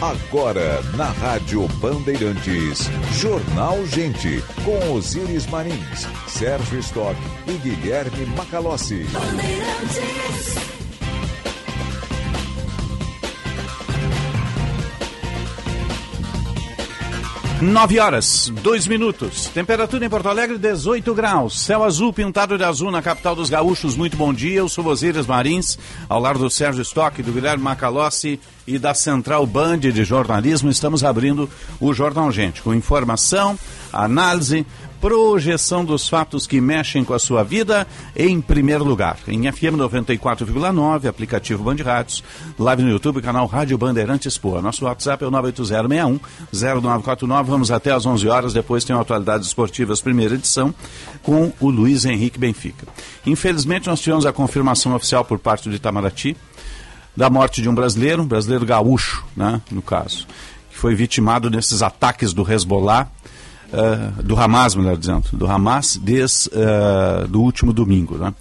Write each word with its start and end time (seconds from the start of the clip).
Agora, 0.00 0.82
na 0.96 1.06
Rádio 1.06 1.66
Bandeirantes, 1.80 2.90
Jornal 3.12 3.86
Gente, 3.86 4.42
com 4.64 4.92
Osiris 4.92 5.46
Marins, 5.46 6.06
Sérgio 6.26 6.78
Stock 6.80 7.16
e 7.46 7.52
Guilherme 7.52 8.26
Macalossi. 8.36 9.06
9 17.62 17.98
horas, 17.98 18.52
2 18.62 18.86
minutos. 18.88 19.46
Temperatura 19.46 20.04
em 20.04 20.08
Porto 20.10 20.28
Alegre, 20.28 20.58
18 20.58 21.14
graus. 21.14 21.60
Céu 21.60 21.82
azul 21.82 22.12
pintado 22.12 22.58
de 22.58 22.64
azul 22.64 22.90
na 22.90 23.00
capital 23.00 23.34
dos 23.34 23.48
gaúchos. 23.48 23.96
Muito 23.96 24.16
bom 24.16 24.34
dia. 24.34 24.58
Eu 24.58 24.68
sou 24.68 24.84
Osiris 24.86 25.26
Marins, 25.26 25.78
ao 26.08 26.20
lado 26.20 26.40
do 26.40 26.50
Sérgio 26.50 26.82
Stock, 26.82 27.22
do 27.22 27.32
Guilherme 27.32 27.62
Macalossi 27.62 28.38
e 28.66 28.78
da 28.78 28.94
Central 28.94 29.46
Band 29.46 29.78
de 29.78 30.04
Jornalismo. 30.04 30.70
Estamos 30.70 31.04
abrindo 31.04 31.48
o 31.80 31.92
Jornal 31.92 32.30
Gente, 32.32 32.62
com 32.62 32.74
informação, 32.74 33.58
análise, 33.92 34.66
projeção 35.00 35.84
dos 35.84 36.08
fatos 36.08 36.46
que 36.46 36.62
mexem 36.62 37.04
com 37.04 37.12
a 37.12 37.18
sua 37.18 37.42
vida 37.42 37.86
em 38.16 38.40
primeiro 38.40 38.82
lugar. 38.82 39.18
Em 39.28 39.52
FM 39.52 39.76
94,9, 39.76 41.06
aplicativo 41.06 41.62
Band 41.62 41.76
Rádios, 41.84 42.24
live 42.58 42.82
no 42.82 42.90
YouTube, 42.90 43.20
canal 43.20 43.46
Rádio 43.46 43.76
Bandeirantes 43.76 44.38
Poa. 44.38 44.62
Nosso 44.62 44.86
WhatsApp 44.86 45.22
é 45.22 45.26
o 45.26 45.30
98061 45.30 46.18
0949. 46.50 47.50
Vamos 47.50 47.70
até 47.70 47.92
às 47.92 48.06
11 48.06 48.26
horas, 48.28 48.54
depois 48.54 48.82
tem 48.82 48.96
Atualidades 48.96 49.48
Esportivas, 49.48 50.00
primeira 50.00 50.36
edição, 50.36 50.74
com 51.22 51.52
o 51.60 51.68
Luiz 51.68 52.06
Henrique 52.06 52.38
Benfica. 52.38 52.86
Infelizmente, 53.26 53.88
nós 53.88 54.00
tivemos 54.00 54.24
a 54.24 54.32
confirmação 54.32 54.94
oficial 54.94 55.22
por 55.22 55.38
parte 55.38 55.68
de 55.68 55.76
Itamaraty 55.76 56.34
da 57.16 57.30
morte 57.30 57.62
de 57.62 57.68
um 57.68 57.74
brasileiro, 57.74 58.22
um 58.22 58.26
brasileiro 58.26 58.66
gaúcho, 58.66 59.24
né, 59.36 59.60
no 59.70 59.82
caso, 59.82 60.26
que 60.70 60.76
foi 60.76 60.94
vitimado 60.94 61.48
nesses 61.50 61.82
ataques 61.82 62.32
do 62.32 62.50
Hezbollah 62.50 63.08
uh, 63.74 64.22
do 64.22 64.38
Hamas, 64.38 64.74
melhor 64.74 64.96
dizendo, 64.96 65.24
do 65.32 65.46
Hamas, 65.46 65.98
desde 66.02 66.48
uh, 66.48 67.26
do 67.28 67.42
último 67.42 67.72
domingo. 67.72 68.16
Né? 68.16 68.32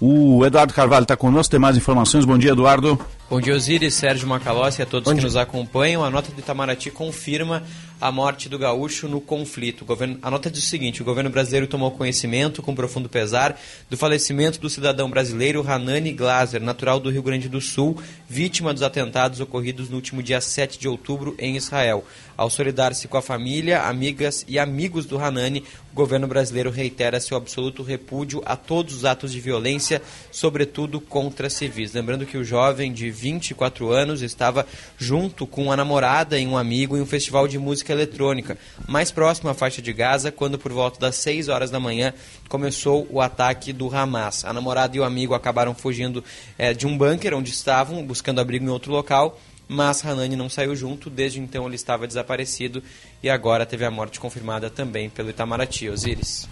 O 0.00 0.44
Eduardo 0.44 0.74
Carvalho 0.74 1.04
está 1.04 1.16
conosco, 1.16 1.50
tem 1.50 1.60
mais 1.60 1.76
informações. 1.76 2.24
Bom 2.24 2.36
dia, 2.36 2.52
Eduardo. 2.52 2.98
Bom 3.32 3.40
dia, 3.40 3.54
Osiris, 3.54 3.94
Sérgio 3.94 4.28
Macalossi 4.28 4.80
e 4.80 4.82
a 4.82 4.86
todos 4.86 5.06
Bom 5.06 5.12
que 5.12 5.20
dia. 5.20 5.24
nos 5.24 5.36
acompanham. 5.36 6.04
A 6.04 6.10
nota 6.10 6.30
do 6.30 6.38
Itamaraty 6.38 6.90
confirma 6.90 7.62
a 7.98 8.12
morte 8.12 8.46
do 8.46 8.58
gaúcho 8.58 9.08
no 9.08 9.22
conflito. 9.22 9.86
Governo, 9.86 10.18
a 10.20 10.30
nota 10.30 10.50
diz 10.50 10.64
o 10.64 10.66
seguinte: 10.66 11.00
o 11.00 11.04
governo 11.04 11.30
brasileiro 11.30 11.66
tomou 11.66 11.90
conhecimento, 11.92 12.60
com 12.60 12.74
profundo 12.74 13.08
pesar, 13.08 13.58
do 13.88 13.96
falecimento 13.96 14.60
do 14.60 14.68
cidadão 14.68 15.08
brasileiro 15.08 15.66
Hanani 15.66 16.12
Glaser, 16.12 16.60
natural 16.60 17.00
do 17.00 17.08
Rio 17.08 17.22
Grande 17.22 17.48
do 17.48 17.58
Sul, 17.58 17.96
vítima 18.28 18.74
dos 18.74 18.82
atentados 18.82 19.40
ocorridos 19.40 19.88
no 19.88 19.96
último 19.96 20.22
dia 20.22 20.40
7 20.40 20.78
de 20.78 20.86
outubro 20.86 21.34
em 21.38 21.56
Israel. 21.56 22.04
Ao 22.36 22.50
solidar-se 22.50 23.06
com 23.06 23.16
a 23.16 23.22
família, 23.22 23.82
amigas 23.82 24.44
e 24.48 24.58
amigos 24.58 25.06
do 25.06 25.16
Hanani, 25.16 25.62
o 25.92 25.94
governo 25.94 26.26
brasileiro 26.26 26.70
reitera 26.70 27.20
seu 27.20 27.36
absoluto 27.36 27.82
repúdio 27.82 28.42
a 28.44 28.56
todos 28.56 28.94
os 28.96 29.04
atos 29.04 29.30
de 29.30 29.40
violência, 29.40 30.02
sobretudo 30.30 31.00
contra 31.00 31.48
civis. 31.48 31.92
Lembrando 31.92 32.26
que 32.26 32.36
o 32.36 32.44
jovem 32.44 32.92
de 32.92 33.10
24 33.22 33.92
anos 33.92 34.20
estava 34.20 34.66
junto 34.98 35.46
com 35.46 35.70
a 35.70 35.76
namorada 35.76 36.36
e 36.36 36.44
um 36.44 36.58
amigo 36.58 36.96
em 36.96 37.00
um 37.00 37.06
festival 37.06 37.46
de 37.46 37.56
música 37.56 37.92
eletrônica, 37.92 38.58
mais 38.88 39.12
próximo 39.12 39.48
à 39.48 39.54
faixa 39.54 39.80
de 39.80 39.92
Gaza, 39.92 40.32
quando 40.32 40.58
por 40.58 40.72
volta 40.72 40.98
das 40.98 41.14
6 41.16 41.48
horas 41.48 41.70
da 41.70 41.78
manhã 41.78 42.12
começou 42.48 43.06
o 43.08 43.20
ataque 43.20 43.72
do 43.72 43.94
Hamas. 43.94 44.44
A 44.44 44.52
namorada 44.52 44.96
e 44.96 45.00
o 45.00 45.04
amigo 45.04 45.34
acabaram 45.34 45.72
fugindo 45.72 46.24
é, 46.58 46.74
de 46.74 46.84
um 46.84 46.98
bunker 46.98 47.34
onde 47.34 47.50
estavam, 47.50 48.04
buscando 48.04 48.40
abrigo 48.40 48.64
em 48.64 48.70
outro 48.70 48.92
local 48.92 49.38
mas 49.68 50.04
Hanani 50.04 50.36
não 50.36 50.50
saiu 50.50 50.76
junto, 50.76 51.08
desde 51.08 51.40
então 51.40 51.64
ele 51.64 51.76
estava 51.76 52.06
desaparecido 52.06 52.82
e 53.22 53.30
agora 53.30 53.64
teve 53.64 53.86
a 53.86 53.90
morte 53.90 54.20
confirmada 54.20 54.68
também 54.68 55.08
pelo 55.08 55.30
Itamaraty. 55.30 55.88
Osiris. 55.88 56.46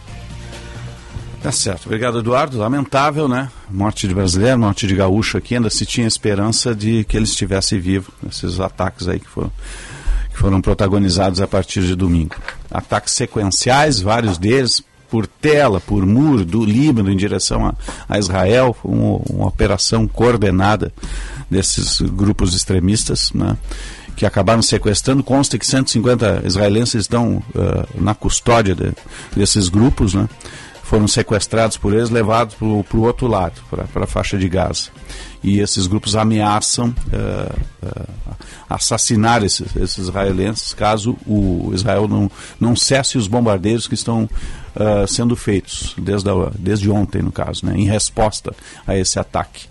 Tá 1.42 1.50
certo. 1.50 1.86
Obrigado, 1.86 2.18
Eduardo. 2.18 2.58
Lamentável, 2.58 3.26
né? 3.26 3.50
Morte 3.70 4.06
de 4.06 4.14
brasileiro, 4.14 4.58
morte 4.58 4.86
de 4.86 4.94
gaúcho 4.94 5.38
aqui. 5.38 5.54
Ainda 5.54 5.70
se 5.70 5.86
tinha 5.86 6.06
esperança 6.06 6.74
de 6.74 7.02
que 7.04 7.16
ele 7.16 7.24
estivesse 7.24 7.78
vivo 7.78 8.12
nesses 8.22 8.60
ataques 8.60 9.08
aí 9.08 9.18
que 9.18 9.28
foram, 9.28 9.50
que 10.30 10.38
foram 10.38 10.60
protagonizados 10.60 11.40
a 11.40 11.46
partir 11.46 11.80
de 11.82 11.96
domingo. 11.96 12.36
Ataques 12.70 13.14
sequenciais, 13.14 14.00
vários 14.00 14.36
deles 14.36 14.82
por 15.10 15.26
tela, 15.26 15.80
por 15.80 16.04
muro 16.04 16.44
do 16.44 16.64
Líbano 16.64 17.10
em 17.10 17.16
direção 17.16 17.66
a, 17.66 17.74
a 18.08 18.18
Israel, 18.18 18.76
uma, 18.84 19.20
uma, 19.28 19.46
operação 19.48 20.06
coordenada 20.06 20.92
desses 21.50 22.00
grupos 22.00 22.54
extremistas, 22.54 23.32
né, 23.34 23.56
que 24.14 24.24
acabaram 24.24 24.62
sequestrando. 24.62 25.24
Consta 25.24 25.58
que 25.58 25.66
150 25.66 26.42
israelenses 26.44 27.02
estão 27.02 27.42
uh, 27.54 28.00
na 28.00 28.14
custódia 28.14 28.74
de, 28.74 28.92
desses 29.34 29.68
grupos, 29.68 30.14
né, 30.14 30.28
foram 30.90 31.06
sequestrados 31.06 31.76
por 31.76 31.94
eles, 31.94 32.10
levados 32.10 32.56
para 32.56 32.66
o 32.66 33.02
outro 33.02 33.28
lado, 33.28 33.62
para 33.70 34.02
a 34.02 34.06
faixa 34.08 34.36
de 34.36 34.48
Gaza. 34.48 34.90
E 35.40 35.60
esses 35.60 35.86
grupos 35.86 36.16
ameaçam 36.16 36.88
uh, 36.88 37.86
uh, 37.86 38.34
assassinar 38.68 39.44
esses, 39.44 39.76
esses, 39.76 39.98
israelenses 39.98 40.74
caso 40.74 41.16
o 41.24 41.70
Israel 41.72 42.08
não, 42.08 42.28
não 42.58 42.74
cesse 42.74 43.16
os 43.16 43.28
bombardeios 43.28 43.86
que 43.86 43.94
estão 43.94 44.24
uh, 44.24 45.06
sendo 45.06 45.36
feitos 45.36 45.94
desde, 45.96 46.28
a, 46.28 46.50
desde 46.58 46.90
ontem, 46.90 47.22
no 47.22 47.30
caso, 47.30 47.66
né, 47.66 47.74
em 47.76 47.84
resposta 47.84 48.52
a 48.84 48.96
esse 48.98 49.16
ataque. 49.16 49.68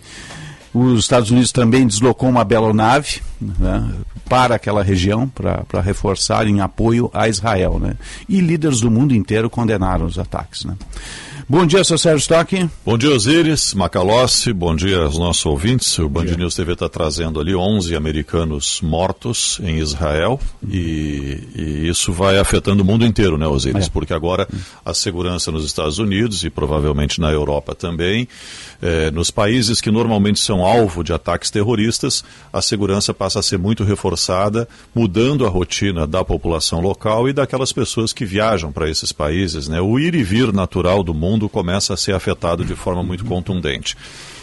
Os 0.72 1.00
Estados 1.00 1.30
Unidos 1.30 1.50
também 1.50 1.86
deslocou 1.86 2.28
uma 2.28 2.44
nave 2.72 3.20
né, 3.40 3.92
para 4.28 4.54
aquela 4.54 4.82
região 4.82 5.28
para 5.28 5.80
reforçar 5.80 6.46
em 6.46 6.60
apoio 6.60 7.10
a 7.12 7.28
Israel. 7.28 7.78
Né? 7.80 7.94
E 8.28 8.40
líderes 8.40 8.80
do 8.80 8.90
mundo 8.90 9.14
inteiro 9.14 9.50
condenaram 9.50 10.06
os 10.06 10.18
ataques. 10.18 10.64
Né? 10.64 10.76
Bom 11.50 11.66
dia, 11.66 11.82
seu 11.82 11.98
Sérgio 11.98 12.20
Stock. 12.20 12.70
Bom 12.86 12.96
dia, 12.96 13.10
Osiris, 13.10 13.74
Macalossi, 13.74 14.52
bom 14.52 14.72
dia 14.76 14.98
aos 14.98 15.18
nossos 15.18 15.44
ouvintes. 15.44 15.98
O 15.98 16.08
Band 16.08 16.26
News 16.26 16.54
TV 16.54 16.74
está 16.74 16.88
trazendo 16.88 17.40
ali 17.40 17.56
11 17.56 17.96
americanos 17.96 18.80
mortos 18.80 19.58
em 19.60 19.78
Israel 19.78 20.38
e, 20.64 21.40
e, 21.56 21.88
isso 21.88 22.12
vai 22.12 22.38
afetando 22.38 22.84
o 22.84 22.86
mundo 22.86 23.04
inteiro, 23.04 23.36
né, 23.36 23.48
Osiris? 23.48 23.88
É. 23.88 23.90
Porque 23.90 24.14
agora 24.14 24.46
a 24.84 24.94
segurança 24.94 25.50
nos 25.50 25.64
Estados 25.64 25.98
Unidos 25.98 26.44
e 26.44 26.50
provavelmente 26.50 27.20
na 27.20 27.32
Europa 27.32 27.74
também, 27.74 28.28
eh, 28.80 29.10
nos 29.10 29.32
países 29.32 29.80
que 29.80 29.90
normalmente 29.90 30.38
são 30.38 30.64
alvo 30.64 31.02
de 31.02 31.12
ataques 31.12 31.50
terroristas, 31.50 32.22
a 32.52 32.62
segurança 32.62 33.12
passa 33.12 33.40
a 33.40 33.42
ser 33.42 33.58
muito 33.58 33.82
reforçada, 33.82 34.68
mudando 34.94 35.44
a 35.44 35.48
rotina 35.48 36.06
da 36.06 36.24
população 36.24 36.80
local 36.80 37.28
e 37.28 37.32
daquelas 37.32 37.72
pessoas 37.72 38.12
que 38.12 38.24
viajam 38.24 38.70
para 38.70 38.88
esses 38.88 39.10
países, 39.10 39.66
né? 39.66 39.80
O 39.80 39.98
ir 39.98 40.14
e 40.14 40.22
vir 40.22 40.52
natural 40.52 41.02
do 41.02 41.12
mundo 41.12 41.39
mundo 41.40 41.48
começa 41.48 41.94
a 41.94 41.96
ser 41.96 42.14
afetado 42.14 42.64
de 42.64 42.74
forma 42.74 43.02
muito 43.02 43.24
contundente. 43.24 43.96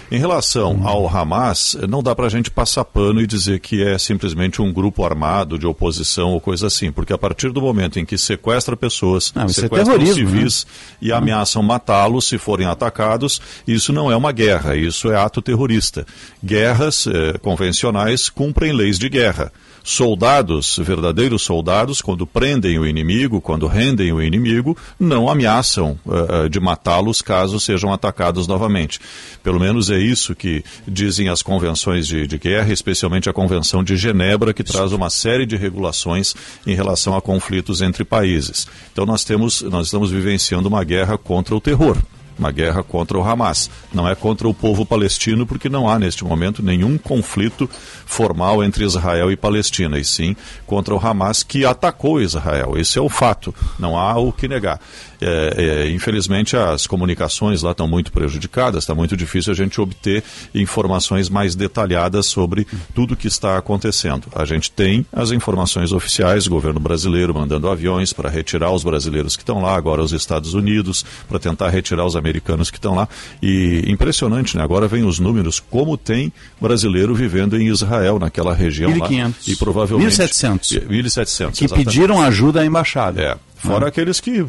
Em 0.09 0.17
relação 0.17 0.87
ao 0.87 1.05
Hamas, 1.05 1.77
não 1.87 2.01
dá 2.01 2.15
para 2.15 2.27
a 2.27 2.29
gente 2.29 2.49
passar 2.49 2.85
pano 2.85 3.19
e 3.19 3.27
dizer 3.27 3.59
que 3.59 3.83
é 3.83 3.97
simplesmente 3.97 4.61
um 4.61 4.71
grupo 4.71 5.03
armado 5.03 5.59
de 5.59 5.67
oposição 5.67 6.29
ou 6.29 6.39
coisa 6.39 6.67
assim, 6.67 6.93
porque 6.93 7.11
a 7.11 7.17
partir 7.17 7.51
do 7.51 7.61
momento 7.61 7.99
em 7.99 8.05
que 8.05 8.17
sequestra 8.17 8.77
pessoas, 8.77 9.33
não, 9.35 9.49
sequestram 9.49 10.01
é 10.01 10.05
civis 10.05 10.65
né? 10.65 10.97
e 11.01 11.11
ameaçam 11.11 11.61
matá-los 11.61 12.25
se 12.25 12.37
forem 12.37 12.65
atacados, 12.65 13.41
isso 13.67 13.91
não 13.91 14.09
é 14.09 14.15
uma 14.15 14.31
guerra, 14.31 14.77
isso 14.77 15.11
é 15.11 15.17
ato 15.17 15.41
terrorista. 15.41 16.05
Guerras 16.43 17.05
eh, 17.05 17.37
convencionais 17.39 18.29
cumprem 18.29 18.71
leis 18.71 18.97
de 18.97 19.09
guerra 19.09 19.51
soldados, 19.87 20.77
verdadeiros 20.83 21.43
soldados, 21.43 22.01
quando 22.01 22.27
prendem 22.27 22.77
o 22.77 22.85
inimigo, 22.85 23.39
quando 23.39 23.67
rendem 23.67 24.11
o 24.11 24.21
inimigo, 24.21 24.75
não 24.99 25.29
ameaçam 25.29 25.97
uh, 26.05 26.49
de 26.49 26.59
matá-los 26.59 27.21
caso 27.21 27.57
sejam 27.57 27.93
atacados 27.93 28.47
novamente. 28.47 28.99
Pelo 29.41 29.61
menos 29.61 29.89
é 29.89 29.97
isso 29.97 30.35
que 30.35 30.61
dizem 30.85 31.29
as 31.29 31.41
convenções 31.41 32.05
de, 32.05 32.27
de 32.27 32.37
guerra, 32.37 32.73
especialmente 32.73 33.29
a 33.29 33.33
Convenção 33.33 33.81
de 33.81 33.95
Genebra, 33.95 34.53
que 34.53 34.61
traz 34.61 34.91
uma 34.91 35.09
série 35.09 35.45
de 35.45 35.55
regulações 35.55 36.35
em 36.65 36.75
relação 36.75 37.15
a 37.15 37.21
conflitos 37.21 37.81
entre 37.81 38.03
países. 38.03 38.67
Então 38.91 39.05
nós 39.05 39.23
temos, 39.23 39.61
nós 39.61 39.85
estamos 39.85 40.11
vivenciando 40.11 40.67
uma 40.67 40.83
guerra 40.83 41.17
contra 41.17 41.55
o 41.55 41.61
terror 41.61 41.97
uma 42.37 42.51
guerra 42.51 42.83
contra 42.83 43.17
o 43.17 43.23
Hamas. 43.23 43.69
Não 43.93 44.07
é 44.07 44.15
contra 44.15 44.47
o 44.47 44.53
povo 44.53 44.85
palestino, 44.85 45.45
porque 45.45 45.69
não 45.69 45.89
há 45.89 45.97
neste 45.97 46.23
momento 46.23 46.63
nenhum 46.63 46.97
conflito 46.97 47.69
formal 48.05 48.63
entre 48.63 48.83
Israel 48.83 49.31
e 49.31 49.35
Palestina, 49.35 49.97
e 49.99 50.05
sim 50.05 50.35
contra 50.65 50.93
o 50.93 50.99
Hamas 51.05 51.43
que 51.43 51.65
atacou 51.65 52.21
Israel. 52.21 52.77
Esse 52.77 52.97
é 52.97 53.01
o 53.01 53.09
fato, 53.09 53.53
não 53.79 53.97
há 53.97 54.17
o 54.17 54.31
que 54.31 54.47
negar. 54.47 54.79
É, 55.19 55.53
é, 55.57 55.89
infelizmente 55.89 56.55
as 56.55 56.85
comunicações 56.85 57.63
lá 57.63 57.71
estão 57.71 57.87
muito 57.87 58.11
prejudicadas, 58.11 58.83
está 58.83 58.93
muito 58.93 59.17
difícil 59.17 59.51
a 59.51 59.55
gente 59.55 59.81
obter 59.81 60.23
informações 60.53 61.27
mais 61.27 61.55
detalhadas 61.55 62.27
sobre 62.27 62.67
tudo 62.93 63.15
o 63.15 63.17
que 63.17 63.27
está 63.27 63.57
acontecendo. 63.57 64.27
A 64.35 64.45
gente 64.45 64.71
tem 64.71 65.05
as 65.11 65.31
informações 65.31 65.91
oficiais, 65.91 66.47
governo 66.47 66.79
brasileiro 66.79 67.33
mandando 67.33 67.69
aviões 67.69 68.13
para 68.13 68.29
retirar 68.29 68.71
os 68.71 68.83
brasileiros 68.83 69.35
que 69.35 69.41
estão 69.41 69.61
lá, 69.61 69.75
agora 69.75 70.03
os 70.03 70.13
Estados 70.13 70.53
Unidos, 70.53 71.03
para 71.27 71.39
tentar 71.39 71.69
retirar 71.69 72.05
os 72.05 72.15
americanos 72.15 72.26
americanos 72.27 72.69
que 72.69 72.77
estão 72.77 72.93
lá. 72.95 73.07
E 73.41 73.83
impressionante, 73.87 74.57
né? 74.57 74.63
Agora 74.63 74.87
vem 74.87 75.03
os 75.03 75.19
números, 75.19 75.59
como 75.59 75.97
tem 75.97 76.31
brasileiro 76.59 77.15
vivendo 77.15 77.59
em 77.59 77.67
Israel, 77.67 78.19
naquela 78.19 78.53
região 78.53 78.91
1.500. 78.91 79.23
lá. 79.23 79.31
E 79.47 79.55
provavelmente. 79.55 80.15
1.700. 80.15 80.87
1.700. 80.87 81.51
Que 81.51 81.65
exatamente. 81.65 81.85
pediram 81.85 82.21
ajuda 82.21 82.61
à 82.61 82.65
embaixada. 82.65 83.21
É. 83.21 83.37
Fora 83.67 83.85
é. 83.85 83.89
aqueles 83.89 84.19
que 84.19 84.45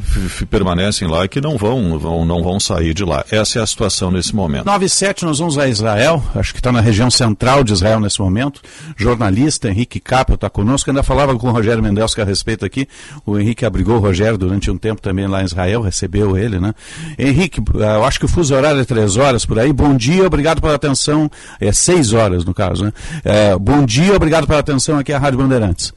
permanecem 0.48 1.08
lá 1.08 1.24
e 1.24 1.28
que 1.28 1.40
não 1.40 1.56
vão, 1.56 1.98
vão, 1.98 2.24
não 2.24 2.42
vão 2.42 2.60
sair 2.60 2.94
de 2.94 3.04
lá. 3.04 3.24
Essa 3.30 3.58
é 3.58 3.62
a 3.62 3.66
situação 3.66 4.10
nesse 4.10 4.34
momento. 4.34 4.66
97, 4.66 5.24
nós 5.24 5.38
vamos 5.38 5.58
a 5.58 5.68
Israel, 5.68 6.22
acho 6.34 6.52
que 6.52 6.60
está 6.60 6.70
na 6.70 6.80
região 6.80 7.10
central 7.10 7.64
de 7.64 7.72
Israel 7.72 8.00
nesse 8.00 8.20
momento. 8.20 8.60
Jornalista 8.96 9.68
Henrique 9.68 10.00
Capel 10.00 10.36
está 10.36 10.48
conosco, 10.48 10.90
ainda 10.90 11.02
falava 11.02 11.36
com 11.36 11.48
o 11.48 11.50
Rogério 11.50 11.82
Mendelski 11.82 12.20
a 12.20 12.24
respeito 12.24 12.64
aqui. 12.64 12.86
O 13.26 13.38
Henrique 13.38 13.64
abrigou 13.64 13.96
o 13.96 14.00
Rogério 14.00 14.38
durante 14.38 14.70
um 14.70 14.78
tempo 14.78 15.02
também 15.02 15.26
lá 15.26 15.42
em 15.42 15.44
Israel, 15.44 15.82
recebeu 15.82 16.36
ele, 16.36 16.58
né? 16.58 16.74
Henrique, 17.18 17.60
eu 17.74 18.04
acho 18.04 18.18
que 18.18 18.24
o 18.24 18.28
fuso 18.28 18.54
horário 18.54 18.80
é 18.80 18.84
três 18.84 19.16
horas 19.16 19.44
por 19.44 19.58
aí. 19.58 19.72
Bom 19.72 19.96
dia, 19.96 20.26
obrigado 20.26 20.60
pela 20.60 20.74
atenção. 20.74 21.30
É 21.60 21.72
seis 21.72 22.12
horas 22.12 22.44
no 22.44 22.54
caso, 22.54 22.84
né? 22.84 22.92
É, 23.24 23.56
bom 23.58 23.84
dia, 23.84 24.14
obrigado 24.14 24.46
pela 24.46 24.60
atenção 24.60 24.98
aqui 24.98 25.12
à 25.12 25.18
Rádio 25.18 25.38
Bandeirantes. 25.38 25.92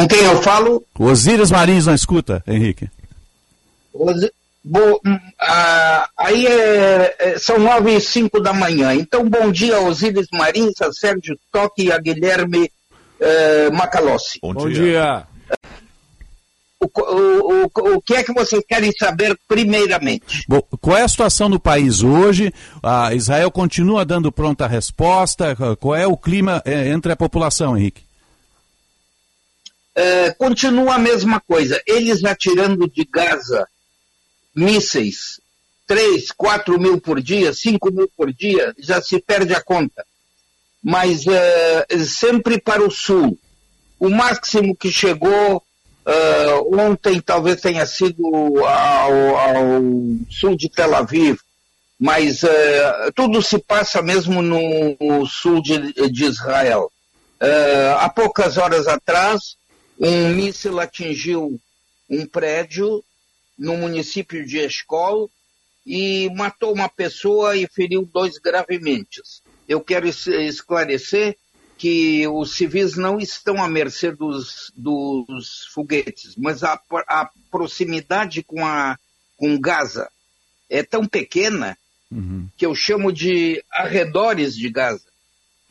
Com 0.00 0.08
quem 0.08 0.24
eu 0.24 0.42
falo? 0.42 0.82
Osíris 0.98 1.50
Marins 1.50 1.84
na 1.84 1.94
escuta, 1.94 2.42
Henrique. 2.46 2.88
Os... 3.92 4.30
Bo... 4.64 5.00
Ah, 5.38 6.08
aí 6.16 6.46
é... 6.46 7.16
é 7.18 7.38
são 7.38 7.58
nove 7.58 7.94
e 7.96 8.00
cinco 8.00 8.40
da 8.40 8.52
manhã. 8.52 8.94
Então, 8.94 9.28
bom 9.28 9.52
dia 9.52 9.76
a 9.76 9.80
Osíris 9.80 10.28
Marins, 10.32 10.80
a 10.80 10.90
Sérgio 10.90 11.38
Toque 11.52 11.84
e 11.84 11.92
a 11.92 11.98
Guilherme 11.98 12.70
eh, 13.20 13.70
Macalossi. 13.70 14.38
Bom, 14.40 14.54
bom 14.54 14.68
dia. 14.70 14.82
dia. 14.82 15.26
O, 16.82 16.86
o, 16.86 17.64
o, 17.64 17.96
o, 17.96 18.00
que 18.00 18.14
é 18.14 18.22
que 18.22 18.32
vocês 18.32 18.62
querem 18.66 18.90
saber 18.92 19.38
primeiramente? 19.46 20.44
Bom, 20.48 20.62
qual 20.80 20.96
é 20.96 21.02
a 21.02 21.08
situação 21.08 21.46
no 21.50 21.60
país 21.60 22.02
hoje? 22.02 22.54
A 22.82 23.14
Israel 23.14 23.50
continua 23.50 24.02
dando 24.02 24.32
pronta 24.32 24.66
resposta? 24.66 25.54
Qual 25.78 25.94
é 25.94 26.06
o 26.06 26.16
clima 26.16 26.62
eh, 26.64 26.88
entre 26.88 27.12
a 27.12 27.16
população, 27.16 27.76
Henrique? 27.76 28.09
É, 29.94 30.30
continua 30.32 30.94
a 30.94 30.98
mesma 30.98 31.40
coisa. 31.40 31.82
Eles 31.86 32.24
atirando 32.24 32.88
de 32.88 33.04
Gaza 33.04 33.68
mísseis, 34.54 35.40
3, 35.86 36.30
4 36.32 36.78
mil 36.78 37.00
por 37.00 37.20
dia, 37.20 37.52
5 37.52 37.90
mil 37.90 38.10
por 38.16 38.32
dia, 38.32 38.74
já 38.78 39.00
se 39.00 39.20
perde 39.20 39.54
a 39.54 39.62
conta. 39.62 40.04
Mas 40.82 41.26
é, 41.26 41.86
sempre 42.04 42.60
para 42.60 42.82
o 42.82 42.90
sul. 42.90 43.38
O 43.98 44.08
máximo 44.08 44.74
que 44.74 44.90
chegou 44.90 45.62
é, 46.06 46.54
ontem 46.72 47.20
talvez 47.20 47.60
tenha 47.60 47.84
sido 47.86 48.24
ao, 48.64 49.36
ao, 49.36 49.82
sul 50.30 50.56
de 50.56 50.68
Tel 50.68 50.94
Aviv, 50.94 51.38
mas 51.98 52.42
é, 52.42 53.10
tudo 53.14 53.42
se 53.42 53.58
passa 53.58 54.00
mesmo 54.00 54.40
no, 54.40 54.96
no 55.00 55.26
sul 55.26 55.62
de, 55.62 55.92
de 56.10 56.24
Israel. 56.24 56.90
É, 57.38 57.94
há 57.98 58.08
poucas 58.08 58.56
horas 58.56 58.86
atrás, 58.88 59.56
um 60.00 60.34
míssil 60.34 60.80
atingiu 60.80 61.60
um 62.08 62.26
prédio 62.26 63.04
no 63.58 63.76
município 63.76 64.44
de 64.46 64.58
Escol 64.58 65.30
e 65.86 66.30
matou 66.30 66.72
uma 66.72 66.88
pessoa 66.88 67.54
e 67.56 67.68
feriu 67.68 68.08
dois 68.10 68.38
gravemente. 68.38 69.20
Eu 69.68 69.80
quero 69.80 70.08
esclarecer 70.08 71.36
que 71.76 72.26
os 72.28 72.56
civis 72.56 72.96
não 72.96 73.18
estão 73.18 73.62
à 73.62 73.68
mercê 73.68 74.10
dos, 74.10 74.72
dos 74.74 75.66
foguetes, 75.72 76.34
mas 76.36 76.62
a, 76.62 76.80
a, 77.08 77.30
proximidade 77.50 78.42
com, 78.42 78.66
a, 78.66 78.98
com 79.36 79.58
Gaza 79.58 80.10
é 80.68 80.82
tão 80.82 81.06
pequena 81.06 81.76
uhum. 82.10 82.48
que 82.56 82.66
eu 82.66 82.74
chamo 82.74 83.12
de 83.12 83.64
arredores 83.70 84.54
de 84.54 84.68
Gaza. 84.68 85.09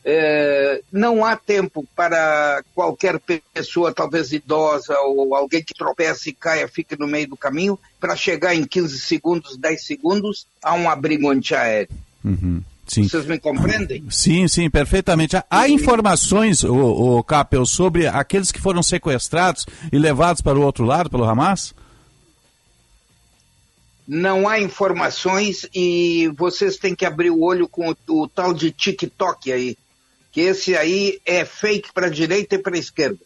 É, 0.03 0.81
não 0.91 1.25
há 1.25 1.35
tempo 1.35 1.85
para 1.95 2.63
qualquer 2.73 3.19
pessoa, 3.53 3.93
talvez 3.93 4.31
idosa 4.31 4.97
ou 5.01 5.35
alguém 5.35 5.63
que 5.63 5.73
tropece 5.73 6.29
e 6.29 6.33
caia, 6.33 6.67
fique 6.67 6.97
no 6.97 7.07
meio 7.07 7.27
do 7.27 7.37
caminho, 7.37 7.77
para 7.99 8.15
chegar 8.15 8.55
em 8.55 8.63
15 8.65 8.99
segundos, 8.99 9.57
10 9.57 9.85
segundos 9.85 10.47
a 10.63 10.73
um 10.73 10.89
abrigo 10.89 11.29
antiaéreo. 11.29 11.89
Uhum. 12.23 12.61
Sim. 12.87 13.07
Vocês 13.07 13.25
me 13.25 13.37
compreendem? 13.37 14.03
Sim, 14.09 14.47
sim, 14.47 14.67
perfeitamente. 14.69 15.37
Há 15.49 15.69
informações, 15.69 16.63
o, 16.63 17.17
o 17.17 17.23
Capel, 17.23 17.65
sobre 17.65 18.07
aqueles 18.07 18.51
que 18.51 18.59
foram 18.59 18.81
sequestrados 18.81 19.67
e 19.91 19.99
levados 19.99 20.41
para 20.41 20.57
o 20.57 20.63
outro 20.63 20.85
lado 20.85 21.09
pelo 21.09 21.23
Hamas? 21.23 21.75
não 24.09 24.49
há 24.49 24.59
informações 24.59 25.69
e 25.71 26.31
vocês 26.35 26.77
têm 26.77 26.95
que 26.95 27.05
abrir 27.05 27.29
o 27.29 27.43
olho 27.43 27.69
com 27.69 27.91
o, 27.91 28.23
o 28.23 28.27
tal 28.27 28.55
de 28.55 28.71
TikTok 28.71 29.51
aí 29.51 29.77
que 30.31 30.41
esse 30.41 30.75
aí 30.75 31.19
é 31.25 31.43
fake 31.45 31.93
para 31.93 32.07
a 32.07 32.11
direita 32.11 32.55
e 32.55 32.59
para 32.59 32.75
a 32.75 32.79
esquerda. 32.79 33.19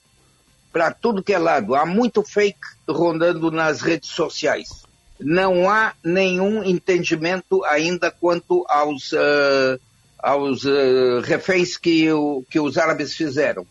Para 0.71 0.91
tudo 0.91 1.23
que 1.23 1.33
é 1.33 1.37
lado. 1.37 1.75
Há 1.75 1.85
muito 1.85 2.23
fake 2.23 2.59
rondando 2.87 3.51
nas 3.51 3.81
redes 3.81 4.09
sociais. 4.09 4.83
Não 5.19 5.69
há 5.69 5.93
nenhum 6.03 6.63
entendimento 6.63 7.63
ainda 7.65 8.09
quanto 8.09 8.65
aos, 8.67 9.11
uh, 9.11 9.79
aos 10.17 10.63
uh, 10.63 11.21
reféns 11.23 11.77
que, 11.77 12.11
o, 12.11 12.43
que 12.49 12.59
os 12.59 12.77
árabes 12.77 13.13
fizeram. 13.13 13.65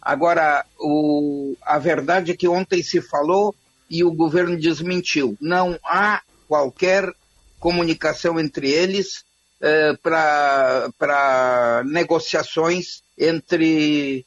Agora, 0.00 0.64
o, 0.78 1.56
a 1.62 1.78
verdade 1.78 2.32
é 2.32 2.36
que 2.36 2.46
ontem 2.46 2.82
se 2.82 3.00
falou 3.00 3.54
e 3.88 4.04
o 4.04 4.12
governo 4.12 4.58
desmentiu. 4.58 5.36
Não 5.40 5.78
há 5.82 6.20
qualquer 6.46 7.10
comunicação 7.58 8.38
entre 8.38 8.70
eles 8.70 9.24
eh, 9.66 9.96
para 10.02 11.82
negociações 11.86 13.02
entre, 13.18 14.26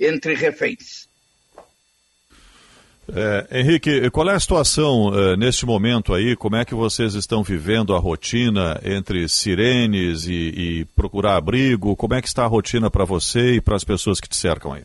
entre 0.00 0.34
reféns. 0.34 1.06
É, 3.14 3.60
Henrique, 3.60 4.10
qual 4.10 4.28
é 4.28 4.34
a 4.34 4.40
situação 4.40 5.10
uh, 5.10 5.36
neste 5.36 5.64
momento 5.64 6.12
aí? 6.12 6.34
Como 6.34 6.56
é 6.56 6.64
que 6.64 6.74
vocês 6.74 7.14
estão 7.14 7.44
vivendo 7.44 7.94
a 7.94 8.00
rotina 8.00 8.80
entre 8.82 9.28
sirenes 9.28 10.26
e, 10.26 10.32
e 10.32 10.84
procurar 10.96 11.36
abrigo? 11.36 11.94
Como 11.94 12.14
é 12.14 12.20
que 12.20 12.26
está 12.26 12.42
a 12.42 12.48
rotina 12.48 12.90
para 12.90 13.04
você 13.04 13.52
e 13.52 13.60
para 13.60 13.76
as 13.76 13.84
pessoas 13.84 14.18
que 14.18 14.28
te 14.28 14.34
cercam 14.34 14.72
aí? 14.72 14.82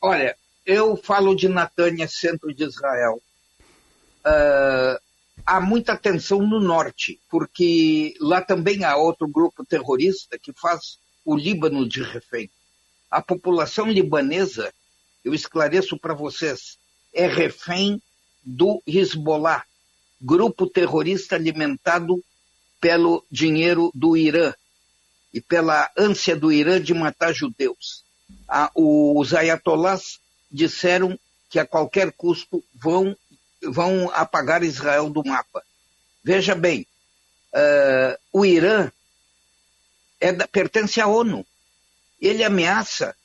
Olha, 0.00 0.34
eu 0.64 0.96
falo 0.96 1.36
de 1.36 1.50
Natânia, 1.50 2.08
centro 2.08 2.54
de 2.54 2.64
Israel. 2.64 3.20
Uh, 4.24 5.11
há 5.44 5.60
muita 5.60 5.96
tensão 5.96 6.46
no 6.46 6.60
norte, 6.60 7.20
porque 7.30 8.14
lá 8.20 8.40
também 8.40 8.84
há 8.84 8.96
outro 8.96 9.26
grupo 9.26 9.64
terrorista 9.64 10.38
que 10.38 10.52
faz 10.52 10.98
o 11.24 11.36
Líbano 11.36 11.88
de 11.88 12.02
refém. 12.02 12.50
A 13.10 13.20
população 13.20 13.90
libanesa, 13.90 14.72
eu 15.24 15.34
esclareço 15.34 15.98
para 15.98 16.14
vocês, 16.14 16.78
é 17.12 17.26
refém 17.26 18.00
do 18.44 18.82
Hezbollah, 18.86 19.64
grupo 20.20 20.66
terrorista 20.66 21.36
alimentado 21.36 22.22
pelo 22.80 23.24
dinheiro 23.30 23.90
do 23.94 24.16
Irã 24.16 24.52
e 25.32 25.40
pela 25.40 25.90
ânsia 25.96 26.36
do 26.36 26.50
Irã 26.50 26.80
de 26.80 26.92
matar 26.92 27.32
judeus. 27.32 28.04
os 28.74 29.32
ayatolás 29.34 30.18
disseram 30.50 31.18
que 31.48 31.58
a 31.58 31.66
qualquer 31.66 32.12
custo 32.12 32.62
vão 32.74 33.16
vão 33.62 34.10
apagar 34.12 34.62
Israel 34.62 35.10
do 35.10 35.24
mapa. 35.24 35.62
Veja 36.22 36.54
bem, 36.54 36.86
uh, 37.52 38.18
o 38.32 38.44
Irã 38.44 38.90
é 40.20 40.32
da, 40.32 40.46
pertence 40.46 41.00
à 41.00 41.06
ONU. 41.06 41.46
Ele 42.20 42.44
ameaça 42.44 43.16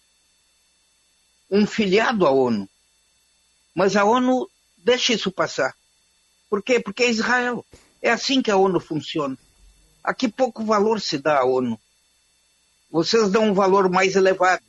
um 1.49 1.65
filiado 1.65 2.25
à 2.25 2.31
ONU. 2.31 2.67
Mas 3.75 3.95
a 3.95 4.03
ONU 4.03 4.49
deixa 4.77 5.13
isso 5.13 5.31
passar. 5.31 5.75
Por 6.49 6.63
quê? 6.63 6.79
Porque 6.79 7.03
é 7.03 7.09
Israel. 7.09 7.65
É 8.01 8.09
assim 8.09 8.41
que 8.41 8.49
a 8.49 8.57
ONU 8.57 8.79
funciona. 8.79 9.37
Aqui 10.03 10.27
pouco 10.27 10.65
valor 10.65 10.99
se 11.01 11.17
dá 11.17 11.39
à 11.39 11.45
ONU. 11.45 11.79
Vocês 12.89 13.29
dão 13.29 13.49
um 13.49 13.53
valor 13.53 13.89
mais 13.89 14.15
elevado. 14.15 14.63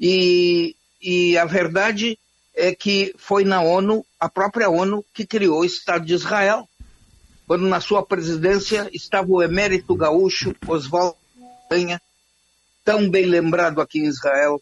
E, 0.00 0.76
e 1.00 1.38
a 1.38 1.44
verdade 1.44 2.18
é 2.58 2.74
que 2.74 3.14
foi 3.16 3.44
na 3.44 3.62
ONU, 3.62 4.04
a 4.18 4.28
própria 4.28 4.68
ONU, 4.68 5.04
que 5.14 5.24
criou 5.24 5.60
o 5.60 5.64
Estado 5.64 6.04
de 6.04 6.12
Israel, 6.12 6.68
quando 7.46 7.66
na 7.66 7.80
sua 7.80 8.04
presidência 8.04 8.90
estava 8.92 9.28
o 9.30 9.42
emérito 9.42 9.94
gaúcho 9.94 10.54
Oswaldo 10.66 11.16
Canha, 11.70 12.00
tão 12.84 13.08
bem 13.08 13.26
lembrado 13.26 13.80
aqui 13.80 14.00
em 14.00 14.06
Israel, 14.06 14.60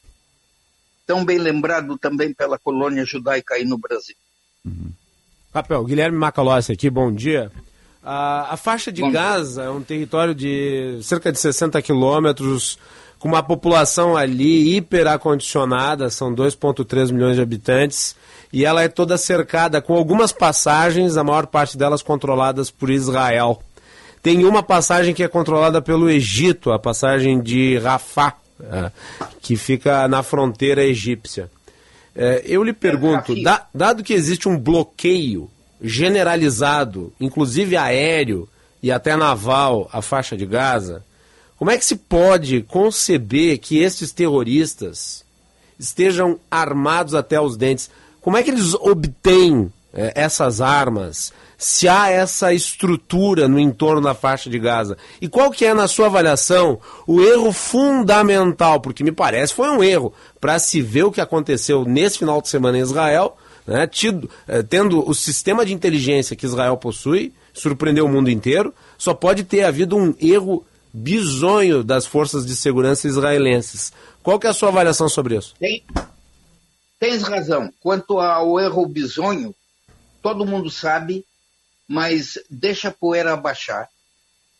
tão 1.06 1.24
bem 1.24 1.38
lembrado 1.38 1.96
também 1.96 2.34
pela 2.34 2.58
colônia 2.58 3.04
judaica 3.04 3.54
aí 3.54 3.64
no 3.64 3.78
Brasil. 3.78 4.16
Uhum. 4.64 4.92
Papel, 5.52 5.82
Guilherme 5.84 6.18
Macalossi 6.18 6.72
aqui, 6.72 6.90
bom 6.90 7.10
dia. 7.10 7.50
A, 8.02 8.52
a 8.54 8.56
faixa 8.56 8.92
de 8.92 9.00
bom 9.00 9.10
Gaza 9.10 9.62
dia. 9.62 9.70
é 9.70 9.72
um 9.72 9.82
território 9.82 10.34
de 10.34 10.98
cerca 11.02 11.32
de 11.32 11.38
60 11.38 11.80
quilômetros 11.80 12.78
com 13.18 13.28
uma 13.28 13.42
população 13.42 14.16
ali 14.16 14.76
hiperacondicionada, 14.76 16.10
são 16.10 16.34
2,3 16.34 17.12
milhões 17.12 17.36
de 17.36 17.42
habitantes, 17.42 18.14
e 18.52 18.64
ela 18.64 18.82
é 18.82 18.88
toda 18.88 19.16
cercada 19.16 19.80
com 19.80 19.94
algumas 19.94 20.32
passagens, 20.32 21.16
a 21.16 21.24
maior 21.24 21.46
parte 21.46 21.76
delas 21.76 22.02
controladas 22.02 22.70
por 22.70 22.90
Israel. 22.90 23.60
Tem 24.22 24.44
uma 24.44 24.62
passagem 24.62 25.14
que 25.14 25.22
é 25.22 25.28
controlada 25.28 25.80
pelo 25.80 26.10
Egito, 26.10 26.72
a 26.72 26.78
passagem 26.78 27.40
de 27.40 27.78
Rafah, 27.78 28.34
é, 28.60 28.90
que 29.40 29.56
fica 29.56 30.08
na 30.08 30.22
fronteira 30.22 30.84
egípcia. 30.84 31.50
É, 32.14 32.42
eu 32.46 32.64
lhe 32.64 32.72
pergunto, 32.72 33.40
da, 33.42 33.66
dado 33.74 34.02
que 34.02 34.14
existe 34.14 34.48
um 34.48 34.58
bloqueio 34.58 35.50
generalizado, 35.82 37.12
inclusive 37.20 37.76
aéreo 37.76 38.48
e 38.82 38.90
até 38.90 39.14
naval, 39.16 39.88
à 39.92 40.00
faixa 40.00 40.36
de 40.36 40.46
Gaza, 40.46 41.04
como 41.58 41.70
é 41.70 41.78
que 41.78 41.84
se 41.84 41.96
pode 41.96 42.62
conceber 42.62 43.58
que 43.58 43.78
estes 43.78 44.12
terroristas 44.12 45.24
estejam 45.78 46.38
armados 46.50 47.14
até 47.14 47.40
os 47.40 47.56
dentes? 47.56 47.90
Como 48.20 48.36
é 48.36 48.42
que 48.42 48.50
eles 48.50 48.74
obtêm 48.74 49.72
é, 49.92 50.12
essas 50.14 50.60
armas? 50.60 51.32
Se 51.56 51.88
há 51.88 52.10
essa 52.10 52.52
estrutura 52.52 53.48
no 53.48 53.58
entorno 53.58 54.02
da 54.02 54.14
faixa 54.14 54.50
de 54.50 54.58
Gaza? 54.58 54.98
E 55.18 55.28
qual 55.28 55.50
que 55.50 55.64
é, 55.64 55.72
na 55.72 55.88
sua 55.88 56.06
avaliação, 56.06 56.78
o 57.06 57.22
erro 57.22 57.50
fundamental? 57.52 58.80
Porque 58.80 59.02
me 59.02 59.12
parece 59.12 59.54
foi 59.54 59.70
um 59.70 59.82
erro 59.82 60.12
para 60.38 60.58
se 60.58 60.82
ver 60.82 61.04
o 61.04 61.12
que 61.12 61.22
aconteceu 61.22 61.86
nesse 61.86 62.18
final 62.18 62.42
de 62.42 62.48
semana 62.48 62.76
em 62.76 62.82
Israel, 62.82 63.34
né, 63.66 63.86
tido, 63.86 64.28
é, 64.46 64.62
tendo 64.62 65.08
o 65.08 65.14
sistema 65.14 65.64
de 65.64 65.72
inteligência 65.72 66.36
que 66.36 66.46
Israel 66.46 66.76
possui, 66.76 67.32
surpreendeu 67.54 68.04
o 68.04 68.08
mundo 68.08 68.30
inteiro, 68.30 68.74
só 68.98 69.14
pode 69.14 69.42
ter 69.44 69.64
havido 69.64 69.96
um 69.96 70.14
erro 70.20 70.64
bizonho 70.96 71.84
das 71.84 72.06
forças 72.06 72.46
de 72.46 72.56
segurança 72.56 73.06
israelenses. 73.06 73.92
Qual 74.22 74.38
que 74.38 74.46
é 74.46 74.50
a 74.50 74.54
sua 74.54 74.70
avaliação 74.70 75.08
sobre 75.08 75.36
isso? 75.36 75.54
Tem, 75.58 75.84
Tens 76.98 77.22
razão. 77.22 77.72
Quanto 77.80 78.18
ao 78.18 78.58
erro 78.58 78.86
bizonho, 78.86 79.54
todo 80.22 80.46
mundo 80.46 80.70
sabe, 80.70 81.26
mas 81.86 82.38
deixa 82.48 82.88
a 82.88 82.92
poeira 82.92 83.34
abaixar. 83.34 83.88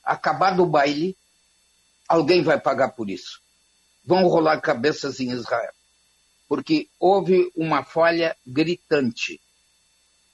Acabado 0.05 0.63
o 0.63 0.67
baile, 0.67 1.17
alguém 2.07 2.43
vai 2.43 2.61
pagar 2.61 2.91
por 2.91 3.09
isso. 3.09 3.41
Vão 4.05 4.29
rolar 4.29 4.61
cabeças 4.61 5.19
em 5.19 5.31
Israel. 5.31 5.73
Porque 6.47 6.89
houve 7.01 7.51
uma 7.57 7.83
falha 7.83 8.37
gritante. 8.47 9.41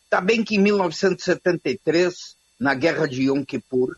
Está 0.04 0.20
bem 0.20 0.44
que 0.44 0.56
em 0.56 0.58
1973, 0.58 2.36
na 2.58 2.74
guerra 2.74 3.06
de 3.06 3.22
Yom 3.28 3.44
Kippur, 3.44 3.96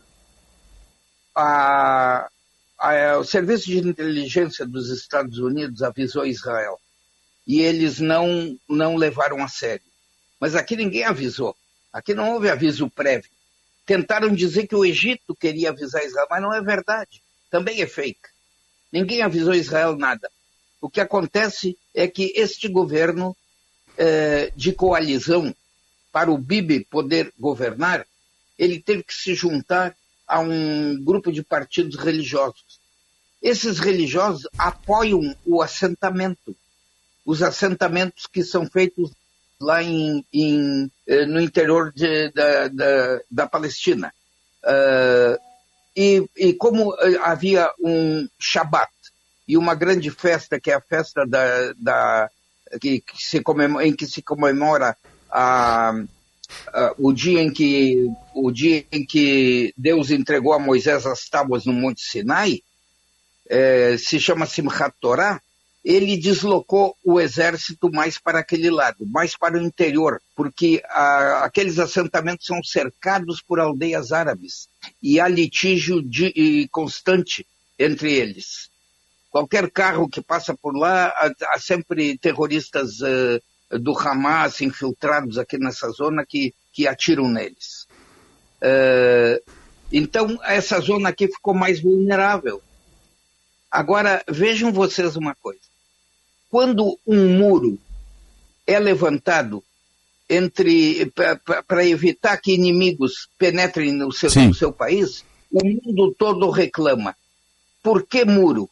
a, 1.35 2.29
a, 2.77 3.17
o 3.17 3.23
Serviço 3.23 3.65
de 3.65 3.79
Inteligência 3.79 4.65
dos 4.65 4.89
Estados 4.89 5.37
Unidos 5.39 5.81
avisou 5.81 6.25
Israel 6.25 6.79
e 7.45 7.61
eles 7.61 7.99
não, 7.99 8.57
não 8.67 8.95
levaram 8.95 9.43
a 9.43 9.47
sério. 9.47 9.85
Mas 10.39 10.55
aqui 10.55 10.75
ninguém 10.75 11.03
avisou. 11.03 11.55
Aqui 11.93 12.13
não 12.13 12.33
houve 12.33 12.49
aviso 12.49 12.89
prévio. 12.89 13.29
Tentaram 13.85 14.33
dizer 14.33 14.67
que 14.67 14.75
o 14.75 14.83
Egito 14.83 15.35
queria 15.35 15.69
avisar 15.69 16.03
Israel, 16.03 16.27
mas 16.29 16.41
não 16.41 16.53
é 16.53 16.61
verdade. 16.61 17.21
Também 17.51 17.81
é 17.81 17.87
fake. 17.87 18.29
Ninguém 18.91 19.21
avisou 19.21 19.53
Israel 19.53 19.95
nada. 19.95 20.29
O 20.81 20.89
que 20.89 20.99
acontece 20.99 21.77
é 21.93 22.07
que 22.07 22.33
este 22.35 22.67
governo 22.67 23.35
eh, 23.97 24.51
de 24.55 24.73
coalizão, 24.73 25.55
para 26.11 26.31
o 26.31 26.37
Bibi 26.37 26.85
poder 26.85 27.31
governar, 27.39 28.05
ele 28.57 28.79
teve 28.79 29.03
que 29.03 29.13
se 29.13 29.35
juntar 29.35 29.95
a 30.27 30.39
um 30.39 31.01
grupo 31.03 31.31
de 31.31 31.43
partidos 31.43 31.95
religiosos. 31.95 32.79
Esses 33.41 33.79
religiosos 33.79 34.47
apoiam 34.57 35.35
o 35.45 35.61
assentamento 35.61 36.55
os 37.25 37.41
assentamentos 37.41 38.27
que 38.27 38.43
são 38.43 38.67
feitos 38.67 39.11
lá 39.59 39.81
em, 39.81 40.23
em 40.31 40.91
eh, 41.07 41.25
no 41.25 41.41
interior 41.41 41.91
de, 41.91 42.31
da, 42.31 42.67
da, 42.67 43.19
da, 43.31 43.47
Palestina. 43.47 44.13
Uh, 44.63 45.39
e, 45.95 46.29
e, 46.35 46.53
como 46.53 46.93
eh, 46.99 47.17
havia 47.21 47.71
um 47.79 48.27
Shabat 48.39 48.91
e 49.47 49.57
uma 49.57 49.73
grande 49.73 50.11
festa, 50.11 50.59
que 50.59 50.69
é 50.69 50.75
a 50.75 50.81
festa 50.81 51.25
da, 51.25 51.73
da 51.77 52.29
que, 52.79 52.99
que 52.99 53.23
se 53.23 53.41
comemora, 53.41 53.87
em 53.87 53.95
que 53.95 54.05
se 54.05 54.21
comemora 54.21 54.95
a, 55.31 55.93
a, 56.67 56.93
o 56.97 57.13
dia 57.13 57.41
em 57.41 57.51
que 57.51 58.09
o 58.33 58.51
dia 58.51 58.85
em 58.91 59.05
que 59.05 59.73
Deus 59.77 60.11
entregou 60.11 60.53
a 60.53 60.59
Moisés 60.59 61.05
as 61.05 61.27
tábuas 61.29 61.65
no 61.65 61.73
Monte 61.73 62.01
Sinai, 62.01 62.61
eh, 63.49 63.95
se 63.97 64.19
chama 64.19 64.45
Simchat 64.45 64.93
Torah, 64.99 65.41
ele 65.85 66.17
deslocou 66.17 66.97
o 67.03 67.21
exército 67.21 67.91
mais 67.91 68.17
para 68.17 68.39
aquele 68.39 68.71
lado, 68.71 69.05
mais 69.05 69.37
para 69.37 69.55
o 69.55 69.61
interior, 69.61 70.19
porque 70.35 70.81
a, 70.89 71.45
aqueles 71.45 71.77
assentamentos 71.77 72.47
são 72.47 72.63
cercados 72.63 73.39
por 73.39 73.59
aldeias 73.59 74.11
árabes 74.11 74.67
e 75.01 75.19
há 75.19 75.27
litígio 75.27 76.01
de, 76.01 76.67
constante 76.71 77.45
entre 77.77 78.11
eles. 78.13 78.71
Qualquer 79.29 79.69
carro 79.69 80.09
que 80.09 80.21
passa 80.21 80.55
por 80.55 80.75
lá, 80.75 81.07
há, 81.09 81.31
há 81.49 81.59
sempre 81.59 82.17
terroristas 82.17 83.01
uh, 83.01 83.39
do 83.71 83.97
Hamas 83.97 84.61
infiltrados 84.61 85.37
aqui 85.37 85.57
nessa 85.57 85.89
zona 85.89 86.25
que, 86.25 86.53
que 86.71 86.87
atiram 86.87 87.27
neles. 87.27 87.87
Uh, 88.61 89.41
então, 89.91 90.39
essa 90.43 90.79
zona 90.79 91.09
aqui 91.09 91.27
ficou 91.27 91.53
mais 91.53 91.81
vulnerável. 91.81 92.61
Agora, 93.69 94.23
vejam 94.29 94.71
vocês 94.71 95.15
uma 95.15 95.35
coisa 95.35 95.65
quando 96.55 96.97
um 97.05 97.37
muro 97.37 97.77
é 98.65 98.79
levantado 98.79 99.61
entre 100.29 101.11
para 101.67 101.85
evitar 101.85 102.37
que 102.37 102.53
inimigos 102.53 103.27
penetrem 103.37 103.91
no 103.91 104.09
seu, 104.09 104.29
no 104.33 104.53
seu 104.53 104.71
país, 104.71 105.25
o 105.51 105.59
mundo 105.65 106.15
todo 106.17 106.49
reclama. 106.49 107.13
Por 107.83 108.07
que 108.07 108.23
muro? 108.23 108.69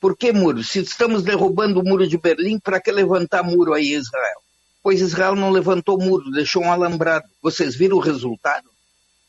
Por 0.00 0.16
que 0.16 0.32
muro? 0.32 0.64
Se 0.64 0.80
estamos 0.80 1.22
derrubando 1.22 1.80
o 1.80 1.84
muro 1.84 2.08
de 2.08 2.16
Berlim, 2.16 2.58
para 2.58 2.80
que 2.80 2.90
levantar 2.90 3.42
muro 3.42 3.74
aí 3.74 3.94
Israel? 3.94 4.42
Pois 4.82 5.00
Israel 5.00 5.36
não 5.36 5.50
levantou 5.50 5.98
muro, 6.00 6.30
deixou 6.30 6.62
um 6.62 6.72
alambrado. 6.72 7.28
Vocês 7.42 7.76
viram 7.76 7.98
o 7.98 8.00
resultado? 8.00 8.68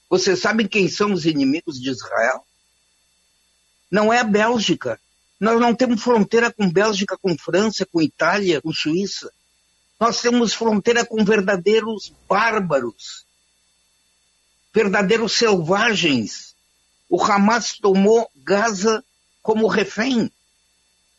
Vocês 0.09 0.39
sabem 0.39 0.67
quem 0.67 0.87
são 0.87 1.11
os 1.11 1.25
inimigos 1.25 1.79
de 1.79 1.89
Israel? 1.89 2.45
Não 3.91 4.13
é 4.13 4.19
a 4.19 4.23
Bélgica, 4.23 4.97
nós 5.41 5.59
não 5.59 5.73
temos 5.73 6.03
fronteira 6.03 6.53
com 6.53 6.69
Bélgica, 6.69 7.17
com 7.17 7.35
França, 7.35 7.83
com 7.83 7.99
Itália, 7.99 8.61
com 8.61 8.71
Suíça. 8.71 9.33
Nós 9.99 10.21
temos 10.21 10.53
fronteira 10.53 11.03
com 11.03 11.25
verdadeiros 11.25 12.13
bárbaros, 12.29 13.25
verdadeiros 14.71 15.33
selvagens. 15.33 16.55
O 17.09 17.19
Hamas 17.19 17.75
tomou 17.75 18.29
Gaza 18.35 19.03
como 19.41 19.65
refém. 19.65 20.31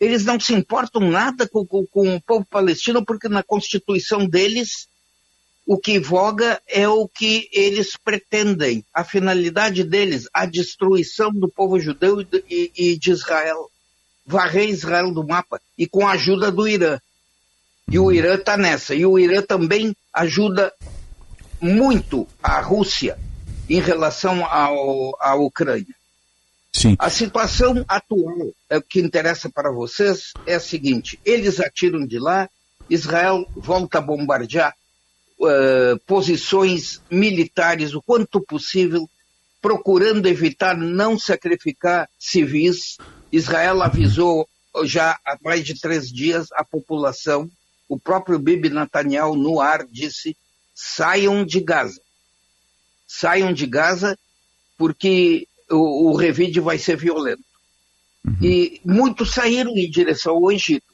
Eles 0.02 0.24
não 0.24 0.40
se 0.40 0.52
importam 0.52 1.00
nada 1.08 1.48
com, 1.48 1.64
com, 1.64 1.86
com 1.86 2.16
o 2.16 2.20
povo 2.20 2.44
palestino, 2.44 3.04
porque 3.04 3.28
na 3.28 3.40
constituição 3.40 4.26
deles 4.26 4.88
o 5.64 5.78
que 5.78 6.00
voga 6.00 6.60
é 6.66 6.88
o 6.88 7.06
que 7.06 7.48
eles 7.52 7.96
pretendem. 7.96 8.84
A 8.92 9.04
finalidade 9.04 9.84
deles, 9.84 10.28
a 10.34 10.44
destruição 10.44 11.32
do 11.32 11.48
povo 11.48 11.78
judeu 11.78 12.20
e, 12.50 12.72
e 12.76 12.98
de 12.98 13.12
Israel 13.12 13.70
varrer 14.26 14.68
Israel 14.68 15.12
do 15.12 15.24
mapa 15.24 15.60
e 15.78 15.86
com 15.86 16.04
a 16.04 16.14
ajuda 16.14 16.50
do 16.50 16.66
Irã. 16.66 16.98
E 17.88 17.96
o 17.96 18.10
Irã 18.10 18.34
está 18.34 18.56
nessa. 18.56 18.96
E 18.96 19.06
o 19.06 19.16
Irã 19.20 19.40
também 19.40 19.94
ajuda 20.12 20.72
muito 21.60 22.26
a 22.42 22.60
Rússia 22.60 23.16
em 23.70 23.80
relação 23.80 24.44
ao, 24.44 25.16
à 25.20 25.36
Ucrânia. 25.36 25.94
Sim. 26.74 26.96
A 26.98 27.10
situação 27.10 27.84
atual, 27.86 28.52
é 28.70 28.80
que 28.80 29.00
interessa 29.00 29.50
para 29.50 29.70
vocês, 29.70 30.32
é 30.46 30.54
a 30.54 30.60
seguinte: 30.60 31.18
eles 31.24 31.60
atiram 31.60 32.06
de 32.06 32.18
lá, 32.18 32.48
Israel 32.88 33.46
volta 33.54 33.98
a 33.98 34.00
bombardear 34.00 34.74
uh, 35.38 35.98
posições 36.06 37.00
militares 37.10 37.94
o 37.94 38.02
quanto 38.02 38.40
possível, 38.40 39.08
procurando 39.60 40.26
evitar 40.26 40.76
não 40.76 41.18
sacrificar 41.18 42.08
civis, 42.18 42.96
Israel 43.30 43.82
avisou 43.82 44.48
já 44.84 45.18
há 45.24 45.36
mais 45.42 45.64
de 45.64 45.78
três 45.78 46.10
dias 46.10 46.48
a 46.52 46.64
população, 46.64 47.50
o 47.88 47.98
próprio 47.98 48.38
Bibi 48.38 48.70
Netanyahu 48.70 49.36
no 49.36 49.60
ar 49.60 49.86
disse, 49.86 50.36
saiam 50.74 51.44
de 51.44 51.60
Gaza. 51.60 52.00
Saiam 53.06 53.52
de 53.52 53.66
Gaza 53.66 54.18
porque 54.78 55.46
o, 55.72 56.10
o 56.10 56.16
revide 56.16 56.60
vai 56.60 56.78
ser 56.78 56.96
violento. 56.96 57.42
Uhum. 58.24 58.36
E 58.42 58.80
muitos 58.84 59.32
saíram 59.32 59.72
em 59.76 59.90
direção 59.90 60.34
ao 60.34 60.52
Egito. 60.52 60.86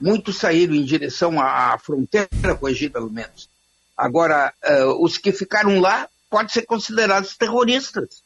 Muitos 0.00 0.36
saíram 0.36 0.74
em 0.74 0.84
direção 0.84 1.40
à 1.40 1.78
fronteira 1.78 2.54
com 2.58 2.66
o 2.66 2.68
Egito, 2.68 2.92
pelo 2.92 3.10
menos. 3.10 3.48
Agora, 3.96 4.52
uh, 4.64 5.02
os 5.02 5.16
que 5.16 5.32
ficaram 5.32 5.80
lá 5.80 6.08
podem 6.28 6.48
ser 6.48 6.62
considerados 6.62 7.36
terroristas 7.36 8.22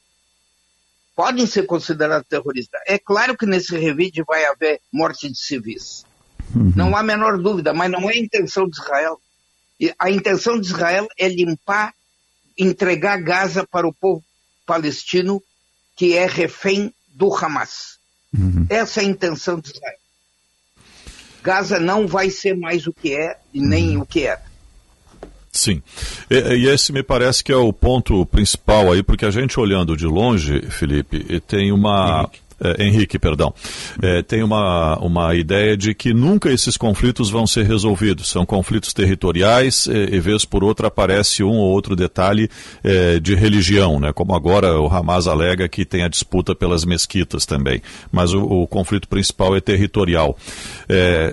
podem 1.20 1.46
ser 1.46 1.66
considerados 1.66 2.26
terroristas. 2.26 2.80
É 2.86 2.98
claro 2.98 3.36
que 3.36 3.44
nesse 3.44 3.76
revide 3.76 4.22
vai 4.22 4.46
haver 4.46 4.80
morte 4.90 5.28
de 5.28 5.38
civis. 5.38 6.02
Uhum. 6.54 6.72
Não 6.74 6.96
há 6.96 7.00
a 7.00 7.02
menor 7.02 7.36
dúvida, 7.36 7.74
mas 7.74 7.90
não 7.90 8.08
é 8.08 8.14
a 8.14 8.18
intenção 8.18 8.66
de 8.66 8.80
Israel. 8.80 9.20
A 9.98 10.10
intenção 10.10 10.58
de 10.58 10.66
Israel 10.66 11.06
é 11.18 11.28
limpar, 11.28 11.92
entregar 12.56 13.20
Gaza 13.20 13.66
para 13.66 13.86
o 13.86 13.92
povo 13.92 14.24
palestino 14.64 15.42
que 16.00 16.16
é 16.16 16.24
refém 16.24 16.94
do 17.14 17.30
Hamas. 17.30 17.98
Uhum. 18.34 18.64
Essa 18.70 19.02
é 19.02 19.04
a 19.04 19.06
intenção 19.06 19.60
de 19.60 19.68
Israel. 19.68 19.98
Gaza 21.42 21.78
não 21.78 22.06
vai 22.06 22.30
ser 22.30 22.56
mais 22.56 22.86
o 22.86 22.92
que 22.94 23.14
é 23.14 23.36
e 23.52 23.60
nem 23.60 23.96
uhum. 23.96 24.02
o 24.02 24.06
que 24.06 24.22
era. 24.22 24.42
Sim. 25.52 25.82
E, 26.30 26.36
e, 26.36 26.68
esse 26.68 26.90
me 26.90 27.02
parece 27.02 27.44
que 27.44 27.52
é 27.52 27.56
o 27.56 27.70
ponto 27.70 28.24
principal 28.24 28.90
aí, 28.90 29.02
porque 29.02 29.26
a 29.26 29.30
gente 29.30 29.60
olhando 29.60 29.94
de 29.94 30.06
longe, 30.06 30.62
Felipe, 30.70 31.38
tem 31.40 31.70
uma. 31.70 32.30
É, 32.62 32.84
Henrique, 32.84 33.18
perdão, 33.18 33.54
é, 34.02 34.22
tem 34.22 34.42
uma, 34.42 34.98
uma 34.98 35.34
ideia 35.34 35.74
de 35.76 35.94
que 35.94 36.12
nunca 36.12 36.52
esses 36.52 36.76
conflitos 36.76 37.30
vão 37.30 37.46
ser 37.46 37.64
resolvidos. 37.64 38.28
São 38.28 38.44
conflitos 38.44 38.92
territoriais 38.92 39.86
e, 39.86 40.16
e 40.16 40.20
vez 40.20 40.44
por 40.44 40.62
outra 40.62 40.88
aparece 40.88 41.42
um 41.42 41.56
ou 41.56 41.70
outro 41.70 41.96
detalhe 41.96 42.50
de 43.22 43.34
religião, 43.34 43.98
né? 43.98 44.12
como 44.12 44.34
agora 44.34 44.78
o 44.80 44.86
Hamas 44.86 45.26
alega 45.26 45.68
que 45.68 45.84
tem 45.84 46.02
a 46.02 46.08
disputa 46.08 46.54
pelas 46.54 46.84
mesquitas 46.84 47.46
também. 47.46 47.80
Mas 48.10 48.32
o, 48.32 48.42
o 48.42 48.66
conflito 48.66 49.08
principal 49.08 49.56
é 49.56 49.60
territorial. 49.60 50.36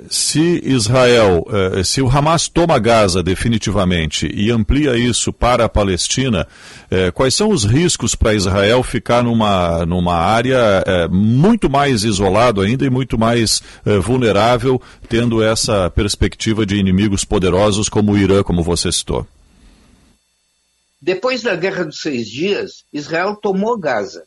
Se 0.10 0.62
Israel, 0.64 1.46
se 1.84 2.02
o 2.02 2.10
Hamas 2.10 2.48
toma 2.48 2.80
Gaza 2.80 3.24
definitivamente 3.24 4.30
e 4.34 4.52
amplia 4.52 4.96
isso 4.98 5.34
para 5.34 5.66
a 5.66 5.70
Palestina, 5.70 6.48
quais 7.14 7.34
são 7.34 7.50
os 7.50 7.64
riscos 7.64 8.16
para 8.16 8.34
Israel 8.34 8.84
ficar 8.84 9.24
numa, 9.24 9.86
numa 9.86 10.16
área 10.16 10.84
muito 11.18 11.70
mais 11.70 12.04
isolado 12.04 12.62
ainda 12.62 12.86
e 12.86 12.90
muito 12.90 13.18
mais 13.18 13.62
eh, 13.86 13.98
vulnerável, 13.98 14.82
tendo 15.10 15.44
essa 15.44 15.90
perspectiva 15.90 16.66
de 16.66 16.76
inimigos 16.76 17.26
poderosos 17.26 17.90
como 17.90 18.14
o 18.14 18.18
Irã, 18.18 18.44
como 18.44 18.64
você 18.64 18.92
citou. 18.92 19.28
Depois 21.02 21.42
da 21.42 21.56
Guerra 21.56 21.86
dos 21.86 22.02
Seis 22.02 22.28
Dias, 22.28 22.84
Israel 22.92 23.36
tomou 23.36 23.78
Gaza, 23.78 24.24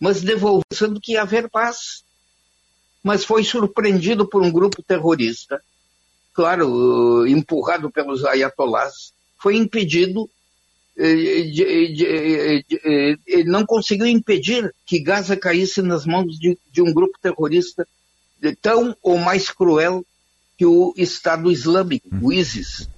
mas 0.00 0.20
devolvendo 0.20 1.00
que 1.02 1.12
ia 1.12 1.22
haver 1.22 1.48
paz. 1.48 2.02
Mas 3.02 3.24
foi 3.24 3.44
surpreendido 3.44 4.26
por 4.26 4.42
um 4.42 4.50
grupo 4.50 4.82
terrorista, 4.82 5.62
claro, 6.34 7.26
empurrado 7.26 7.90
pelos 7.90 8.24
ayatolás, 8.24 9.12
foi 9.40 9.56
impedido 9.56 10.28
ele 10.98 12.74
não 13.46 13.64
conseguiu 13.64 14.06
impedir 14.06 14.74
que 14.84 15.00
Gaza 15.00 15.36
caísse 15.36 15.80
nas 15.80 16.04
mãos 16.04 16.36
de, 16.38 16.58
de 16.72 16.82
um 16.82 16.92
grupo 16.92 17.16
terrorista 17.22 17.86
tão 18.60 18.96
ou 19.02 19.16
mais 19.16 19.48
cruel 19.48 20.04
que 20.56 20.66
o 20.66 20.92
Estado 20.96 21.52
Islâmico, 21.52 22.08
o 22.20 22.32
ISIS. 22.32 22.88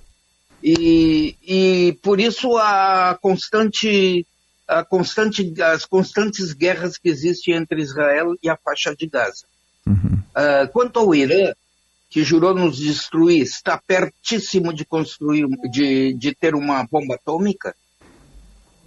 E, 0.63 1.37
e 1.43 1.99
por 2.03 2.21
isso 2.21 2.57
a 2.57 3.19
constante, 3.21 4.27
a 4.67 4.83
constante, 4.83 5.63
as 5.63 5.85
constantes 5.85 6.55
guerras 6.55 6.97
que 6.97 7.09
existem 7.09 7.55
entre 7.55 7.83
Israel 7.83 8.35
e 8.43 8.49
a 8.49 8.57
faixa 8.57 8.97
de 8.97 9.07
Gaza. 9.07 9.45
Uhum. 9.87 10.23
Uh, 10.31 10.69
quanto 10.73 10.99
ao 10.99 11.15
Irã, 11.15 11.53
que 12.09 12.25
jurou 12.25 12.55
nos 12.55 12.79
destruir, 12.79 13.43
está 13.43 13.79
pertíssimo 13.79 14.73
de 14.73 14.85
construir, 14.85 15.47
de, 15.71 16.15
de 16.15 16.35
ter 16.35 16.55
uma 16.55 16.87
bomba 16.91 17.15
atômica, 17.15 17.75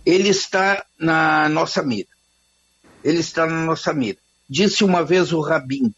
ele 0.05 0.29
está 0.29 0.85
na 0.99 1.47
nossa 1.49 1.81
mira. 1.83 2.07
Ele 3.03 3.19
está 3.19 3.45
na 3.45 3.65
nossa 3.65 3.93
mira. 3.93 4.17
Disse 4.49 4.83
uma 4.83 5.03
vez 5.03 5.31
o 5.31 5.41
Rabin, 5.41 5.93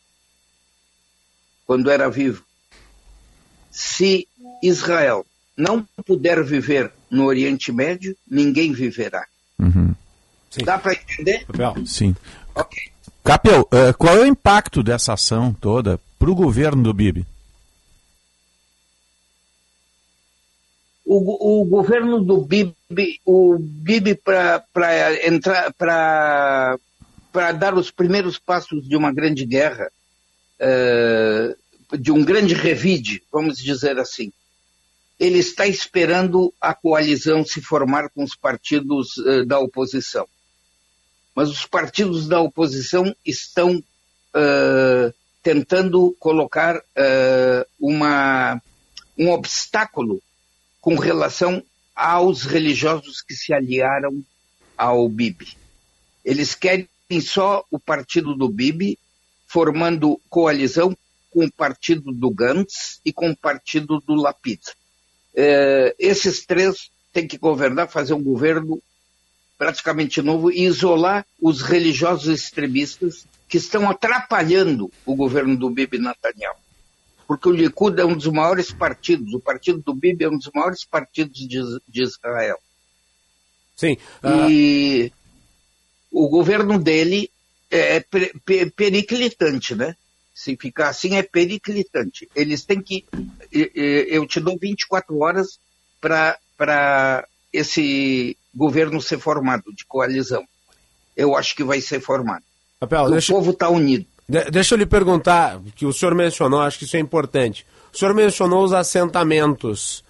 quando 1.66 1.90
era 1.90 2.10
vivo, 2.10 2.44
se 3.72 4.28
Israel 4.62 5.26
não 5.58 5.88
puder 6.06 6.44
viver 6.44 6.92
no 7.10 7.26
Oriente 7.26 7.72
Médio, 7.72 8.16
ninguém 8.30 8.72
viverá. 8.74 9.26
Uhum. 9.60 9.94
Dá 10.64 10.78
para 10.78 10.94
entender? 10.94 11.46
Sim. 11.86 12.16
Okay. 12.54 12.84
Capel, 13.24 13.68
eh, 13.72 13.94
qual 13.94 14.18
é 14.18 14.22
o 14.22 14.26
impacto 14.26 14.84
dessa 14.84 15.14
ação 15.14 15.52
toda 15.52 16.00
para 16.20 16.30
o 16.30 16.36
governo 16.36 16.84
do 16.84 16.94
Bibi? 16.94 17.26
O, 21.06 21.62
o 21.62 21.66
governo 21.66 22.24
do 22.24 22.42
Bibi, 22.42 23.22
o 23.24 23.58
Bibi 23.60 24.16
para 24.16 25.28
entrar, 25.28 25.72
para 25.74 26.78
para 27.36 27.52
dar 27.52 27.74
os 27.74 27.92
primeiros 27.92 28.40
passos 28.40 28.88
de 28.88 28.96
uma 28.96 29.12
grande 29.12 29.46
guerra, 29.46 29.92
uh, 30.62 31.98
de 31.98 32.10
um 32.10 32.24
grande 32.24 32.54
revide, 32.54 33.22
vamos 33.30 33.58
dizer 33.58 34.00
assim. 34.00 34.32
Ele 35.20 35.40
está 35.40 35.68
esperando 35.68 36.54
a 36.62 36.74
coalizão 36.74 37.46
se 37.46 37.60
formar 37.60 38.10
com 38.10 38.24
os 38.24 38.38
partidos 38.38 39.18
uh, 39.18 39.46
da 39.46 39.60
oposição. 39.60 40.26
Mas 41.36 41.50
os 41.50 41.66
partidos 41.66 42.26
da 42.26 42.40
oposição 42.40 43.14
estão 43.26 43.76
uh, 43.76 45.14
tentando 45.44 46.16
colocar 46.18 46.82
uma, 47.78 48.62
um 49.18 49.30
obstáculo 49.30 50.22
com 50.86 50.94
relação 50.94 51.64
aos 51.96 52.44
religiosos 52.44 53.20
que 53.20 53.34
se 53.34 53.52
aliaram 53.52 54.24
ao 54.78 55.10
Bibi. 55.10 55.58
Eles 56.24 56.54
querem 56.54 56.88
só 57.24 57.66
o 57.72 57.80
partido 57.80 58.36
do 58.36 58.48
Bibi, 58.48 59.00
formando 59.48 60.22
coalizão 60.30 60.96
com 61.32 61.46
o 61.46 61.52
partido 61.52 62.12
do 62.12 62.30
Gantz 62.30 63.02
e 63.04 63.12
com 63.12 63.32
o 63.32 63.36
partido 63.36 64.00
do 64.06 64.14
Lapid. 64.14 64.62
É, 65.34 65.96
esses 65.98 66.46
três 66.46 66.92
têm 67.12 67.28
que 67.28 67.40
governar, 67.40 67.90
fazer 67.90 68.14
um 68.14 68.22
governo 68.24 68.80
praticamente 69.58 70.22
novo 70.22 70.52
e 70.52 70.66
isolar 70.66 71.26
os 71.42 71.64
religiosos 71.64 72.28
extremistas 72.28 73.26
que 73.50 73.58
estão 73.58 73.90
atrapalhando 73.90 74.92
o 75.04 75.16
governo 75.16 75.58
do 75.58 75.72
Bibi 75.72 75.98
Netanyahu 75.98 76.65
porque 77.28 77.50
o 77.50 77.52
Likud 77.52 78.00
é 78.00 78.06
um 78.06 78.16
dos 78.16 78.28
maiores 78.28 78.72
partidos, 78.72 79.34
o 79.34 79.40
partido 79.40 79.82
do 79.82 79.94
Bibi 79.94 80.26
é 80.26 80.30
um 80.30 80.38
dos 80.38 80.50
maiores 80.54 80.86
partidos 80.86 81.38
de, 81.38 81.62
de 81.88 82.04
Israel. 82.04 82.58
Sim. 83.76 83.98
Uh... 84.24 84.50
E 84.50 85.14
o 86.12 86.30
governo 86.30 86.80
dele 86.80 87.30
é 87.70 88.00
periclitante, 88.76 89.76
né? 89.76 89.96
Se 90.34 90.56
ficar 90.56 90.90
assim, 90.90 91.16
é 91.16 91.24
periclitante. 91.24 92.30
Eles 92.36 92.64
têm 92.64 92.82
que. 92.82 93.06
Eu 93.52 94.26
te 94.28 94.40
dou 94.40 94.58
24 94.58 95.18
horas 95.20 95.60
para 96.00 97.28
esse 97.52 98.38
governo 98.54 99.02
ser 99.02 99.20
formado, 99.20 99.74
de 99.74 99.86
coalizão. 99.86 100.46
Eu 101.16 101.36
acho 101.36 101.56
que 101.56 101.64
vai 101.64 101.82
ser 101.82 102.00
formado. 102.00 102.44
Papel, 102.80 103.04
o 103.04 103.12
deixa... 103.12 103.34
povo 103.34 103.52
está 103.52 103.70
unido. 103.70 104.06
De 104.28 104.50
deixa 104.50 104.74
eu 104.74 104.80
lhe 104.80 104.86
perguntar, 104.86 105.60
que 105.76 105.86
o 105.86 105.94
senhor 105.94 106.16
mencionou, 106.16 106.62
acho 106.62 106.80
que 106.80 106.86
isso 106.86 106.98
é 106.98 107.00
importante. 107.00 107.66
O 107.94 107.98
senhor 107.98 108.14
mencionou 108.14 108.64
os 108.64 108.74
assentamentos 108.74 110.04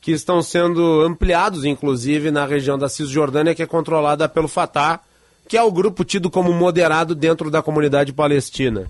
que 0.00 0.10
estão 0.10 0.42
sendo 0.42 1.02
ampliados, 1.02 1.64
inclusive, 1.64 2.30
na 2.32 2.44
região 2.44 2.76
da 2.76 2.88
Cisjordânia, 2.88 3.54
que 3.54 3.62
é 3.62 3.66
controlada 3.66 4.28
pelo 4.28 4.48
Fatah, 4.48 5.00
que 5.46 5.56
é 5.56 5.62
o 5.62 5.70
grupo 5.70 6.04
tido 6.04 6.28
como 6.28 6.52
moderado 6.52 7.14
dentro 7.14 7.50
da 7.50 7.62
comunidade 7.62 8.12
palestina. 8.12 8.88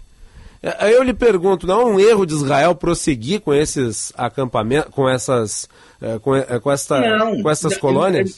É, 0.63 0.95
eu 0.95 1.03
lhe 1.03 1.13
pergunto, 1.13 1.67
não 1.67 1.81
é 1.83 1.85
um 1.85 2.01
erro 2.01 2.25
de 2.25 2.33
Israel 2.33 2.75
prosseguir 2.75 3.41
com 3.41 3.53
esses 3.53 4.13
acampamentos, 4.17 4.95
com 4.95 5.07
essas, 5.09 5.69
é, 6.01 6.19
com, 6.19 6.35
é, 6.35 6.59
com, 6.61 6.71
esta, 6.71 7.19
não, 7.19 7.43
com 7.43 7.51
essas 7.51 7.77
colônias? 7.77 8.35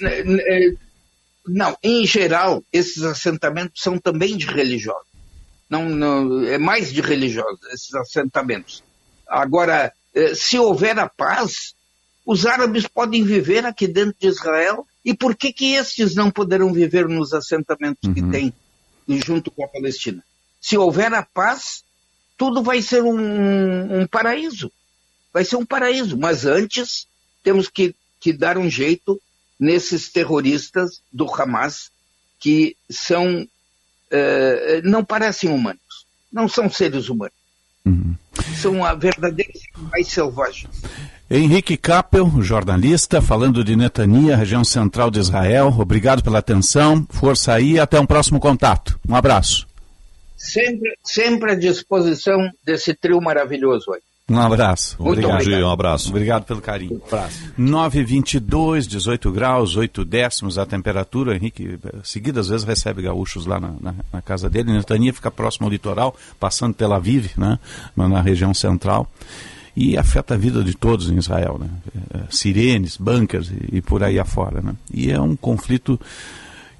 Não, 1.47 1.77
em 1.83 2.07
geral, 2.07 2.65
esses 2.73 3.03
assentamentos 3.05 3.83
são 3.83 3.99
também 3.99 4.37
de 4.37 4.47
religiosos 4.47 5.14
não, 5.69 5.89
não, 5.89 6.45
é 6.45 6.59
mais 6.59 6.93
de 6.93 7.01
religiosos, 7.01 7.61
esses 7.73 7.95
assentamentos. 7.95 8.83
Agora, 9.27 9.93
eh, 10.15 10.35
se 10.35 10.59
houver 10.59 10.99
a 10.99 11.09
paz, 11.09 11.75
os 12.25 12.47
árabes 12.47 12.87
podem 12.87 13.25
viver 13.25 13.65
aqui 13.67 13.87
dentro 13.87 14.15
de 14.19 14.29
Israel, 14.29 14.87
e 15.05 15.15
por 15.15 15.37
que, 15.37 15.53
que 15.53 15.75
estes 15.75 16.15
não 16.15 16.31
poderão 16.31 16.73
viver 16.73 17.09
nos 17.09 17.33
assentamentos 17.33 18.09
uhum. 18.09 18.15
que 18.15 18.23
têm 18.23 18.55
junto 19.21 19.51
com 19.51 19.65
a 19.65 19.69
Palestina? 19.69 20.25
Se 20.61 20.79
houver 20.79 21.13
a 21.13 21.23
paz, 21.23 21.85
tudo 22.39 22.63
vai 22.63 22.81
ser 22.81 23.03
um, 23.03 24.01
um 24.01 24.07
paraíso. 24.07 24.73
Vai 25.33 25.45
ser 25.45 25.57
um 25.57 25.67
paraíso. 25.67 26.17
Mas 26.17 26.47
antes, 26.47 27.07
temos 27.43 27.69
que, 27.69 27.95
que 28.19 28.33
dar 28.33 28.57
um 28.57 28.71
jeito 28.71 29.21
nesses 29.61 30.11
terroristas 30.11 31.03
do 31.13 31.27
Hamas, 31.31 31.91
que 32.41 32.77
são 32.91 33.47
uh, 34.15 34.89
não 34.89 35.05
parecem 35.05 35.51
humanos. 35.51 35.81
Não 36.33 36.49
são 36.49 36.71
seres 36.71 37.09
humanos. 37.09 37.35
Uhum. 37.87 38.17
são 38.63 38.83
a 38.83 38.95
verdadeira 38.95 39.53
mais 39.93 40.09
selvagem. 40.09 40.71
Henrique 41.31 41.77
Kappel, 41.77 42.31
jornalista, 42.41 43.21
falando 43.21 43.63
de 43.63 43.77
Netania, 43.77 44.37
região 44.37 44.65
central 44.65 45.11
de 45.11 45.21
Israel. 45.21 45.75
Obrigado 45.79 46.23
pela 46.23 46.39
atenção, 46.39 47.07
força 47.11 47.53
aí 47.53 47.73
e 47.73 47.79
até 47.79 48.01
um 48.01 48.07
próximo 48.07 48.41
contato. 48.41 48.99
Um 49.07 49.15
abraço. 49.15 49.67
Sempre, 50.37 50.97
sempre 51.03 51.53
à 51.53 51.55
disposição 51.55 52.51
desse 52.65 52.95
trio 52.95 53.21
maravilhoso 53.21 53.93
aí. 53.93 54.01
Um 54.29 54.41
abraço. 54.41 54.97
Muito 54.99 55.19
obrigado. 55.19 55.45
Dia, 55.45 55.67
um 55.67 55.71
abraço. 55.71 56.09
Obrigado 56.09 56.45
pelo 56.45 56.61
carinho. 56.63 56.95
Um 56.95 57.07
abraço. 57.07 57.53
922, 57.59 58.87
18 58.87 59.31
graus, 59.31 59.77
8 59.77 60.03
décimos 60.03 60.57
a 60.57 60.65
temperatura. 60.65 61.37
Henrique, 61.37 61.79
seguidas 62.03 62.49
vezes 62.49 62.65
recebe 62.65 63.03
gaúchos 63.03 63.45
lá 63.45 63.61
na, 63.61 63.75
na, 63.79 63.95
na 64.11 64.23
casa 64.23 64.49
dele. 64.49 64.73
Netania 64.73 65.13
fica 65.13 65.31
próximo 65.31 65.67
ao 65.67 65.71
litoral, 65.71 66.17
passando 66.41 66.73
Tel 66.73 66.95
Aviv, 66.95 67.33
né, 67.37 67.59
na 67.95 68.23
região 68.23 68.55
central. 68.55 69.07
E 69.77 69.99
afeta 69.99 70.35
a 70.35 70.39
vida 70.39 70.65
de 70.65 70.75
todos 70.75 71.11
em 71.11 71.19
Israel, 71.19 71.59
né? 71.59 71.69
É, 72.15 72.21
sirenes, 72.31 72.97
bunkers 72.97 73.51
e, 73.51 73.79
e 73.79 73.83
por 73.83 74.05
aí 74.05 74.21
afora, 74.21 74.63
né? 74.63 74.75
E 74.91 75.11
é 75.11 75.21
um 75.21 75.35
conflito 75.35 76.01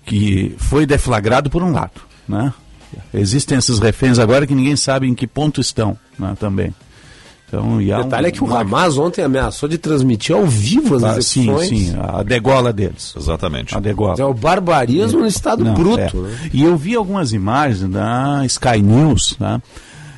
que 0.07 0.55
foi 0.59 0.87
deflagrado 0.87 1.51
por 1.51 1.63
um 1.63 1.73
lado, 1.73 2.01
né? 2.27 2.55
Existem 3.13 3.59
esses 3.59 3.81
reféns 3.81 4.21
agora 4.21 4.47
que 4.47 4.55
ninguém 4.55 4.77
sabe 4.77 5.09
em 5.09 5.15
que 5.15 5.27
ponto 5.27 5.61
estão 5.61 5.99
né, 6.17 6.37
também. 6.39 6.73
Então, 7.47 7.81
e 7.81 7.93
o 7.93 8.03
detalhe 8.03 8.27
um, 8.27 8.29
é 8.29 8.33
que 8.33 8.45
o 8.45 8.57
Hamas 8.57 8.99
ontem 8.99 9.23
ameaçou 9.23 9.69
de 9.69 9.79
transmitir 9.79 10.35
ao 10.35 10.47
vivo 10.47 10.97
as 10.97 11.05
ah, 11.05 11.19
execuções. 11.19 11.69
Sim, 11.69 11.77
sim, 11.91 11.97
a 11.99 12.23
degola 12.23 12.73
deles. 12.73 13.15
Exatamente. 13.17 13.77
A 13.77 13.81
degola. 13.81 14.17
É 14.19 14.25
o 14.25 14.35
barbarismo 14.35 15.21
é. 15.21 15.23
no 15.23 15.29
estado 15.29 15.65
Não, 15.65 15.75
bruto. 15.75 16.01
É. 16.01 16.13
Né? 16.13 16.51
E 16.53 16.65
eu 16.65 16.77
vi 16.77 16.95
algumas 16.97 17.33
imagens 17.33 17.89
da 17.89 18.45
Sky 18.47 18.81
News, 18.83 19.37
né? 19.39 19.61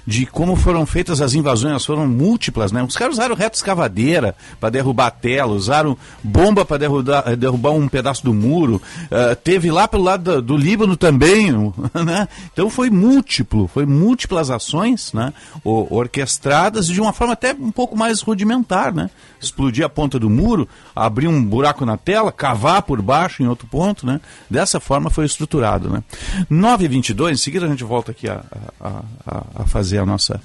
De 0.06 0.24
como 0.24 0.54
foram 0.54 0.86
feitas 0.86 1.20
as 1.20 1.34
invasões, 1.34 1.84
foram 1.84 2.06
múltiplas, 2.06 2.70
né? 2.70 2.82
Os 2.82 2.96
caras 2.96 3.14
usaram 3.14 3.34
reto 3.34 3.56
escavadeira 3.56 4.36
para 4.60 4.70
derrubar 4.70 5.06
a 5.06 5.10
tela, 5.10 5.52
usaram 5.52 5.98
bomba 6.22 6.64
para 6.64 6.78
derrubar, 6.78 7.36
derrubar 7.36 7.72
um 7.72 7.88
pedaço 7.88 8.24
do 8.24 8.32
muro, 8.32 8.80
uh, 9.06 9.34
teve 9.42 9.70
lá 9.70 9.88
pelo 9.88 10.04
lado 10.04 10.36
do, 10.36 10.42
do 10.42 10.56
Líbano 10.56 10.96
também, 10.96 11.50
né? 12.04 12.28
Então 12.52 12.70
foi 12.70 12.88
múltiplo, 12.88 13.66
foi 13.66 13.84
múltiplas 13.84 14.48
ações, 14.48 15.12
né? 15.12 15.32
O, 15.64 15.92
orquestradas 15.94 16.86
de 16.86 17.00
uma 17.00 17.12
forma 17.12 17.32
até 17.32 17.52
um 17.52 17.72
pouco 17.72 17.96
mais 17.96 18.20
rudimentar, 18.20 18.94
né? 18.94 19.10
Explodir 19.40 19.84
a 19.84 19.88
ponta 19.88 20.18
do 20.18 20.30
muro, 20.30 20.68
abrir 20.94 21.26
um 21.26 21.44
buraco 21.44 21.84
na 21.84 21.96
tela, 21.96 22.30
cavar 22.30 22.82
por 22.82 23.02
baixo 23.02 23.42
em 23.42 23.48
outro 23.48 23.66
ponto, 23.66 24.06
né? 24.06 24.20
Dessa 24.48 24.78
forma 24.78 25.10
foi 25.10 25.26
estruturado, 25.26 25.90
né? 25.90 26.02
9h22, 26.50 27.32
em 27.32 27.36
seguida 27.36 27.66
a 27.66 27.68
gente 27.68 27.82
volta 27.82 28.12
aqui 28.12 28.28
a, 28.28 28.44
a, 28.80 29.02
a, 29.26 29.42
a 29.56 29.66
fazer 29.66 29.95
fazer 29.96 29.98
a 29.98 30.06
nossa, 30.06 30.40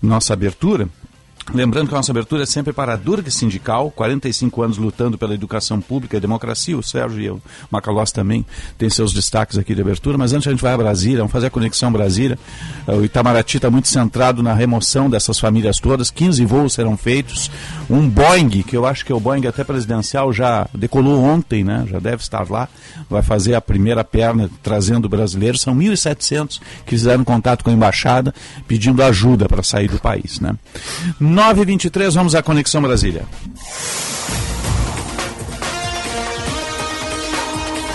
nossa 0.00 0.32
abertura. 0.32 0.88
Lembrando 1.52 1.88
que 1.88 1.94
a 1.94 1.98
nossa 1.98 2.12
abertura 2.12 2.44
é 2.44 2.46
sempre 2.46 2.72
para 2.72 2.92
a 2.92 2.96
Durga 2.96 3.30
Sindical, 3.30 3.90
45 3.90 4.62
anos 4.62 4.78
lutando 4.78 5.18
pela 5.18 5.34
educação 5.34 5.80
pública 5.80 6.16
e 6.16 6.20
democracia. 6.20 6.78
O 6.78 6.82
Sérgio 6.82 7.20
e 7.20 7.30
o 7.30 7.42
Macalós 7.70 8.12
também 8.12 8.46
têm 8.78 8.88
seus 8.88 9.12
destaques 9.12 9.58
aqui 9.58 9.74
de 9.74 9.80
abertura. 9.80 10.16
Mas 10.16 10.32
antes 10.32 10.46
a 10.46 10.50
gente 10.50 10.62
vai 10.62 10.72
a 10.72 10.76
Brasília, 10.76 11.18
vamos 11.18 11.32
fazer 11.32 11.48
a 11.48 11.50
conexão 11.50 11.92
Brasília. 11.92 12.38
O 12.86 13.04
Itamaraty 13.04 13.56
está 13.56 13.70
muito 13.70 13.88
centrado 13.88 14.42
na 14.42 14.54
remoção 14.54 15.10
dessas 15.10 15.38
famílias 15.38 15.78
todas. 15.78 16.10
15 16.10 16.44
voos 16.44 16.74
serão 16.74 16.96
feitos. 16.96 17.50
Um 17.90 18.08
Boeing, 18.08 18.62
que 18.62 18.76
eu 18.76 18.86
acho 18.86 19.04
que 19.04 19.12
é 19.12 19.14
o 19.14 19.20
Boeing 19.20 19.46
até 19.46 19.64
presidencial, 19.64 20.32
já 20.32 20.66
decolou 20.72 21.22
ontem, 21.22 21.64
né? 21.64 21.84
já 21.90 21.98
deve 21.98 22.22
estar 22.22 22.48
lá. 22.48 22.68
Vai 23.10 23.22
fazer 23.22 23.54
a 23.54 23.60
primeira 23.60 24.04
perna 24.04 24.48
trazendo 24.62 25.08
brasileiros. 25.08 25.60
São 25.60 25.76
1.700 25.76 26.60
que 26.86 26.90
fizeram 26.90 27.24
contato 27.24 27.64
com 27.64 27.70
a 27.70 27.72
embaixada 27.72 28.32
pedindo 28.66 29.02
ajuda 29.02 29.48
para 29.48 29.62
sair 29.62 29.88
do 29.88 29.98
país. 29.98 30.40
Né? 30.40 30.54
9h23, 31.32 32.12
vamos 32.12 32.34
à 32.34 32.42
Conexão 32.42 32.82
Brasília. 32.82 33.24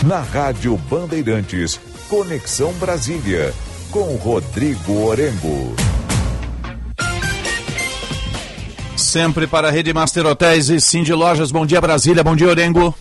Na 0.08 0.22
Rádio 0.22 0.76
Bandeirantes, 0.90 1.80
Conexão 2.10 2.74
Brasília, 2.74 3.54
com 3.92 4.16
Rodrigo 4.16 5.06
Orengo. 5.06 5.76
Sempre 8.96 9.46
para 9.46 9.68
a 9.68 9.72
Rede 9.72 9.94
Master 9.94 10.26
Hotéis 10.26 10.70
e 10.70 10.82
Sim 10.82 11.04
de 11.04 11.14
Lojas. 11.14 11.52
Bom 11.52 11.66
dia, 11.66 11.80
Brasília. 11.80 12.24
Bom 12.24 12.36
dia, 12.36 12.50
Orengo. 12.50 12.96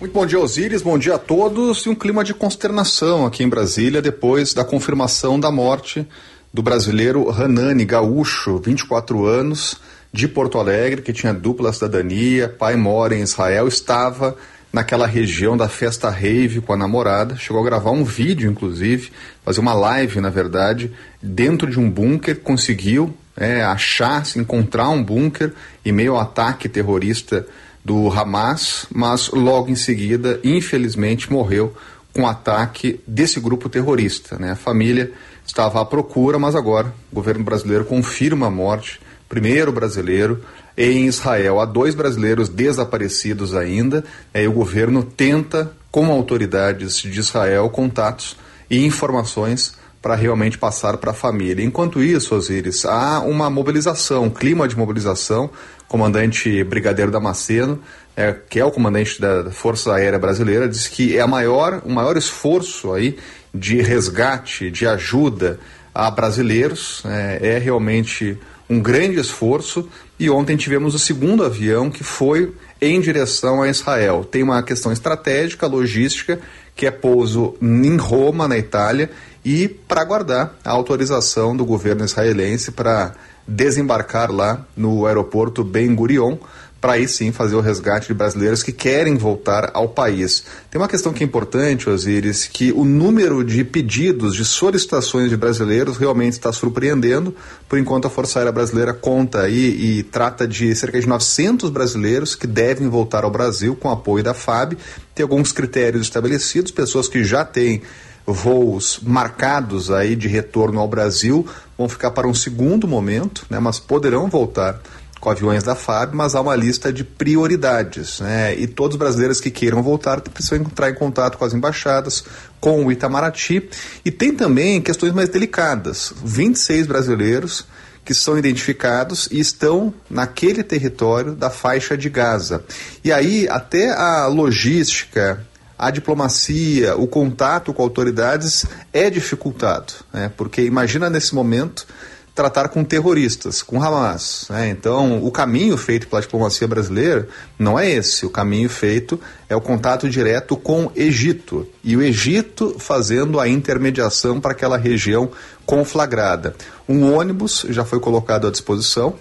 Muito 0.00 0.12
bom 0.12 0.26
dia, 0.26 0.38
Osíris. 0.38 0.82
Bom 0.82 0.98
dia 0.98 1.16
a 1.16 1.18
todos. 1.18 1.84
E 1.84 1.88
um 1.88 1.94
clima 1.94 2.24
de 2.24 2.32
consternação 2.32 3.26
aqui 3.26 3.44
em 3.44 3.48
Brasília 3.48 4.00
depois 4.00 4.54
da 4.54 4.64
confirmação 4.64 5.38
da 5.38 5.50
morte 5.50 6.06
do 6.54 6.62
brasileiro 6.62 7.28
Ranani 7.28 7.84
Gaúcho, 7.84 8.58
24 8.58 9.26
anos, 9.26 9.80
de 10.12 10.28
Porto 10.28 10.56
Alegre, 10.56 11.02
que 11.02 11.12
tinha 11.12 11.34
dupla 11.34 11.72
cidadania, 11.72 12.48
pai 12.48 12.76
mora 12.76 13.16
em 13.16 13.22
Israel, 13.22 13.66
estava 13.66 14.36
naquela 14.72 15.04
região 15.04 15.56
da 15.56 15.68
festa 15.68 16.08
rave 16.08 16.60
com 16.60 16.72
a 16.72 16.76
namorada, 16.76 17.34
chegou 17.34 17.60
a 17.60 17.64
gravar 17.64 17.90
um 17.90 18.04
vídeo, 18.04 18.48
inclusive, 18.48 19.10
fazer 19.44 19.58
uma 19.58 19.74
live, 19.74 20.20
na 20.20 20.30
verdade, 20.30 20.92
dentro 21.20 21.68
de 21.68 21.80
um 21.80 21.90
bunker, 21.90 22.38
conseguiu 22.38 23.12
é, 23.36 23.64
achar, 23.64 24.24
se 24.24 24.38
encontrar 24.38 24.90
um 24.90 25.02
bunker 25.02 25.52
em 25.84 25.90
meio 25.90 26.12
ao 26.12 26.20
ataque 26.20 26.68
terrorista 26.68 27.44
do 27.84 28.08
Hamas, 28.12 28.86
mas 28.94 29.28
logo 29.30 29.70
em 29.70 29.76
seguida, 29.76 30.38
infelizmente, 30.44 31.32
morreu 31.32 31.74
com 32.12 32.22
o 32.22 32.26
ataque 32.28 33.00
desse 33.06 33.40
grupo 33.40 33.68
terrorista. 33.68 34.38
Né? 34.38 34.52
A 34.52 34.56
família 34.56 35.12
estava 35.46 35.80
à 35.80 35.84
procura, 35.84 36.38
mas 36.38 36.54
agora 36.54 36.92
o 37.12 37.14
governo 37.14 37.44
brasileiro 37.44 37.84
confirma 37.84 38.46
a 38.46 38.50
morte, 38.50 39.00
primeiro 39.28 39.72
brasileiro 39.72 40.42
em 40.76 41.06
Israel. 41.06 41.60
Há 41.60 41.64
dois 41.64 41.94
brasileiros 41.94 42.48
desaparecidos 42.48 43.54
ainda, 43.54 44.04
e 44.34 44.46
o 44.46 44.52
governo 44.52 45.02
tenta, 45.02 45.72
com 45.90 46.10
autoridades 46.10 46.96
de 46.96 47.20
Israel, 47.20 47.70
contatos 47.70 48.36
e 48.68 48.84
informações 48.84 49.74
para 50.04 50.14
realmente 50.14 50.58
passar 50.58 50.98
para 50.98 51.12
a 51.12 51.14
família. 51.14 51.64
Enquanto 51.64 52.02
isso, 52.02 52.34
Osiris, 52.34 52.84
há 52.84 53.20
uma 53.20 53.48
mobilização, 53.48 54.24
um 54.24 54.30
clima 54.30 54.68
de 54.68 54.76
mobilização. 54.76 55.48
Comandante 55.88 56.62
Brigadeiro 56.64 57.10
Damasceno, 57.10 57.80
é, 58.14 58.32
que 58.32 58.60
é 58.60 58.64
o 58.64 58.70
comandante 58.70 59.20
da 59.20 59.50
Força 59.50 59.94
Aérea 59.94 60.18
Brasileira, 60.18 60.68
diz 60.68 60.88
que 60.88 61.16
é 61.16 61.20
a 61.20 61.26
maior, 61.26 61.80
o 61.84 61.90
maior 61.90 62.16
esforço 62.16 62.92
aí 62.92 63.16
de 63.54 63.80
resgate, 63.80 64.70
de 64.70 64.86
ajuda 64.86 65.60
a 65.94 66.10
brasileiros. 66.10 67.02
É, 67.04 67.54
é 67.54 67.58
realmente 67.58 68.36
um 68.68 68.80
grande 68.80 69.20
esforço. 69.20 69.88
E 70.18 70.28
ontem 70.28 70.56
tivemos 70.56 70.94
o 70.94 70.98
segundo 70.98 71.44
avião 71.44 71.90
que 71.90 72.02
foi 72.02 72.52
em 72.80 73.00
direção 73.00 73.62
a 73.62 73.68
Israel. 73.68 74.24
Tem 74.24 74.42
uma 74.42 74.62
questão 74.62 74.92
estratégica, 74.92 75.66
logística, 75.66 76.40
que 76.74 76.86
é 76.86 76.90
pouso 76.90 77.54
em 77.62 77.96
Roma, 77.96 78.48
na 78.48 78.58
Itália, 78.58 79.10
e 79.44 79.68
para 79.68 80.00
aguardar 80.00 80.54
a 80.64 80.70
autorização 80.70 81.56
do 81.56 81.64
governo 81.64 82.04
israelense 82.04 82.72
para 82.72 83.14
desembarcar 83.46 84.30
lá 84.32 84.66
no 84.76 85.06
aeroporto 85.06 85.62
Ben 85.62 85.94
Gurion 85.94 86.38
para 86.84 86.92
aí 86.92 87.08
sim 87.08 87.32
fazer 87.32 87.56
o 87.56 87.62
resgate 87.62 88.08
de 88.08 88.12
brasileiros 88.12 88.62
que 88.62 88.70
querem 88.70 89.16
voltar 89.16 89.70
ao 89.72 89.88
país. 89.88 90.44
Tem 90.70 90.78
uma 90.78 90.86
questão 90.86 91.14
que 91.14 91.24
é 91.24 91.26
importante, 91.26 91.88
Osiris, 91.88 92.46
que 92.46 92.72
o 92.72 92.84
número 92.84 93.42
de 93.42 93.64
pedidos, 93.64 94.34
de 94.34 94.44
solicitações 94.44 95.30
de 95.30 95.36
brasileiros 95.38 95.96
realmente 95.96 96.34
está 96.34 96.52
surpreendendo. 96.52 97.34
Por 97.66 97.78
enquanto, 97.78 98.06
a 98.06 98.10
Força 98.10 98.38
Aérea 98.38 98.52
Brasileira 98.52 98.92
conta 98.92 99.40
aí 99.40 99.98
e 99.98 100.02
trata 100.02 100.46
de 100.46 100.74
cerca 100.76 101.00
de 101.00 101.08
900 101.08 101.70
brasileiros 101.70 102.34
que 102.34 102.46
devem 102.46 102.86
voltar 102.86 103.24
ao 103.24 103.30
Brasil 103.30 103.74
com 103.74 103.90
apoio 103.90 104.22
da 104.22 104.34
FAB. 104.34 104.76
Tem 105.14 105.22
alguns 105.24 105.52
critérios 105.52 106.02
estabelecidos, 106.02 106.70
pessoas 106.70 107.08
que 107.08 107.24
já 107.24 107.46
têm 107.46 107.80
voos 108.26 109.00
marcados 109.02 109.90
aí 109.90 110.14
de 110.14 110.28
retorno 110.28 110.80
ao 110.80 110.88
Brasil 110.88 111.46
vão 111.76 111.88
ficar 111.88 112.10
para 112.10 112.26
um 112.26 112.34
segundo 112.34 112.86
momento, 112.86 113.46
né, 113.50 113.58
mas 113.58 113.78
poderão 113.78 114.28
voltar 114.28 114.80
com 115.24 115.30
aviões 115.30 115.64
da 115.64 115.74
FAB, 115.74 116.14
mas 116.14 116.34
há 116.34 116.40
uma 116.42 116.54
lista 116.54 116.92
de 116.92 117.02
prioridades. 117.02 118.20
Né? 118.20 118.54
E 118.56 118.66
todos 118.66 118.94
os 118.94 118.98
brasileiros 118.98 119.40
que 119.40 119.50
queiram 119.50 119.82
voltar 119.82 120.20
precisam 120.20 120.58
entrar 120.58 120.90
em 120.90 120.94
contato 120.94 121.38
com 121.38 121.46
as 121.46 121.54
embaixadas, 121.54 122.24
com 122.60 122.84
o 122.84 122.92
Itamaraty. 122.92 123.70
E 124.04 124.10
tem 124.10 124.34
também 124.34 124.82
questões 124.82 125.14
mais 125.14 125.30
delicadas. 125.30 126.12
26 126.22 126.86
brasileiros 126.86 127.66
que 128.04 128.12
são 128.12 128.36
identificados 128.36 129.26
e 129.32 129.40
estão 129.40 129.94
naquele 130.10 130.62
território 130.62 131.34
da 131.34 131.48
faixa 131.48 131.96
de 131.96 132.10
Gaza. 132.10 132.62
E 133.02 133.10
aí, 133.10 133.48
até 133.48 133.92
a 133.92 134.26
logística, 134.26 135.42
a 135.78 135.90
diplomacia, 135.90 136.96
o 136.96 137.06
contato 137.06 137.72
com 137.72 137.82
autoridades 137.82 138.66
é 138.92 139.08
dificultado, 139.08 139.94
né? 140.12 140.30
porque 140.36 140.60
imagina 140.60 141.08
nesse 141.08 141.34
momento 141.34 141.86
tratar 142.34 142.68
com 142.68 142.82
terroristas, 142.82 143.62
com 143.62 143.80
Hamas. 143.80 144.46
Né? 144.50 144.68
Então, 144.68 145.24
o 145.24 145.30
caminho 145.30 145.76
feito 145.76 146.08
pela 146.08 146.20
diplomacia 146.20 146.66
brasileira 146.66 147.28
não 147.58 147.78
é 147.78 147.88
esse. 147.88 148.26
O 148.26 148.30
caminho 148.30 148.68
feito 148.68 149.20
é 149.48 149.54
o 149.54 149.60
contato 149.60 150.10
direto 150.10 150.56
com 150.56 150.86
o 150.86 150.92
Egito. 150.96 151.66
E 151.82 151.96
o 151.96 152.02
Egito 152.02 152.76
fazendo 152.78 153.38
a 153.38 153.48
intermediação 153.48 154.40
para 154.40 154.50
aquela 154.50 154.76
região 154.76 155.30
conflagrada. 155.64 156.56
Um 156.88 157.14
ônibus 157.14 157.64
já 157.70 157.84
foi 157.84 158.00
colocado 158.00 158.48
à 158.48 158.50
disposição, 158.50 159.14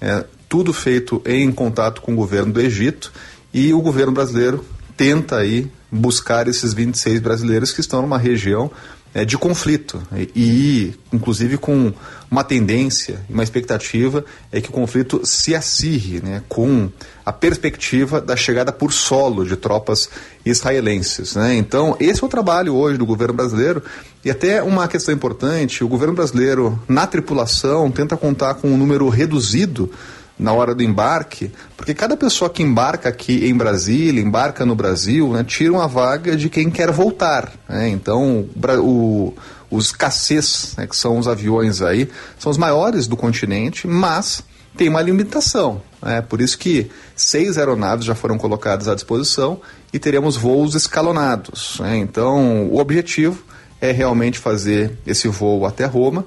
é, 0.00 0.24
tudo 0.48 0.72
feito 0.72 1.22
em 1.24 1.50
contato 1.50 2.02
com 2.02 2.12
o 2.12 2.16
governo 2.16 2.52
do 2.52 2.60
Egito, 2.60 3.12
e 3.52 3.72
o 3.72 3.80
governo 3.80 4.12
brasileiro 4.12 4.64
tenta 4.96 5.38
aí 5.38 5.70
buscar 5.90 6.46
esses 6.48 6.74
26 6.74 7.20
brasileiros 7.20 7.72
que 7.72 7.80
estão 7.80 8.02
numa 8.02 8.18
região 8.18 8.70
é, 9.14 9.24
de 9.24 9.38
conflito 9.38 10.00
e, 10.34 10.94
inclusive 11.12 11.56
com 11.56 11.92
uma 12.30 12.44
tendência, 12.44 13.20
uma 13.28 13.42
expectativa 13.42 14.24
é 14.52 14.60
que 14.60 14.68
o 14.68 14.72
conflito 14.72 15.22
se 15.24 15.54
acirre, 15.54 16.20
né, 16.20 16.42
com 16.48 16.90
a 17.24 17.32
perspectiva 17.32 18.20
da 18.20 18.36
chegada 18.36 18.70
por 18.70 18.92
solo 18.92 19.44
de 19.44 19.56
tropas 19.56 20.10
israelenses, 20.44 21.34
né? 21.36 21.56
Então 21.56 21.96
esse 21.98 22.22
é 22.22 22.26
o 22.26 22.30
trabalho 22.30 22.74
hoje 22.74 22.98
do 22.98 23.06
governo 23.06 23.34
brasileiro 23.34 23.82
e 24.24 24.30
até 24.30 24.62
uma 24.62 24.88
questão 24.88 25.14
importante, 25.14 25.82
o 25.82 25.88
governo 25.88 26.14
brasileiro 26.14 26.78
na 26.86 27.06
tripulação 27.06 27.90
tenta 27.90 28.16
contar 28.16 28.54
com 28.54 28.68
um 28.68 28.76
número 28.76 29.08
reduzido 29.08 29.90
na 30.38 30.52
hora 30.52 30.74
do 30.74 30.82
embarque, 30.82 31.50
porque 31.76 31.92
cada 31.92 32.16
pessoa 32.16 32.48
que 32.48 32.62
embarca 32.62 33.08
aqui 33.08 33.48
em 33.48 33.54
Brasília, 33.54 34.22
embarca 34.22 34.64
no 34.64 34.74
Brasil, 34.74 35.32
né, 35.32 35.42
tira 35.42 35.72
uma 35.72 35.88
vaga 35.88 36.36
de 36.36 36.48
quem 36.48 36.70
quer 36.70 36.92
voltar. 36.92 37.52
Né? 37.68 37.88
Então, 37.88 38.48
o, 38.80 39.34
os 39.70 39.90
KCs, 39.90 40.74
né, 40.76 40.86
que 40.86 40.96
são 40.96 41.18
os 41.18 41.26
aviões 41.26 41.82
aí, 41.82 42.08
são 42.38 42.50
os 42.50 42.58
maiores 42.58 43.06
do 43.06 43.16
continente, 43.16 43.86
mas 43.88 44.42
tem 44.76 44.88
uma 44.88 45.02
limitação. 45.02 45.82
É 46.00 46.20
por 46.20 46.40
isso 46.40 46.56
que 46.56 46.88
seis 47.16 47.58
aeronaves 47.58 48.04
já 48.04 48.14
foram 48.14 48.38
colocadas 48.38 48.86
à 48.86 48.94
disposição 48.94 49.60
e 49.92 49.98
teremos 49.98 50.36
voos 50.36 50.76
escalonados. 50.76 51.78
Né? 51.80 51.96
Então, 51.96 52.66
o 52.66 52.78
objetivo 52.78 53.42
é 53.80 53.90
realmente 53.90 54.38
fazer 54.38 54.98
esse 55.06 55.28
voo 55.28 55.66
até 55.66 55.84
Roma, 55.84 56.24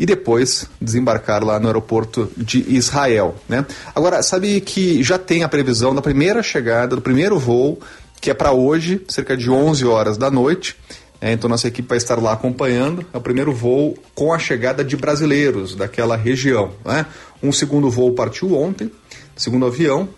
e 0.00 0.06
depois 0.06 0.64
desembarcar 0.80 1.44
lá 1.44 1.60
no 1.60 1.66
aeroporto 1.66 2.32
de 2.34 2.64
Israel. 2.74 3.34
Né? 3.46 3.66
Agora, 3.94 4.22
sabe 4.22 4.58
que 4.62 5.02
já 5.02 5.18
tem 5.18 5.44
a 5.44 5.48
previsão 5.48 5.94
da 5.94 6.00
primeira 6.00 6.42
chegada, 6.42 6.96
do 6.96 7.02
primeiro 7.02 7.38
voo, 7.38 7.78
que 8.18 8.30
é 8.30 8.34
para 8.34 8.50
hoje, 8.50 9.04
cerca 9.08 9.36
de 9.36 9.50
11 9.50 9.84
horas 9.84 10.16
da 10.16 10.30
noite. 10.30 10.74
É, 11.20 11.32
então, 11.32 11.50
nossa 11.50 11.68
equipe 11.68 11.86
vai 11.86 11.98
estar 11.98 12.18
lá 12.18 12.32
acompanhando. 12.32 13.04
É 13.12 13.18
o 13.18 13.20
primeiro 13.20 13.52
voo 13.52 13.94
com 14.14 14.32
a 14.32 14.38
chegada 14.38 14.82
de 14.82 14.96
brasileiros 14.96 15.74
daquela 15.74 16.16
região. 16.16 16.70
Né? 16.82 17.04
Um 17.42 17.52
segundo 17.52 17.90
voo 17.90 18.14
partiu 18.14 18.56
ontem, 18.56 18.90
segundo 19.36 19.66
avião, 19.66 20.08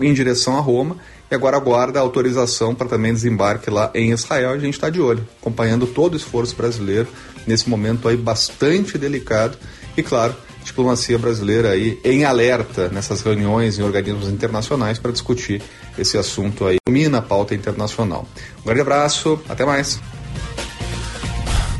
em 0.00 0.14
direção 0.14 0.56
a 0.56 0.60
Roma 0.60 0.96
e 1.28 1.34
agora 1.34 1.56
aguarda 1.56 1.98
a 1.98 2.02
autorização 2.02 2.72
para 2.72 2.86
também 2.86 3.12
desembarque 3.12 3.68
lá 3.68 3.90
em 3.96 4.12
Israel. 4.12 4.50
A 4.50 4.58
gente 4.58 4.74
está 4.74 4.90
de 4.90 5.00
olho, 5.00 5.26
acompanhando 5.40 5.88
todo 5.88 6.14
o 6.14 6.16
esforço 6.16 6.54
brasileiro 6.54 7.08
nesse 7.46 7.68
momento 7.68 8.08
aí 8.08 8.16
bastante 8.16 8.96
delicado 8.98 9.56
e 9.96 10.02
claro, 10.02 10.34
diplomacia 10.64 11.18
brasileira 11.18 11.70
aí 11.70 12.00
em 12.04 12.24
alerta 12.24 12.88
nessas 12.88 13.20
reuniões 13.22 13.78
em 13.78 13.82
organismos 13.82 14.28
internacionais 14.28 14.98
para 14.98 15.12
discutir 15.12 15.62
esse 15.98 16.18
assunto 16.18 16.66
aí, 16.66 16.78
domina 16.86 17.18
a 17.18 17.22
pauta 17.22 17.54
internacional. 17.54 18.26
Um 18.60 18.64
grande 18.64 18.80
abraço, 18.80 19.40
até 19.48 19.64
mais. 19.64 20.00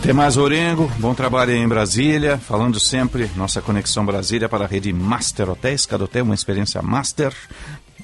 Até 0.05 0.13
mais, 0.13 0.37
Orengo. 0.37 0.93
Bom 0.99 1.15
trabalho 1.15 1.53
aí 1.53 1.59
em 1.59 1.67
Brasília. 1.67 2.37
Falando 2.37 2.79
sempre, 2.79 3.31
nossa 3.35 3.63
conexão 3.63 4.05
Brasília 4.05 4.51
para 4.51 4.65
a 4.65 4.69
rede 4.69 4.93
Master 4.93 5.49
Hotéis. 5.49 5.87
Cada 5.87 6.05
hotel 6.05 6.25
uma 6.25 6.35
experiência 6.35 6.83
master 6.83 7.33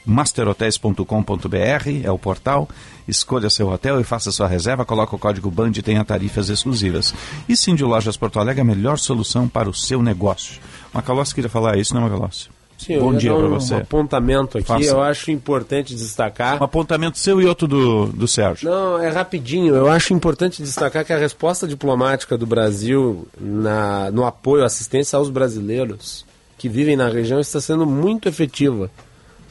masterhotels.com.br 0.06 1.88
é 2.02 2.10
o 2.10 2.18
portal. 2.18 2.68
Escolha 3.10 3.50
seu 3.50 3.68
hotel 3.68 4.00
e 4.00 4.04
faça 4.04 4.30
sua 4.30 4.46
reserva. 4.46 4.84
Coloque 4.84 5.14
o 5.14 5.18
código 5.18 5.50
BAND 5.50 5.76
e 5.76 5.82
tenha 5.82 6.04
tarifas 6.04 6.48
exclusivas. 6.48 7.12
E 7.48 7.56
sim, 7.56 7.74
de 7.74 7.84
Lojas 7.84 8.16
Porto 8.16 8.38
Alegre, 8.38 8.60
a 8.60 8.64
melhor 8.64 8.98
solução 8.98 9.48
para 9.48 9.68
o 9.68 9.74
seu 9.74 10.02
negócio. 10.02 10.60
Macalossi 10.92 11.34
queria 11.34 11.50
falar 11.50 11.76
isso, 11.76 11.94
não, 11.94 12.02
Macalossi? 12.02 12.48
Sim, 12.78 12.98
Bom 12.98 13.14
dia 13.14 13.34
para 13.34 13.46
você. 13.46 13.74
Um 13.74 13.78
apontamento 13.78 14.56
aqui, 14.56 14.66
Faça. 14.66 14.86
eu 14.86 15.02
acho 15.02 15.30
importante 15.30 15.94
destacar. 15.94 16.58
Um 16.58 16.64
apontamento 16.64 17.18
seu 17.18 17.38
e 17.38 17.44
outro 17.44 17.68
do, 17.68 18.06
do 18.06 18.26
Sérgio. 18.26 18.70
Não, 18.70 18.98
é 18.98 19.10
rapidinho. 19.10 19.74
Eu 19.74 19.90
acho 19.90 20.14
importante 20.14 20.62
destacar 20.62 21.04
que 21.04 21.12
a 21.12 21.18
resposta 21.18 21.68
diplomática 21.68 22.38
do 22.38 22.46
Brasil 22.46 23.28
na, 23.38 24.10
no 24.10 24.24
apoio, 24.24 24.64
assistência 24.64 25.18
aos 25.18 25.28
brasileiros 25.28 26.24
que 26.56 26.70
vivem 26.70 26.96
na 26.96 27.08
região 27.08 27.38
está 27.38 27.60
sendo 27.60 27.86
muito 27.86 28.28
efetiva. 28.28 28.90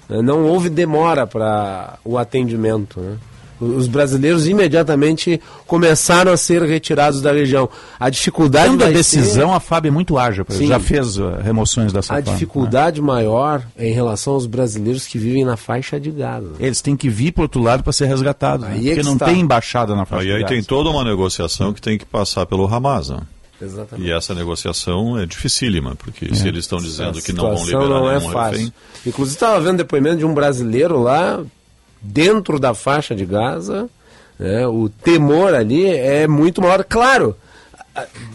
Né? 0.08 0.24
Não 0.24 0.46
houve 0.46 0.68
demora 0.68 1.28
para 1.28 2.00
o 2.04 2.18
atendimento. 2.18 3.00
Né? 3.00 3.18
Os 3.60 3.88
brasileiros 3.88 4.48
imediatamente 4.48 5.42
começaram 5.68 6.32
a 6.32 6.38
ser 6.38 6.62
retirados 6.64 7.22
da 7.22 7.32
região. 7.32 7.70
A 8.00 8.10
dificuldade 8.10 8.78
da 8.78 8.90
decisão, 8.90 9.50
ser... 9.50 9.56
a 9.56 9.60
FAB 9.60 9.88
é 9.88 9.92
muito 9.92 10.18
ágil, 10.18 10.46
já 10.50 10.80
fez 10.80 11.18
uh, 11.18 11.36
remoções 11.44 11.92
dessa 11.92 12.14
A 12.14 12.18
forma, 12.18 12.32
dificuldade 12.32 13.02
né? 13.02 13.08
maior 13.08 13.62
é 13.78 13.90
em 13.90 13.94
relação 13.94 14.34
aos 14.34 14.46
brasileiros 14.46 15.06
que 15.06 15.18
vivem 15.18 15.44
na 15.44 15.58
faixa 15.58 16.00
de 16.00 16.10
Gaza. 16.12 16.54
Eles 16.60 16.82
têm 16.82 16.96
que 16.96 17.10
vir 17.10 17.34
para 17.34 17.42
o 17.42 17.44
outro 17.44 17.62
lado 17.62 17.84
para 17.84 17.92
ser 17.92 18.06
resgatados, 18.06 18.66
né? 18.66 18.76
porque 18.76 19.00
é 19.00 19.04
não 19.04 19.14
está. 19.14 19.26
tem 19.26 19.40
embaixada 19.40 19.96
na 19.96 20.06
faixa 20.06 20.24
aí, 20.24 20.28
de 20.28 20.34
Gaza. 20.34 20.46
Aí 20.46 20.50
tem 20.50 20.64
toda 20.64 20.90
uma 20.90 21.04
negociação 21.04 21.74
que 21.74 21.82
tem 21.82 21.98
que 21.98 22.06
passar 22.06 22.46
pelo 22.46 22.66
Hamas. 22.66 23.10
Né? 23.10 23.20
Exatamente. 23.62 24.08
E 24.08 24.12
essa 24.12 24.34
negociação 24.34 25.18
é 25.20 25.26
dificílima, 25.26 25.96
porque 25.96 26.26
é. 26.32 26.34
se 26.34 26.48
eles 26.48 26.62
estão 26.62 26.80
dizendo 26.80 27.22
que 27.22 27.34
não 27.34 27.56
vão 27.56 27.66
liberar 27.66 27.88
não 27.88 28.10
é 28.10 28.20
fácil. 28.20 28.60
Refém... 28.60 28.74
Inclusive 29.06 29.36
estava 29.36 29.60
vendo 29.60 29.78
depoimento 29.78 30.18
de 30.18 30.26
um 30.26 30.34
brasileiro 30.34 31.02
lá 31.02 31.44
dentro 32.02 32.60
da 32.60 32.74
faixa 32.74 33.16
de 33.16 33.26
Gaza, 33.26 33.90
né, 34.38 34.68
o 34.68 34.90
temor 34.90 35.54
ali 35.54 35.86
é 35.86 36.28
muito 36.28 36.62
maior. 36.62 36.84
Claro, 36.84 37.36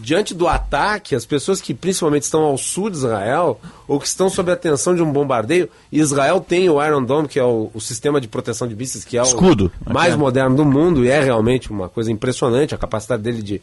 diante 0.00 0.35
do 0.35 0.48
ataque, 0.48 1.14
as 1.14 1.24
pessoas 1.24 1.61
que 1.61 1.72
principalmente 1.72 2.24
estão 2.24 2.42
ao 2.42 2.59
sul 2.59 2.90
de 2.90 2.96
Israel 2.96 3.61
ou 3.87 3.98
que 4.00 4.07
estão 4.07 4.29
sob 4.29 4.50
a 4.50 4.55
atenção 4.55 4.94
de 4.94 5.03
um 5.03 5.11
bombardeio, 5.11 5.68
Israel 5.90 6.40
tem 6.40 6.68
o 6.68 6.83
Iron 6.85 7.05
Dome, 7.05 7.29
que 7.29 7.38
é 7.38 7.44
o, 7.44 7.70
o 7.72 7.81
sistema 7.81 8.20
de 8.20 8.29
proteção 8.29 8.66
de 8.68 8.74
mísseis, 8.74 9.05
que 9.05 9.16
é 9.16 9.22
o 9.22 9.24
Escudo. 9.24 9.72
mais 9.87 10.14
é. 10.14 10.16
moderno 10.16 10.57
do 10.57 10.64
mundo 10.64 11.05
e 11.05 11.09
é 11.09 11.22
realmente 11.22 11.70
uma 11.70 11.88
coisa 11.88 12.11
impressionante 12.11 12.74
a 12.74 12.79
capacidade 12.79 13.22
dele 13.22 13.42
de 13.42 13.62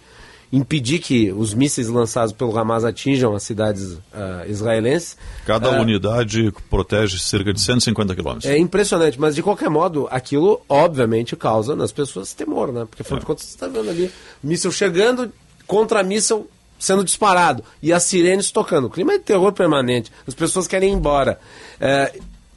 impedir 0.51 0.99
que 0.99 1.31
os 1.31 1.53
mísseis 1.53 1.87
lançados 1.87 2.33
pelo 2.33 2.57
Hamas 2.57 2.83
atinjam 2.83 3.33
as 3.33 3.43
cidades 3.43 3.93
uh, 3.93 3.99
israelenses. 4.47 5.17
Cada 5.45 5.71
uh, 5.71 5.81
unidade 5.81 6.53
protege 6.69 7.17
cerca 7.19 7.53
de 7.53 7.61
150 7.61 8.15
quilômetros. 8.15 8.51
É 8.51 8.57
impressionante, 8.57 9.19
mas 9.19 9.33
de 9.33 9.41
qualquer 9.41 9.69
modo, 9.69 10.07
aquilo 10.11 10.61
obviamente 10.67 11.35
causa 11.35 11.75
nas 11.75 11.91
pessoas 11.91 12.33
temor, 12.33 12.71
né? 12.73 12.85
Porque 12.89 13.01
afinal 13.01 13.17
é. 13.17 13.19
de 13.21 13.25
contas 13.25 13.45
você 13.45 13.55
está 13.55 13.67
vendo 13.67 13.89
ali 13.89 14.11
míssil 14.43 14.71
chegando 14.71 15.31
contra 15.65 16.03
míssil 16.03 16.49
sendo 16.77 17.03
disparado 17.03 17.63
e 17.81 17.93
as 17.93 18.03
sirenes 18.03 18.51
tocando. 18.51 18.87
O 18.87 18.89
clima 18.89 19.13
é 19.13 19.17
de 19.19 19.23
terror 19.23 19.53
permanente. 19.53 20.11
As 20.27 20.33
pessoas 20.33 20.67
querem 20.67 20.89
ir 20.89 20.93
embora. 20.93 21.39
É, 21.79 22.11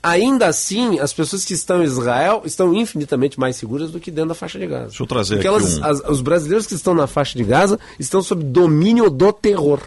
ainda 0.04 0.46
assim, 0.46 0.98
as 0.98 1.12
pessoas 1.12 1.44
que 1.44 1.54
estão 1.54 1.82
em 1.82 1.86
Israel 1.86 2.42
estão 2.44 2.74
infinitamente 2.74 3.40
mais 3.40 3.56
seguras 3.56 3.90
do 3.90 3.98
que 3.98 4.10
dentro 4.10 4.28
da 4.28 4.34
faixa 4.34 4.58
de 4.58 4.66
Gaza. 4.66 4.88
Deixa 4.88 5.02
eu 5.02 5.06
trazer 5.06 5.36
Porque 5.36 5.48
aqui 5.48 5.56
elas, 5.56 5.78
um... 5.78 5.84
as, 5.84 6.00
os 6.10 6.20
brasileiros 6.20 6.66
que 6.66 6.74
estão 6.74 6.94
na 6.94 7.06
faixa 7.06 7.36
de 7.36 7.42
Gaza 7.42 7.80
estão 7.98 8.22
sob 8.22 8.44
domínio 8.44 9.08
do 9.08 9.32
terror. 9.32 9.80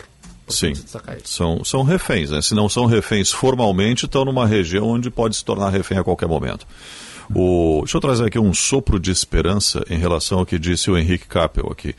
Sim, 0.50 0.74
são, 1.26 1.64
são 1.64 1.84
reféns. 1.84 2.32
Né? 2.32 2.42
Se 2.42 2.56
não 2.56 2.70
são 2.70 2.86
reféns 2.86 3.32
formalmente, 3.32 4.06
estão 4.06 4.26
numa 4.26 4.48
região 4.48 4.88
onde 4.88 5.12
pode 5.12 5.36
se 5.36 5.46
tornar 5.46 5.70
refém 5.70 5.98
a 5.98 6.04
qualquer 6.04 6.28
momento. 6.28 6.66
O, 7.34 7.80
deixa 7.80 7.98
eu 7.98 8.02
trazer 8.02 8.26
aqui 8.26 8.40
um 8.40 8.54
sopro 8.54 9.00
de 9.00 9.12
esperança 9.12 9.84
em 9.90 9.98
relação 9.98 10.40
ao 10.40 10.46
que 10.46 10.58
disse 10.58 10.90
o 10.90 10.98
Henrique 10.98 11.28
Capel 11.28 11.68
aqui. 11.72 11.94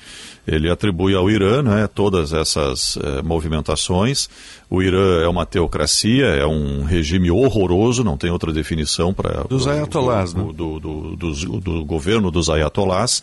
Ele 0.47 0.71
atribui 0.71 1.15
ao 1.15 1.31
Irã 1.31 1.63
né, 1.63 1.87
todas 1.87 2.33
essas 2.33 2.97
eh, 2.97 3.23
movimentações. 3.23 4.29
O 4.71 4.83
Irã 4.83 5.23
é 5.23 5.29
uma 5.29 5.45
teocracia, 5.45 6.25
é 6.25 6.47
um 6.47 6.85
regime 6.85 7.31
horroroso, 7.31 8.03
não 8.03 8.17
tem 8.17 8.31
outra 8.31 8.53
definição 8.53 9.13
para. 9.13 9.45
Dos 9.45 9.67
ayatolás, 9.67 10.33
do, 10.33 10.47
né? 10.47 10.53
Do, 10.55 10.81
do, 10.81 11.17
do, 11.17 11.61
do, 11.61 11.85
governo 11.85 12.31
dos 12.31 12.49
ayatolás. 12.49 13.23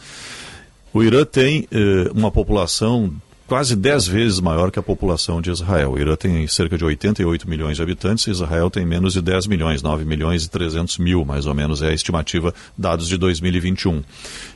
O 0.93 1.03
Irã 1.03 1.25
tem 1.25 1.67
eh, 1.71 2.11
uma 2.13 2.29
população 2.29 3.11
quase 3.47 3.75
10 3.75 4.07
vezes 4.07 4.39
maior 4.39 4.71
que 4.71 4.79
a 4.79 4.83
população 4.83 5.41
de 5.41 5.51
Israel. 5.51 5.91
O 5.91 5.99
Irã 5.99 6.15
tem 6.15 6.47
cerca 6.47 6.77
de 6.77 6.83
88 6.83 7.47
milhões 7.47 7.77
de 7.77 7.83
habitantes, 7.83 8.27
Israel 8.27 8.69
tem 8.69 8.85
menos 8.85 9.13
de 9.13 9.21
10 9.21 9.47
milhões, 9.47 9.81
9 9.81 10.03
milhões 10.03 10.45
e 10.45 10.49
300 10.49 10.97
mil, 10.97 11.23
mais 11.23 11.45
ou 11.45 11.53
menos, 11.53 11.81
é 11.81 11.89
a 11.89 11.93
estimativa, 11.93 12.53
dados 12.77 13.07
de 13.07 13.17
2021. 13.17 14.03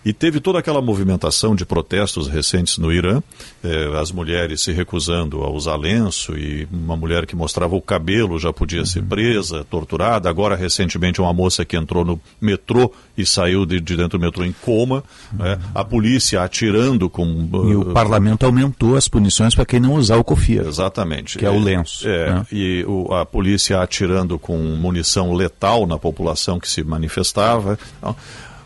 E 0.04 0.12
teve 0.12 0.40
toda 0.40 0.60
aquela 0.60 0.82
movimentação 0.82 1.56
de 1.56 1.66
protestos 1.66 2.28
recentes 2.28 2.78
no 2.78 2.92
Irã, 2.92 3.22
eh, 3.64 3.92
as 4.00 4.12
mulheres 4.12 4.62
se 4.62 4.72
recusando 4.72 5.44
a 5.44 5.50
usar 5.50 5.76
lenço 5.76 6.38
e 6.38 6.68
uma 6.72 6.98
mulher 6.98 7.26
que 7.26 7.36
mostrava 7.36 7.76
o 7.76 7.82
cabelo 7.82 8.40
já 8.40 8.52
podia 8.52 8.86
ser 8.86 9.04
presa, 9.04 9.64
torturada. 9.64 10.30
Agora, 10.30 10.56
recentemente, 10.56 11.22
uma 11.22 11.34
moça 11.34 11.64
que 11.64 11.78
entrou 11.78 12.04
no 12.04 12.20
metrô 12.42 12.92
e 13.18 13.26
saiu 13.26 13.66
de, 13.66 13.80
de 13.80 13.96
dentro 13.96 14.18
do 14.18 14.22
metrô 14.22 14.44
em 14.44 14.54
coma, 14.62 15.04
né? 15.34 15.60
a 15.76 15.84
polícia 15.84 16.42
atirando 16.42 17.10
com... 17.10 17.50
E 17.70 17.76
o 17.76 17.86
parlamento 17.86 18.46
aumentou 18.46 18.79
aumentou 18.80 18.96
as 18.96 19.08
punições 19.08 19.54
para 19.54 19.66
quem 19.66 19.80
não 19.80 19.94
usar 19.94 20.18
o 20.18 20.24
COFIA. 20.24 20.64
Exatamente. 20.66 21.38
Que 21.38 21.46
é 21.46 21.50
o 21.50 21.60
lenço. 21.60 22.08
É, 22.08 22.34
né? 22.34 22.46
E 22.52 22.84
o, 22.88 23.14
a 23.14 23.26
polícia 23.26 23.82
atirando 23.82 24.40
com 24.40 24.58
munição 24.58 25.34
letal 25.34 25.86
na 25.86 25.98
população 25.98 26.60
que 26.60 26.70
se 26.70 26.84
manifestava. 26.84 27.78
Então, 27.98 28.16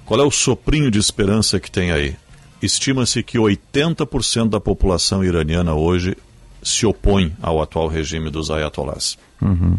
qual 0.06 0.20
é 0.20 0.24
o 0.24 0.32
soprinho 0.32 0.92
de 0.92 1.00
esperança 1.00 1.60
que 1.60 1.72
tem 1.72 1.92
aí? 1.92 2.16
Estima-se 2.62 3.24
que 3.24 3.38
80% 3.38 4.50
da 4.50 4.60
população 4.60 5.24
iraniana 5.24 5.74
hoje 5.74 6.16
se 6.62 6.86
opõe 6.86 7.34
ao 7.42 7.62
atual 7.62 7.88
regime 7.88 8.30
dos 8.30 8.50
ayatollahs. 8.50 9.18
Uhum. 9.44 9.78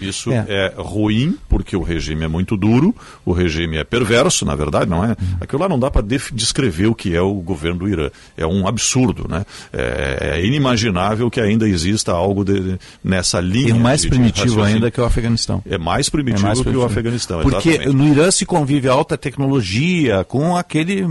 Isso 0.00 0.30
É. 0.32 0.44
é. 0.48 0.74
ruim, 0.76 1.36
porque 1.48 1.76
o 1.76 1.82
regime 1.82 2.24
é 2.24 2.28
muito 2.28 2.56
duro, 2.56 2.94
o 3.24 3.32
regime 3.32 3.76
é 3.76 3.84
perverso, 3.84 4.44
na 4.44 4.54
verdade, 4.54 4.88
não 4.90 5.04
é? 5.04 5.14
Aquilo 5.40 5.60
lá 5.62 5.68
não 5.68 5.78
dá 5.78 5.90
para 5.90 6.06
descrever 6.32 6.86
o 6.86 6.94
que 6.94 7.14
é 7.14 7.20
o 7.20 7.34
governo 7.34 7.80
do 7.80 7.88
Irã. 7.88 8.10
É 8.36 8.46
um 8.46 8.66
absurdo, 8.66 9.26
né? 9.28 9.44
É, 9.72 10.36
é 10.38 10.46
inimaginável 10.46 11.30
que 11.30 11.40
ainda 11.40 11.68
exista 11.68 12.12
algo 12.12 12.44
de- 12.44 12.78
nessa 13.04 13.40
linha. 13.40 13.70
E 13.70 13.72
mais 13.74 14.00
de- 14.00 14.06
de 14.08 14.10
primitivo 14.10 14.46
raciocínio. 14.46 14.74
ainda 14.76 14.90
que 14.90 14.98
é 15.00 15.02
o 15.02 15.06
Afeganistão. 15.06 15.62
É 15.68 15.76
mais 15.78 16.08
primitivo 16.08 16.44
É 16.44 16.48
mais 16.48 16.58
que 16.58 16.62
o 16.62 16.64
primitivo. 16.64 16.86
Afeganistão, 16.92 17.40
Porque 17.42 17.68
exatamente. 17.70 17.96
no 17.96 18.08
Irã 18.08 18.30
se 18.30 18.46
convive 18.46 18.88
alta 18.88 19.18
tecnologia 19.18 20.24
com 20.24 20.56
aquele, 20.56 21.04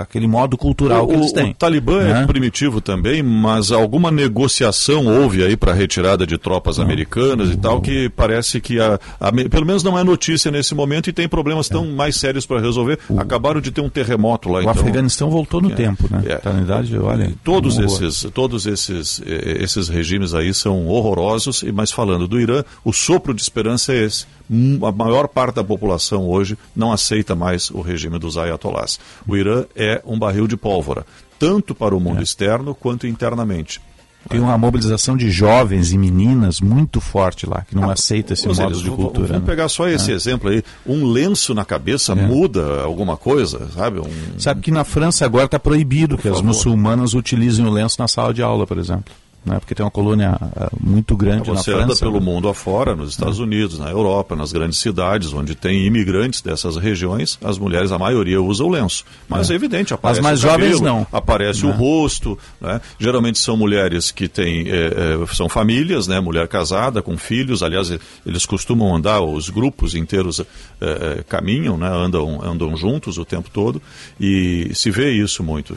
aquele 0.00 0.26
modo 0.26 0.56
cultural 0.56 1.04
o, 1.04 1.08
que 1.08 1.14
eles 1.14 1.32
têm. 1.32 1.50
o 1.50 1.54
Talibã 1.54 2.00
é 2.02 2.12
né? 2.14 2.26
primitivo 2.26 2.80
também, 2.80 3.22
mas 3.22 3.72
alguma 3.72 4.10
negociação 4.10 5.06
houve 5.06 5.42
aí 5.44 5.56
para 5.56 5.72
retirada 5.72 6.26
de 6.26 6.36
tropas 6.38 6.78
americanas 6.78 7.23
e 7.52 7.56
tal, 7.56 7.80
que 7.80 8.08
parece 8.10 8.60
que 8.60 8.78
a, 8.80 8.98
a- 9.20 9.32
pelo 9.50 9.66
menos 9.66 9.82
não 9.82 9.98
é 9.98 10.04
notícia 10.04 10.50
nesse 10.50 10.74
momento 10.74 11.08
e 11.08 11.12
tem 11.12 11.28
problemas 11.28 11.68
tão 11.68 11.86
mais 11.86 12.16
sérios 12.16 12.44
para 12.46 12.60
resolver. 12.60 12.98
Acabaram 13.16 13.60
de 13.60 13.70
ter 13.70 13.80
um 13.80 13.88
terremoto 13.88 14.48
lá, 14.48 14.58
O 14.58 14.62
então. 14.62 14.72
Afeganistão 14.72 15.30
voltou 15.30 15.60
no 15.60 15.72
É, 15.72 15.74
tempo, 15.74 16.08
né? 16.10 16.22
é. 16.26 16.36
Tá 16.36 16.52
na 16.52 16.62
idade, 16.62 16.96
olha. 16.98 17.32
Todos 17.42 17.78
um 17.78 17.84
esses, 17.84 18.26
todos 18.32 18.66
esses, 18.66 19.22
eh, 19.24 19.58
esses 19.62 19.88
regimes 19.88 20.34
aí 20.34 20.52
são 20.52 20.86
horrorosos, 20.86 21.62
e 21.62 21.72
mas 21.72 21.90
falando 21.90 22.26
do 22.28 22.40
Irã, 22.40 22.62
o 22.84 22.92
sopro 22.92 23.32
de 23.34 23.42
esperança 23.42 23.92
é 23.92 24.04
esse. 24.04 24.26
Hum, 24.50 24.78
A 24.84 24.92
maior 24.92 25.26
parte 25.28 25.54
da 25.56 25.64
população 25.64 26.28
hoje 26.28 26.58
não 26.76 26.92
aceita 26.92 27.34
mais 27.34 27.70
o 27.70 27.80
regime 27.80 28.18
dos 28.18 28.36
ayatollahs. 28.36 28.98
O 29.26 29.36
Irã 29.36 29.64
é 29.74 30.02
um 30.04 30.18
barril 30.18 30.46
de 30.46 30.56
pólvora, 30.56 31.06
tanto 31.38 31.74
para 31.74 31.94
o 31.94 31.98
É. 31.98 32.00
mundo 32.00 32.22
externo 32.22 32.74
quanto 32.74 33.06
internamente. 33.06 33.80
Tem 34.28 34.40
uma 34.40 34.56
mobilização 34.56 35.16
de 35.16 35.30
jovens 35.30 35.92
e 35.92 35.98
meninas 35.98 36.60
muito 36.60 37.00
forte 37.00 37.46
lá, 37.46 37.62
que 37.68 37.74
não 37.74 37.90
aceita 37.90 38.32
esse 38.32 38.46
modo 38.46 38.82
de 38.82 38.90
cultura. 38.90 39.28
Vamos 39.28 39.42
né? 39.42 39.46
pegar 39.46 39.68
só 39.68 39.88
esse 39.88 40.12
exemplo 40.12 40.50
aí. 40.50 40.62
Um 40.86 41.06
lenço 41.06 41.54
na 41.54 41.64
cabeça 41.64 42.14
muda 42.14 42.82
alguma 42.82 43.16
coisa, 43.16 43.68
sabe? 43.74 44.00
Um, 44.00 44.38
Sabe 44.38 44.60
que 44.60 44.70
na 44.70 44.84
França 44.84 45.24
agora 45.24 45.44
está 45.44 45.58
proibido 45.58 46.16
que 46.16 46.28
as 46.28 46.36
favor. 46.36 46.48
muçulmanas 46.48 47.14
utilizem 47.14 47.64
o 47.64 47.70
lenço 47.70 47.96
na 48.00 48.08
sala 48.08 48.32
de 48.32 48.42
aula, 48.42 48.66
por 48.66 48.78
exemplo. 48.78 49.12
Né? 49.44 49.58
Porque 49.58 49.74
tem 49.74 49.84
uma 49.84 49.90
colônia 49.90 50.38
ah, 50.40 50.70
muito 50.80 51.16
grande 51.16 51.50
Você 51.50 51.70
na 51.70 51.78
anda 51.78 51.86
França. 51.88 52.00
pelo 52.00 52.18
né? 52.18 52.24
mundo 52.24 52.48
afora, 52.48 52.96
nos 52.96 53.10
Estados 53.10 53.38
Unidos, 53.38 53.78
na 53.78 53.90
Europa, 53.90 54.34
nas 54.34 54.52
grandes 54.52 54.78
cidades, 54.78 55.32
onde 55.32 55.54
tem 55.54 55.86
imigrantes 55.86 56.40
dessas 56.40 56.76
regiões, 56.76 57.38
as 57.44 57.58
mulheres, 57.58 57.92
a 57.92 57.98
maioria, 57.98 58.40
usa 58.40 58.64
o 58.64 58.70
lenço. 58.70 59.04
Mas 59.28 59.50
é, 59.50 59.54
evidente, 59.54 59.92
aparece 59.92 60.22
mais 60.22 60.42
o 60.42 60.46
cabelo, 60.46 60.70
jovens, 60.70 60.80
não. 60.80 61.06
Aparece 61.12 61.66
o 61.66 61.70
rosto. 61.70 62.38
Né? 62.60 62.80
Geralmente 62.98 63.38
são 63.38 63.56
mulheres 63.56 64.10
que 64.10 64.28
têm, 64.28 64.68
eh, 64.68 64.92
eh, 65.22 65.34
são 65.34 65.48
famílias, 65.48 66.06
né? 66.06 66.20
mulher 66.20 66.48
casada, 66.48 67.02
com 67.02 67.16
filhos. 67.18 67.62
Aliás, 67.62 67.90
eh, 67.90 67.98
eles 68.24 68.46
costumam 68.46 68.94
andar, 68.94 69.20
os 69.20 69.50
grupos 69.50 69.94
inteiros 69.94 70.40
eh, 70.40 70.44
eh, 70.80 71.24
caminham, 71.28 71.76
né? 71.76 71.88
andam, 71.88 72.40
andam 72.42 72.76
juntos 72.76 73.18
o 73.18 73.24
tempo 73.24 73.50
todo. 73.50 73.80
E 74.18 74.70
se 74.74 74.90
vê 74.90 75.12
isso 75.12 75.42
muito. 75.42 75.74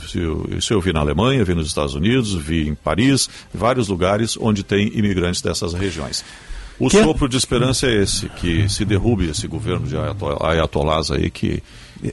Isso 0.58 0.74
eu 0.74 0.80
vi 0.80 0.94
na 0.94 1.02
Alemanha, 1.02 1.44
vi 1.44 1.54
nos 1.54 1.68
Estados 1.68 1.96
Unidos, 1.96 2.34
vi 2.34 2.68
em 2.68 2.76
Paris, 2.76 3.30
vários 3.58 3.88
lugares 3.90 4.38
onde 4.40 4.64
tem 4.64 4.92
imigrantes 4.98 5.42
dessas 5.42 5.74
regiões. 5.74 6.24
O 6.80 6.90
Que- 6.90 7.02
sopro 7.04 7.28
de 7.28 7.36
esperança 7.38 7.88
é 7.88 8.04
esse, 8.04 8.30
que 8.30 8.70
se 8.70 8.86
derrube 8.86 9.30
esse 9.30 9.48
governo 9.48 9.88
de 9.88 9.98
ayato- 9.98 10.46
ayatolás 10.46 11.10
aí, 11.12 11.30
que 11.30 11.62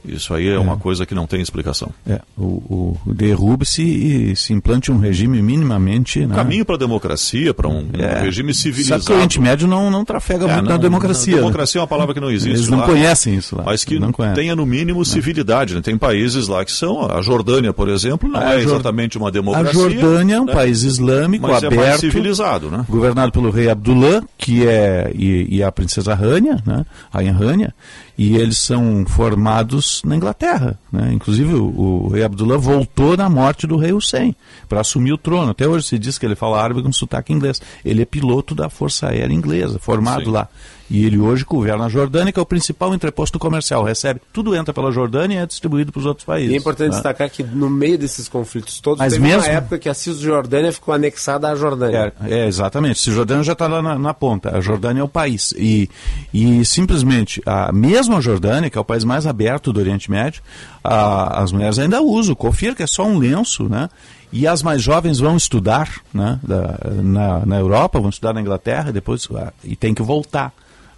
isso 0.05 0.33
aí 0.33 0.47
é 0.49 0.57
uma 0.59 0.77
coisa 0.77 1.05
que 1.05 1.13
não 1.15 1.27
tem 1.27 1.41
explicação. 1.41 1.89
É, 2.07 2.19
o, 2.37 2.97
o 3.05 3.13
derrube-se 3.13 3.81
e 3.83 4.35
se 4.35 4.53
implante 4.53 4.91
um 4.91 4.97
regime 4.97 5.41
minimamente. 5.41 6.25
Né? 6.25 6.35
Caminho 6.35 6.65
para 6.65 6.75
a 6.75 6.79
democracia, 6.79 7.53
para 7.53 7.67
um, 7.67 7.79
um 7.81 7.89
É. 8.01 8.21
regime 8.21 8.53
civilizado. 8.53 9.01
Sabe 9.01 9.05
que 9.05 9.11
o 9.11 9.15
Oriente 9.15 9.39
Médio 9.41 9.67
não, 9.67 9.89
não 9.91 10.03
trafega 10.05 10.45
É, 10.45 10.53
muito 10.53 10.63
não- 10.65 10.71
na 10.71 10.77
democracia. 10.77 11.35
né? 11.35 11.39
democracia 11.41 11.79
é 11.79 11.81
uma 11.81 11.87
palavra 11.87 12.13
que 12.13 12.19
não 12.19 12.29
existe 12.31 12.49
Eles 12.57 12.67
não 12.69 12.79
lá. 12.79 12.85
conhecem 12.85 13.35
isso 13.35 13.55
lá. 13.55 13.63
Mas 13.65 13.83
que 13.83 13.99
tenha 14.33 14.55
no 14.55 14.65
mínimo 14.65 15.03
civilidade. 15.05 15.75
Né? 15.75 15.81
Tem 15.81 15.97
países 15.97 16.47
lá 16.47 16.63
que 16.65 16.71
são, 16.71 17.09
a 17.09 17.21
Jordânia, 17.21 17.73
por 17.73 17.89
exemplo, 17.89 18.29
não 18.29 18.39
A 18.39 18.55
é 18.55 18.59
exatamente 18.61 19.17
uma 19.17 19.27
A 19.27 19.31
democracia. 19.31 19.73
Jordânia 19.73 20.35
é 20.35 20.41
um 20.41 20.45
né? 20.45 20.53
país 20.53 20.83
islâmico 20.83 21.47
mas 21.47 21.63
é 21.63 21.67
aberto, 21.67 21.81
mais 21.81 21.99
civilizado, 21.99 22.69
né? 22.69 22.85
governado 22.89 23.31
pelo 23.31 23.49
rei 23.49 23.69
Abdullah, 23.69 24.23
que 24.37 24.65
é 24.67 25.11
e, 25.15 25.57
e 25.57 25.63
a 25.63 25.71
princesa 25.71 26.13
Rania, 26.13 26.61
né? 26.65 26.85
Rainha 27.11 27.33
Rania, 27.33 27.73
e 28.17 28.35
eles 28.37 28.57
são 28.57 29.05
formados 29.07 30.01
na 30.05 30.15
Inglaterra, 30.15 30.79
né? 30.91 31.11
Inclusive 31.13 31.53
o, 31.53 32.05
o 32.05 32.07
rei 32.09 32.23
Abdullah 32.23 32.57
voltou 32.57 33.17
na 33.17 33.29
morte 33.29 33.67
do 33.67 33.77
rei 33.77 33.91
Hussein 33.93 34.35
para 34.69 34.81
assumir 34.81 35.13
o 35.13 35.17
trono. 35.17 35.51
Até 35.51 35.67
hoje 35.67 35.87
se 35.87 35.99
diz 35.99 36.17
que 36.17 36.25
ele 36.25 36.35
fala 36.35 36.61
árabe 36.61 36.81
com 36.81 36.91
sotaque 36.93 37.33
inglês. 37.33 37.61
Ele 37.83 38.01
é 38.01 38.05
piloto 38.05 38.55
da 38.55 38.69
Força 38.69 39.09
Aérea 39.09 39.33
Inglesa, 39.33 39.79
formado 39.79 40.25
Sim. 40.25 40.31
lá. 40.31 40.47
E 40.87 41.03
ele 41.03 41.17
hoje 41.17 41.43
governa 41.43 41.85
a 41.85 41.89
Jordânia, 41.89 42.31
que 42.31 42.37
é 42.39 42.41
o 42.41 42.45
principal 42.45 42.93
entreposto 42.93 43.39
comercial. 43.39 43.83
Recebe 43.83 44.21
tudo 44.31 44.55
entra 44.55 44.71
pela 44.71 44.91
Jordânia 44.91 45.39
e 45.39 45.41
é 45.41 45.45
distribuído 45.45 45.91
para 45.91 45.99
os 45.99 46.05
outros 46.05 46.23
países. 46.23 46.51
E 46.51 46.53
é 46.53 46.57
importante 46.57 46.89
né? 46.89 46.93
destacar 46.93 47.27
que 47.27 47.41
no 47.41 47.69
meio 47.71 47.97
desses 47.97 48.29
conflitos 48.29 48.79
todos, 48.79 48.99
Mas 48.99 49.13
teve 49.13 49.25
mesmo- 49.25 49.41
uma 49.41 49.47
época 49.47 49.79
que 49.79 49.89
a 49.89 49.95
Cisjordânia 49.95 50.71
ficou 50.71 50.93
anexada 50.93 51.49
à 51.49 51.55
Jordânia. 51.55 52.13
É, 52.23 52.41
é, 52.41 52.47
exatamente. 52.47 52.99
Cisjordânia 52.99 53.43
já 53.43 53.53
está 53.53 53.67
lá 53.67 53.81
na, 53.81 53.97
na 53.97 54.13
ponta. 54.13 54.55
A 54.55 54.61
Jordânia 54.61 55.01
é 55.01 55.03
o 55.03 55.07
país. 55.07 55.55
E, 55.57 55.89
e 56.31 56.63
simplesmente, 56.63 57.41
a, 57.47 57.71
mesmo 58.05 58.17
a 58.17 58.21
Jordânia, 58.21 58.69
que 58.69 58.77
é 58.77 58.81
o 58.81 58.85
país 58.85 59.03
mais 59.03 59.25
aberto 59.25 59.73
do 59.73 59.79
Oriente 59.79 60.09
Médio, 60.11 60.41
a- 60.83 61.41
as 61.41 61.51
mulheres 61.51 61.79
ainda 61.79 62.01
usam 62.01 62.33
o 62.33 62.35
kofir, 62.35 62.75
que 62.75 62.83
é 62.83 62.87
só 62.87 63.03
um 63.05 63.17
lenço, 63.17 63.67
né? 63.67 63.89
E 64.31 64.47
as 64.47 64.61
mais 64.61 64.81
jovens 64.81 65.19
vão 65.19 65.35
estudar 65.37 65.89
né, 66.13 66.39
da- 66.43 66.77
na, 67.01 67.45
na 67.45 67.57
Europa, 67.57 67.99
vão 67.99 68.09
estudar 68.09 68.33
na 68.33 68.41
Inglaterra, 68.41 68.91
depois 68.91 69.27
ah, 69.35 69.51
e 69.63 69.75
tem 69.75 69.93
que 69.93 70.01
voltar. 70.03 70.53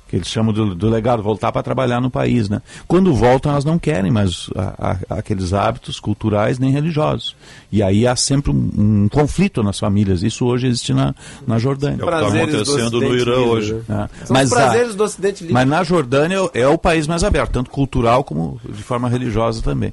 Que 0.08 0.16
eles 0.16 0.28
chamam 0.28 0.54
do, 0.54 0.74
do 0.74 0.90
legado, 0.90 1.22
voltar 1.22 1.52
para 1.52 1.62
trabalhar 1.64 2.00
no 2.00 2.10
país. 2.10 2.48
Né? 2.50 2.62
Quando 2.88 3.14
voltam, 3.14 3.52
elas 3.52 3.66
não 3.66 3.78
querem 3.78 4.10
mais 4.12 4.50
a- 4.56 4.98
a- 5.10 5.18
aqueles 5.18 5.54
hábitos 5.54 6.00
culturais 6.00 6.58
nem 6.60 6.72
religiosos. 6.72 7.36
E 7.72 7.84
aí 7.84 8.08
há 8.08 8.16
sempre 8.16 8.52
um, 8.52 8.70
um 8.78 9.10
conflito 9.10 9.62
nas 9.62 9.78
famílias. 9.80 10.24
Isso 10.24 10.46
hoje 10.46 10.68
existe 10.68 10.94
na, 10.94 11.14
na 11.46 11.60
Jordânia. 11.60 12.02
É 12.02 12.06
o 12.06 12.08
que 12.08 12.14
está 12.16 12.28
acontecendo 12.44 13.02
no 13.02 13.16
Irã 13.16 13.36
livre, 13.36 13.50
hoje. 13.50 13.82
né? 13.88 14.08
É. 14.22 14.26
São 14.26 14.34
Mas 14.34 14.48
os 14.52 14.54
a- 14.54 14.56
prazeres 14.56 14.96
do 14.96 15.04
Ocidente 15.04 15.42
livre. 15.42 15.54
Mas 15.54 15.68
na 15.68 15.84
Jordânia 15.84 16.38
é 16.54 16.68
o 16.68 16.78
país 16.78 17.06
mais 17.08 17.24
aberto, 17.24 17.52
tanto 17.52 17.70
cultural 17.70 18.24
como 18.24 18.60
de 18.70 18.84
forma 18.84 19.10
religiosa 19.10 19.62
também. 19.62 19.92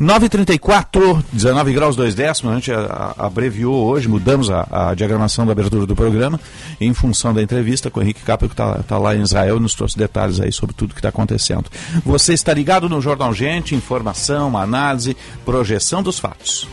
9h34, 0.00 1.22
19 1.32 1.72
graus 1.72 1.96
2 1.96 2.14
décimos, 2.14 2.52
a 2.52 2.54
gente 2.56 2.72
a- 2.72 3.14
a- 3.18 3.26
abreviou 3.26 3.74
hoje, 3.86 4.08
mudamos 4.08 4.50
a, 4.50 4.66
a 4.70 4.94
diagramação 4.94 5.44
da 5.46 5.52
abertura 5.52 5.86
do 5.86 5.94
programa 5.96 6.40
em 6.80 6.92
função 6.94 7.32
da 7.34 7.42
entrevista 7.42 7.90
com 7.90 8.00
o 8.00 8.02
Henrique 8.02 8.22
Capel, 8.22 8.48
que 8.48 8.54
está 8.54 8.98
lá 8.98 9.14
em 9.16 9.22
Israel 9.22 9.53
e 9.56 9.60
nos 9.60 9.74
trouxe 9.74 9.96
detalhes 9.96 10.40
aí 10.40 10.52
sobre 10.52 10.74
tudo 10.74 10.94
que 10.94 11.00
está 11.00 11.08
acontecendo. 11.08 11.70
Você 12.04 12.32
está 12.32 12.52
ligado 12.52 12.88
no 12.88 13.00
Jornal 13.00 13.32
Gente, 13.32 13.74
informação, 13.74 14.56
análise, 14.56 15.16
projeção 15.44 16.02
dos 16.02 16.18
fatos. 16.18 16.68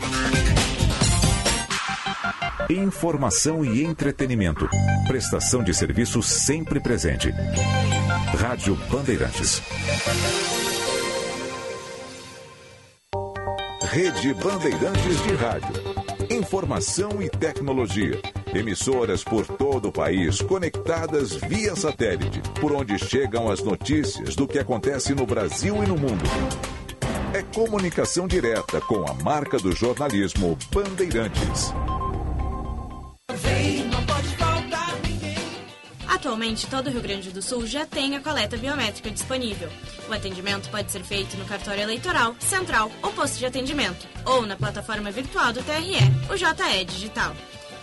Informação 2.70 3.64
e 3.64 3.84
entretenimento. 3.84 4.68
Prestação 5.06 5.62
de 5.62 5.74
serviço 5.74 6.22
sempre 6.22 6.80
presente. 6.80 7.30
Rádio 8.38 8.78
Bandeirantes. 8.90 9.60
Rede 13.90 14.32
Bandeirantes 14.34 15.22
de 15.22 15.34
Rádio. 15.34 16.01
Informação 16.42 17.22
e 17.22 17.30
tecnologia. 17.30 18.20
Emissoras 18.52 19.22
por 19.22 19.46
todo 19.46 19.90
o 19.90 19.92
país 19.92 20.42
conectadas 20.42 21.36
via 21.36 21.76
satélite, 21.76 22.42
por 22.60 22.72
onde 22.72 22.98
chegam 22.98 23.48
as 23.48 23.62
notícias 23.62 24.34
do 24.34 24.48
que 24.48 24.58
acontece 24.58 25.14
no 25.14 25.24
Brasil 25.24 25.84
e 25.84 25.86
no 25.86 25.96
mundo. 25.96 26.24
É 27.32 27.44
comunicação 27.54 28.26
direta 28.26 28.80
com 28.80 29.08
a 29.08 29.14
marca 29.22 29.56
do 29.56 29.70
jornalismo 29.70 30.58
Bandeirantes. 30.72 31.72
Atualmente, 36.12 36.66
todo 36.66 36.88
o 36.88 36.90
Rio 36.90 37.00
Grande 37.00 37.30
do 37.30 37.40
Sul 37.40 37.66
já 37.66 37.86
tem 37.86 38.14
a 38.14 38.20
coleta 38.20 38.58
biométrica 38.58 39.10
disponível. 39.10 39.70
O 40.10 40.12
atendimento 40.12 40.68
pode 40.68 40.92
ser 40.92 41.02
feito 41.02 41.38
no 41.38 41.46
cartório 41.46 41.80
eleitoral, 41.80 42.36
central 42.38 42.92
ou 43.02 43.10
posto 43.14 43.38
de 43.38 43.46
atendimento, 43.46 44.06
ou 44.26 44.44
na 44.44 44.54
plataforma 44.54 45.10
virtual 45.10 45.54
do 45.54 45.62
TRE, 45.62 45.96
o 46.30 46.36
JE 46.36 46.84
Digital. 46.84 47.34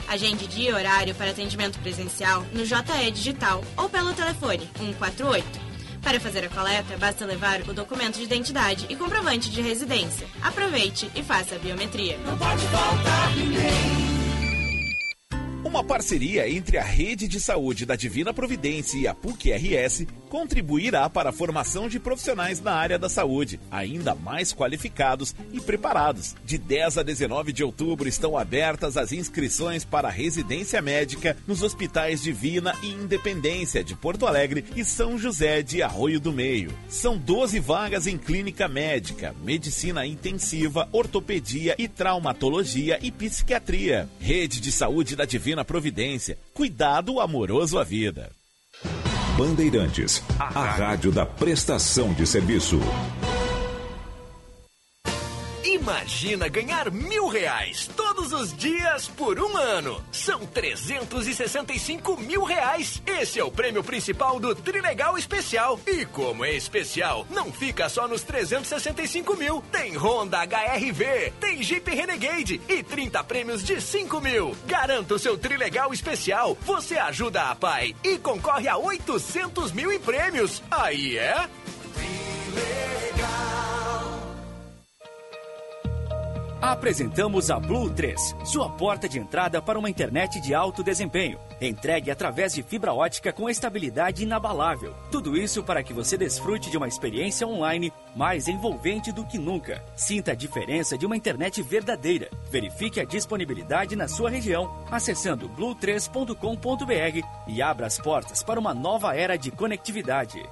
Agende 0.08 0.46
dia 0.46 0.70
e 0.70 0.74
horário 0.74 1.16
para 1.16 1.32
atendimento 1.32 1.80
presencial 1.80 2.46
no 2.54 2.64
JE 2.64 3.12
Digital 3.12 3.64
ou 3.76 3.90
pelo 3.90 4.14
telefone 4.14 4.70
148. 4.78 5.60
Para 6.04 6.20
fazer 6.20 6.46
a 6.46 6.50
coleta, 6.50 6.98
basta 7.00 7.26
levar 7.26 7.62
o 7.62 7.74
documento 7.74 8.18
de 8.18 8.26
identidade 8.26 8.86
e 8.90 8.96
comprovante 8.96 9.50
de 9.50 9.60
residência. 9.60 10.28
Aproveite 10.44 11.10
e 11.16 11.24
faça 11.24 11.56
a 11.56 11.60
biometria. 11.60 12.16
Não 12.20 12.38
pode 12.38 12.62
faltar 12.68 13.36
ninguém. 13.36 14.19
Uma 15.70 15.84
parceria 15.84 16.50
entre 16.50 16.80
a 16.80 16.84
Rede 16.84 17.28
de 17.28 17.40
Saúde 17.40 17.86
da 17.86 17.96
Divina 17.96 18.34
Providência 18.34 18.98
e 18.98 19.08
a 19.08 19.14
PUC-RS 19.14 20.08
contribuirá 20.28 21.10
para 21.10 21.30
a 21.30 21.34
formação 21.34 21.88
de 21.90 22.00
profissionais 22.00 22.62
na 22.62 22.72
área 22.72 22.98
da 22.98 23.10
saúde, 23.10 23.60
ainda 23.70 24.16
mais 24.16 24.54
qualificados 24.54 25.36
e 25.52 25.60
preparados. 25.60 26.36
De 26.46 26.58
10 26.58 27.00
a 27.00 27.04
19 27.04 27.52
de 27.52 27.64
outubro 27.64 28.08
estão 28.08 28.38
abertas 28.38 28.96
as 28.96 29.12
inscrições 29.12 29.84
para 29.84 30.08
a 30.08 30.12
residência 30.12 30.82
médica 30.82 31.36
nos 31.48 31.62
hospitais 31.62 32.22
Divina 32.22 32.76
e 32.82 32.90
Independência 32.90 33.84
de 33.84 33.96
Porto 33.96 34.26
Alegre 34.26 34.66
e 34.76 34.86
São 34.86 35.18
José 35.18 35.62
de 35.62 35.82
Arroio 35.82 36.20
do 36.20 36.32
Meio. 36.32 36.72
São 36.88 37.18
12 37.18 37.60
vagas 37.60 38.08
em 38.08 38.18
clínica 38.18 38.68
médica, 38.68 39.36
medicina 39.44 40.06
intensiva, 40.06 40.88
ortopedia 40.92 41.76
e 41.78 41.88
traumatologia 41.88 43.00
e 43.02 43.12
psiquiatria. 43.12 44.10
Rede 44.20 44.60
de 44.60 44.72
Saúde 44.72 45.16
da 45.16 45.26
Divina 45.26 45.59
Providência. 45.64 46.38
Cuidado 46.54 47.20
amoroso 47.20 47.78
à 47.78 47.84
vida. 47.84 48.32
Bandeirantes, 49.38 50.22
a 50.38 50.50
rádio 50.50 51.12
da 51.12 51.26
prestação 51.26 52.14
de 52.14 52.28
serviço. 52.28 52.80
Imagina 55.64 56.48
ganhar 56.48 56.90
mil 56.90 57.28
reais 57.28 57.90
todos 57.96 58.32
os 58.32 58.56
dias 58.56 59.08
por 59.10 59.40
um 59.40 59.58
ano. 59.58 60.02
São 60.12 60.46
365 60.46 62.18
mil 62.18 62.44
reais. 62.44 63.02
Esse 63.06 63.40
é 63.40 63.44
o 63.44 63.52
prêmio 63.52 63.84
principal 63.84 64.40
do 64.40 64.56
Trilegal 64.56 65.18
Especial. 65.18 65.80
E 65.86 66.06
como 66.06 66.46
é 66.46 66.54
especial, 66.54 67.28
não 67.30 67.52
fica 67.52 67.90
só 67.90 68.08
nos 68.08 68.24
365 68.24 69.36
mil. 69.36 69.62
Tem 69.72 69.98
Honda 69.98 70.40
HRV, 70.44 71.34
tem 71.40 71.62
Jeep 71.62 71.94
Renegade 71.94 72.62
e 72.68 72.82
30 72.82 73.24
prêmios 73.26 73.64
de 73.64 73.82
5 73.82 74.22
mil. 74.22 74.56
Garanta 74.66 75.16
o 75.16 75.20
seu 75.20 75.38
Trilegal 75.38 75.94
Especial. 75.94 76.58
Você 76.62 76.98
ajuda 76.98 77.50
a 77.50 77.56
pai 77.56 77.94
e 78.04 78.18
concorre 78.18 78.70
a 78.70 78.78
800 78.78 79.74
mil 79.74 79.92
em 79.92 80.00
prêmios. 80.00 80.64
Aí 80.72 81.18
é. 81.18 81.50
Apresentamos 86.62 87.50
a 87.50 87.58
Blue 87.58 87.90
3, 87.90 88.36
sua 88.44 88.70
porta 88.70 89.08
de 89.08 89.18
entrada 89.18 89.62
para 89.62 89.80
uma 89.80 89.90
internet 89.90 90.42
de 90.42 90.54
alto 90.54 90.84
desempenho. 90.84 91.40
Entregue 91.62 92.12
através 92.12 92.54
de 92.54 92.62
fibra 92.62 92.94
ótica 92.94 93.32
com 93.32 93.50
estabilidade 93.50 94.24
inabalável. 94.24 94.94
Tudo 95.10 95.38
isso 95.38 95.64
para 95.64 95.82
que 95.82 95.94
você 95.94 96.18
desfrute 96.18 96.70
de 96.70 96.76
uma 96.76 96.88
experiência 96.88 97.48
online 97.48 97.94
mais 98.14 98.50
envolvente 98.50 99.10
do 99.10 99.26
que 99.26 99.38
nunca. 99.38 99.82
Sinta 99.96 100.34
a 100.34 100.36
diferença 100.36 100.98
de 100.98 101.06
uma 101.06 101.16
internet 101.16 101.62
verdadeira. 101.62 102.30
Verifique 102.52 103.00
a 103.00 103.06
disponibilidade 103.06 103.96
na 103.96 104.10
sua 104.10 104.30
região 104.30 104.70
acessando 104.92 105.48
blue3.com.br 105.48 107.28
e 107.48 107.62
abra 107.62 107.88
as 107.88 107.98
portas 107.98 108.44
para 108.44 108.60
uma 108.60 108.74
nova 108.74 109.16
era 109.16 109.38
de 109.38 109.50
conectividade. 109.50 110.44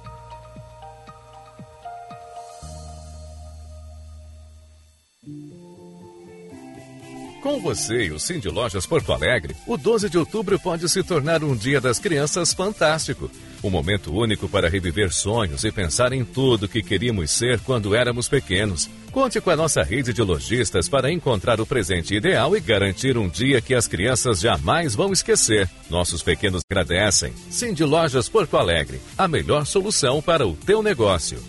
Com 7.40 7.60
você 7.60 8.06
e 8.06 8.10
o 8.10 8.18
Cindy 8.18 8.48
Lojas 8.48 8.84
Porto 8.84 9.12
Alegre, 9.12 9.54
o 9.64 9.76
12 9.76 10.10
de 10.10 10.18
outubro 10.18 10.58
pode 10.58 10.88
se 10.88 11.04
tornar 11.04 11.44
um 11.44 11.54
dia 11.54 11.80
das 11.80 11.98
crianças 11.98 12.52
fantástico. 12.52 13.30
Um 13.62 13.70
momento 13.70 14.12
único 14.12 14.48
para 14.48 14.68
reviver 14.68 15.12
sonhos 15.12 15.62
e 15.62 15.70
pensar 15.70 16.12
em 16.12 16.24
tudo 16.24 16.68
que 16.68 16.82
queríamos 16.82 17.30
ser 17.30 17.60
quando 17.60 17.94
éramos 17.94 18.28
pequenos. 18.28 18.90
Conte 19.12 19.40
com 19.40 19.50
a 19.50 19.56
nossa 19.56 19.82
rede 19.82 20.12
de 20.12 20.20
lojistas 20.20 20.88
para 20.88 21.12
encontrar 21.12 21.60
o 21.60 21.66
presente 21.66 22.14
ideal 22.14 22.56
e 22.56 22.60
garantir 22.60 23.16
um 23.16 23.28
dia 23.28 23.60
que 23.60 23.74
as 23.74 23.86
crianças 23.86 24.40
jamais 24.40 24.96
vão 24.96 25.12
esquecer. 25.12 25.70
Nossos 25.88 26.22
pequenos 26.22 26.62
agradecem. 26.68 27.32
Cindy 27.50 27.84
Lojas 27.84 28.28
Porto 28.28 28.56
Alegre, 28.56 29.00
a 29.16 29.28
melhor 29.28 29.64
solução 29.64 30.20
para 30.20 30.46
o 30.46 30.54
teu 30.54 30.82
negócio. 30.82 31.40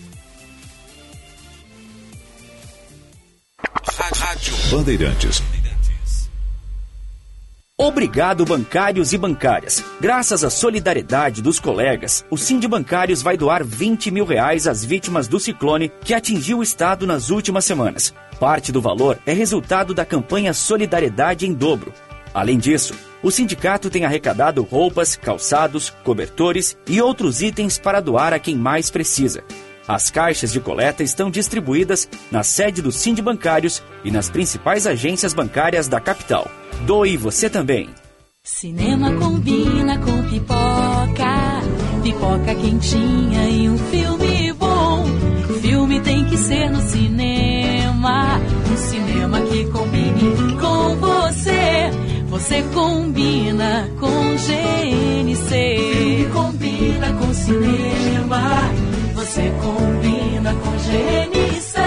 Rádio 4.30 4.56
Bandeirantes. 4.72 5.42
Obrigado, 7.82 8.44
bancários 8.44 9.14
e 9.14 9.18
bancárias. 9.18 9.82
Graças 10.02 10.44
à 10.44 10.50
solidariedade 10.50 11.42
dos 11.42 11.62
colegas, 11.62 12.26
o 12.30 12.38
Sind 12.38 12.68
Bancários 12.68 13.22
vai 13.22 13.38
doar 13.38 13.64
20 13.64 14.12
mil 14.12 14.26
reais 14.26 14.68
às 14.68 14.84
vítimas 14.84 15.30
do 15.30 15.40
ciclone 15.40 15.90
que 16.04 16.14
atingiu 16.14 16.58
o 16.58 16.64
estado 16.64 17.08
nas 17.08 17.30
últimas 17.30 17.64
semanas. 17.64 18.14
Parte 18.38 18.74
do 18.74 18.82
valor 18.82 19.18
é 19.26 19.32
resultado 19.32 19.94
da 19.94 20.04
campanha 20.04 20.54
Solidariedade 20.54 21.48
em 21.48 21.54
Dobro. 21.54 21.94
Além 22.34 22.58
disso, 22.58 22.94
o 23.24 23.32
sindicato 23.32 23.90
tem 23.90 24.04
arrecadado 24.04 24.62
roupas, 24.62 25.16
calçados, 25.16 25.90
cobertores 26.04 26.78
e 26.86 27.02
outros 27.02 27.42
itens 27.42 27.78
para 27.78 28.02
doar 28.02 28.34
a 28.34 28.40
quem 28.40 28.58
mais 28.58 28.92
precisa. 28.92 29.42
As 29.90 30.12
caixas 30.12 30.52
de 30.52 30.60
coleta 30.60 31.02
estão 31.02 31.32
distribuídas 31.32 32.08
na 32.30 32.44
sede 32.44 32.80
do 32.80 32.92
Sind 32.92 33.20
Bancários 33.24 33.82
e 34.04 34.12
nas 34.12 34.30
principais 34.30 34.86
agências 34.86 35.34
bancárias 35.34 35.88
da 35.88 36.00
capital. 36.00 36.48
Doe 36.86 37.18
você 37.18 37.50
também. 37.50 37.90
Cinema 38.44 39.12
combina 39.14 39.98
com 39.98 40.30
pipoca, 40.30 41.62
pipoca 42.04 42.54
quentinha 42.54 43.50
e 43.50 43.68
um 43.68 43.80
filme 43.80 44.54
bom. 44.54 45.06
Filme 45.60 46.00
tem 46.02 46.24
que 46.26 46.38
ser 46.38 46.70
no 46.70 46.82
cinema, 46.82 48.40
um 48.72 48.78
cinema 48.78 49.42
que 49.42 49.66
combine 49.72 50.56
com 50.62 50.96
você. 50.98 51.90
Você 52.28 52.62
combina 52.76 53.90
com 54.00 54.36
GNC. 54.36 55.80
Filme 55.80 56.30
combina 56.32 57.12
com 57.14 57.34
cinema, 57.34 58.72
você 59.30 59.52
combina 59.62 60.56
com 60.56 60.72
GNC. 60.72 61.78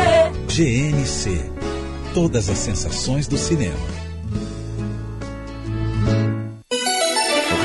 GNC. 0.47 1.51
Todas 2.15 2.49
as 2.49 2.57
sensações 2.57 3.27
do 3.27 3.37
cinema. 3.37 3.75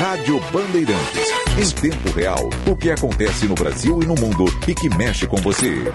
Rádio 0.00 0.40
Bandeirantes. 0.52 1.28
Em 1.56 1.80
tempo 1.80 2.10
real, 2.10 2.50
o 2.66 2.76
que 2.76 2.90
acontece 2.90 3.46
no 3.46 3.54
Brasil 3.54 4.02
e 4.02 4.06
no 4.06 4.16
mundo 4.16 4.46
e 4.66 4.74
que 4.74 4.88
mexe 4.96 5.28
com 5.28 5.36
você. 5.36 5.92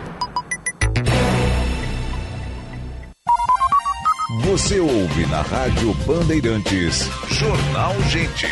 Você 4.45 4.79
ouve 4.79 5.25
na 5.25 5.41
Rádio 5.41 5.93
Bandeirantes. 6.05 7.09
Jornal 7.27 7.93
Gente. 8.03 8.47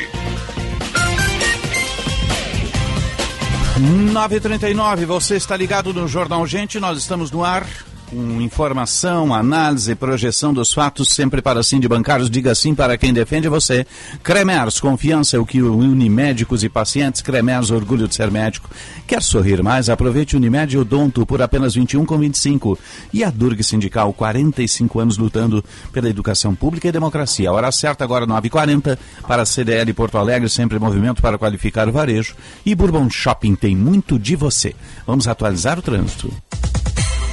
9h39, 3.80 5.06
você 5.06 5.36
está 5.36 5.56
ligado 5.56 5.94
no 5.94 6.08
Jornal 6.08 6.46
Gente, 6.46 6.80
nós 6.80 6.98
estamos 6.98 7.32
no 7.32 7.44
ar 7.44 7.66
com 8.12 8.42
informação, 8.42 9.34
análise, 9.34 9.96
projeção 9.96 10.54
dos 10.54 10.74
fatos, 10.74 11.08
sempre 11.08 11.42
para 11.42 11.64
sim 11.64 11.80
de 11.80 11.88
bancários. 11.88 12.30
Diga 12.30 12.54
sim 12.54 12.76
para 12.76 12.98
quem 12.98 13.14
defende 13.14 13.48
você. 13.48 13.88
Cremers, 14.22 14.80
confiança 14.80 15.38
é 15.38 15.40
o 15.40 15.46
que 15.46 15.62
une 15.62 16.10
médicos 16.10 16.64
e 16.64 16.70
pacientes. 16.70 17.22
Cremers, 17.22 17.72
orgulho 17.72 18.08
de 18.08 18.14
ser 18.14 18.30
médico. 18.30 18.70
Quer 19.08 19.24
sorrir 19.24 19.64
mais? 19.64 19.90
Aproveite 19.90 20.36
Unimed 20.36 20.78
Odonto 20.78 21.26
por 21.26 21.42
apenas 21.42 21.76
21,25. 21.76 22.78
E 23.14 23.24
a 23.24 23.30
Durg 23.30 23.64
Sindical, 23.64 24.12
45 24.12 25.00
anos 25.00 25.18
lutando 25.18 25.64
pela 25.94 26.10
educação 26.10 26.54
pública 26.54 26.90
e 26.90 26.92
democracia. 26.92 27.50
A 27.50 27.54
hora 27.54 27.72
certa 27.72 28.04
agora 28.04 28.28
9h40 28.28 28.98
para 29.26 29.44
a 29.44 29.46
CDL 29.46 29.94
Porto 29.94 30.18
Alegre, 30.18 30.50
sempre 30.50 30.78
movimento 30.78 31.22
para 31.22 31.38
qualificar 31.38 31.88
o 31.88 31.94
varejo. 31.94 32.36
E 32.66 32.76
Bourbon 32.76 33.10
Shopping 33.10 33.56
tem 33.56 33.76
muito 33.76 34.20
de 34.20 34.36
você. 34.36 34.76
Vamos 35.08 35.28
atualizar 35.28 35.80
o 35.80 35.82
trânsito. 35.82 36.32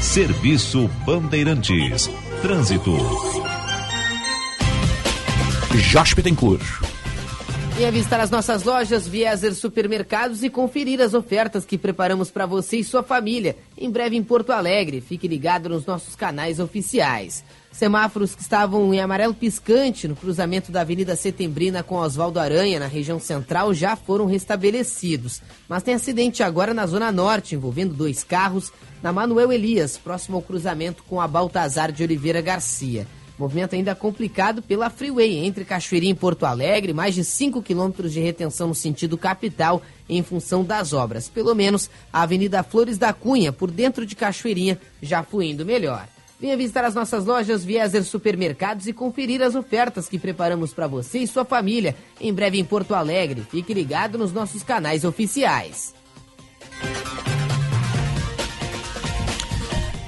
Serviço 0.01 0.89
Bandeirantes. 1.05 2.09
Trânsito. 2.41 2.97
Josh 5.91 6.15
Bittencourt. 6.15 6.63
Venha 7.77 7.93
visitar 7.93 8.21
as 8.21 8.31
nossas 8.31 8.63
lojas 8.63 9.07
Vieser 9.07 9.55
Supermercados 9.55 10.43
e 10.43 10.51
conferir 10.51 11.01
as 11.01 11.15
ofertas 11.15 11.65
que 11.65 11.77
preparamos 11.77 12.31
para 12.31 12.47
você 12.47 12.79
e 12.79 12.85
sua 12.85 13.03
família. 13.03 13.57
Em 13.77 13.91
breve 13.91 14.17
em 14.17 14.23
Porto 14.23 14.51
Alegre. 14.51 15.01
Fique 15.01 15.29
ligado 15.29 15.69
nos 15.69 15.85
nossos 15.85 16.15
canais 16.15 16.61
oficiais. 16.61 17.45
Semáforos 17.73 18.35
que 18.35 18.43
estavam 18.43 18.93
em 18.93 19.01
amarelo 19.01 19.35
piscante 19.35 20.09
no 20.09 20.17
cruzamento 20.17 20.73
da 20.73 20.81
Avenida 20.81 21.15
Setembrina 21.15 21.83
com 21.83 21.97
Oswaldo 21.97 22.41
Aranha, 22.41 22.81
na 22.81 22.87
região 22.87 23.21
central, 23.21 23.73
já 23.73 23.95
foram 23.95 24.27
restabelecidos. 24.27 25.41
Mas 25.69 25.83
tem 25.83 25.95
acidente 25.95 26.43
agora 26.43 26.75
na 26.75 26.87
Zona 26.87 27.13
Norte, 27.13 27.55
envolvendo 27.55 27.95
dois 27.95 28.25
carros, 28.25 28.73
na 29.03 29.13
Manuel 29.13 29.53
Elias, 29.53 29.97
próximo 29.97 30.37
ao 30.37 30.43
cruzamento 30.43 31.05
com 31.05 31.21
a 31.21 31.29
Baltazar 31.29 31.93
de 31.93 32.03
Oliveira 32.03 32.41
Garcia. 32.41 33.07
Movimento 33.39 33.75
ainda 33.75 33.95
complicado 33.95 34.61
pela 34.61 34.91
Freeway 34.91 35.37
entre 35.37 35.65
Cachoeirinha 35.65 36.11
e 36.11 36.17
Porto 36.17 36.45
Alegre, 36.45 36.93
mais 36.93 37.15
de 37.15 37.23
5 37.23 37.63
quilômetros 37.63 38.13
de 38.13 38.19
retenção 38.19 38.67
no 38.67 38.75
sentido 38.75 39.17
capital 39.17 39.81
em 40.09 40.25
função 40.25 40.65
das 40.65 40.93
obras. 40.93 41.29
Pelo 41.29 41.55
menos 41.55 41.89
a 42.13 42.23
Avenida 42.23 42.65
Flores 42.65 42.99
da 42.99 43.13
Cunha, 43.13 43.53
por 43.53 43.71
dentro 43.71 44.05
de 44.05 44.17
Cachoeirinha, 44.17 44.81
já 45.01 45.23
fluindo 45.23 45.65
melhor. 45.65 46.09
Venha 46.41 46.57
visitar 46.57 46.85
as 46.85 46.95
nossas 46.95 47.25
lojas 47.25 47.65
Vieser 47.65 48.05
Supermercados 48.05 48.87
e 48.87 48.93
conferir 48.93 49.43
as 49.43 49.57
ofertas 49.57 50.09
que 50.09 50.21
preparamos 50.21 50.73
para 50.73 50.87
você 50.87 51.19
e 51.19 51.27
sua 51.27 51.45
família. 51.45 51.97
Em 52.21 52.33
breve 52.33 52.61
em 52.61 52.65
Porto 52.65 52.95
Alegre. 52.95 53.43
Fique 53.51 53.75
ligado 53.75 54.17
nos 54.17 54.33
nossos 54.33 54.63
canais 54.63 55.05
oficiais. 55.05 55.98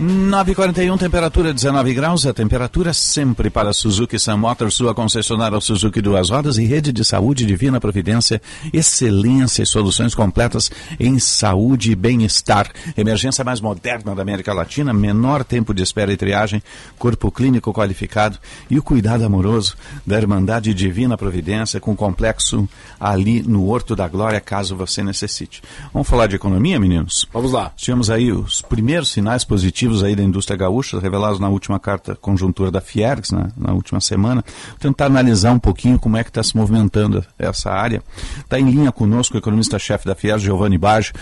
9h41, 0.01 0.99
temperatura 0.99 1.53
19 1.53 1.93
graus, 1.93 2.25
a 2.25 2.33
temperatura 2.33 2.95
sempre 2.95 3.51
para 3.51 3.71
Suzuki 3.71 4.19
Sun 4.19 4.39
Motors, 4.39 4.75
sua 4.75 4.95
concessionária 4.95 5.61
Suzuki 5.61 6.01
Duas 6.01 6.31
Rodas 6.31 6.57
e 6.57 6.65
rede 6.65 6.91
de 6.91 7.05
saúde 7.05 7.45
Divina 7.45 7.79
Providência, 7.79 8.41
excelência 8.73 9.63
e 9.63 9.67
soluções 9.67 10.15
completas 10.15 10.71
em 10.99 11.19
saúde 11.19 11.93
e 11.93 11.95
bem-estar. 11.95 12.71
Emergência 12.97 13.45
mais 13.45 13.61
moderna 13.61 14.15
da 14.15 14.23
América 14.23 14.55
Latina, 14.55 14.91
menor 14.95 15.45
tempo 15.45 15.75
de 15.75 15.83
espera 15.83 16.11
e 16.11 16.17
triagem, 16.17 16.63
corpo 16.99 17.31
clínico 17.31 17.71
qualificado 17.71 18.39
e 18.71 18.79
o 18.79 18.83
cuidado 18.83 19.23
amoroso 19.23 19.77
da 20.07 20.17
Irmandade 20.17 20.73
Divina 20.73 21.19
Providência 21.19 21.79
com 21.79 21.95
complexo 21.95 22.67
ali 22.99 23.43
no 23.43 23.69
Horto 23.69 23.95
da 23.95 24.09
Glória, 24.09 24.41
caso 24.41 24.75
você 24.75 25.03
necessite. 25.03 25.61
Vamos 25.93 26.09
falar 26.09 26.27
de 26.27 26.37
economia, 26.37 26.81
meninos? 26.81 27.29
Vamos 27.31 27.53
lá. 27.53 27.71
Tivemos 27.77 28.09
aí 28.09 28.33
os 28.33 28.63
primeiros 28.63 29.11
sinais 29.11 29.45
positivos 29.45 29.90
aí 30.03 30.15
da 30.15 30.23
indústria 30.23 30.57
gaúcha, 30.57 30.99
revelados 30.99 31.41
na 31.41 31.49
última 31.49 31.79
carta 31.79 32.15
conjuntura 32.15 32.71
da 32.71 32.81
Fiergs, 32.81 33.33
né, 33.33 33.49
na 33.57 33.73
última 33.73 34.01
semana. 34.01 34.45
Vou 34.69 34.79
tentar 34.79 35.07
analisar 35.07 35.53
um 35.53 35.59
pouquinho 35.59 35.99
como 35.99 36.17
é 36.17 36.25
que 36.25 36.31
está 36.31 36.43
se 36.43 36.57
movimentando 36.57 37.25
essa 37.39 37.71
área. 37.71 38.03
Está 38.39 38.59
em 38.59 38.71
linha 38.71 38.93
conosco 38.93 39.35
o 39.35 39.39
economista-chefe 39.39 40.07
da 40.07 40.15
Fiergs, 40.15 40.43
Giovanni 40.43 40.79
Baggio. 40.79 41.13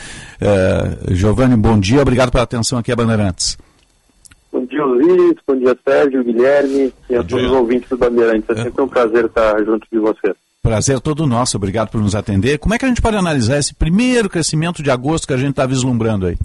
Uh, 0.41 1.14
Giovanni, 1.14 1.57
bom 1.57 1.79
dia, 1.79 2.03
obrigado 2.03 2.31
pela 2.31 2.45
atenção 2.45 2.79
aqui 2.79 2.93
a 2.93 2.97
Bandeirantes. 2.97 3.57
Bom 4.53 4.64
dia, 4.64 4.85
Luiz. 4.85 5.37
Bom 5.47 5.57
dia, 5.57 5.77
Sérgio, 5.85 6.25
Guilherme 6.25 6.93
e 7.09 7.16
a 7.16 7.23
todos 7.23 7.47
os 7.47 7.53
ouvintes 7.53 7.89
do 7.89 7.97
Bandeirantes. 7.97 8.49
É 8.51 8.62
sempre 8.62 8.83
um 8.83 8.89
prazer 8.89 9.27
estar 9.27 9.59
junto 9.64 9.87
de 9.91 9.99
vocês. 9.99 10.35
Prazer 10.62 11.01
todo 11.01 11.27
nosso, 11.27 11.57
obrigado 11.57 11.89
por 11.89 12.01
nos 12.01 12.14
atender. 12.14 12.59
Como 12.59 12.75
é 12.75 12.79
que 12.79 12.85
a 12.85 12.89
gente 12.89 13.01
pode 13.01 13.16
analisar 13.16 13.59
esse 13.59 13.75
primeiro 13.75 14.29
crescimento 14.29 14.83
de 14.83 14.91
agosto 14.91 15.27
que 15.27 15.33
a 15.33 15.37
gente 15.37 15.51
está 15.51 15.64
vislumbrando 15.64 16.27
aí? 16.27 16.37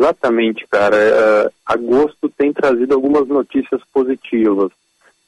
Exatamente, 0.00 0.66
cara. 0.66 0.96
É, 0.96 1.50
agosto 1.66 2.30
tem 2.30 2.54
trazido 2.54 2.94
algumas 2.94 3.28
notícias 3.28 3.82
positivas. 3.92 4.72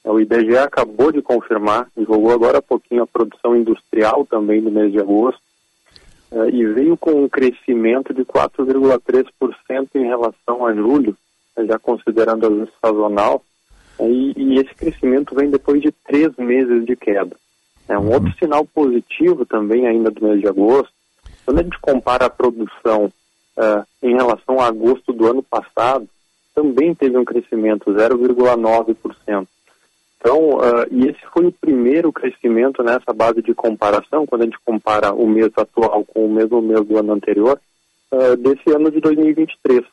É, 0.03 0.09
o 0.09 0.19
IBGE 0.19 0.57
acabou 0.57 1.11
de 1.11 1.21
confirmar, 1.21 1.87
divulgou 1.95 2.31
agora 2.31 2.57
há 2.57 2.61
pouquinho 2.61 3.03
a 3.03 3.07
produção 3.07 3.55
industrial 3.55 4.25
também 4.25 4.61
no 4.61 4.71
mês 4.71 4.91
de 4.91 4.99
agosto, 4.99 5.39
é, 6.31 6.49
e 6.49 6.65
veio 6.65 6.97
com 6.97 7.23
um 7.23 7.29
crescimento 7.29 8.15
de 8.15 8.25
4,3% 8.25 9.89
em 9.93 10.05
relação 10.05 10.65
a 10.65 10.73
julho, 10.73 11.15
né, 11.55 11.65
já 11.67 11.77
considerando 11.77 12.47
a 12.47 12.87
sazonal, 12.87 13.43
e, 13.99 14.33
e, 14.35 14.59
esse 14.59 14.73
crescimento 14.73 15.35
vem 15.35 15.51
depois 15.51 15.83
de 15.83 15.91
três 15.91 16.35
meses 16.35 16.83
de 16.83 16.95
queda. 16.95 17.37
É 17.87 17.95
um 17.95 18.11
outro 18.11 18.33
sinal 18.39 18.65
positivo 18.65 19.45
também 19.45 19.85
ainda 19.85 20.09
do 20.09 20.25
mês 20.25 20.41
de 20.41 20.47
agosto, 20.47 20.91
quando 21.45 21.59
a 21.59 21.63
gente 21.63 21.79
compara 21.79 22.25
a 22.25 22.29
produção 22.29 23.11
uh, 23.57 23.85
em 24.01 24.13
relação 24.13 24.59
a 24.59 24.67
agosto 24.67 25.13
do 25.13 25.27
ano 25.27 25.43
passado, 25.43 26.07
também 26.53 26.93
teve 26.93 27.17
um 27.17 27.25
crescimento, 27.25 27.91
0,9%. 27.91 29.47
Então, 30.23 30.51
uh, 30.51 30.87
e 30.89 31.09
esse 31.09 31.19
foi 31.33 31.47
o 31.47 31.51
primeiro 31.51 32.13
crescimento 32.13 32.81
nessa 32.81 33.11
base 33.13 33.41
de 33.41 33.53
comparação, 33.53 34.25
quando 34.25 34.43
a 34.43 34.45
gente 34.45 34.59
compara 34.63 35.13
o 35.13 35.27
mês 35.27 35.51
atual 35.57 36.05
com 36.05 36.25
o 36.25 36.31
mesmo 36.31 36.61
mês 36.61 36.85
do 36.85 36.97
ano 36.97 37.11
anterior, 37.11 37.59
uh, 38.09 38.37
desse 38.37 38.73
ano 38.73 38.89
de 38.89 39.01
2023. 39.01 39.83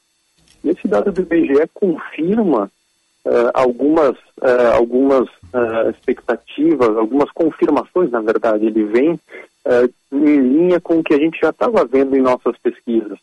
Esse 0.64 0.86
dado 0.86 1.10
do 1.10 1.22
IBGE 1.22 1.68
confirma 1.74 2.70
uh, 3.24 3.50
algumas, 3.52 4.16
algumas 4.74 5.28
expectativas, 5.90 6.96
algumas 6.96 7.30
confirmações, 7.32 8.10
na 8.10 8.20
verdade. 8.20 8.66
Ele 8.66 8.84
vem 8.84 9.20
em 10.12 10.36
linha 10.36 10.80
com 10.80 10.98
o 10.98 11.02
que 11.02 11.12
a 11.12 11.18
gente 11.18 11.40
já 11.40 11.50
estava 11.50 11.84
vendo 11.84 12.16
em 12.16 12.20
nossas 12.20 12.56
pesquisas. 12.58 13.18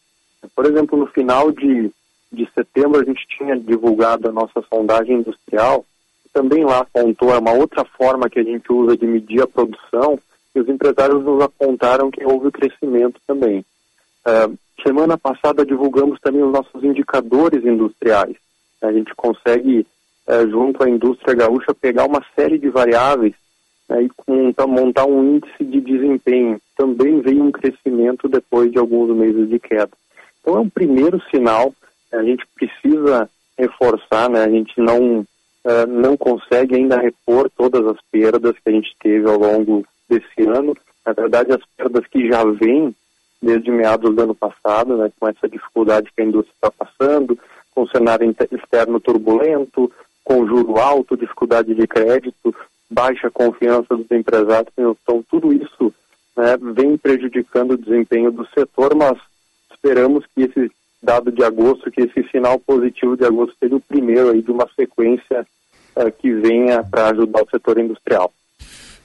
Por 0.58 0.66
exemplo, 0.66 0.98
no 0.98 1.06
final 1.06 1.52
de, 1.52 1.92
de 2.32 2.50
setembro, 2.56 3.00
a 3.00 3.04
gente 3.04 3.28
tinha 3.28 3.56
divulgado 3.56 4.28
a 4.28 4.32
nossa 4.32 4.60
sondagem 4.68 5.18
industrial, 5.18 5.86
também 6.34 6.66
lá 6.66 6.80
apontou, 6.80 7.32
é 7.32 7.38
uma 7.38 7.54
outra 7.54 7.86
forma 7.86 8.28
que 8.28 8.40
a 8.40 8.44
gente 8.44 8.74
usa 8.74 8.98
de 8.98 9.06
medir 9.06 9.44
a 9.44 9.48
produção, 9.48 10.18
e 10.56 10.60
os 10.60 10.68
empresários 10.68 11.24
nos 11.24 11.44
apontaram 11.44 12.10
que 12.10 12.26
houve 12.26 12.50
crescimento 12.50 13.22
também. 13.28 13.64
Uh, 14.26 14.58
semana 14.82 15.16
passada 15.16 15.64
divulgamos 15.64 16.20
também 16.22 16.42
os 16.42 16.52
nossos 16.52 16.84
indicadores 16.84 17.64
industriais. 17.64 18.36
A 18.82 18.92
gente 18.92 19.14
consegue, 19.16 19.86
uh, 20.28 20.50
junto 20.50 20.84
à 20.84 20.90
indústria 20.90 21.36
gaúcha, 21.36 21.72
pegar 21.76 22.06
uma 22.06 22.26
série 22.36 22.58
de 22.58 22.70
variáveis 22.70 23.36
uh, 23.90 24.02
e 24.02 24.68
montar 24.68 25.06
um 25.06 25.36
índice 25.36 25.64
de 25.64 25.80
desempenho. 25.80 26.60
Também 26.76 27.22
veio 27.22 27.44
um 27.44 27.52
crescimento 27.52 28.28
depois 28.28 28.72
de 28.72 28.80
alguns 28.80 29.16
meses 29.16 29.48
de 29.48 29.60
queda. 29.60 29.92
Então 30.42 30.56
é 30.56 30.60
um 30.60 30.70
primeiro 30.70 31.22
sinal, 31.30 31.74
a 32.12 32.24
gente 32.24 32.46
precisa 32.56 33.30
reforçar, 33.58 34.30
né? 34.30 34.44
a 34.44 34.50
gente 34.50 34.80
não, 34.80 35.20
uh, 35.20 35.88
não 35.88 36.16
consegue 36.16 36.76
ainda 36.76 37.00
repor 37.00 37.50
todas 37.50 37.86
as 37.86 37.98
perdas 38.12 38.54
que 38.54 38.70
a 38.70 38.72
gente 38.72 38.96
teve 39.02 39.28
ao 39.28 39.38
longo 39.38 39.86
desse 40.10 40.42
ano. 40.48 40.76
Na 41.06 41.14
verdade, 41.14 41.52
as 41.52 41.62
perdas 41.76 42.06
que 42.08 42.28
já 42.28 42.44
vêm 42.44 42.96
desde 43.42 43.72
meados 43.72 44.16
do 44.16 44.22
ano 44.22 44.36
passado, 44.36 44.98
né, 44.98 45.12
com 45.20 45.28
essa 45.28 45.48
dificuldade 45.48 46.12
que 46.16 46.22
a 46.22 46.26
indústria 46.26 46.54
está 46.56 46.72
passando, 46.72 47.38
com 47.74 47.84
o 47.84 47.90
cenário 47.90 48.36
externo 48.52 49.00
turbulento, 49.00 49.92
com 50.24 50.48
juro 50.48 50.78
alto, 50.78 51.16
dificuldade 51.16 51.74
de 51.74 51.88
crédito, 51.88 52.54
baixa 52.90 53.30
confiança 53.30 53.96
dos 53.96 54.10
empresários, 54.12 54.74
então 54.78 55.24
tudo 55.30 55.54
isso 55.54 55.94
né, 56.36 56.58
vem 56.74 56.98
prejudicando 56.98 57.72
o 57.72 57.78
desempenho 57.78 58.32
do 58.32 58.46
setor, 58.48 58.96
mas 58.96 59.18
esperamos 59.78 60.26
que 60.36 60.44
esse 60.44 60.72
dado 61.02 61.32
de 61.32 61.44
agosto, 61.44 61.92
que 61.92 62.02
esse 62.02 62.28
sinal 62.30 62.60
positivo 62.60 63.16
de 63.16 63.26
agosto 63.26 63.56
seja 63.60 63.76
o 63.76 63.82
primeiro 63.82 64.32
aí 64.32 64.42
de 64.42 64.52
uma 64.52 64.68
sequência 64.76 65.46
uh, 65.96 66.12
que 66.20 66.34
venha 66.34 66.84
para 66.84 67.12
ajudar 67.12 67.44
o 67.44 67.50
setor 67.50 67.80
industrial. 67.80 68.32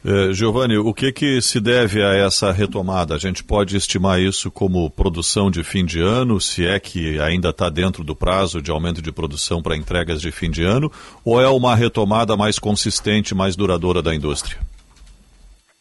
Eh, 0.05 0.33
Giovanni, 0.33 0.77
o 0.77 0.93
que, 0.93 1.13
que 1.13 1.41
se 1.41 1.61
deve 1.61 2.03
a 2.03 2.13
essa 2.13 2.51
retomada? 2.51 3.15
A 3.15 3.19
gente 3.19 3.45
pode 3.45 3.77
estimar 3.77 4.21
isso 4.21 4.51
como 4.51 4.91
produção 4.91 5.49
de 5.49 5.63
fim 5.63 5.85
de 5.85 6.01
ano, 6.01 6.41
se 6.41 6.67
é 6.67 6.81
que 6.81 7.21
ainda 7.21 7.51
está 7.51 7.71
dentro 7.71 8.03
do 8.03 8.17
prazo 8.17 8.61
de 8.61 8.73
aumento 8.73 9.01
de 9.01 9.13
produção 9.13 9.63
para 9.63 9.77
entregas 9.77 10.21
de 10.21 10.33
fim 10.33 10.51
de 10.51 10.65
ano, 10.65 10.91
ou 11.25 11.41
é 11.41 11.47
uma 11.49 11.77
retomada 11.77 12.37
mais 12.37 12.59
consistente, 12.59 13.33
mais 13.33 13.55
duradoura 13.55 14.03
da 14.03 14.13
indústria? 14.13 14.59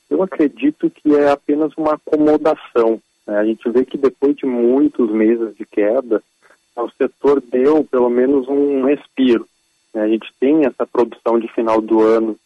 Eu 0.08 0.22
acredito 0.22 0.88
que 0.92 1.16
é 1.16 1.32
apenas 1.32 1.72
uma 1.76 1.96
acomodação. 1.96 3.02
Né? 3.26 3.38
A 3.38 3.46
gente 3.46 3.70
vê 3.70 3.86
que 3.86 3.98
depois 3.98 4.36
de 4.36 4.46
muitos 4.46 5.12
meses 5.12 5.56
de 5.56 5.66
queda, 5.66 6.22
o 6.76 6.90
setor 6.92 7.42
deu 7.42 7.84
pelo 7.84 8.10
menos 8.10 8.48
um 8.48 8.84
respiro. 8.84 9.48
Né? 9.94 10.02
A 10.02 10.08
gente 10.08 10.32
tem 10.40 10.66
essa 10.66 10.86
produção 10.86 11.40
de 11.40 11.48
final 11.50 11.82
do 11.82 12.02
ano 12.02 12.38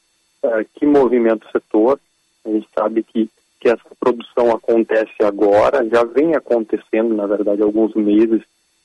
que 0.75 0.85
movimenta 0.85 1.45
o 1.47 1.51
setor. 1.51 1.99
A 2.45 2.49
gente 2.49 2.67
sabe 2.77 3.03
que, 3.03 3.29
que 3.59 3.67
essa 3.67 3.89
produção 3.99 4.51
acontece 4.51 5.23
agora, 5.23 5.87
já 5.89 6.03
vem 6.03 6.35
acontecendo, 6.35 7.15
na 7.15 7.25
verdade, 7.25 7.63
alguns 7.63 7.95
meses 7.95 8.43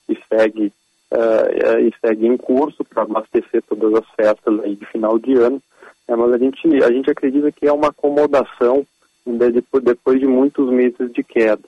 e 0.08 0.18
segue, 0.26 0.72
e 1.12 1.92
segue 2.00 2.26
em 2.26 2.36
curso 2.38 2.82
para 2.84 3.02
abastecer 3.02 3.62
todas 3.68 3.94
as 3.94 4.08
festas 4.16 4.60
aí 4.60 4.74
de 4.74 4.86
final 4.86 5.18
de 5.18 5.34
ano. 5.34 5.60
É, 6.08 6.16
mas 6.16 6.32
a 6.32 6.38
gente, 6.38 6.66
a 6.82 6.90
gente 6.90 7.10
acredita 7.10 7.52
que 7.52 7.68
é 7.68 7.72
uma 7.72 7.88
acomodação 7.88 8.84
né, 9.24 9.50
depois 9.50 10.18
de 10.18 10.26
muitos 10.26 10.68
meses 10.70 11.12
de 11.12 11.22
queda. 11.22 11.62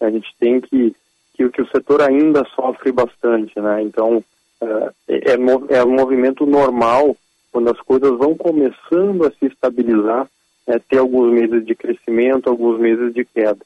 A 0.00 0.10
gente 0.10 0.28
tem 0.38 0.60
que, 0.60 0.94
que, 1.34 1.48
que 1.48 1.62
o 1.62 1.68
setor 1.68 2.02
ainda 2.02 2.44
sofre 2.54 2.92
bastante, 2.92 3.58
né? 3.60 3.82
Então, 3.82 4.22
uh, 4.60 4.94
é, 5.08 5.34
é 5.76 5.84
um 5.84 5.94
movimento 5.94 6.46
normal 6.46 7.16
quando 7.50 7.70
as 7.70 7.80
coisas 7.80 8.16
vão 8.16 8.34
começando 8.36 9.26
a 9.26 9.30
se 9.30 9.46
estabilizar, 9.46 10.28
é, 10.66 10.78
ter 10.78 10.98
alguns 10.98 11.32
meses 11.32 11.64
de 11.64 11.74
crescimento, 11.74 12.48
alguns 12.48 12.78
meses 12.78 13.12
de 13.12 13.24
queda. 13.24 13.58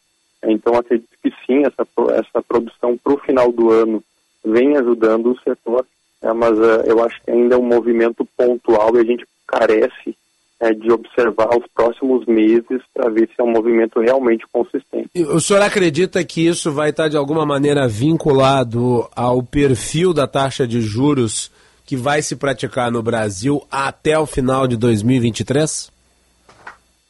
Então, 0.45 0.75
acredito 0.75 1.11
que 1.23 1.33
sim, 1.47 1.65
essa, 1.65 1.87
essa 2.13 2.43
produção 2.43 2.97
para 2.97 3.13
o 3.13 3.19
final 3.19 3.53
do 3.53 3.71
ano 3.71 4.03
vem 4.45 4.77
ajudando 4.77 5.33
o 5.33 5.39
setor, 5.41 5.87
é, 6.21 6.33
mas 6.33 6.59
uh, 6.59 6.83
eu 6.87 7.03
acho 7.05 7.21
que 7.23 7.31
ainda 7.31 7.55
é 7.55 7.59
um 7.59 7.65
movimento 7.65 8.27
pontual 8.37 8.97
e 8.97 9.01
a 9.01 9.05
gente 9.05 9.27
carece 9.47 10.17
é, 10.63 10.73
de 10.73 10.93
observar 10.93 11.49
os 11.59 11.67
próximos 11.75 12.25
meses 12.25 12.81
para 12.95 13.11
ver 13.11 13.27
se 13.27 13.35
é 13.41 13.43
um 13.43 13.51
movimento 13.51 13.99
realmente 13.99 14.47
consistente. 14.53 15.11
O 15.17 15.41
senhor 15.41 15.61
acredita 15.61 16.23
que 16.23 16.47
isso 16.47 16.71
vai 16.71 16.91
estar 16.91 17.09
de 17.09 17.17
alguma 17.17 17.45
maneira 17.45 17.89
vinculado 17.89 19.09
ao 19.17 19.43
perfil 19.43 20.15
da 20.15 20.29
taxa 20.29 20.65
de 20.65 20.81
juros 20.81 21.51
que 21.85 21.97
vai 21.97 22.23
se 22.23 22.37
praticar 22.37 22.93
no 22.93 23.03
Brasil 23.03 23.61
até 23.69 24.17
o 24.17 24.25
final 24.25 24.69
de 24.69 24.77
2023? 24.77 25.91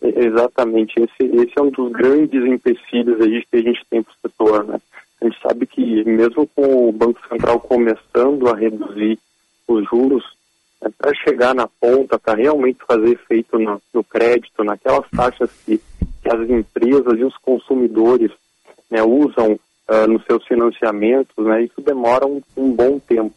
Exatamente, 0.01 0.95
esse, 0.99 1.37
esse 1.37 1.53
é 1.55 1.63
um 1.63 1.71
dos 1.71 1.93
grandes 1.93 2.43
empecilhos 2.47 3.21
aí 3.21 3.45
que 3.51 3.57
a 3.59 3.63
gente 3.63 3.85
tem 3.91 4.03
para 4.03 4.13
o 4.13 4.29
setor. 4.29 4.65
Né? 4.65 4.81
A 5.21 5.25
gente 5.27 5.39
sabe 5.43 5.67
que 5.67 6.05
mesmo 6.05 6.49
com 6.57 6.89
o 6.89 6.93
Banco 6.93 7.21
Central 7.29 7.61
começando 7.61 8.49
a 8.49 8.57
reduzir 8.57 9.19
os 9.69 9.87
juros 9.91 10.25
é, 10.83 10.89
para 10.91 11.15
chegar 11.15 11.55
na 11.55 11.69
ponta, 11.69 12.19
para 12.19 12.35
realmente 12.35 12.85
fazer 12.87 13.13
efeito 13.13 13.57
no, 13.59 13.81
no 13.95 14.03
crédito, 14.03 14.65
naquelas 14.65 15.09
taxas 15.11 15.51
que, 15.65 15.79
que, 15.79 16.29
as 16.29 16.51
empresas 16.51 17.19
e 17.19 17.25
os 17.25 17.37
consumidores 17.39 18.33
né, 18.91 19.03
usam 19.03 19.53
uh, 19.53 20.07
nos 20.09 20.25
seus 20.25 20.45
financiamentos, 20.45 21.47
né, 21.47 21.63
isso 21.63 21.81
demora 21.81 22.27
um, 22.27 22.43
um, 22.57 22.73
bom 22.73 22.99
tempo. 22.99 23.33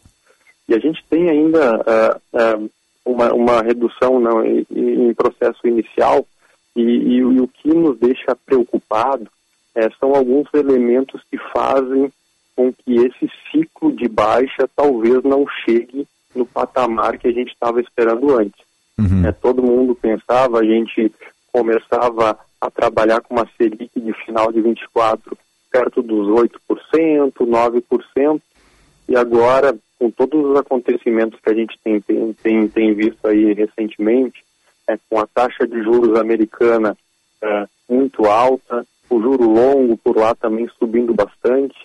E 0.68 0.74
a 0.74 0.78
gente 0.80 1.04
tem 1.08 1.30
ainda 1.30 1.76
uh, 1.76 2.64
uh, 2.64 2.70
uma, 3.04 3.32
uma, 3.32 3.62
redução 3.62 4.18
não, 4.18 4.44
em, 4.44 4.66
em, 4.70 5.14
processo 5.14 5.66
inicial, 5.68 6.26
e, 6.74 6.82
e, 6.82 7.16
e, 7.18 7.40
o 7.40 7.48
que 7.48 7.68
nos 7.68 7.96
deixa 7.98 8.36
preocupado 8.44 9.30
é, 9.74 9.88
são 10.00 10.14
alguns 10.14 10.48
elementos 10.52 11.22
que 11.30 11.38
fazem 11.52 12.12
com 12.56 12.72
que 12.72 12.96
esse 12.96 13.30
ciclo 13.50 13.92
de 13.92 14.08
baixa 14.08 14.68
talvez 14.74 15.22
não 15.22 15.46
chegue 15.64 16.06
no 16.36 16.46
patamar 16.46 17.18
que 17.18 17.28
a 17.28 17.32
gente 17.32 17.52
estava 17.52 17.80
esperando 17.80 18.36
antes. 18.36 18.60
Uhum. 18.98 19.26
É, 19.26 19.32
todo 19.32 19.62
mundo 19.62 19.94
pensava, 19.94 20.60
a 20.60 20.64
gente 20.64 21.12
começava 21.52 22.38
a 22.60 22.70
trabalhar 22.70 23.20
com 23.20 23.34
uma 23.34 23.48
Selic 23.56 23.90
de 23.94 24.12
final 24.24 24.50
de 24.52 24.60
24 24.60 25.36
perto 25.70 26.02
dos 26.02 26.28
8%, 26.28 27.32
9%, 27.34 28.40
e 29.08 29.16
agora, 29.16 29.76
com 29.98 30.10
todos 30.10 30.50
os 30.50 30.56
acontecimentos 30.56 31.38
que 31.40 31.50
a 31.50 31.54
gente 31.54 31.78
tem, 31.84 32.00
tem, 32.42 32.68
tem 32.68 32.94
visto 32.94 33.26
aí 33.26 33.52
recentemente, 33.52 34.42
é, 34.88 34.98
com 35.08 35.18
a 35.18 35.26
taxa 35.26 35.66
de 35.66 35.82
juros 35.82 36.18
americana 36.18 36.96
é, 37.42 37.66
muito 37.88 38.24
alta, 38.24 38.86
o 39.08 39.20
juro 39.20 39.44
longo 39.44 39.96
por 39.98 40.16
lá 40.16 40.34
também 40.34 40.68
subindo 40.78 41.14
bastante, 41.14 41.76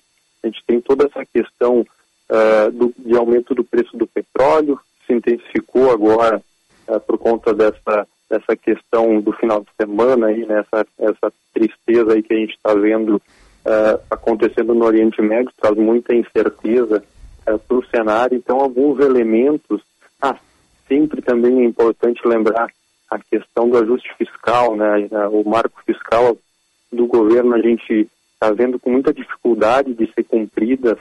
a 0.43 0.47
gente 0.47 0.63
tem 0.65 0.81
toda 0.81 1.05
essa 1.05 1.25
questão 1.25 1.85
uh, 2.31 2.71
do, 2.71 2.93
de 2.97 3.15
aumento 3.15 3.53
do 3.53 3.63
preço 3.63 3.95
do 3.97 4.07
petróleo, 4.07 4.79
se 5.05 5.13
intensificou 5.13 5.91
agora 5.91 6.41
uh, 6.87 6.99
por 7.01 7.17
conta 7.17 7.53
dessa, 7.53 8.07
dessa 8.29 8.55
questão 8.55 9.19
do 9.19 9.33
final 9.33 9.61
de 9.61 9.69
semana, 9.77 10.27
aí, 10.27 10.45
né, 10.45 10.59
essa, 10.65 10.87
essa 10.97 11.33
tristeza 11.53 12.13
aí 12.13 12.23
que 12.23 12.33
a 12.33 12.37
gente 12.37 12.53
está 12.53 12.73
vendo 12.73 13.15
uh, 13.17 14.01
acontecendo 14.09 14.73
no 14.73 14.85
Oriente 14.85 15.21
Médio, 15.21 15.51
traz 15.59 15.75
muita 15.75 16.15
incerteza 16.15 17.03
para 17.43 17.77
o 17.77 17.85
cenário. 17.87 18.37
Então, 18.37 18.59
alguns 18.59 18.99
elementos. 18.99 19.81
Ah, 20.21 20.37
sempre 20.87 21.21
também 21.21 21.61
é 21.61 21.65
importante 21.65 22.21
lembrar 22.25 22.69
a 23.09 23.19
questão 23.19 23.67
do 23.67 23.77
ajuste 23.77 24.09
fiscal, 24.17 24.75
né, 24.75 25.09
o 25.31 25.43
marco 25.49 25.81
fiscal 25.85 26.37
do 26.91 27.07
governo, 27.07 27.55
a 27.55 27.59
gente 27.59 28.07
está 28.33 28.51
vendo 28.51 28.79
com 28.79 28.89
muita 28.89 29.13
dificuldade 29.13 29.93
de 29.93 30.11
ser 30.13 30.23
cumpridas 30.23 30.97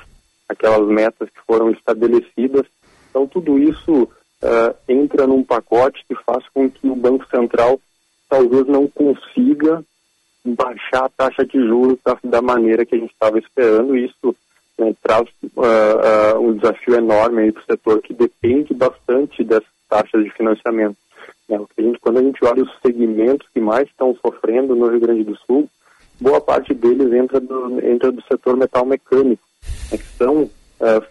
aquelas 0.51 0.87
metas 0.89 1.31
que 1.31 1.41
foram 1.47 1.71
estabelecidas. 1.71 2.67
Então, 3.09 3.27
tudo 3.27 3.59
isso 3.59 4.03
uh, 4.03 4.75
entra 4.89 5.27
num 5.27 5.45
pacote 5.45 6.05
que 6.09 6.15
faz 6.25 6.45
com 6.53 6.69
que 6.69 6.89
o 6.89 6.97
Banco 6.97 7.27
Central 7.29 7.81
talvez 8.29 8.67
não 8.67 8.87
consiga 8.89 9.85
baixar 10.45 11.05
a 11.05 11.09
taxa 11.09 11.45
de 11.45 11.59
juros 11.59 11.99
da, 12.05 12.19
da 12.25 12.43
maneira 12.43 12.85
que 12.85 12.95
a 12.95 12.99
gente 12.99 13.13
estava 13.13 13.39
esperando. 13.39 13.97
Isso 13.97 14.35
né, 14.79 14.95
traz 15.03 15.29
uh, 15.45 16.37
uh, 16.37 16.41
um 16.41 16.57
desafio 16.57 16.97
enorme 16.97 17.53
para 17.53 17.63
o 17.63 17.65
setor 17.65 18.03
que 18.03 18.13
depende 18.13 18.75
bastante 18.75 19.45
dessas 19.45 19.69
taxas 19.89 20.25
de 20.25 20.31
financiamento. 20.31 20.97
Né, 21.49 21.61
a 21.79 21.83
gente, 21.83 21.99
quando 22.01 22.19
a 22.19 22.23
gente 22.23 22.45
olha 22.45 22.63
os 22.63 22.73
segmentos 22.85 23.47
que 23.53 23.61
mais 23.61 23.87
estão 23.89 24.17
sofrendo 24.17 24.75
no 24.75 24.89
Rio 24.89 25.01
Grande 25.01 25.25
do 25.25 25.37
Sul, 25.47 25.69
boa 26.21 26.41
parte 26.41 26.75
deles 26.75 27.13
entra 27.13 27.41
do, 27.41 27.85
entra 27.85 28.11
do 28.11 28.23
setor 28.23 28.57
metal 28.57 28.85
mecânico, 28.85 29.43
que 29.91 30.05
são 30.17 30.43
uh, 30.43 30.51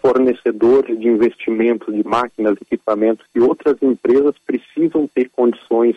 fornecedores 0.00 0.98
de 0.98 1.08
investimentos, 1.08 1.94
de 1.94 2.06
máquinas, 2.06 2.56
equipamentos, 2.60 3.26
que 3.32 3.40
outras 3.40 3.76
empresas 3.82 4.34
precisam 4.46 5.08
ter 5.14 5.30
condições 5.30 5.96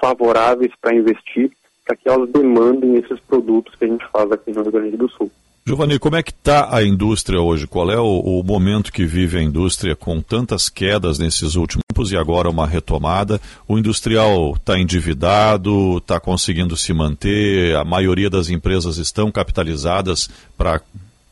favoráveis 0.00 0.72
para 0.80 0.94
investir, 0.94 1.50
para 1.84 1.96
que 1.96 2.08
elas 2.08 2.30
demandem 2.30 2.96
esses 2.96 3.18
produtos 3.20 3.74
que 3.74 3.84
a 3.84 3.88
gente 3.88 4.06
faz 4.12 4.30
aqui 4.30 4.52
no 4.52 4.62
Rio 4.62 4.72
Grande 4.72 4.96
do 4.96 5.08
Sul. 5.08 5.30
Giovanni, 5.68 5.98
como 5.98 6.16
é 6.16 6.22
que 6.22 6.30
está 6.30 6.74
a 6.74 6.82
indústria 6.82 7.42
hoje? 7.42 7.66
Qual 7.66 7.90
é 7.90 7.98
o, 7.98 8.20
o, 8.20 8.42
momento 8.42 8.90
que 8.90 9.04
vive 9.04 9.36
a 9.36 9.42
indústria 9.42 9.94
com 9.94 10.18
tantas 10.22 10.70
quedas 10.70 11.18
nesses 11.18 11.56
últimos 11.56 11.84
tempos 11.86 12.10
e 12.10 12.16
agora 12.16 12.48
uma 12.48 12.66
retomada? 12.66 13.38
O 13.66 13.78
industrial 13.78 14.54
está 14.54 14.78
endividado, 14.78 15.98
está 15.98 16.18
conseguindo 16.18 16.74
se 16.74 16.94
manter, 16.94 17.76
a 17.76 17.84
maioria 17.84 18.30
das 18.30 18.48
empresas 18.48 18.96
estão 18.96 19.30
capitalizadas 19.30 20.30
para 20.56 20.80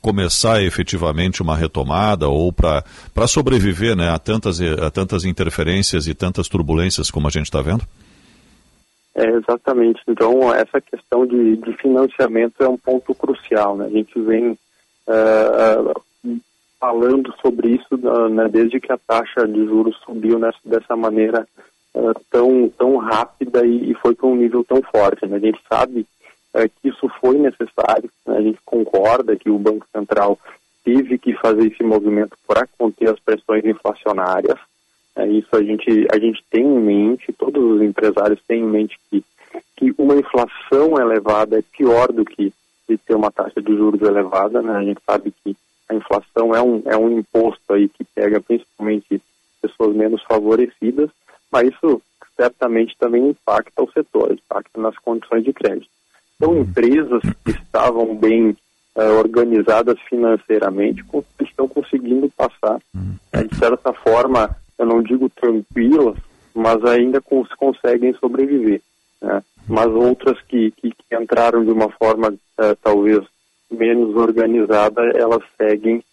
começar 0.07 0.63
efetivamente 0.63 1.43
uma 1.43 1.57
retomada 1.57 2.29
ou 2.29 2.53
para 2.53 3.27
sobreviver 3.27 3.97
né, 3.97 4.09
a, 4.09 4.21
tantas, 4.21 4.61
a 4.61 4.89
tantas 4.89 5.25
interferências 5.25 6.07
e 6.07 6.15
tantas 6.15 6.49
turbulências 6.49 7.11
como 7.11 7.27
a 7.27 7.31
gente 7.31 7.47
está 7.47 7.61
vendo? 7.61 7.83
É, 9.17 9.29
exatamente. 9.31 10.01
Então, 10.07 10.55
essa 10.55 10.81
questão 10.81 11.27
de, 11.27 11.57
de, 11.57 11.73
financiamento 11.79 12.63
é 12.63 12.69
um 12.69 12.77
ponto 12.77 13.13
crucial. 13.17 13.77
Né? 13.77 13.87
A 13.87 13.91
gente 13.91 14.21
vem 14.21 14.51
uh, 15.09 15.91
uh, 15.91 16.41
falando 16.79 17.35
sobre 17.43 17.71
isso 17.71 17.97
uh, 17.97 18.29
né, 18.29 18.49
desde 18.49 18.79
que 18.79 18.93
a 18.93 18.99
taxa 18.99 19.45
de 19.49 19.67
juros 19.67 19.97
subiu 20.05 20.39
nessa, 20.39 20.59
dessa 20.65 20.95
maneira 20.95 21.49
tão, 22.31 22.69
tão 22.79 22.99
rápida 22.99 23.67
e, 23.67 23.91
e, 23.91 23.95
foi 23.95 24.15
para 24.15 24.29
um 24.29 24.37
nível 24.37 24.63
tão 24.63 24.81
forte. 24.83 25.27
Né? 25.27 25.37
A 25.37 25.41
gente 25.41 25.59
sabe 25.69 26.07
que 26.69 26.89
isso 26.89 27.09
foi 27.21 27.39
necessário, 27.39 28.11
né? 28.27 28.39
a 28.39 28.41
gente 28.41 28.59
concorda 28.65 29.37
que 29.37 29.51
o 29.51 29.59
Banco 29.59 29.87
Central 29.93 30.39
teve 30.85 31.19
que 31.19 31.35
fazer 31.35 31.67
esse 31.67 31.83
movimento 31.83 32.37
para 32.47 32.67
conter 32.79 33.11
as 33.11 33.19
pressões 33.19 33.65
inflacionárias, 33.65 34.59
é, 35.17 35.27
isso 35.29 35.49
a 35.53 35.63
gente, 35.63 36.07
a 36.13 36.19
gente 36.19 36.45
tem 36.51 36.63
em 36.63 36.79
mente, 36.79 37.33
todos 37.33 37.63
os 37.63 37.83
empresários 37.83 38.39
têm 38.47 38.61
em 38.61 38.69
mente 38.69 38.99
que, 39.11 39.25
que 39.75 39.95
uma 39.97 40.15
inflação 40.15 41.01
elevada 41.01 41.59
é 41.59 41.63
pior 41.63 42.13
do 42.13 42.23
que 42.23 42.53
de 42.89 42.99
ter 42.99 43.15
uma 43.15 43.33
taxa 43.33 43.61
de 43.61 43.75
juros 43.75 44.01
elevada. 44.03 44.61
Né? 44.61 44.77
A 44.77 44.85
gente 44.85 45.01
sabe 45.05 45.33
que 45.43 45.57
a 45.89 45.95
inflação 45.95 46.55
é 46.55 46.61
um, 46.61 46.83
é 46.85 46.97
um 46.97 47.19
imposto 47.19 47.73
aí 47.73 47.89
que 47.89 48.05
pega 48.05 48.41
principalmente 48.41 49.21
pessoas 49.63 49.97
menos 49.97 50.23
favorecidas, 50.23 51.11
mas 51.51 51.69
isso 51.69 52.03
certamente 52.37 52.95
também 52.99 53.31
impacta 53.31 53.83
o 53.83 53.91
setor, 53.91 54.33
impacta 54.33 54.79
nas 54.79 54.99
condições 54.99 55.43
de 55.43 55.53
crédito. 55.55 55.89
Então, 56.37 56.59
empresas 56.59 57.23
que 57.45 57.51
estavam 57.51 58.15
bem 58.15 58.51
uh, 58.51 59.19
organizadas 59.19 59.99
financeiramente 60.09 61.05
estão 61.41 61.67
conseguindo 61.67 62.31
passar, 62.37 62.77
uh, 62.77 63.49
de 63.49 63.57
certa 63.57 63.93
forma, 63.93 64.55
eu 64.79 64.87
não 64.87 65.03
digo 65.03 65.31
tranquilas, 65.31 66.17
mas 66.55 66.85
ainda 66.85 67.21
cons 67.21 67.49
conseguem 67.55 68.13
sobreviver. 68.15 68.83
Né? 69.21 69.43
Mas 69.67 69.87
outras 69.87 70.41
que, 70.43 70.71
que, 70.73 70.91
que, 70.91 71.17
entraram 71.17 71.65
de 71.65 71.71
uma 71.71 71.91
forma 71.91 72.29
uh, 72.29 72.77
talvez 72.83 73.25
menos 73.71 74.15
organizada, 74.15 75.03
elas 75.15 75.43
seguem 75.57 76.05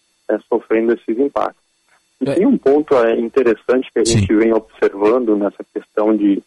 sofrendo 0.48 0.94
esses 0.94 1.18
impactos. 1.18 1.62
E 2.20 2.28
é. 2.28 2.34
tem 2.34 2.46
um 2.46 2.56
ponto 2.56 2.94
interessante 3.16 3.90
que 3.92 4.00
a 4.00 4.04
Sim. 4.04 4.18
gente 4.18 4.34
vem 4.34 4.52
observando 4.52 5.36
nessa 5.36 5.62
questão 5.72 6.16
de, 6.16 6.42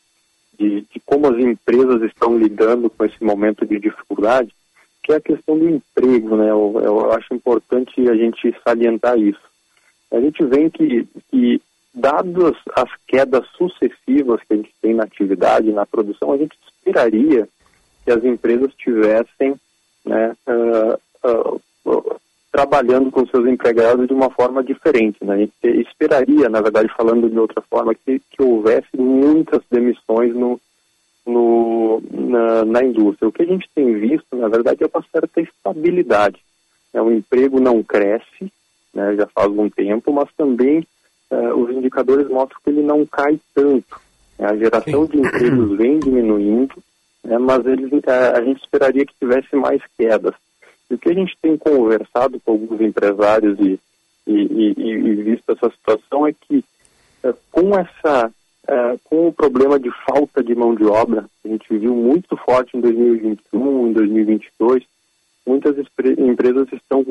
de, 0.58 0.82
de, 0.82 0.99
como 1.05 1.28
as 1.28 1.38
empresas 1.38 2.01
estão 2.03 2.38
lidando 2.38 2.89
com 2.89 3.05
esse 3.05 3.24
momento 3.24 3.66
de 3.66 3.80
dificuldade, 3.80 4.53
que 5.03 5.14
é 5.14 5.16
a 5.18 5.22
questão 5.22 5.58
do 5.58 5.70
emprego. 5.70 6.36
Né? 6.36 6.49
Eu, 6.49 6.80
eu 6.84 7.12
acho 7.14 7.34
importante 7.34 8.10
a 8.10 8.16
gente 8.16 8.53
salientar 8.64 9.18
isso. 9.18 9.39
A 10.12 10.20
gente 10.20 10.43
vê 10.43 10.70
que, 10.70 11.08
que 11.30 11.62
dadas 11.93 12.55
as 12.76 12.89
quedas 13.08 13.45
sucessivas 13.58 14.41
que 14.43 14.53
a 14.53 14.58
gente 14.58 14.74
tem 14.82 14.93
na 14.93 15.03
atividade, 15.03 15.72
na 15.72 15.86
produção, 15.86 16.32
a 16.32 16.38
gente 16.38 16.58
esperaria 16.66 17.47
que 18.05 18.12
as 18.12 18.24
empresas 18.24 18.74
tivessem 18.76 19.55
né, 20.05 20.36
uh, 20.47 21.60
uh, 21.86 22.22
trabalhando 22.52 23.12
com 23.12 23.26
seus 23.28 23.45
empregados 23.48 24.08
de 24.08 24.14
uma 24.14 24.30
forma 24.30 24.64
diferente. 24.64 25.18
Né? 25.24 25.34
A 25.34 25.38
gente 25.38 25.88
esperaria, 25.88 26.50
na 26.50 26.62
verdade, 26.62 26.89
falando 26.95 27.30
de 27.30 27.38
outra 27.38 27.62
forma, 27.62 27.93
que, 27.93 28.22
que 28.32 28.41
houvesse 28.41 28.95
muitas 28.98 29.62
demissões 29.70 30.34
no, 30.34 30.60
no, 31.26 32.02
na, 32.12 32.66
na, 32.66 32.84
indústria. 32.84 33.28
O 33.28 33.32
que 33.32 33.43
a 33.43 33.45
gente 33.45 33.70
tem 33.76 33.93
visto, 34.00 34.36
na 34.36 34.48
verdade, 34.48 34.84
é 34.84 34.89
uma 34.91 35.06
certa 35.12 35.41
estabilidade. 35.41 36.39
Né? 36.93 37.02
O 37.02 37.12
emprego 37.12 37.60
não 37.60 37.84
cresce, 37.84 38.52
né, 38.93 39.16
já 39.16 39.28
faz 39.28 39.48
algum 39.48 39.70
tempo, 39.70 40.12
mas 40.12 40.30
também 40.36 40.86
uh, 41.30 41.54
os 41.56 41.70
indicadores 41.70 42.28
mostram 42.30 42.60
que 42.64 42.70
ele 42.70 42.82
não 42.82 43.06
cai 43.06 43.39
tanto. 43.54 44.00
A 44.39 44.56
geração 44.56 45.06
de 45.06 45.18
empregos 45.18 45.78
vem 45.78 46.00
diminuindo, 46.00 46.76
né, 47.24 47.38
mas 47.38 47.66
eles, 47.66 47.91
uh, 47.91 48.36
a 48.36 48.41
gente 48.41 48.64
esperaria 48.64 49.06
que 49.06 49.14
tivesse 49.20 49.56
mais 49.56 49.82
quedas. 49.98 50.34
E 50.89 50.95
o 50.95 50.97
que 50.97 51.09
a 51.09 51.13
gente 51.13 51.38
tem 51.41 51.57
conversado 51.57 52.39
com 52.39 52.51
alguns 52.51 52.81
empresários 52.81 53.59
e, 53.59 53.79
e, 54.25 54.33
e, 54.33 54.73
e 54.77 55.15
visto 55.23 55.51
essa 55.51 55.69
situação 55.69 56.27
é 56.27 56.33
que 56.33 56.63
uh, 57.23 57.33
com 57.51 57.77
essa 57.77 58.31
com 59.05 59.29
o 59.29 59.33
problema 59.33 59.79
de 59.79 59.89
falta 60.05 60.43
de 60.43 60.53
mão 60.53 60.75
de 60.75 60.83
obra, 60.83 61.25
a 61.45 61.47
gente 61.47 61.65
viu 61.77 61.95
muito 61.95 62.35
forte 62.35 62.75
em 62.75 62.81
2021, 62.81 63.88
em 63.88 63.93
2022, 63.93 64.83
muitas 65.45 65.77
empresas 66.17 66.67
estão, 66.73 67.05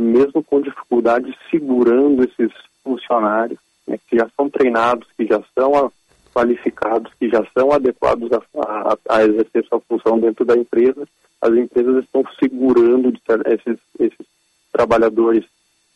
mesmo 0.00 0.42
com 0.44 0.60
dificuldade, 0.60 1.36
segurando 1.50 2.22
esses 2.22 2.52
funcionários 2.84 3.58
né, 3.86 3.98
que 4.08 4.16
já 4.16 4.28
são 4.36 4.48
treinados, 4.48 5.08
que 5.16 5.26
já 5.26 5.42
são 5.52 5.90
qualificados, 6.32 7.12
que 7.18 7.28
já 7.28 7.44
são 7.56 7.72
adequados 7.72 8.30
a, 8.32 8.42
a, 8.60 9.16
a, 9.16 9.24
exercer 9.24 9.64
sua 9.66 9.80
função 9.80 10.18
dentro 10.18 10.44
da 10.44 10.56
empresa, 10.56 11.06
as 11.44 11.52
empresas 11.52 12.02
estão 12.02 12.24
segurando 12.40 13.12
esses, 13.46 13.78
esses 14.00 14.26
trabalhadores 14.72 15.44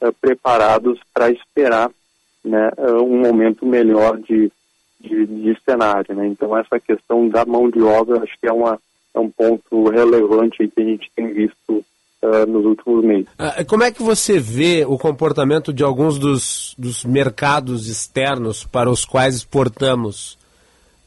uh, 0.03 0.13
preparados 0.21 1.01
para 1.13 1.31
esperar 1.31 1.91
né, 2.45 2.71
uh, 2.77 3.03
um 3.03 3.23
momento 3.23 3.65
melhor 3.65 4.19
de, 4.19 4.53
de, 5.01 5.27
de 5.27 5.59
cenário. 5.65 6.15
Né? 6.15 6.27
Então, 6.27 6.57
essa 6.57 6.79
questão 6.79 7.31
da 7.31 7.47
mão 7.47 7.71
de 7.71 7.81
obra, 7.81 8.23
acho 8.23 8.39
que 8.39 8.47
é, 8.47 8.53
uma, 8.53 8.79
é 9.15 9.19
um 9.19 9.31
ponto 9.31 9.89
relevante 9.89 10.69
que 10.69 10.83
a 10.83 10.85
gente 10.85 11.11
tem 11.17 11.33
visto 11.33 11.83
uh, 12.23 12.47
nos 12.47 12.67
últimos 12.67 13.03
meses. 13.03 13.29
Ah, 13.39 13.65
como 13.65 13.85
é 13.85 13.91
que 13.91 14.03
você 14.03 14.39
vê 14.39 14.85
o 14.87 14.99
comportamento 14.99 15.73
de 15.73 15.83
alguns 15.83 16.19
dos, 16.19 16.75
dos 16.77 17.07
mercados 17.07 17.89
externos 17.89 18.65
para 18.65 18.91
os 18.91 19.07
quais 19.07 19.35
exportamos? 19.37 20.37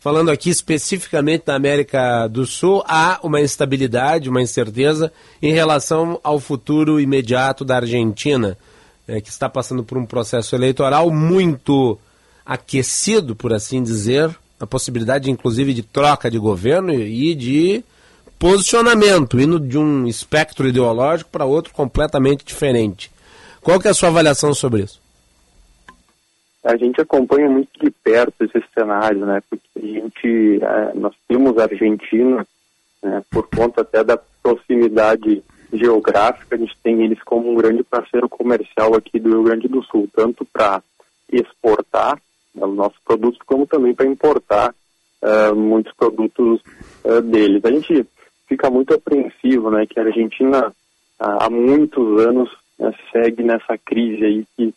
Falando 0.02 0.32
aqui 0.32 0.50
especificamente 0.50 1.46
da 1.46 1.54
América 1.54 2.28
do 2.28 2.44
Sul, 2.44 2.84
há 2.88 3.20
uma 3.22 3.40
instabilidade, 3.40 4.32
uma 4.32 4.42
incerteza 4.42 5.14
em 5.40 5.54
relação 5.54 6.20
ao 6.24 6.40
futuro 6.40 7.00
imediato 7.00 7.64
da 7.64 7.76
Argentina, 7.76 8.58
é, 9.08 9.22
que 9.22 9.30
está 9.30 9.48
passando 9.48 9.84
por 9.84 10.00
um 10.00 10.06
processo 10.08 10.56
eleitoral 10.56 11.12
muito 11.12 12.00
aquecido, 12.44 13.36
por 13.36 13.54
assim 13.54 13.84
dizer, 13.84 14.36
a 14.60 14.66
possibilidade, 14.66 15.30
inclusive, 15.30 15.72
de 15.72 15.84
troca 15.84 16.32
de 16.32 16.40
governo 16.40 16.92
e 16.96 17.36
de 17.36 17.84
posicionamento, 18.40 19.40
indo 19.40 19.60
de 19.60 19.78
um 19.78 20.08
espectro 20.08 20.68
ideológico 20.68 21.30
para 21.30 21.46
outro 21.46 21.72
completamente 21.74 22.44
diferente. 22.44 23.12
Qual 23.62 23.80
que 23.80 23.88
é 23.88 23.92
a 23.92 23.94
sua 23.94 24.10
avaliação 24.10 24.52
sobre 24.52 24.82
isso? 24.82 25.01
A 26.64 26.78
gente 26.78 27.02
acompanha 27.02 27.50
muito 27.50 27.72
de 27.80 27.90
perto 27.90 28.44
esse 28.44 28.64
cenário, 28.74 29.26
né? 29.26 29.42
Porque 29.50 29.68
a 29.78 29.80
gente, 29.80 30.60
é, 30.64 30.94
nós 30.94 31.16
temos 31.28 31.58
a 31.58 31.64
Argentina, 31.64 32.46
né, 33.02 33.24
por 33.32 33.48
conta 33.50 33.82
até 33.82 34.04
da 34.04 34.18
proximidade 34.44 35.44
geográfica, 35.74 36.56
a 36.56 36.58
gente 36.58 36.78
tem 36.84 37.04
eles 37.04 37.22
como 37.24 37.52
um 37.52 37.56
grande 37.56 37.84
parceiro 37.84 38.28
comercial 38.28 38.94
aqui 38.96 39.20
do 39.20 39.30
Rio 39.30 39.44
Grande 39.44 39.68
do 39.68 39.82
Sul, 39.84 40.08
tanto 40.14 40.46
para 40.46 40.84
exportar 41.32 42.22
né, 42.54 42.66
os 42.66 42.76
nossos 42.76 43.00
produtos, 43.06 43.40
como 43.46 43.66
também 43.66 43.94
para 43.94 44.06
importar 44.06 44.76
uh, 45.22 45.56
muitos 45.56 45.94
produtos 45.94 46.62
uh, 47.06 47.22
deles. 47.22 47.64
A 47.64 47.72
gente 47.72 48.06
fica 48.48 48.70
muito 48.70 48.94
apreensivo, 48.94 49.72
né, 49.72 49.86
que 49.86 50.00
a 50.00 50.04
Argentina 50.04 50.74
há 51.18 51.50
muitos 51.50 52.22
anos 52.22 52.50
né, 52.78 52.94
segue 53.12 53.44
nessa 53.44 53.78
crise 53.78 54.26
aí 54.26 54.46
que, 54.58 54.74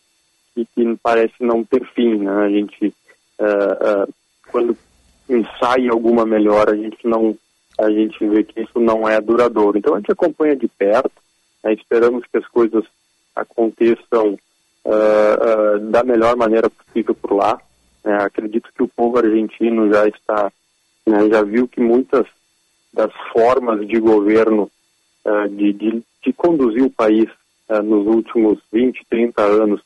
que, 0.55 0.65
que, 0.73 0.97
parece 1.03 1.35
não 1.41 1.63
ter 1.63 1.85
fim, 1.93 2.15
né? 2.15 2.31
A 2.31 2.49
gente 2.49 2.93
uh, 3.39 4.03
uh, 4.03 4.13
quando 4.49 4.77
ensaia 5.29 5.91
alguma 5.91 6.25
melhora, 6.25 6.71
a 6.71 6.75
gente 6.75 7.05
não 7.05 7.37
a 7.77 7.89
gente 7.89 8.25
vê 8.25 8.41
que 8.41 8.61
isso 8.61 8.79
não 8.79 9.07
é 9.07 9.19
duradouro. 9.19 9.77
Então 9.77 9.93
a 9.93 9.97
gente 9.97 10.11
acompanha 10.11 10.55
de 10.55 10.65
perto, 10.65 11.11
né, 11.61 11.73
esperamos 11.73 12.23
que 12.25 12.37
as 12.37 12.47
coisas 12.47 12.85
aconteçam 13.35 14.39
uh, 14.85 15.79
da 15.91 16.01
melhor 16.01 16.37
maneira 16.37 16.69
possível 16.69 17.13
por 17.13 17.33
lá. 17.33 17.59
Né? 18.01 18.15
acredito 18.21 18.69
que 18.73 18.83
o 18.83 18.87
povo 18.87 19.17
argentino 19.17 19.91
já 19.91 20.07
está, 20.07 20.49
né, 21.05 21.27
já 21.27 21.41
viu 21.41 21.67
que 21.67 21.81
muitas 21.81 22.25
das 22.93 23.11
formas 23.33 23.85
de 23.85 23.99
governo 23.99 24.71
de, 25.49 25.73
de, 25.73 26.03
de, 26.23 26.33
conduzir 26.33 26.83
o 26.83 26.89
país 26.89 27.27
nos 27.83 28.05
últimos 28.05 28.59
20, 28.71 29.03
30 29.09 29.41
anos 29.41 29.81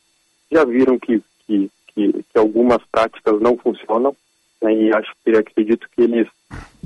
já 0.50 0.64
viram 0.64 0.98
que, 0.98 1.22
que, 1.46 1.70
que, 1.88 2.12
que 2.12 2.38
algumas 2.38 2.82
práticas 2.90 3.40
não 3.40 3.56
funcionam 3.56 4.14
né, 4.62 4.74
e 4.74 4.94
acho 4.94 5.12
que 5.24 5.30
acredito 5.30 5.88
que 5.94 6.02
eles 6.02 6.28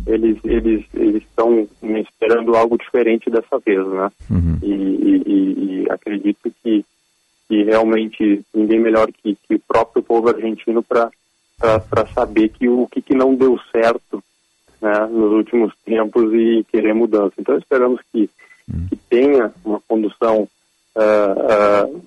eles 0.07 0.39
eles 0.45 0.85
eles 0.95 1.23
estão 1.23 1.67
esperando 1.83 2.55
algo 2.55 2.77
diferente 2.77 3.31
dessa 3.31 3.59
vez, 3.59 3.87
né? 3.87 4.11
Uhum. 4.31 4.59
E, 4.63 4.73
e, 4.73 5.83
e, 5.83 5.91
acredito 5.91 6.53
que, 6.63 6.85
que 7.49 7.63
realmente 7.65 8.45
ninguém 8.55 8.81
melhor 8.81 9.11
que, 9.11 9.37
que 9.49 9.55
o 9.55 9.61
próprio 9.61 10.03
povo 10.03 10.29
argentino 10.29 10.83
para 10.83 11.11
para 11.59 12.07
saber 12.09 12.51
que 12.51 12.69
o 12.69 12.87
que, 12.89 13.01
que 13.01 13.15
não 13.15 13.35
deu 13.35 13.59
certo 13.73 14.23
né, 14.85 15.07
nos 15.07 15.33
últimos 15.33 15.73
tempos 15.85 16.33
e 16.35 16.65
querer 16.71 16.93
mudança. 16.93 17.33
Então 17.39 17.57
esperamos 17.57 18.01
que, 18.13 18.29
hum. 18.69 18.87
que 18.89 18.97
tenha 18.97 19.53
uma 19.65 19.81
condução 19.89 20.49
uh, 20.97 21.95
uh, 21.95 22.05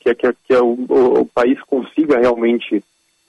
que, 0.00 0.14
que, 0.14 0.32
que 0.44 0.54
o, 0.54 0.74
o, 0.88 1.20
o, 1.20 1.26
país 1.26 1.60
consiga 1.62 2.18
realmente 2.18 2.82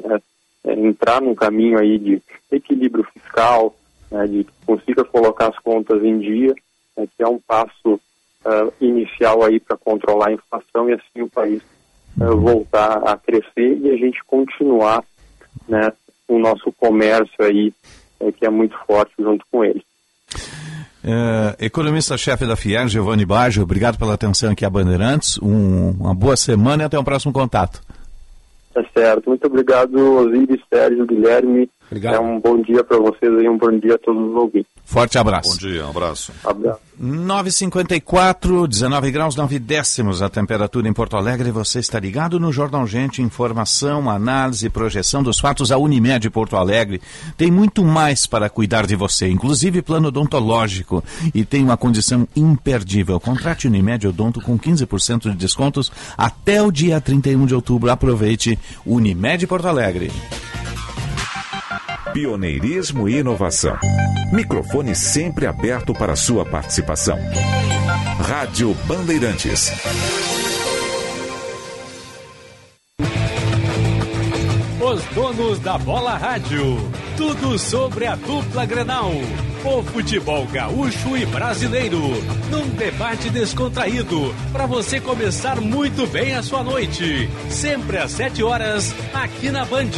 uh, 0.04 0.22
entrar 0.66 1.22
num 1.22 1.36
caminho 1.36 1.78
aí 1.78 1.98
de 1.98 2.22
equilíbrio 2.52 3.04
fiscal, 3.14 3.76
né, 4.12 4.26
de 4.28 4.44
que 4.44 4.52
consiga 4.66 5.04
colocar 5.04 5.48
as 5.48 5.60
contas 5.60 6.04
em 6.04 6.20
dia, 6.20 6.56
né, 6.96 7.08
que 7.16 7.24
é 7.24 7.28
um 7.28 7.40
passo 7.40 8.00
inicial 8.80 9.44
aí 9.44 9.60
para 9.60 9.76
controlar 9.76 10.30
a 10.30 10.34
inflação 10.34 10.90
e 10.90 10.94
assim 10.94 11.22
o 11.22 11.30
país 11.30 11.62
voltar 12.16 12.98
a 13.04 13.18
crescer 13.18 13.78
e 13.78 13.92
a 13.92 13.98
gente 13.98 14.24
continuar 14.24 15.04
né, 15.68 15.92
o 16.26 16.40
nosso 16.40 16.72
comércio 16.72 17.44
aí 17.44 17.74
é, 18.20 18.32
que 18.32 18.46
é 18.46 18.50
muito 18.50 18.78
forte 18.86 19.14
junto 19.18 19.46
com 19.52 19.64
ele. 19.64 19.84
É, 21.12 21.66
Economista-chefe 21.66 22.46
da 22.46 22.56
FIER, 22.56 22.88
Giovanni 22.88 23.26
Baggio, 23.26 23.64
obrigado 23.64 23.98
pela 23.98 24.14
atenção 24.14 24.52
aqui 24.52 24.64
a 24.64 24.70
Bandeirantes. 24.70 25.40
Um, 25.42 25.92
uma 26.00 26.14
boa 26.14 26.38
semana 26.38 26.84
e 26.84 26.86
até 26.86 27.00
um 27.00 27.04
próximo 27.04 27.34
contato. 27.34 27.82
Tá 28.74 28.84
certo. 28.96 29.30
Muito 29.30 29.46
obrigado, 29.48 29.96
Osiris, 29.96 30.62
Sérgio, 30.72 31.06
Guilherme. 31.08 31.70
Obrigado. 31.90 32.16
É 32.16 32.20
um 32.20 32.40
bom 32.40 32.62
dia 32.62 32.84
para 32.84 32.98
vocês 33.00 33.32
e 33.42 33.50
um 33.50 33.58
bom 33.58 33.72
dia 33.80 33.96
a 33.96 33.98
todos 33.98 34.30
os 34.30 34.36
ouvintes. 34.36 34.70
Forte 34.86 35.18
abraço. 35.18 35.52
Bom 35.52 35.58
dia, 35.58 35.86
um 35.86 35.90
abraço. 35.90 36.32
Abraço. 36.44 36.80
9,54, 37.02 38.68
19 38.68 39.12
graus, 39.12 39.36
9 39.36 39.58
décimos 39.58 40.22
a 40.22 40.30
temperatura 40.30 40.88
em 40.88 40.94
Porto 40.94 41.16
Alegre. 41.16 41.50
Você 41.50 41.80
está 41.80 42.00
ligado 42.00 42.40
no 42.40 42.52
Jornal 42.52 42.86
Gente, 42.86 43.22
informação, 43.22 44.10
análise 44.10 44.68
e 44.68 44.70
projeção 44.70 45.24
dos 45.24 45.40
fatos. 45.40 45.72
A 45.72 45.78
Unimed 45.78 46.30
Porto 46.30 46.58
Alegre 46.58 47.02
tem 47.38 47.50
muito 47.50 47.84
mais 47.84 48.28
para 48.28 48.50
cuidar 48.50 48.86
de 48.86 48.96
você, 48.96 49.28
inclusive 49.28 49.82
plano 49.82 50.10
odontológico. 50.10 51.04
E 51.34 51.44
tem 51.46 51.64
uma 51.64 51.78
condição 51.78 52.28
imperdível. 52.36 53.20
Contrate 53.20 53.68
Unimed 53.68 54.08
Odonto 54.08 54.42
com 54.42 54.60
15% 54.60 55.32
de 55.32 55.38
descontos 55.38 55.92
até 56.18 56.62
o 56.62 56.72
dia 56.72 57.00
31 57.00 57.46
de 57.46 57.56
outubro. 57.56 57.90
Aproveite 57.90 58.60
Unimed 58.86 59.48
Porto 59.48 59.68
Alegre. 59.68 60.12
Pioneirismo 62.14 63.08
e 63.08 63.18
inovação. 63.18 63.78
Microfone 64.34 64.96
sempre 64.96 65.46
aberto 65.46 65.94
para 65.94 66.16
sua 66.16 66.44
participação. 66.44 67.18
Rádio 68.20 68.74
Bandeirantes. 68.86 69.72
Os 74.82 75.04
donos 75.14 75.60
da 75.60 75.78
bola 75.78 76.18
rádio. 76.18 76.78
Tudo 77.20 77.60
sobre 77.60 78.08
a 78.08 78.16
dupla 78.16 78.66
Grenal 78.66 79.12
o 79.66 79.84
futebol 79.84 80.46
gaúcho 80.48 81.18
e 81.18 81.26
brasileiro, 81.26 82.00
num 82.50 82.70
debate 82.70 83.30
descontraído, 83.30 84.34
para 84.54 84.66
você 84.66 85.02
começar 85.02 85.60
muito 85.60 86.08
bem 86.08 86.34
a 86.34 86.42
sua 86.42 86.64
noite. 86.64 87.30
Sempre 87.50 87.98
às 87.98 88.12
7 88.12 88.42
horas, 88.42 88.96
aqui 89.14 89.52
na 89.52 89.66
Band, 89.66 89.92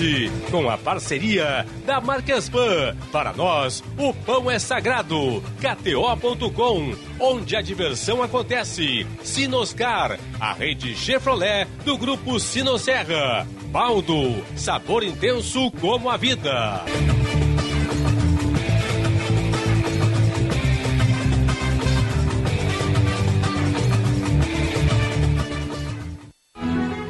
com 0.50 0.70
a 0.70 0.78
parceria 0.78 1.66
da 1.86 2.02
Marques 2.02 2.50
Pan. 2.50 2.96
Para 3.12 3.34
nós, 3.34 3.84
o 3.98 4.14
pão 4.14 4.50
é 4.50 4.58
sagrado. 4.58 5.44
KTO.com, 5.60 6.96
onde 7.20 7.56
a 7.56 7.62
diversão 7.62 8.24
acontece. 8.24 9.06
Sinoscar, 9.24 10.20
a 10.40 10.54
rede 10.54 10.96
Chevrolet 10.96 11.68
do 11.86 11.98
grupo 11.98 12.40
Sinosserra. 12.40 13.46
Baldo, 13.72 14.44
sabor 14.58 15.02
intenso 15.02 15.72
como 15.80 16.10
a 16.10 16.18
vida. 16.18 16.84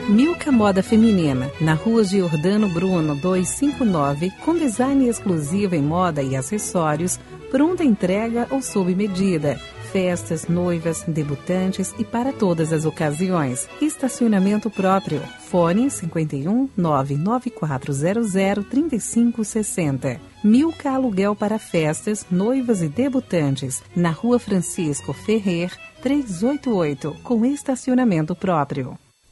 Milka 0.08 0.52
Moda 0.52 0.84
Feminina, 0.84 1.50
na 1.60 1.74
rua 1.74 2.04
Giordano 2.04 2.70
Bruno 2.70 3.16
259, 3.16 4.32
com 4.46 4.56
design 4.56 5.08
exclusivo 5.08 5.74
em 5.74 5.82
moda 5.82 6.22
e 6.22 6.36
acessórios, 6.36 7.20
pronta 7.50 7.84
entrega 7.84 8.46
ou 8.52 8.62
sob 8.62 8.94
medida. 8.94 9.60
Festas, 9.92 10.48
noivas, 10.48 11.04
debutantes 11.06 11.94
e 12.00 12.06
para 12.06 12.32
todas 12.32 12.72
as 12.72 12.86
ocasiões. 12.86 13.68
Estacionamento 13.82 14.70
próprio. 14.70 15.20
Fone 15.50 15.90
51 15.90 16.70
99400 16.78 18.64
3560. 18.70 20.22
Milka 20.44 20.92
Aluguel 20.92 21.36
para 21.36 21.60
festas, 21.60 22.26
noivas 22.32 22.82
e 22.82 22.88
debutantes, 22.88 23.84
na 23.94 24.12
rua 24.12 24.40
Francisco 24.40 25.12
Ferrer 25.12 25.72
388, 26.02 27.18
com 27.22 27.46
estacionamento 27.46 28.34
próprio. 28.34 28.98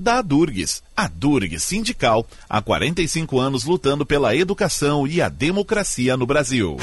da 0.00 0.22
Durgues. 0.22 0.82
A 0.96 1.06
Durgues 1.06 1.62
Sindical, 1.62 2.26
há 2.48 2.60
45 2.62 3.38
anos 3.38 3.64
lutando 3.64 4.06
pela 4.06 4.34
educação 4.34 5.06
e 5.06 5.20
a 5.20 5.28
democracia 5.28 6.16
no 6.16 6.26
Brasil. 6.26 6.78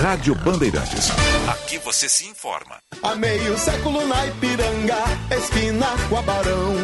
Rádio 0.00 0.36
Bandeirantes. 0.36 1.10
Aqui 1.48 1.78
você 1.78 2.08
se 2.08 2.24
informa. 2.26 2.76
Há 3.02 3.16
meio 3.16 3.58
século 3.58 4.06
na 4.06 4.26
Ipiranga, 4.26 5.02
esquina 5.36 5.86
com 6.08 6.16
a 6.16 6.22
Barão. 6.22 6.74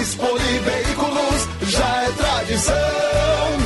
Expoli 0.00 0.58
Veículos 0.60 1.70
já 1.70 2.02
é 2.02 2.10
tradição. 2.12 3.65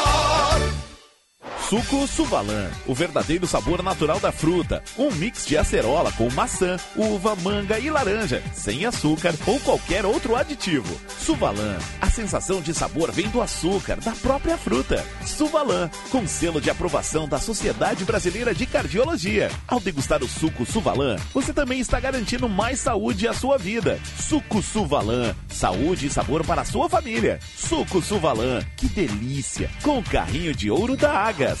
Suco 1.71 2.05
Suvalan, 2.05 2.69
o 2.85 2.93
verdadeiro 2.93 3.47
sabor 3.47 3.81
natural 3.81 4.19
da 4.19 4.29
fruta. 4.29 4.83
Um 4.97 5.09
mix 5.09 5.45
de 5.47 5.57
acerola 5.57 6.11
com 6.11 6.29
maçã, 6.31 6.75
uva, 6.97 7.33
manga 7.37 7.79
e 7.79 7.89
laranja, 7.89 8.43
sem 8.53 8.85
açúcar 8.85 9.33
ou 9.47 9.57
qualquer 9.61 10.05
outro 10.05 10.35
aditivo. 10.35 10.93
Suvalan, 11.17 11.77
a 12.01 12.09
sensação 12.09 12.59
de 12.59 12.73
sabor 12.73 13.09
vem 13.13 13.29
do 13.29 13.41
açúcar, 13.41 14.01
da 14.01 14.11
própria 14.11 14.57
fruta. 14.57 15.01
Suvalan, 15.25 15.89
com 16.09 16.27
selo 16.27 16.59
de 16.59 16.69
aprovação 16.69 17.25
da 17.25 17.39
Sociedade 17.39 18.03
Brasileira 18.03 18.53
de 18.53 18.65
Cardiologia. 18.65 19.49
Ao 19.65 19.79
degustar 19.79 20.21
o 20.21 20.27
suco 20.27 20.65
Suvalan, 20.65 21.15
você 21.33 21.53
também 21.53 21.79
está 21.79 22.01
garantindo 22.01 22.49
mais 22.49 22.81
saúde 22.81 23.29
à 23.29 23.33
sua 23.33 23.57
vida. 23.57 23.97
Suco 24.19 24.61
Suvalan, 24.61 25.33
saúde 25.47 26.07
e 26.07 26.09
sabor 26.09 26.45
para 26.45 26.63
a 26.63 26.65
sua 26.65 26.89
família. 26.89 27.39
Suco 27.55 28.01
Suvalan, 28.01 28.61
que 28.75 28.89
delícia! 28.89 29.69
Com 29.81 29.99
o 29.99 30.03
carrinho 30.03 30.53
de 30.53 30.69
ouro 30.69 30.97
da 30.97 31.13
Agas. 31.13 31.60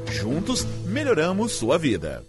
juntos 0.13 0.65
melhoramos 0.85 1.53
sua 1.53 1.77
vida. 1.77 2.23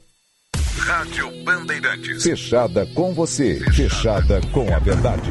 Rádio 0.78 1.30
Bandeirantes. 1.44 2.22
Fechada 2.22 2.86
com 2.94 3.14
você. 3.14 3.60
Fechada 3.72 4.40
com 4.52 4.74
a 4.74 4.78
verdade. 4.78 5.30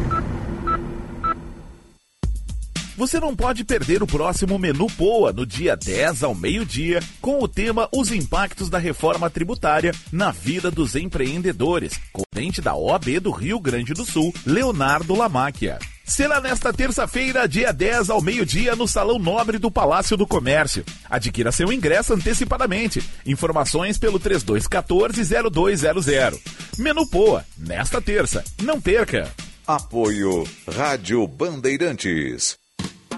Você 3.01 3.19
não 3.19 3.35
pode 3.35 3.63
perder 3.63 4.03
o 4.03 4.07
próximo 4.07 4.59
Menu 4.59 4.85
Poa 4.85 5.33
no 5.33 5.43
dia 5.43 5.75
10 5.75 6.23
ao 6.23 6.35
meio-dia, 6.35 6.99
com 7.19 7.41
o 7.41 7.47
tema 7.47 7.89
Os 7.91 8.11
Impactos 8.11 8.69
da 8.69 8.77
Reforma 8.77 9.27
Tributária 9.27 9.91
na 10.11 10.29
Vida 10.29 10.69
dos 10.69 10.95
Empreendedores, 10.95 11.99
corrente 12.13 12.61
da 12.61 12.75
OAB 12.75 13.19
do 13.19 13.31
Rio 13.31 13.59
Grande 13.59 13.93
do 13.93 14.05
Sul, 14.05 14.31
Leonardo 14.45 15.15
Lamáquia. 15.15 15.79
Será 16.05 16.39
nesta 16.41 16.73
terça-feira, 16.73 17.47
dia 17.47 17.71
10 17.71 18.09
ao 18.09 18.21
meio-dia, 18.21 18.75
no 18.75 18.85
Salão 18.87 19.17
Nobre 19.17 19.57
do 19.57 19.71
Palácio 19.71 20.17
do 20.17 20.27
Comércio. 20.27 20.83
Adquira 21.09 21.49
seu 21.51 21.71
ingresso 21.71 22.13
antecipadamente. 22.13 23.01
Informações 23.25 23.97
pelo 23.97 24.19
3214-0200. 24.19 26.37
Menu 26.77 27.07
Poa, 27.07 27.45
nesta 27.57 28.01
terça. 28.01 28.43
Não 28.61 28.81
perca! 28.81 29.31
Apoio 29.65 30.43
Rádio 30.67 31.25
Bandeirantes. 31.27 32.60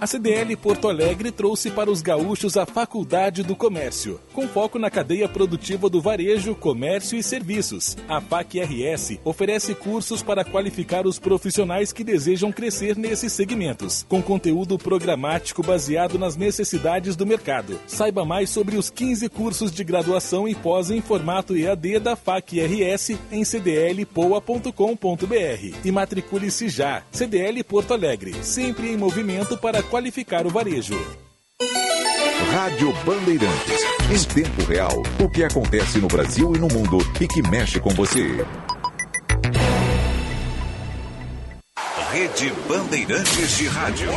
A 0.03 0.05
CDL 0.05 0.57
Porto 0.57 0.89
Alegre 0.89 1.31
trouxe 1.31 1.71
para 1.71 1.89
os 1.89 2.01
gaúchos 2.01 2.57
a 2.57 2.65
Faculdade 2.65 3.41
do 3.41 3.55
Comércio, 3.55 4.19
com 4.33 4.49
foco 4.49 4.77
na 4.77 4.89
cadeia 4.89 5.29
produtiva 5.29 5.89
do 5.89 6.01
varejo, 6.01 6.53
comércio 6.55 7.17
e 7.17 7.23
serviços. 7.23 7.95
A 8.05 8.19
FAC-RS 8.19 9.19
oferece 9.23 9.73
cursos 9.73 10.21
para 10.21 10.43
qualificar 10.43 11.07
os 11.07 11.19
profissionais 11.19 11.93
que 11.93 12.03
desejam 12.03 12.51
crescer 12.51 12.97
nesses 12.97 13.31
segmentos, 13.31 14.05
com 14.09 14.21
conteúdo 14.21 14.77
programático 14.77 15.63
baseado 15.63 16.19
nas 16.19 16.35
necessidades 16.35 17.15
do 17.15 17.25
mercado. 17.25 17.79
Saiba 17.87 18.25
mais 18.25 18.49
sobre 18.49 18.75
os 18.75 18.89
15 18.89 19.29
cursos 19.29 19.71
de 19.71 19.85
graduação 19.85 20.49
e 20.49 20.53
pós 20.53 20.91
em 20.91 20.99
formato 20.99 21.55
EAD 21.55 21.99
da 21.99 22.17
FAC-RS 22.17 23.11
em 23.31 23.45
cdlpoa.com.br 23.45 24.73
e 25.85 25.91
matricule-se 25.93 26.67
já. 26.67 27.03
CDL 27.09 27.63
Porto 27.63 27.93
Alegre, 27.93 28.33
sempre 28.43 28.91
em 28.91 28.97
movimento 28.97 29.57
para 29.57 29.81
qualificar 29.93 30.47
o 30.47 30.49
varejo. 30.49 30.99
Rádio 32.51 32.91
Bandeirantes. 33.05 33.79
Em 34.09 34.23
tempo 34.33 34.63
real, 34.63 35.03
o 35.23 35.29
que 35.29 35.43
acontece 35.43 35.99
no 35.99 36.07
Brasil 36.07 36.55
e 36.55 36.57
no 36.57 36.67
mundo 36.67 36.97
e 37.21 37.27
que 37.27 37.43
mexe 37.43 37.79
com 37.79 37.91
você. 37.91 38.43
Rede 42.11 42.51
Bandeirantes 42.67 43.57
de 43.57 43.67
Rádio. 43.67 44.09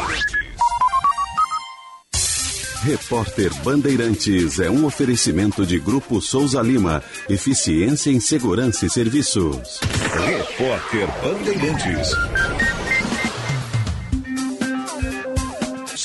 Repórter 2.82 3.54
Bandeirantes 3.62 4.58
é 4.58 4.70
um 4.70 4.86
oferecimento 4.86 5.66
de 5.66 5.78
Grupo 5.78 6.22
Souza 6.22 6.62
Lima. 6.62 7.04
Eficiência 7.28 8.10
em 8.10 8.18
Segurança 8.18 8.86
e 8.86 8.88
Serviços. 8.88 9.78
Repórter 10.24 11.06
Bandeirantes. 11.22 12.75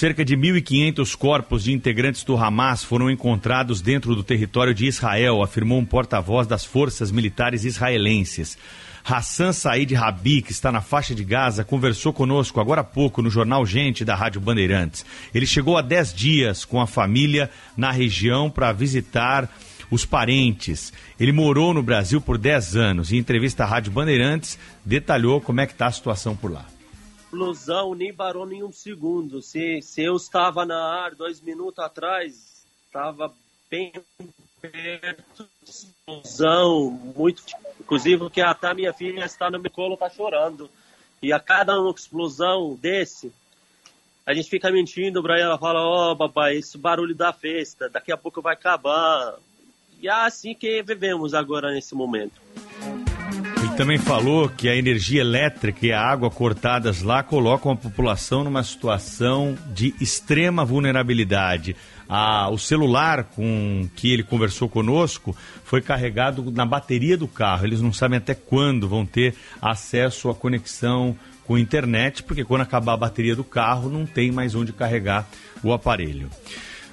Cerca 0.01 0.25
de 0.25 0.35
1.500 0.35 1.15
corpos 1.15 1.63
de 1.63 1.71
integrantes 1.71 2.23
do 2.23 2.35
Hamas 2.35 2.83
foram 2.83 3.07
encontrados 3.07 3.81
dentro 3.81 4.15
do 4.15 4.23
território 4.23 4.73
de 4.73 4.87
Israel, 4.87 5.43
afirmou 5.43 5.77
um 5.77 5.85
porta-voz 5.85 6.47
das 6.47 6.65
forças 6.65 7.11
militares 7.11 7.65
israelenses. 7.65 8.57
Hassan 9.05 9.53
Said 9.53 9.93
Rabi, 9.93 10.41
que 10.41 10.51
está 10.51 10.71
na 10.71 10.81
faixa 10.81 11.13
de 11.13 11.23
Gaza, 11.23 11.63
conversou 11.63 12.11
conosco 12.11 12.59
agora 12.59 12.81
há 12.81 12.83
pouco 12.83 13.21
no 13.21 13.29
Jornal 13.29 13.63
Gente 13.63 14.03
da 14.03 14.15
Rádio 14.15 14.41
Bandeirantes. 14.41 15.05
Ele 15.35 15.45
chegou 15.45 15.77
há 15.77 15.83
10 15.83 16.15
dias 16.15 16.65
com 16.65 16.81
a 16.81 16.87
família 16.87 17.51
na 17.77 17.91
região 17.91 18.49
para 18.49 18.71
visitar 18.71 19.47
os 19.91 20.03
parentes. 20.03 20.91
Ele 21.19 21.31
morou 21.31 21.75
no 21.75 21.83
Brasil 21.83 22.19
por 22.19 22.39
10 22.39 22.75
anos 22.75 23.11
e 23.11 23.17
em 23.17 23.19
entrevista 23.19 23.65
à 23.65 23.67
Rádio 23.67 23.91
Bandeirantes 23.91 24.57
detalhou 24.83 25.39
como 25.39 25.61
é 25.61 25.67
que 25.67 25.73
está 25.73 25.85
a 25.85 25.91
situação 25.91 26.35
por 26.35 26.51
lá 26.51 26.70
explosão 27.31 27.95
nem 27.95 28.13
parou 28.13 28.45
nenhum 28.45 28.71
segundo. 28.71 29.41
Se, 29.41 29.81
se 29.81 30.03
eu 30.03 30.15
estava 30.17 30.65
na 30.65 30.77
ar 30.77 31.15
dois 31.15 31.39
minutos 31.39 31.79
atrás, 31.79 32.65
estava 32.85 33.33
bem 33.69 33.93
perto 34.59 35.47
explosão, 35.65 36.91
muito. 37.15 37.41
Inclusive 37.79 38.29
que 38.29 38.41
até 38.41 38.73
minha 38.73 38.93
filha 38.93 39.23
está 39.23 39.49
no 39.49 39.59
meu 39.59 39.71
colo, 39.71 39.93
está 39.93 40.09
chorando. 40.09 40.69
E 41.21 41.31
a 41.31 41.39
cada 41.39 41.73
explosão 41.95 42.75
desse, 42.75 43.31
a 44.25 44.33
gente 44.33 44.49
fica 44.49 44.69
mentindo 44.69 45.23
para 45.23 45.39
ela, 45.39 45.57
fala, 45.57 45.79
ó, 45.79 46.11
oh, 46.11 46.15
papai, 46.17 46.57
esse 46.57 46.77
barulho 46.77 47.15
da 47.15 47.31
festa, 47.31 47.89
daqui 47.89 48.11
a 48.11 48.17
pouco 48.17 48.41
vai 48.41 48.53
acabar. 48.53 49.35
E 50.01 50.07
é 50.07 50.11
assim 50.11 50.53
que 50.53 50.83
vivemos 50.83 51.33
agora 51.33 51.71
nesse 51.71 51.95
momento. 51.95 52.41
Também 53.77 53.97
falou 53.97 54.47
que 54.47 54.69
a 54.69 54.75
energia 54.75 55.21
elétrica 55.21 55.85
e 55.87 55.91
a 55.91 55.99
água 55.99 56.29
cortadas 56.29 57.01
lá 57.01 57.23
colocam 57.23 57.71
a 57.71 57.75
população 57.75 58.43
numa 58.43 58.63
situação 58.63 59.57
de 59.73 59.93
extrema 59.99 60.63
vulnerabilidade. 60.65 61.75
a- 62.13 62.49
o 62.49 62.57
celular 62.57 63.23
com 63.23 63.87
que 63.95 64.11
ele 64.11 64.21
conversou 64.21 64.67
conosco 64.67 65.33
foi 65.63 65.81
carregado 65.81 66.51
na 66.51 66.65
bateria 66.65 67.15
do 67.15 67.25
carro. 67.25 67.65
Eles 67.65 67.79
não 67.79 67.93
sabem 67.93 68.17
até 68.17 68.35
quando 68.35 68.85
vão 68.85 69.05
ter 69.05 69.33
acesso 69.61 70.29
à 70.29 70.35
conexão 70.35 71.15
com 71.47 71.57
internet, 71.57 72.21
porque 72.23 72.43
quando 72.43 72.63
acabar 72.63 72.95
a 72.95 72.97
bateria 72.97 73.33
do 73.33 73.45
carro 73.45 73.89
não 73.89 74.05
tem 74.05 74.29
mais 74.29 74.53
onde 74.55 74.73
carregar 74.73 75.25
o 75.63 75.71
aparelho. 75.71 76.29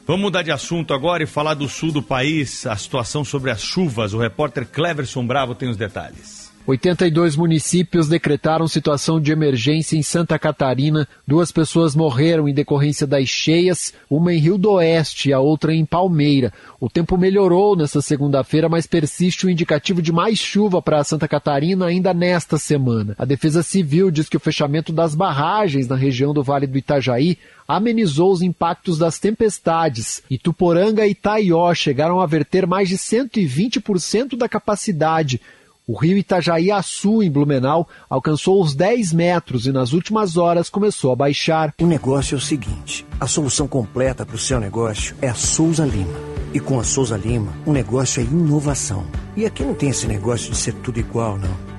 Vamos 0.07 0.23
mudar 0.23 0.43
de 0.43 0.53
assunto 0.53 0.95
agora 0.95 1.25
e 1.25 1.27
falar 1.27 1.55
do 1.55 1.69
sul 1.69 1.91
do 1.91 2.01
país, 2.01 2.65
a 2.65 2.77
situação 2.77 3.25
sobre 3.25 3.51
as 3.51 3.61
chuvas. 3.61 4.15
O 4.15 4.19
repórter 4.21 4.69
Cleverson 4.69 5.27
Bravo 5.27 5.53
tem 5.53 5.69
os 5.69 5.77
detalhes. 5.77 6.38
82 6.69 7.35
municípios 7.35 8.09
decretaram 8.09 8.69
situação 8.69 9.19
de 9.19 9.33
emergência 9.33 9.97
em 9.97 10.03
Santa 10.03 10.39
Catarina. 10.39 11.09
Duas 11.27 11.51
pessoas 11.51 11.97
morreram 11.97 12.47
em 12.47 12.53
decorrência 12.53 13.07
das 13.07 13.27
cheias, 13.27 13.95
uma 14.11 14.35
em 14.35 14.39
Rio 14.39 14.59
do 14.59 14.73
Oeste 14.73 15.31
e 15.31 15.33
a 15.33 15.41
outra 15.41 15.75
em 15.75 15.87
Palmeira. 15.87 16.53
O 16.79 16.91
tempo 16.91 17.17
melhorou 17.17 17.75
nesta 17.75 18.03
segunda-feira, 18.03 18.69
mas 18.69 18.87
persiste 18.87 19.47
o 19.47 19.51
indicativo 19.51 20.03
de 20.03 20.13
mais 20.13 20.39
chuva 20.39 20.83
para 20.83 21.03
Santa 21.03 21.27
Catarina 21.27 21.87
ainda 21.87 22.13
nesta 22.13 22.59
semana. 22.59 23.15
A 23.19 23.25
Defesa 23.25 23.63
Civil 23.63 24.11
diz 24.11 24.29
que 24.29 24.37
o 24.37 24.41
fechamento 24.41 24.93
das 24.93 25.15
barragens 25.15 25.89
na 25.89 25.97
região 25.97 26.35
do 26.35 26.43
Vale 26.43 26.67
do 26.67 26.77
Itajaí 26.77 27.39
amenizou 27.67 28.31
os 28.31 28.43
impactos 28.43 28.99
das 28.99 29.19
tempestades. 29.19 30.23
Ituporanga 30.31 31.07
e 31.07 31.13
Itaió 31.13 31.73
chegaram 31.73 32.21
a 32.21 32.27
verter 32.27 32.67
mais 32.67 32.91
de 32.91 32.99
120% 32.99 34.37
da 34.37 34.49
capacidade. 34.49 35.41
O 35.89 35.99
rio 35.99 36.19
Itajaí 36.19 36.71
Açu, 36.71 37.23
em 37.23 37.31
Blumenau, 37.31 37.89
alcançou 38.11 38.63
os 38.63 38.75
10 38.75 39.15
metros 39.15 39.67
e 39.67 39.73
nas 39.73 39.95
últimas 39.95 40.37
horas 40.37 40.69
começou 40.69 41.13
a 41.13 41.17
baixar. 41.17 41.73
O 41.81 41.87
negócio 41.87 42.35
é 42.35 42.37
o 42.37 42.41
seguinte: 42.41 43.07
a 43.19 43.27
solução 43.27 43.67
completa 43.67 44.27
para 44.27 44.37
o 44.37 44.39
seu 44.39 44.61
negócio 44.61 45.17
é 45.23 45.29
a 45.29 45.35
Souza 45.35 45.87
Lima. 45.87 46.13
E 46.53 46.61
com 46.61 46.79
a 46.79 46.85
Souza 46.85 47.17
Lima, 47.17 47.55
o 47.65 47.73
negócio 47.73 48.21
é 48.21 48.25
inovação. 48.25 49.07
E 49.35 49.47
aqui 49.47 49.65
não 49.65 49.73
tem 49.73 49.89
esse 49.89 50.07
negócio 50.07 50.51
de 50.51 50.59
ser 50.59 50.75
tudo 50.75 51.01
igual, 51.01 51.39
não. 51.39 51.78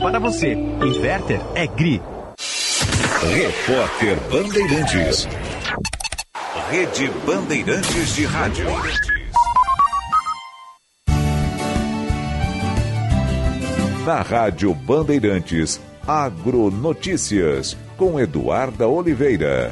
para 0.00 0.18
você. 0.18 0.54
Inverter 0.54 1.40
é 1.54 1.66
GRI. 1.66 2.00
Repórter 3.20 4.18
Bandeirantes. 4.30 5.28
Rede 6.70 7.10
Bandeirantes 7.26 8.14
de 8.14 8.24
Rádio. 8.24 8.66
Na 14.06 14.22
Rádio 14.22 14.74
Bandeirantes, 14.74 15.78
Agronotícias, 16.08 17.76
com 17.98 18.18
Eduarda 18.18 18.88
Oliveira. 18.88 19.70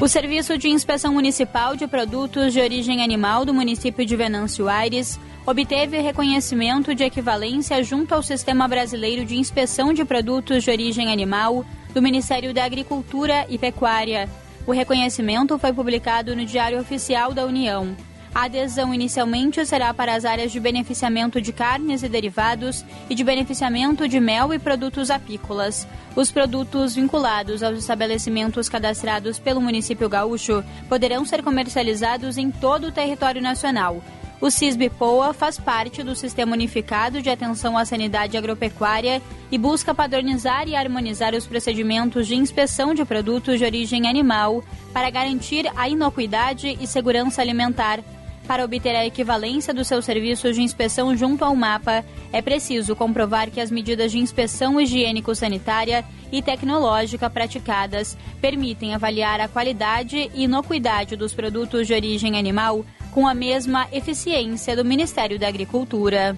O 0.00 0.06
Serviço 0.06 0.56
de 0.56 0.68
Inspeção 0.68 1.14
Municipal 1.14 1.74
de 1.74 1.88
Produtos 1.88 2.52
de 2.52 2.60
Origem 2.60 3.02
Animal 3.02 3.44
do 3.44 3.52
município 3.52 4.06
de 4.06 4.14
Venâncio 4.14 4.68
Aires 4.68 5.18
obteve 5.46 6.00
reconhecimento 6.00 6.94
de 6.94 7.04
equivalência 7.04 7.82
junto 7.82 8.14
ao 8.14 8.22
Sistema 8.22 8.66
Brasileiro 8.66 9.24
de 9.24 9.36
Inspeção 9.36 9.92
de 9.92 10.04
Produtos 10.04 10.64
de 10.64 10.70
Origem 10.70 11.12
Animal 11.12 11.66
do 11.92 12.00
Ministério 12.00 12.54
da 12.54 12.64
Agricultura 12.64 13.44
e 13.48 13.58
Pecuária. 13.58 14.28
O 14.66 14.72
reconhecimento 14.72 15.58
foi 15.58 15.72
publicado 15.72 16.34
no 16.34 16.46
Diário 16.46 16.80
Oficial 16.80 17.34
da 17.34 17.44
União. 17.44 17.94
A 18.34 18.46
adesão 18.46 18.92
inicialmente 18.92 19.64
será 19.64 19.94
para 19.94 20.14
as 20.14 20.24
áreas 20.24 20.50
de 20.50 20.58
beneficiamento 20.58 21.40
de 21.40 21.52
carnes 21.52 22.02
e 22.02 22.08
derivados 22.08 22.84
e 23.08 23.14
de 23.14 23.22
beneficiamento 23.22 24.08
de 24.08 24.18
mel 24.18 24.52
e 24.52 24.58
produtos 24.58 25.08
apícolas. 25.08 25.86
Os 26.16 26.32
produtos 26.32 26.96
vinculados 26.96 27.62
aos 27.62 27.78
estabelecimentos 27.78 28.68
cadastrados 28.68 29.38
pelo 29.38 29.60
município 29.60 30.08
gaúcho 30.08 30.64
poderão 30.88 31.24
ser 31.24 31.44
comercializados 31.44 32.36
em 32.38 32.50
todo 32.50 32.88
o 32.88 32.92
território 32.92 33.40
nacional. 33.40 34.02
O 34.44 34.50
CISB-POA 34.50 35.32
faz 35.32 35.58
parte 35.58 36.02
do 36.02 36.14
Sistema 36.14 36.52
Unificado 36.52 37.22
de 37.22 37.30
Atenção 37.30 37.78
à 37.78 37.86
Sanidade 37.86 38.36
Agropecuária 38.36 39.22
e 39.50 39.56
busca 39.56 39.94
padronizar 39.94 40.68
e 40.68 40.76
harmonizar 40.76 41.34
os 41.34 41.46
procedimentos 41.46 42.26
de 42.26 42.34
inspeção 42.34 42.92
de 42.92 43.06
produtos 43.06 43.58
de 43.58 43.64
origem 43.64 44.06
animal 44.06 44.62
para 44.92 45.08
garantir 45.08 45.64
a 45.74 45.88
inocuidade 45.88 46.76
e 46.78 46.86
segurança 46.86 47.40
alimentar. 47.40 48.00
Para 48.46 48.62
obter 48.62 48.94
a 48.94 49.06
equivalência 49.06 49.72
dos 49.72 49.88
seus 49.88 50.04
serviços 50.04 50.54
de 50.54 50.60
inspeção 50.60 51.16
junto 51.16 51.42
ao 51.42 51.56
mapa, 51.56 52.04
é 52.30 52.42
preciso 52.42 52.94
comprovar 52.94 53.50
que 53.50 53.62
as 53.62 53.70
medidas 53.70 54.12
de 54.12 54.18
inspeção 54.18 54.78
higiênico-sanitária 54.78 56.04
e 56.30 56.42
tecnológica 56.42 57.30
praticadas 57.30 58.14
permitem 58.42 58.94
avaliar 58.94 59.40
a 59.40 59.48
qualidade 59.48 60.30
e 60.34 60.44
inocuidade 60.44 61.16
dos 61.16 61.32
produtos 61.32 61.86
de 61.86 61.94
origem 61.94 62.38
animal 62.38 62.84
com 63.14 63.28
a 63.28 63.34
mesma 63.34 63.86
eficiência 63.92 64.74
do 64.74 64.84
Ministério 64.84 65.38
da 65.38 65.46
Agricultura. 65.46 66.34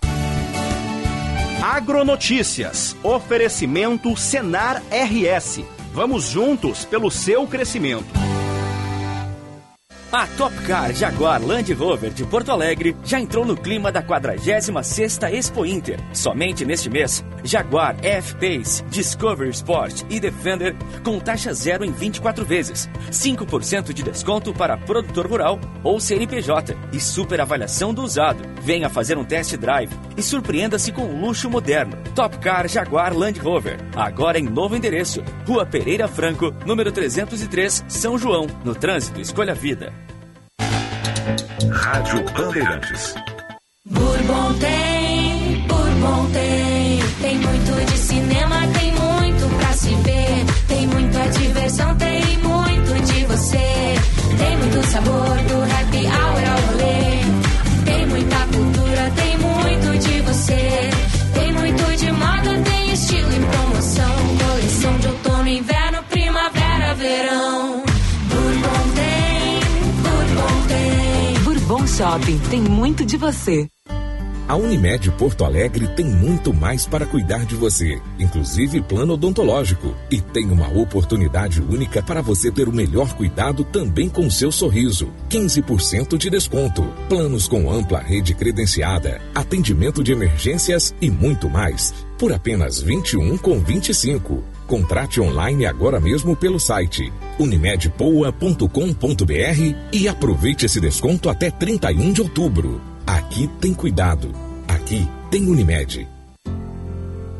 Agronotícias. 1.62 2.94
Oferecimento 3.02 4.14
Senar 4.14 4.82
RS. 4.90 5.64
Vamos 5.94 6.24
juntos 6.24 6.84
pelo 6.84 7.10
seu 7.10 7.46
crescimento. 7.46 8.25
A 10.12 10.24
Topcar 10.28 10.94
Jaguar 10.94 11.44
Land 11.44 11.72
Rover 11.72 12.12
de 12.12 12.24
Porto 12.24 12.52
Alegre 12.52 12.96
já 13.04 13.18
entrou 13.18 13.44
no 13.44 13.56
clima 13.56 13.90
da 13.90 14.00
46ª 14.00 15.32
Expo 15.32 15.66
Inter. 15.66 15.98
Somente 16.12 16.64
neste 16.64 16.88
mês, 16.88 17.24
Jaguar 17.42 17.96
F-Pace, 18.00 18.84
Discovery 18.84 19.50
Sport 19.50 20.02
e 20.08 20.20
Defender 20.20 20.76
com 21.02 21.18
taxa 21.18 21.52
zero 21.52 21.84
em 21.84 21.90
24 21.90 22.44
vezes, 22.44 22.88
5% 23.10 23.92
de 23.92 24.04
desconto 24.04 24.54
para 24.54 24.76
produtor 24.76 25.26
rural 25.26 25.58
ou 25.82 25.98
CNPJ 25.98 26.76
e 26.92 27.00
super 27.00 27.40
avaliação 27.40 27.92
do 27.92 28.02
usado. 28.02 28.44
Venha 28.62 28.88
fazer 28.88 29.18
um 29.18 29.24
test 29.24 29.56
drive 29.56 29.90
e 30.16 30.22
surpreenda-se 30.22 30.92
com 30.92 31.02
o 31.02 31.20
luxo 31.20 31.50
moderno. 31.50 31.96
Topcar 32.14 32.68
Jaguar 32.68 33.12
Land 33.12 33.40
Rover, 33.40 33.78
agora 33.96 34.38
em 34.38 34.44
novo 34.44 34.76
endereço, 34.76 35.22
Rua 35.44 35.66
Pereira 35.66 36.06
Franco, 36.06 36.54
número 36.64 36.92
303, 36.92 37.84
São 37.88 38.16
João, 38.16 38.46
no 38.64 38.74
trânsito 38.74 39.20
Escolha 39.20 39.54
Vida. 39.54 40.05
Rádio 41.72 42.22
Bandeirantes. 42.36 43.14
Bourbon 43.84 44.54
tem, 44.60 45.66
Bourbon 45.66 46.30
tem. 46.32 47.02
Tem 47.20 47.38
muito 47.38 47.86
de 47.90 47.98
cinema, 47.98 48.56
tem 48.78 48.92
muito 48.92 49.58
pra 49.58 49.72
se 49.72 49.94
ver. 49.96 50.44
Tem 50.68 50.86
muita 50.86 51.28
diversão, 51.38 51.96
tem 51.96 52.38
muito 52.38 53.12
de 53.12 53.24
você. 53.24 53.94
Tem 54.38 54.56
muito 54.56 54.86
sabor 54.86 55.36
do 55.48 55.62
happy 55.64 56.06
hour 56.06 56.44
ao 56.52 56.60
rolê. 56.68 57.84
Tem 57.84 58.06
muita 58.06 58.36
cultura, 58.36 59.10
tem 59.16 59.38
muito 59.38 59.98
de 60.08 60.20
você. 60.20 60.85
Shopping 71.96 72.38
tem 72.50 72.60
muito 72.60 73.06
de 73.06 73.16
você. 73.16 73.66
A 74.46 74.54
Unimed 74.54 75.10
Porto 75.12 75.46
Alegre 75.46 75.88
tem 75.88 76.04
muito 76.04 76.52
mais 76.52 76.84
para 76.86 77.06
cuidar 77.06 77.46
de 77.46 77.54
você, 77.54 77.98
inclusive 78.18 78.82
plano 78.82 79.14
odontológico. 79.14 79.94
E 80.10 80.20
tem 80.20 80.50
uma 80.50 80.68
oportunidade 80.68 81.62
única 81.62 82.02
para 82.02 82.20
você 82.20 82.52
ter 82.52 82.68
o 82.68 82.72
melhor 82.72 83.14
cuidado 83.14 83.64
também 83.64 84.10
com 84.10 84.28
seu 84.28 84.52
sorriso. 84.52 85.10
15% 85.30 86.18
de 86.18 86.28
desconto. 86.28 86.84
Planos 87.08 87.48
com 87.48 87.70
ampla 87.70 87.98
rede 87.98 88.34
credenciada, 88.34 89.22
atendimento 89.34 90.04
de 90.04 90.12
emergências 90.12 90.94
e 91.00 91.10
muito 91.10 91.48
mais. 91.48 91.94
Por 92.18 92.30
apenas 92.30 92.78
21 92.78 93.38
com 93.38 93.58
25. 93.58 94.55
Contrate 94.66 95.20
online 95.20 95.64
agora 95.64 96.00
mesmo 96.00 96.34
pelo 96.34 96.58
site 96.58 97.12
unimedpoa.com.br 97.38 99.76
e 99.92 100.08
aproveite 100.08 100.66
esse 100.66 100.80
desconto 100.80 101.28
até 101.28 101.50
31 101.50 102.12
de 102.12 102.22
outubro. 102.22 102.80
Aqui 103.06 103.48
tem 103.60 103.72
cuidado. 103.72 104.32
Aqui 104.66 105.08
tem 105.30 105.48
Unimed. 105.48 106.08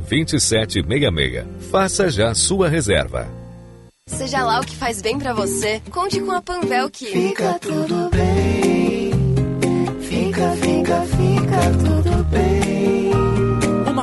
2766. 0.00 1.46
Faça 1.70 2.10
já 2.10 2.34
sua 2.34 2.68
reserva. 2.68 3.28
Seja 4.06 4.44
lá 4.44 4.60
o 4.60 4.64
que 4.64 4.74
faz 4.74 5.00
bem 5.00 5.16
pra 5.18 5.32
você, 5.32 5.80
conte 5.90 6.20
com 6.20 6.32
a 6.32 6.42
Panvel 6.42 6.90
que 6.90 7.06
Fica 7.06 7.58
tudo 7.60 8.10
bem. 8.10 9.12
Fica, 10.00 10.00
fica, 10.00 10.56
fica 10.56 10.69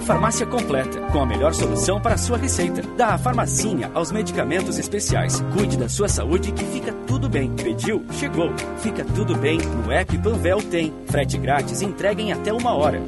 farmácia 0.07 0.45
completa, 0.45 1.01
com 1.11 1.21
a 1.21 1.25
melhor 1.25 1.53
solução 1.53 1.99
para 1.99 2.15
a 2.15 2.17
sua 2.17 2.37
receita. 2.37 2.81
Da 2.95 3.17
farmacinha 3.17 3.91
aos 3.93 4.09
medicamentos 4.09 4.79
especiais. 4.79 5.43
Cuide 5.53 5.77
da 5.77 5.89
sua 5.89 6.07
saúde 6.07 6.53
que 6.53 6.63
fica 6.63 6.93
tudo 7.05 7.27
bem. 7.27 7.51
Pediu? 7.51 8.05
Chegou. 8.13 8.49
Fica 8.77 9.03
tudo 9.03 9.35
bem. 9.35 9.57
No 9.57 9.91
app 9.91 10.17
Panvel 10.19 10.61
tem. 10.63 10.93
Frete 11.07 11.37
grátis 11.37 11.81
entrega 11.81 12.21
em 12.21 12.31
até 12.31 12.53
uma 12.53 12.73
hora. 12.73 13.01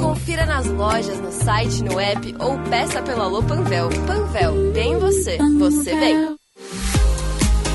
Confira 0.00 0.46
nas 0.46 0.66
lojas, 0.66 1.20
no 1.20 1.30
site, 1.30 1.84
no 1.84 2.00
app 2.00 2.34
ou 2.38 2.58
peça 2.70 3.02
pelo 3.02 3.20
Alô 3.20 3.42
Panvel. 3.42 3.90
Panvel, 4.06 4.72
bem 4.72 4.98
você, 4.98 5.36
você 5.58 5.94
bem. 5.94 6.36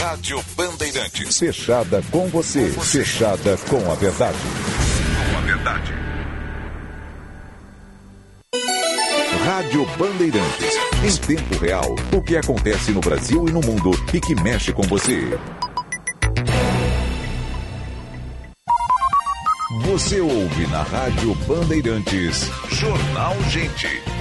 Rádio 0.00 0.44
Bandeirantes. 0.56 1.38
Fechada 1.38 2.02
com 2.10 2.28
você. 2.28 2.68
Fechada 2.70 3.56
com 3.68 3.90
a 3.90 3.94
verdade. 3.94 4.38
Com 5.30 5.38
a 5.38 5.40
verdade. 5.42 5.94
Rádio 9.44 9.86
Bandeirantes. 9.96 10.74
Em 11.04 11.16
tempo 11.16 11.58
real. 11.58 11.94
O 12.12 12.22
que 12.22 12.36
acontece 12.36 12.92
no 12.92 13.00
Brasil 13.00 13.48
e 13.48 13.52
no 13.52 13.60
mundo 13.60 13.90
e 14.12 14.20
que 14.20 14.34
mexe 14.42 14.72
com 14.72 14.82
você. 14.82 15.38
Você 19.86 20.20
ouve 20.20 20.66
na 20.66 20.82
Rádio 20.82 21.34
Bandeirantes. 21.46 22.50
Jornal 22.70 23.36
Gente. 23.48 24.19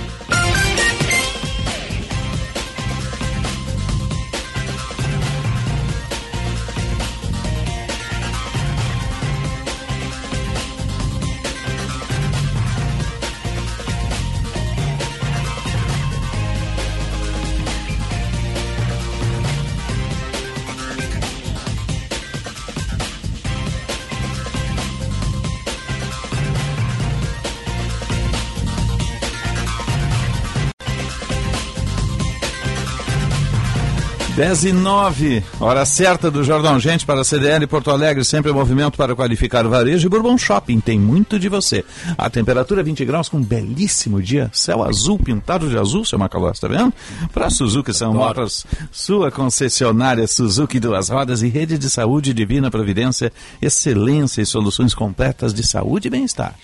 Dez 34.40 34.64
e 34.64 34.72
nove, 34.72 35.44
hora 35.60 35.86
certa 35.86 36.32
do 36.32 36.46
Jordão 36.46 36.80
Gente 36.80 37.06
para 37.06 37.20
a 37.20 37.24
CDL 37.26 37.68
Porto 37.68 37.92
Alegre, 37.92 38.24
sempre 38.24 38.50
em 38.50 38.54
movimento 38.54 38.96
para 38.96 39.14
qualificar 39.14 39.66
o 39.66 39.70
varejo 39.70 40.08
e 40.08 40.10
Bourbon 40.10 40.38
Shopping, 40.38 40.80
tem 40.80 40.98
muito 40.98 41.38
de 41.38 41.50
você. 41.50 41.84
A 42.18 42.30
temperatura 42.30 42.82
20 42.82 43.04
graus 43.04 43.28
com 43.28 43.36
um 43.36 43.44
belíssimo 43.44 44.22
dia, 44.22 44.50
céu 44.54 44.82
azul, 44.82 45.20
pintado 45.20 45.68
de 45.68 45.78
azul, 45.78 46.06
seu 46.06 46.18
Macalós, 46.18 46.58
tá 46.58 46.70
vendo? 46.70 46.94
Para 47.34 47.50
Suzuki 47.50 47.94
São 47.94 48.14
Motors, 48.14 48.66
sua 48.94 49.30
concessionária 49.30 50.26
Suzuki 50.26 50.80
Duas 50.80 51.10
Rodas 51.10 51.42
e 51.42 51.50
rede 51.50 51.78
de 51.78 51.90
saúde 51.90 52.34
Divina 52.34 52.72
Providência, 52.72 53.34
excelência 53.62 54.42
e 54.42 54.46
soluções 54.46 54.96
completas 54.96 55.54
de 55.54 55.68
saúde 55.68 56.08
e 56.08 56.12
bem-estar. 56.12 56.56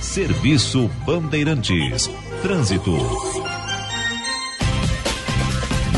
Serviço 0.00 0.88
Bandeirantes. 1.04 2.08
Trânsito. 2.42 2.96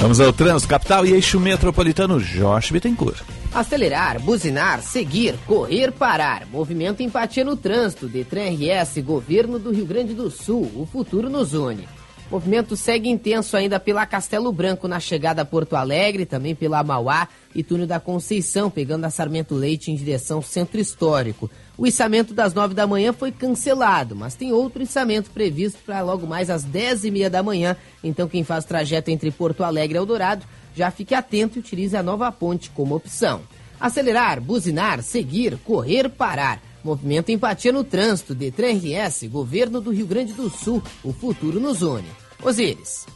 Vamos 0.00 0.18
ao 0.18 0.32
trânsito, 0.32 0.66
capital 0.66 1.04
e 1.04 1.12
eixo 1.12 1.38
metropolitano 1.38 2.18
Josh 2.18 2.70
Bittencourt. 2.70 3.22
Acelerar, 3.52 4.18
buzinar, 4.18 4.80
seguir, 4.80 5.34
correr, 5.46 5.92
parar. 5.92 6.46
Movimento 6.46 7.02
empatia 7.02 7.44
no 7.44 7.54
trânsito. 7.54 8.08
Detran 8.08 8.48
RS, 8.54 9.02
Governo 9.02 9.58
do 9.58 9.70
Rio 9.70 9.84
Grande 9.84 10.14
do 10.14 10.30
Sul. 10.30 10.70
O 10.74 10.86
futuro 10.86 11.28
nos 11.28 11.52
une. 11.52 11.86
Movimento 12.30 12.76
segue 12.76 13.08
intenso 13.08 13.56
ainda 13.56 13.80
pela 13.80 14.06
Castelo 14.06 14.52
Branco 14.52 14.86
na 14.86 15.00
chegada 15.00 15.42
a 15.42 15.44
Porto 15.44 15.74
Alegre, 15.74 16.24
também 16.24 16.54
pela 16.54 16.80
Mauá 16.84 17.26
e 17.52 17.64
Túnel 17.64 17.88
da 17.88 17.98
Conceição, 17.98 18.70
pegando 18.70 19.04
a 19.04 19.10
Sarmento 19.10 19.56
Leite 19.56 19.90
em 19.90 19.96
direção 19.96 20.40
Centro 20.40 20.78
Histórico. 20.78 21.50
O 21.76 21.88
içamento 21.88 22.32
das 22.32 22.54
nove 22.54 22.72
da 22.72 22.86
manhã 22.86 23.12
foi 23.12 23.32
cancelado, 23.32 24.14
mas 24.14 24.36
tem 24.36 24.52
outro 24.52 24.80
içamento 24.80 25.28
previsto 25.30 25.80
para 25.84 26.02
logo 26.02 26.24
mais 26.24 26.50
às 26.50 26.62
dez 26.62 27.04
e 27.04 27.10
meia 27.10 27.28
da 27.28 27.42
manhã. 27.42 27.76
Então 28.04 28.28
quem 28.28 28.44
faz 28.44 28.64
trajeto 28.64 29.10
entre 29.10 29.32
Porto 29.32 29.64
Alegre 29.64 29.96
e 29.96 29.98
Eldorado, 29.98 30.46
já 30.72 30.88
fique 30.92 31.16
atento 31.16 31.58
e 31.58 31.60
utilize 31.60 31.96
a 31.96 32.02
nova 32.02 32.30
ponte 32.30 32.70
como 32.70 32.94
opção. 32.94 33.40
Acelerar, 33.80 34.40
buzinar, 34.40 35.02
seguir, 35.02 35.58
correr, 35.64 36.08
parar. 36.08 36.62
Movimento 36.82 37.30
empatia 37.30 37.72
no 37.72 37.84
trânsito. 37.84 38.34
Detran 38.34 38.72
RS, 38.72 39.28
Governo 39.28 39.80
do 39.80 39.90
Rio 39.90 40.06
Grande 40.06 40.32
do 40.32 40.48
Sul. 40.50 40.82
O 41.04 41.12
futuro 41.12 41.60
nos 41.60 41.82
une. 41.82 42.08
Osíris. 42.42 43.06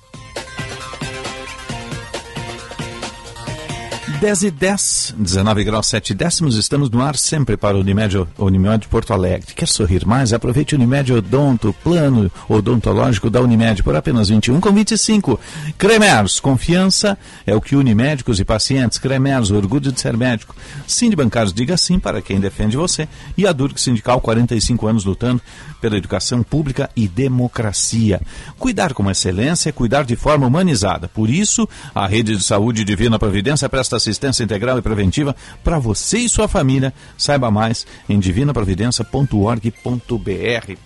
10 4.25 4.43
e 4.45 4.51
10, 4.51 5.14
19 5.18 5.64
graus 5.64 5.87
7 5.89 6.14
décimos, 6.14 6.57
estamos 6.57 6.89
no 6.89 7.03
ar 7.03 7.14
sempre 7.14 7.59
para 7.59 7.77
o 7.77 7.81
Unimed, 7.81 8.27
Unimed 8.39 8.89
Porto 8.89 9.12
Alegre. 9.12 9.53
Quer 9.53 9.68
sorrir 9.68 10.07
mais? 10.07 10.33
Aproveite 10.33 10.75
o 10.75 10.79
Unimed 10.79 11.12
Odonto, 11.12 11.75
plano 11.85 12.33
odontológico 12.49 13.29
da 13.29 13.43
Unimed 13.43 13.83
por 13.83 13.95
apenas 13.95 14.31
21 14.31 14.62
com 14.62 14.72
25. 14.72 15.39
Cremers, 15.77 16.41
confiança 16.41 17.18
é 17.47 17.55
o 17.55 17.61
que 17.61 17.77
une 17.77 17.95
médicos 17.95 18.41
e 18.41 18.47
pacientes. 18.47 18.97
Cremers, 18.97 19.51
orgulho 19.51 19.93
de 19.93 20.01
ser 20.01 20.16
médico. 20.16 20.57
Sim 20.86 21.11
de 21.11 21.16
bancários, 21.16 21.53
diga 21.53 21.77
sim 21.77 21.98
para 21.98 22.23
quem 22.23 22.40
defende 22.40 22.78
você. 22.78 23.07
E 23.36 23.47
a 23.47 23.53
Durk 23.53 23.78
Sindical, 23.78 24.23
45 24.23 24.86
anos 24.86 25.05
lutando 25.05 25.43
pela 25.82 25.98
educação 25.98 26.43
pública 26.43 26.89
e 26.97 27.07
democracia. 27.07 28.23
Cuidar 28.59 28.94
com 28.94 29.11
excelência 29.11 29.69
é 29.69 29.73
cuidar 29.73 30.05
de 30.05 30.16
forma 30.16 30.47
humanizada. 30.47 31.09
Por 31.09 31.28
isso, 31.28 31.69
a 31.94 32.07
Rede 32.07 32.35
de 32.35 32.43
Saúde 32.43 32.85
Divina 32.85 33.19
Providência 33.19 33.69
presta 33.69 33.97
assistência 33.97 34.14
assistência 34.15 34.45
integral 34.45 34.78
e 34.78 34.82
preventiva 34.82 35.36
para 35.62 35.78
você 35.78 36.19
e 36.19 36.28
sua 36.28 36.49
família. 36.49 36.93
Saiba 37.19 37.51
mais 37.51 37.86
em 38.09 38.19
divinaprovidencia.org.br. 38.19 40.78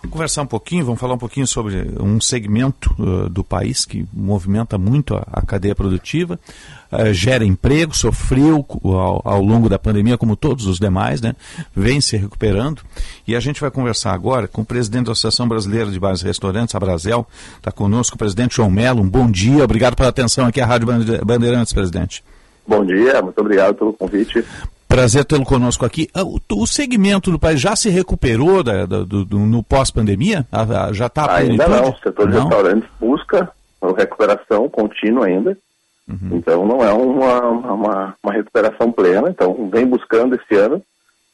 Vamos 0.00 0.12
conversar 0.12 0.42
um 0.42 0.46
pouquinho, 0.46 0.84
vamos 0.84 1.00
falar 1.00 1.14
um 1.14 1.18
pouquinho 1.18 1.46
sobre 1.46 1.90
um 2.00 2.20
segmento 2.20 2.94
uh, 3.00 3.28
do 3.28 3.42
país 3.42 3.84
que 3.84 4.06
movimenta 4.12 4.78
muito 4.78 5.16
a, 5.16 5.26
a 5.32 5.42
cadeia 5.44 5.74
produtiva, 5.74 6.38
uh, 6.92 7.12
gera 7.12 7.44
emprego, 7.44 7.96
sofreu 7.96 8.64
ao, 8.84 9.22
ao, 9.24 9.42
longo 9.42 9.68
da 9.68 9.76
pandemia, 9.76 10.16
como 10.16 10.36
todos 10.36 10.66
os 10.66 10.78
demais, 10.78 11.20
né? 11.20 11.34
vem 11.74 12.00
se 12.00 12.16
recuperando. 12.16 12.82
E 13.26 13.34
a 13.34 13.40
gente 13.40 13.60
vai 13.60 13.72
conversar 13.72 14.12
agora 14.12 14.46
com 14.46 14.62
o 14.62 14.64
presidente 14.64 15.06
da 15.06 15.12
Associação 15.12 15.48
Brasileira 15.48 15.90
de 15.90 15.98
Bares 15.98 16.20
e 16.20 16.24
Restaurantes, 16.24 16.76
a 16.76 16.78
Brasel. 16.78 17.26
Está 17.56 17.72
conosco 17.72 18.14
o 18.14 18.18
presidente 18.18 18.54
João 18.54 18.70
Melo. 18.70 19.02
Um 19.02 19.08
bom 19.08 19.28
dia, 19.28 19.64
obrigado 19.64 19.96
pela 19.96 20.10
atenção 20.10 20.46
aqui 20.46 20.60
à 20.60 20.66
Rádio 20.66 20.86
Bandeirantes, 21.24 21.72
presidente. 21.72 22.22
Bom 22.68 22.84
dia, 22.84 23.22
muito 23.22 23.40
obrigado 23.40 23.74
pelo 23.76 23.94
convite. 23.94 24.44
Prazer 24.86 25.24
tê-lo 25.24 25.44
conosco 25.44 25.86
aqui. 25.86 26.06
Ah, 26.14 26.22
o, 26.22 26.66
segmento 26.66 27.30
do 27.30 27.38
país 27.38 27.58
já 27.58 27.74
se 27.74 27.88
recuperou 27.88 28.62
da, 28.62 28.84
da, 28.84 29.04
do, 29.04 29.24
do, 29.24 29.38
no 29.38 29.62
pós-pandemia? 29.62 30.46
Ah, 30.52 30.92
já 30.92 31.06
está 31.06 31.34
Ainda 31.34 31.66
não. 31.66 31.90
O 31.90 31.98
setor 31.98 32.30
de 32.30 32.38
restaurantes 32.38 32.88
busca 33.00 33.50
recuperação 33.96 34.68
contínua 34.68 35.26
ainda. 35.26 35.56
Uhum. 36.08 36.30
Então 36.32 36.66
não 36.66 36.84
é 36.84 36.92
uma, 36.92 37.40
uma, 37.48 38.14
uma, 38.22 38.32
recuperação 38.32 38.92
plena. 38.92 39.30
Então 39.30 39.68
vem 39.70 39.86
buscando 39.86 40.34
esse 40.34 40.54
ano. 40.54 40.82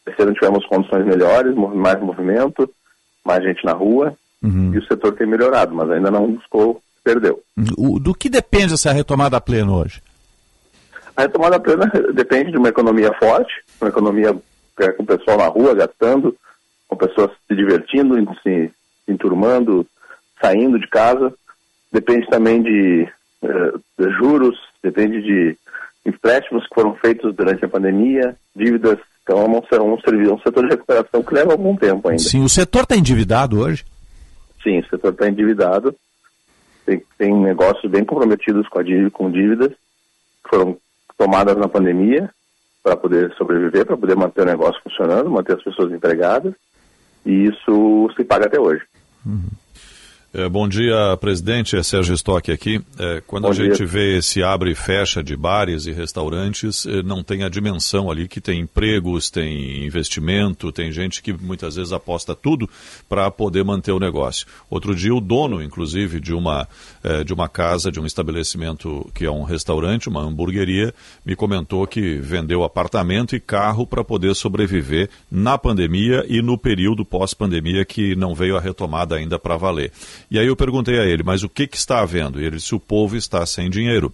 Esse 0.07 0.23
ano 0.23 0.35
tivemos 0.35 0.65
condições 0.67 1.05
melhores, 1.05 1.55
mais 1.55 2.01
movimento, 2.01 2.69
mais 3.25 3.43
gente 3.43 3.65
na 3.65 3.73
rua. 3.73 4.15
Uhum. 4.43 4.73
E 4.73 4.79
o 4.79 4.87
setor 4.87 5.15
tem 5.15 5.27
melhorado, 5.27 5.75
mas 5.75 5.91
ainda 5.91 6.11
não 6.11 6.33
buscou, 6.33 6.81
perdeu. 7.03 7.41
O, 7.77 7.99
do 7.99 8.15
que 8.15 8.29
depende 8.29 8.75
essa 8.75 8.93
retomada 8.93 9.41
plena 9.41 9.73
hoje? 9.73 10.03
A 11.17 11.23
retomada 11.23 11.61
plena 11.61 11.91
depende 12.13 12.51
de 12.51 12.59
uma 12.59 12.69
economia 12.69 13.13
forte, 13.15 13.53
uma 13.81 13.89
economia 13.89 14.37
é, 14.81 14.89
com 14.93 15.03
o 15.03 15.07
pessoal 15.07 15.39
na 15.39 15.47
rua 15.47 15.75
gastando, 15.75 16.37
com 16.89 16.97
pessoas 16.97 17.31
se 17.47 17.55
divertindo, 17.55 18.17
se 18.43 18.73
enturmando, 19.07 19.87
saindo 20.41 20.79
de 20.79 20.89
casa. 20.89 21.33
Depende 21.93 22.27
também 22.29 22.61
de, 22.63 23.09
eh, 23.43 23.73
de 23.99 24.11
juros, 24.15 24.59
depende 24.83 25.23
de 25.23 25.57
empréstimos 26.05 26.67
que 26.67 26.75
foram 26.75 26.95
feitos 26.97 27.35
durante 27.35 27.65
a 27.65 27.69
pandemia, 27.69 28.37
dívidas. 28.55 28.99
Então 29.23 29.39
é 29.39 29.45
um, 29.45 29.57
um, 29.57 29.95
um 29.95 30.39
setor 30.39 30.65
de 30.65 30.71
recuperação 30.71 31.23
que 31.23 31.35
leva 31.35 31.53
algum 31.53 31.77
tempo 31.77 32.09
ainda. 32.09 32.23
Sim, 32.23 32.43
o 32.43 32.49
setor 32.49 32.83
está 32.83 32.97
endividado 32.97 33.61
hoje? 33.61 33.85
Sim, 34.63 34.81
o 34.81 34.89
setor 34.89 35.13
está 35.13 35.29
endividado. 35.29 35.95
Tem, 36.85 37.03
tem 37.17 37.35
negócios 37.35 37.91
bem 37.91 38.05
comprometidos 38.05 38.69
com, 38.69 38.81
a 38.81 38.83
dívida, 38.83 39.11
com 39.11 39.31
dívidas, 39.31 39.71
que 39.71 40.51
foram 40.51 40.77
tomadas 41.17 41.57
na 41.57 41.69
pandemia 41.69 42.31
para 42.83 42.97
poder 42.97 43.33
sobreviver, 43.35 43.87
para 43.87 43.97
poder 43.97 44.17
manter 44.17 44.43
o 44.43 44.47
negócio 44.47 44.81
funcionando, 44.83 45.31
manter 45.31 45.57
as 45.57 45.63
pessoas 45.63 45.93
empregadas, 45.93 46.55
e 47.25 47.47
isso 47.47 48.11
se 48.15 48.25
paga 48.25 48.47
até 48.47 48.61
hoje. 48.61 48.83
Uhum. 49.25 49.49
É, 50.37 50.49
bom 50.49 50.67
dia, 50.67 51.17
presidente. 51.21 51.77
É 51.77 51.83
Sérgio 51.85 52.13
Stock 52.13 52.51
aqui. 52.51 52.83
É, 52.99 53.23
quando 53.25 53.45
bom 53.45 53.51
a 53.51 53.53
dia. 53.53 53.67
gente 53.67 53.85
vê 53.85 54.19
esse 54.19 54.43
abre 54.43 54.73
e 54.73 54.75
fecha 54.75 55.23
de 55.23 55.37
bares 55.37 55.87
e 55.87 55.93
restaurantes, 55.93 56.85
é, 56.87 57.05
não 57.05 57.23
tem 57.23 57.45
a 57.45 57.49
dimensão 57.49 58.11
ali 58.11 58.27
que 58.27 58.41
tem 58.41 58.59
empregos, 58.59 59.31
tem 59.31 59.87
investimento, 59.87 60.73
tem 60.73 60.91
gente 60.91 61.23
que 61.23 61.33
muitas 61.33 61.77
vezes 61.77 61.93
aposta 61.93 62.35
tudo 62.35 62.69
para 63.09 63.31
poder 63.31 63.63
manter 63.63 63.93
o 63.93 64.01
negócio. 64.01 64.45
Outro 64.69 64.93
dia, 64.93 65.15
o 65.15 65.21
dono, 65.21 65.63
inclusive, 65.63 66.19
de 66.19 66.35
uma, 66.35 66.67
de 67.25 67.33
uma 67.33 67.49
casa, 67.49 67.93
de 67.93 68.01
um 68.01 68.07
estabelecimento 68.07 69.09
que 69.15 69.25
é 69.25 69.31
um 69.31 69.45
restaurante, 69.45 70.09
uma 70.09 70.23
hamburgueria, 70.23 70.93
me 71.25 71.37
comentou 71.37 71.87
que 71.87 72.17
vendeu 72.17 72.65
apartamento 72.65 73.37
e 73.37 73.41
carro 73.41 73.87
para 73.87 74.03
poder 74.03 74.35
sobreviver 74.35 75.09
na 75.31 75.57
pandemia 75.57 76.25
e 76.29 76.43
no 76.43 76.59
período 76.59 77.05
pós-pandemia 77.05 77.85
que 77.85 78.17
não 78.17 78.35
veio 78.35 78.57
a 78.57 78.61
retomada 78.61 79.15
ainda 79.15 79.39
para 79.39 79.57
valer. 79.57 79.93
E 80.31 80.39
aí 80.39 80.47
eu 80.47 80.57
perguntei 80.57 80.99
a 80.99 81.05
ele, 81.05 81.23
mas 81.23 81.43
o 81.43 81.49
que, 81.49 81.67
que 81.67 81.77
está 81.77 82.01
havendo? 82.01 82.41
E 82.41 82.45
ele 82.45 82.57
disse, 82.57 82.75
o 82.75 82.81
povo 82.81 83.17
está 83.17 83.45
sem 83.47 83.71
dinheiro. 83.71 84.13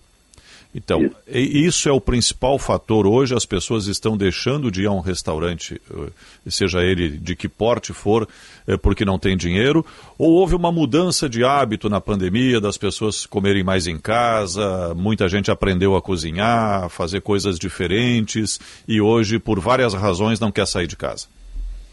Então, 0.72 1.02
isso. 1.02 1.16
isso 1.26 1.88
é 1.88 1.92
o 1.92 2.00
principal 2.00 2.58
fator 2.58 3.06
hoje. 3.06 3.34
As 3.34 3.44
pessoas 3.44 3.86
estão 3.88 4.16
deixando 4.16 4.70
de 4.70 4.82
ir 4.82 4.86
a 4.86 4.92
um 4.92 5.00
restaurante, 5.00 5.80
eh, 5.90 6.10
seja 6.48 6.80
ele 6.80 7.08
de 7.08 7.34
que 7.34 7.48
porte 7.48 7.92
for, 7.92 8.28
eh, 8.68 8.76
porque 8.76 9.04
não 9.04 9.18
tem 9.18 9.36
dinheiro, 9.36 9.84
ou 10.16 10.30
houve 10.30 10.54
uma 10.54 10.70
mudança 10.70 11.28
de 11.28 11.44
hábito 11.44 11.88
na 11.88 12.00
pandemia 12.00 12.60
das 12.60 12.76
pessoas 12.76 13.26
comerem 13.26 13.64
mais 13.64 13.88
em 13.88 13.98
casa, 13.98 14.94
muita 14.94 15.28
gente 15.28 15.50
aprendeu 15.50 15.96
a 15.96 16.02
cozinhar, 16.02 16.84
a 16.84 16.88
fazer 16.88 17.20
coisas 17.20 17.58
diferentes 17.58 18.60
e 18.86 19.00
hoje, 19.00 19.40
por 19.40 19.58
várias 19.58 19.92
razões, 19.92 20.38
não 20.38 20.52
quer 20.52 20.66
sair 20.68 20.86
de 20.86 20.96
casa. 20.96 21.26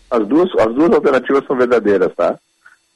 As 0.09 0.25
duas, 0.25 0.49
as 0.59 0.73
duas 0.73 0.91
alternativas 0.91 1.45
são 1.47 1.57
verdadeiras, 1.57 2.13
tá? 2.15 2.37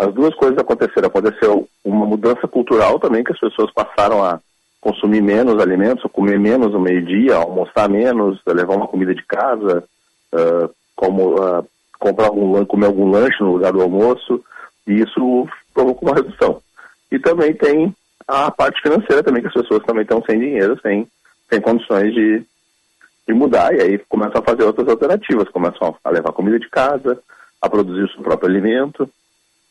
As 0.01 0.11
duas 0.15 0.33
coisas 0.33 0.57
aconteceram. 0.57 1.09
Aconteceu 1.09 1.69
uma 1.85 2.07
mudança 2.07 2.47
cultural 2.47 2.99
também, 2.99 3.23
que 3.23 3.33
as 3.33 3.39
pessoas 3.39 3.71
passaram 3.71 4.23
a 4.23 4.39
consumir 4.81 5.21
menos 5.21 5.61
alimentos, 5.61 6.11
comer 6.11 6.39
menos 6.39 6.71
no 6.71 6.79
meio-dia, 6.79 7.35
almoçar 7.35 7.87
menos, 7.87 8.41
levar 8.47 8.77
uma 8.77 8.87
comida 8.87 9.13
de 9.13 9.23
casa, 9.23 9.83
uh, 10.33 10.73
como, 10.95 11.35
uh, 11.35 11.63
comprar 11.99 12.25
algum, 12.25 12.65
comer 12.65 12.87
algum 12.87 13.11
lanche 13.11 13.43
no 13.43 13.51
lugar 13.51 13.71
do 13.71 13.81
almoço, 13.83 14.43
e 14.87 15.03
isso 15.03 15.47
provocou 15.71 16.09
uma 16.09 16.15
redução. 16.15 16.59
E 17.11 17.19
também 17.19 17.53
tem 17.53 17.95
a 18.27 18.49
parte 18.49 18.81
financeira 18.81 19.21
também, 19.21 19.43
que 19.43 19.49
as 19.49 19.53
pessoas 19.53 19.83
também 19.83 20.01
estão 20.01 20.23
sem 20.23 20.39
dinheiro, 20.39 20.79
sem, 20.81 21.07
sem 21.47 21.61
condições 21.61 22.11
de, 22.11 22.43
de 23.27 23.33
mudar, 23.35 23.71
e 23.75 23.81
aí 23.81 23.99
começam 24.09 24.41
a 24.41 24.43
fazer 24.43 24.63
outras 24.63 24.87
alternativas, 24.87 25.47
começam 25.49 25.95
a 26.03 26.09
levar 26.09 26.31
comida 26.31 26.57
de 26.57 26.69
casa, 26.69 27.19
a 27.61 27.69
produzir 27.69 28.01
o 28.01 28.11
seu 28.13 28.23
próprio 28.23 28.49
alimento, 28.49 29.07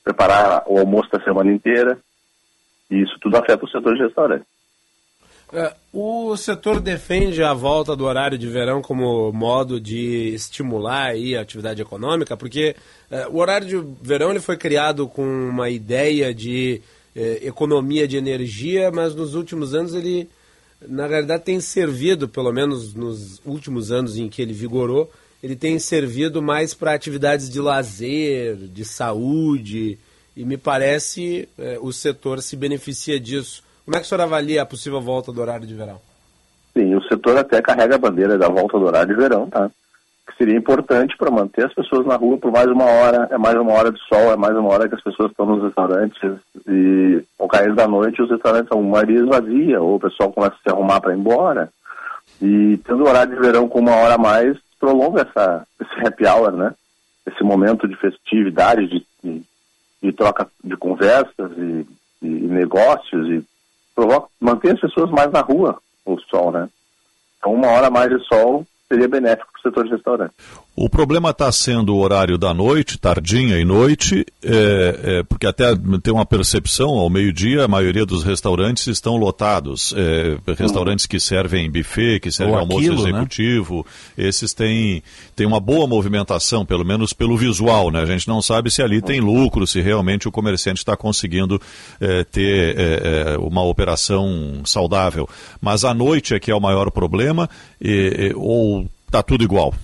preparar 0.05 0.65
o 0.67 0.79
almoço 0.79 1.11
da 1.11 1.23
semana 1.23 1.53
inteira. 1.53 1.99
E 2.91 3.03
isso 3.03 3.19
tudo 3.21 3.37
afeta 3.37 3.65
o 3.65 3.69
setor 3.69 3.95
de 3.95 4.03
restaurante. 4.03 4.45
É, 5.53 5.75
o 5.93 6.37
setor 6.37 6.81
defende 6.81 7.43
a 7.43 7.53
volta 7.53 7.97
do 7.97 8.05
horário 8.05 8.39
de 8.39 8.47
verão 8.47 8.81
como 8.81 9.33
modo 9.33 9.81
de 9.81 10.33
estimular 10.33 11.11
a 11.11 11.41
atividade 11.41 11.83
econômica, 11.83 12.37
porque 12.37 12.77
é, 13.11 13.27
o 13.27 13.39
horário 13.39 13.67
de 13.67 13.77
verão 14.01 14.31
ele 14.31 14.39
foi 14.39 14.57
criado 14.57 15.09
com 15.09 15.25
uma 15.25 15.69
ideia 15.69 16.33
de 16.33 16.81
é, 17.17 17.41
economia 17.43 18.07
de 18.07 18.17
energia, 18.17 18.93
mas 18.93 19.13
nos 19.13 19.35
últimos 19.35 19.75
anos 19.75 19.93
ele, 19.93 20.29
na 20.87 21.09
realidade, 21.09 21.43
tem 21.43 21.61
servido, 21.61 22.29
pelo 22.29 22.53
menos 22.53 22.95
nos 22.95 23.41
últimos 23.45 23.91
anos 23.91 24.17
em 24.17 24.29
que 24.29 24.41
ele 24.41 24.53
vigorou, 24.53 25.11
ele 25.43 25.57
tem 25.57 25.79
servido 25.79 26.43
mais 26.43 26.75
para 26.75 26.93
atividades 26.93 27.49
de 27.49 27.61
lazer, 27.61 28.57
de 28.57 28.85
saúde, 28.85 29.99
e 30.37 30.45
me 30.45 30.57
parece 30.57 31.49
é, 31.59 31.79
o 31.81 31.93
setor 31.93 32.41
se 32.41 32.57
beneficia 32.57 33.19
disso. 33.19 33.63
Como 33.85 33.97
é 33.97 34.01
que 34.01 34.07
o 34.07 34.09
senhor 34.09 34.21
avalia 34.21 34.63
a 34.63 34.67
possível 34.67 35.01
volta 35.01 35.33
do 35.33 35.41
horário 35.41 35.67
de 35.67 35.75
verão? 35.75 36.01
Sim, 36.77 36.95
o 36.95 37.03
setor 37.03 37.39
até 37.39 37.61
carrega 37.61 37.97
a 37.97 37.99
bandeira 37.99 38.39
da 38.39 38.49
volta 38.49 38.79
do 38.79 38.85
horário 38.85 39.15
de 39.15 39.21
verão, 39.21 39.49
tá? 39.49 39.71
Que 40.27 40.37
seria 40.37 40.57
importante 40.57 41.17
para 41.17 41.31
manter 41.31 41.67
as 41.67 41.75
pessoas 41.75 42.07
na 42.07 42.15
rua 42.15 42.39
por 42.39 42.53
mais 42.53 42.69
uma 42.69 42.85
hora, 42.85 43.29
é 43.31 43.37
mais 43.37 43.57
uma 43.57 43.73
hora 43.73 43.91
de 43.91 43.99
sol, 44.07 44.33
é 44.33 44.37
mais 44.37 44.57
uma 44.57 44.69
hora 44.69 44.89
que 44.89 44.95
as 44.95 45.03
pessoas 45.03 45.31
estão 45.31 45.47
nos 45.47 45.63
restaurantes 45.65 46.39
e 46.69 47.23
ao 47.39 47.49
cair 47.49 47.75
da 47.75 47.89
noite 47.89 48.23
os 48.23 48.31
restaurantes 48.31 48.69
são 48.69 48.83
maioria 48.83 49.27
vazia, 49.27 49.81
ou 49.81 49.97
o 49.97 50.01
pessoal 50.01 50.33
começa 50.33 50.55
a 50.55 50.63
se 50.63 50.73
arrumar 50.73 51.01
para 51.01 51.13
ir 51.13 51.19
embora. 51.19 51.69
E 52.41 52.79
tendo 52.85 53.03
o 53.03 53.09
horário 53.09 53.35
de 53.35 53.41
verão 53.41 53.69
com 53.69 53.81
uma 53.81 53.97
hora 53.97 54.15
a 54.15 54.19
mais, 54.19 54.57
prolonga 54.81 55.23
essa, 55.23 55.67
esse 55.79 56.07
happy 56.07 56.27
hour, 56.27 56.51
né? 56.51 56.75
Esse 57.27 57.45
momento 57.45 57.87
de 57.87 57.95
festividade, 57.97 58.89
de, 58.89 59.07
de, 59.23 59.43
de 60.03 60.13
troca 60.13 60.51
de 60.65 60.77
conversas 60.77 61.53
e, 61.57 61.87
e, 62.23 62.27
negócios 62.27 63.29
e 63.29 63.45
provoca, 63.95 64.29
mantém 64.41 64.73
as 64.73 64.81
pessoas 64.81 65.11
mais 65.11 65.31
na 65.31 65.43
rua, 65.43 65.79
o 66.05 66.19
sol, 66.19 66.51
né? 66.51 66.69
Então 67.39 67.53
uma 67.53 67.69
hora 67.69 67.91
mais 67.91 68.09
de 68.09 68.19
sol 68.27 68.67
seria 68.89 69.07
benéfico 69.07 69.53
para 69.53 69.59
o 69.59 69.63
setor 69.63 69.85
de 69.85 69.91
restaurante. 69.91 70.35
O 70.83 70.89
problema 70.89 71.29
está 71.29 71.53
sendo 71.53 71.95
o 71.95 71.99
horário 71.99 72.39
da 72.39 72.55
noite, 72.55 72.97
tardinha 72.97 73.59
e 73.59 73.67
noite, 73.67 74.25
é, 74.43 75.01
é, 75.19 75.23
porque 75.25 75.47
até 75.47 75.77
tem 76.03 76.11
uma 76.11 76.25
percepção, 76.25 76.89
ao 76.89 77.11
meio-dia 77.11 77.67
a 77.67 77.69
maioria 77.69 78.07
dos 78.07 78.25
restaurantes 78.25 78.87
estão 78.87 79.19
lotados. 79.19 79.93
É, 79.95 80.39
restaurantes 80.55 81.05
que 81.05 81.21
servem 81.21 81.71
buffet, 81.71 82.19
que 82.19 82.33
servem 82.33 82.55
Ou 82.55 82.61
almoço 82.63 82.79
aquilo, 82.79 83.03
né? 83.03 83.11
executivo, 83.11 83.87
né? 84.17 84.25
esses 84.27 84.55
têm, 84.55 85.03
têm 85.37 85.47
uma 85.47 85.61
boa 85.61 85.87
movimentação, 85.87 86.65
pelo 86.65 86.83
menos 86.83 87.13
pelo 87.13 87.37
visual. 87.37 87.91
Né? 87.91 88.01
A 88.01 88.07
gente 88.07 88.27
não 88.27 88.41
sabe 88.41 88.71
se 88.71 88.81
ali 88.81 89.03
tem 89.03 89.21
lucro, 89.21 89.67
se 89.67 89.83
realmente 89.83 90.29
o 90.29 90.33
comerciante 90.33 90.79
está 90.79 90.97
conseguindo 90.97 91.61
é, 92.01 92.25
ter 92.25 92.75
é, 92.79 93.35
é, 93.35 93.39
uma 93.39 93.63
operação 93.63 94.63
saudável. 94.65 95.29
Mas 95.61 95.85
a 95.85 95.93
noite 95.93 96.33
é 96.33 96.41
que 96.41 96.51
é 96.51 96.55
o 96.55 96.61
maior 96.61 96.91
problema, 96.91 97.51
e, 97.79 98.33
ou 98.35 98.89
está 99.07 99.23
tudo 99.23 99.45
igual? 99.45 99.75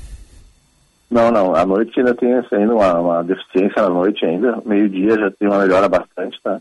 Não, 1.11 1.31
não. 1.31 1.55
A 1.55 1.65
noite 1.65 1.99
ainda 1.99 2.15
tem 2.15 2.33
ainda 2.33 2.75
uma, 2.75 3.01
uma 3.01 3.25
deficiência 3.25 3.83
na 3.83 3.89
noite 3.89 4.25
ainda. 4.25 4.61
Meio-dia 4.65 5.19
já 5.19 5.31
tem 5.31 5.49
uma 5.49 5.61
melhora 5.61 5.89
bastante, 5.89 6.41
tá? 6.43 6.61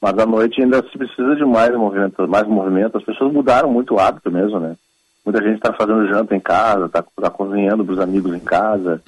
Mas 0.00 0.18
à 0.18 0.26
noite 0.26 0.62
ainda 0.62 0.82
se 0.82 0.96
precisa 0.96 1.36
de 1.36 1.44
mais 1.44 1.74
movimento, 1.74 2.28
mais 2.28 2.46
movimento. 2.46 2.98
As 2.98 3.04
pessoas 3.04 3.32
mudaram 3.32 3.70
muito 3.70 3.94
o 3.94 4.00
hábito 4.00 4.30
mesmo, 4.30 4.58
né? 4.60 4.76
muita 5.24 5.42
gente 5.42 5.56
está 5.56 5.72
fazendo 5.72 6.08
janta 6.08 6.34
em 6.34 6.40
casa, 6.40 6.86
está 6.86 7.02
tá 7.02 7.30
cozinhando 7.30 7.84
para 7.84 7.94
os 7.94 8.00
amigos 8.00 8.34
em 8.34 8.40
casa. 8.40 9.02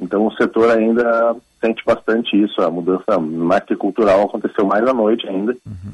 Então 0.00 0.26
o 0.26 0.32
setor 0.34 0.70
ainda 0.76 1.36
sente 1.60 1.82
bastante 1.84 2.36
isso, 2.40 2.60
a 2.60 2.70
mudança 2.70 3.18
mais 3.18 3.64
que 3.64 3.76
cultural 3.76 4.22
aconteceu 4.22 4.66
mais 4.66 4.86
à 4.86 4.92
noite 4.92 5.26
ainda. 5.28 5.56
Uhum. 5.64 5.92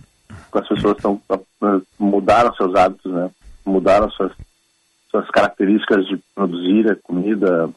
As 0.52 0.66
pessoas 0.66 0.96
estão 0.96 1.20
mudaram 1.98 2.54
seus 2.54 2.74
hábitos, 2.74 3.12
né? 3.12 3.30
Mudaram 3.64 4.10
suas 4.10 4.32
suas 5.10 5.28
características 5.30 6.06
de 6.06 6.18
produzir 6.34 6.90
a 6.90 6.96
comida 6.96 7.70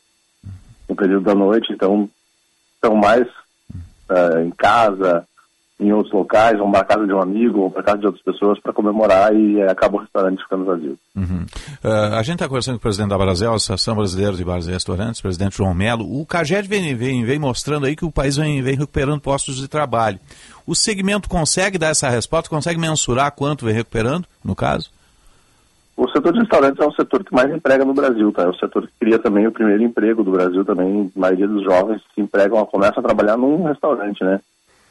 no 0.91 0.95
período 0.95 1.23
da 1.23 1.33
noite, 1.33 1.71
então 1.71 2.09
estão 2.75 2.95
mais 2.95 3.25
uh, 4.09 4.39
em 4.45 4.51
casa, 4.51 5.25
em 5.79 5.91
outros 5.93 6.13
locais, 6.13 6.59
vão 6.59 6.69
para 6.69 6.83
casa 6.83 7.07
de 7.07 7.13
um 7.13 7.21
amigo 7.21 7.61
ou 7.61 7.71
para 7.71 7.81
casa 7.81 7.99
de 7.99 8.05
outras 8.05 8.23
pessoas 8.23 8.59
para 8.59 8.73
comemorar 8.73 9.33
e 9.33 9.55
uh, 9.63 9.71
acaba 9.71 9.97
o 9.97 10.01
restaurante 10.01 10.43
ficando 10.43 10.65
vazio. 10.65 10.97
Uhum. 11.15 11.45
Uh, 11.83 12.15
a 12.15 12.23
gente 12.23 12.35
está 12.35 12.47
conversando 12.47 12.75
com 12.75 12.79
o 12.79 12.81
presidente 12.81 13.09
da 13.09 13.17
Brasel, 13.17 13.53
Associação 13.53 13.95
Brasileira 13.95 14.35
de 14.35 14.43
Bares 14.43 14.67
e 14.67 14.71
Restaurantes, 14.71 15.21
presidente 15.21 15.57
João 15.57 15.73
Melo. 15.73 16.21
O 16.21 16.25
CAGED 16.25 16.67
vem, 16.67 16.93
vem, 16.93 17.23
vem 17.23 17.39
mostrando 17.39 17.85
aí 17.85 17.95
que 17.95 18.05
o 18.05 18.11
país 18.11 18.35
vem, 18.35 18.61
vem 18.61 18.75
recuperando 18.75 19.21
postos 19.21 19.55
de 19.55 19.69
trabalho. 19.69 20.19
O 20.67 20.75
segmento 20.75 21.29
consegue 21.29 21.77
dar 21.77 21.87
essa 21.87 22.09
resposta? 22.09 22.49
Consegue 22.49 22.79
mensurar 22.79 23.31
quanto 23.31 23.65
vem 23.65 23.73
recuperando, 23.73 24.27
no 24.43 24.55
caso? 24.55 24.91
O 26.01 26.09
setor 26.09 26.33
de 26.33 26.39
restaurantes 26.39 26.81
é 26.81 26.87
o 26.87 26.93
setor 26.93 27.23
que 27.23 27.31
mais 27.31 27.53
emprega 27.53 27.85
no 27.85 27.93
Brasil, 27.93 28.31
tá? 28.31 28.41
É 28.41 28.47
o 28.47 28.55
setor 28.55 28.87
que 28.87 28.93
cria 28.99 29.19
também 29.19 29.45
o 29.45 29.51
primeiro 29.51 29.83
emprego 29.83 30.23
do 30.23 30.31
Brasil 30.31 30.65
também. 30.65 31.11
A 31.15 31.19
maioria 31.19 31.47
dos 31.47 31.63
jovens 31.63 32.01
se 32.15 32.19
empregam, 32.19 32.65
começam 32.65 33.01
a 33.01 33.03
trabalhar 33.03 33.37
num 33.37 33.65
restaurante, 33.65 34.23
né? 34.23 34.39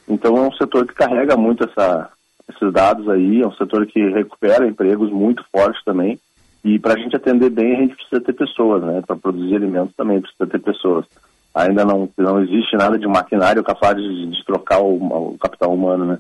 Então 0.09 0.37
é 0.37 0.41
um 0.43 0.53
setor 0.53 0.87
que 0.87 0.95
carrega 0.95 1.37
muito 1.37 1.65
essa, 1.65 2.11
esses 2.49 2.73
dados 2.73 3.09
aí, 3.09 3.43
é 3.43 3.47
um 3.47 3.53
setor 3.55 3.87
que 3.87 4.09
recupera 4.09 4.69
empregos 4.69 5.11
muito 5.11 5.45
forte 5.51 5.85
também. 5.85 6.17
E 6.63 6.79
para 6.79 6.95
a 6.95 6.97
gente 6.97 7.17
atender 7.17 7.51
bem, 7.51 7.75
a 7.75 7.81
gente 7.81 7.97
precisa 7.97 8.21
ter 8.21 8.33
pessoas, 8.33 8.81
né? 8.81 9.03
Para 9.05 9.17
produzir 9.17 9.57
alimentos 9.57 9.97
também 9.97 10.21
precisa 10.21 10.47
ter 10.47 10.61
pessoas. 10.61 11.07
Ainda 11.53 11.85
não, 11.85 12.09
não 12.17 12.41
existe 12.41 12.77
nada 12.77 12.97
de 12.97 13.09
maquinário 13.09 13.65
capaz 13.65 13.97
de, 13.97 14.27
de 14.27 14.45
trocar 14.45 14.79
o, 14.79 15.33
o, 15.33 15.39
capital 15.41 15.75
humano, 15.75 16.05
né? 16.05 16.19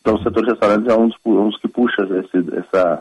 Então 0.00 0.16
o 0.16 0.22
setor 0.24 0.42
de 0.42 0.50
restaurantes 0.50 0.88
é 0.88 0.96
um 0.96 1.06
dos, 1.06 1.16
um 1.24 1.50
dos 1.50 1.60
que 1.60 1.68
puxa 1.68 2.02
esse, 2.02 2.58
essa, 2.58 3.00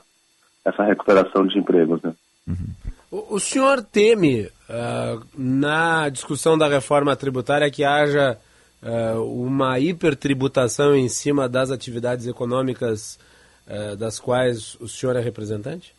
essa 0.66 0.84
recuperação 0.84 1.46
de 1.46 1.60
empregos, 1.60 2.02
né? 2.02 2.14
Uhum. 2.48 2.68
O, 3.12 3.36
o, 3.36 3.40
senhor 3.40 3.84
teme, 3.84 4.46
uh, 4.70 5.24
na 5.38 6.10
discussão 6.10 6.58
da 6.58 6.68
reforma 6.68 7.16
tributária, 7.16 7.70
que 7.70 7.84
haja 7.84 8.38
uh, 8.82 9.22
uma 9.24 9.80
hipertributação 9.80 10.96
em 10.96 11.08
cima 11.08 11.48
das 11.48 11.70
atividades 11.70 12.28
econômicas 12.28 13.20
uh, 13.68 13.96
das 13.96 14.20
quais 14.20 14.76
o 14.82 14.88
senhor 14.88 15.16
é 15.16 15.22
representante? 15.22 15.94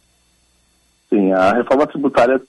Sim, 1.08 1.32
a 1.32 1.52
reforma 1.52 1.86
tributária 1.86 2.40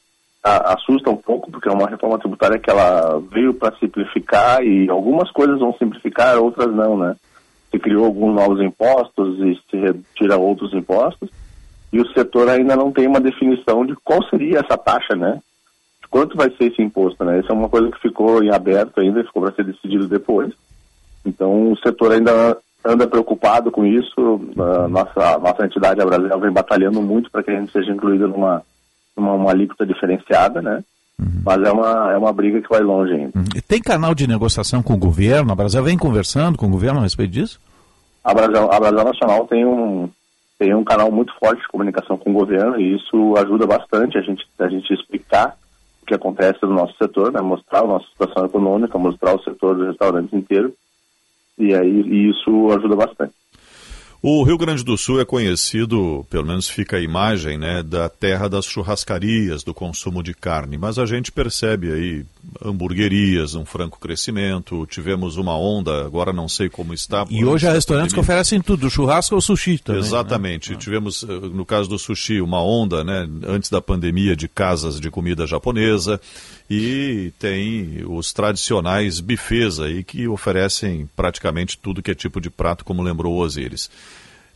assusta 0.43 1.09
um 1.09 1.17
pouco, 1.17 1.49
porque 1.49 1.67
é 1.67 1.71
uma 1.71 1.89
reforma 1.89 2.19
tributária 2.19 2.59
que 2.59 2.69
ela 2.69 3.19
veio 3.31 3.53
para 3.53 3.75
simplificar 3.77 4.63
e 4.63 4.87
algumas 4.89 5.31
coisas 5.31 5.59
vão 5.59 5.73
simplificar, 5.73 6.37
outras 6.37 6.71
não, 6.73 6.95
né? 6.97 7.15
Se 7.71 7.79
criou 7.79 8.05
alguns 8.05 8.35
novos 8.35 8.61
impostos 8.61 9.39
e 9.39 9.59
se 9.69 9.77
retira 9.77 10.37
outros 10.37 10.71
impostos 10.73 11.29
e 11.95 12.01
o 12.01 12.11
setor 12.11 12.49
ainda 12.49 12.75
não 12.75 12.91
tem 12.91 13.07
uma 13.07 13.21
definição 13.21 13.85
de 13.85 13.95
qual 14.03 14.21
seria 14.25 14.59
essa 14.59 14.77
taxa, 14.77 15.15
né? 15.15 15.39
De 16.01 16.09
quanto 16.09 16.35
vai 16.35 16.49
ser 16.49 16.65
esse 16.65 16.81
imposto, 16.81 17.23
né? 17.23 17.39
Isso 17.39 17.49
é 17.49 17.55
uma 17.55 17.69
coisa 17.69 17.89
que 17.89 18.01
ficou 18.01 18.43
em 18.43 18.53
aberto 18.53 18.99
ainda, 18.99 19.23
ficou 19.23 19.41
para 19.41 19.53
ser 19.53 19.63
decidido 19.63 20.05
depois. 20.05 20.51
Então 21.25 21.71
o 21.71 21.77
setor 21.77 22.11
ainda 22.11 22.57
anda 22.83 23.07
preocupado 23.07 23.71
com 23.71 23.85
isso. 23.85 24.41
A 24.59 24.89
nossa, 24.89 25.39
nossa 25.39 25.65
entidade, 25.65 26.01
a 26.01 26.05
Brasil, 26.05 26.37
vem 26.37 26.51
batalhando 26.51 27.01
muito 27.01 27.31
para 27.31 27.41
que 27.41 27.51
a 27.51 27.57
gente 27.57 27.71
seja 27.71 27.93
incluído 27.93 28.27
numa, 28.27 28.61
numa 29.15 29.33
uma 29.35 29.51
alíquota 29.51 29.85
diferenciada, 29.85 30.61
né? 30.61 30.83
Uhum. 31.17 31.43
Mas 31.45 31.63
é 31.63 31.71
uma, 31.71 32.11
é 32.11 32.17
uma 32.17 32.33
briga 32.33 32.61
que 32.61 32.67
vai 32.67 32.81
longe 32.81 33.13
ainda. 33.13 33.39
Uhum. 33.39 33.45
Tem 33.65 33.81
canal 33.81 34.13
de 34.13 34.27
negociação 34.27 34.83
com 34.83 34.95
o 34.95 34.99
governo? 34.99 35.53
A 35.53 35.55
Brasil 35.55 35.81
vem 35.81 35.97
conversando 35.97 36.57
com 36.57 36.65
o 36.65 36.71
governo 36.71 36.99
a 36.99 37.03
respeito 37.03 37.31
disso? 37.31 37.57
A 38.21 38.33
Brasil, 38.33 38.69
a 38.69 38.79
Brasil 38.81 39.01
Nacional 39.01 39.47
tem 39.47 39.65
um, 39.65 40.09
tem 40.57 40.73
um 40.73 40.83
canal 40.83 41.11
muito 41.11 41.33
forte 41.37 41.61
de 41.61 41.67
comunicação 41.67 42.17
com 42.17 42.29
o 42.29 42.33
governo 42.33 42.79
e 42.79 42.95
isso 42.95 43.35
ajuda 43.37 43.67
bastante 43.67 44.17
a 44.17 44.21
gente, 44.21 44.45
a 44.59 44.67
gente 44.67 44.93
explicar 44.93 45.57
o 46.01 46.05
que 46.05 46.13
acontece 46.13 46.59
no 46.63 46.73
nosso 46.73 46.95
setor, 46.97 47.31
né? 47.31 47.41
mostrar 47.41 47.79
a 47.79 47.87
nossa 47.87 48.07
situação 48.07 48.45
econômica, 48.45 48.97
mostrar 48.97 49.35
o 49.35 49.43
setor 49.43 49.75
do 49.75 49.85
restaurante 49.85 50.35
inteiro 50.35 50.73
e 51.57 51.73
aí 51.73 52.01
e 52.01 52.29
isso 52.29 52.71
ajuda 52.71 52.95
bastante. 52.95 53.33
O 54.27 54.41
Rio 54.41 54.57
Grande 54.57 54.83
do 54.83 54.97
Sul 54.97 55.21
é 55.21 55.23
conhecido, 55.23 56.25
pelo 56.31 56.47
menos 56.47 56.67
fica 56.67 56.97
a 56.97 56.99
imagem, 56.99 57.59
né, 57.59 57.83
da 57.83 58.09
terra 58.09 58.49
das 58.49 58.65
churrascarias, 58.65 59.63
do 59.63 59.71
consumo 59.71 60.23
de 60.23 60.33
carne, 60.33 60.79
mas 60.79 60.97
a 60.97 61.05
gente 61.05 61.31
percebe 61.31 61.91
aí 61.91 62.25
hamburguerias, 62.59 63.53
um 63.53 63.63
franco 63.63 63.99
crescimento, 63.99 64.87
tivemos 64.87 65.37
uma 65.37 65.55
onda, 65.55 66.03
agora 66.03 66.33
não 66.33 66.49
sei 66.49 66.69
como 66.69 66.91
está. 66.91 67.23
E 67.29 67.45
hoje 67.45 67.67
há 67.67 67.73
restaurantes 67.73 68.15
que 68.15 68.19
oferecem 68.19 68.59
tudo, 68.59 68.89
churrasco 68.89 69.35
ou 69.35 69.41
sushi 69.41 69.77
também. 69.77 70.01
Né? 70.01 70.07
Exatamente, 70.07 70.71
né? 70.71 70.77
tivemos, 70.79 71.23
eh, 71.23 71.27
no 71.27 71.63
caso 71.63 71.87
do 71.87 71.99
sushi, 71.99 72.41
uma 72.41 72.63
onda, 72.63 73.03
né, 73.03 73.29
antes 73.47 73.69
da 73.69 73.79
pandemia, 73.79 74.35
de 74.35 74.47
casas 74.47 74.99
de 74.99 75.11
comida 75.11 75.45
japonesa, 75.45 76.19
e 76.67 77.31
tem 77.37 78.03
os 78.07 78.33
tradicionais 78.33 79.19
bufês 79.19 79.79
aí 79.79 80.03
que 80.03 80.27
oferecem 80.27 81.07
praticamente 81.15 81.77
tudo 81.77 82.01
que 82.01 82.09
é 82.09 82.15
tipo 82.15 82.41
de 82.41 82.49
prato, 82.49 82.83
como 82.83 83.03
lembrou 83.03 83.35
o 83.35 83.37
Osiris. 83.37 83.87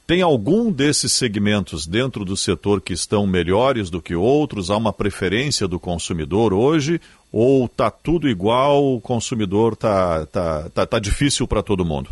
Tem 0.09 0.23
algum 0.23 0.71
desses 0.71 1.13
segmentos 1.13 1.85
dentro 1.85 2.25
do 2.25 2.35
setor 2.35 2.81
que 2.81 2.93
estão 2.93 3.27
melhores 3.27 3.91
do 3.91 4.01
que 4.01 4.15
outros? 4.15 4.71
Há 4.71 4.75
uma 4.75 4.91
preferência 4.91 5.67
do 5.67 5.79
consumidor 5.79 6.51
hoje? 6.51 6.99
Ou 7.31 7.65
está 7.65 7.91
tudo 7.91 8.27
igual, 8.27 8.83
o 8.95 8.99
consumidor 8.99 9.73
está 9.73 10.25
tá, 10.25 10.67
tá, 10.73 10.85
tá 10.87 10.97
difícil 10.97 11.47
para 11.47 11.61
todo 11.61 11.85
mundo? 11.85 12.09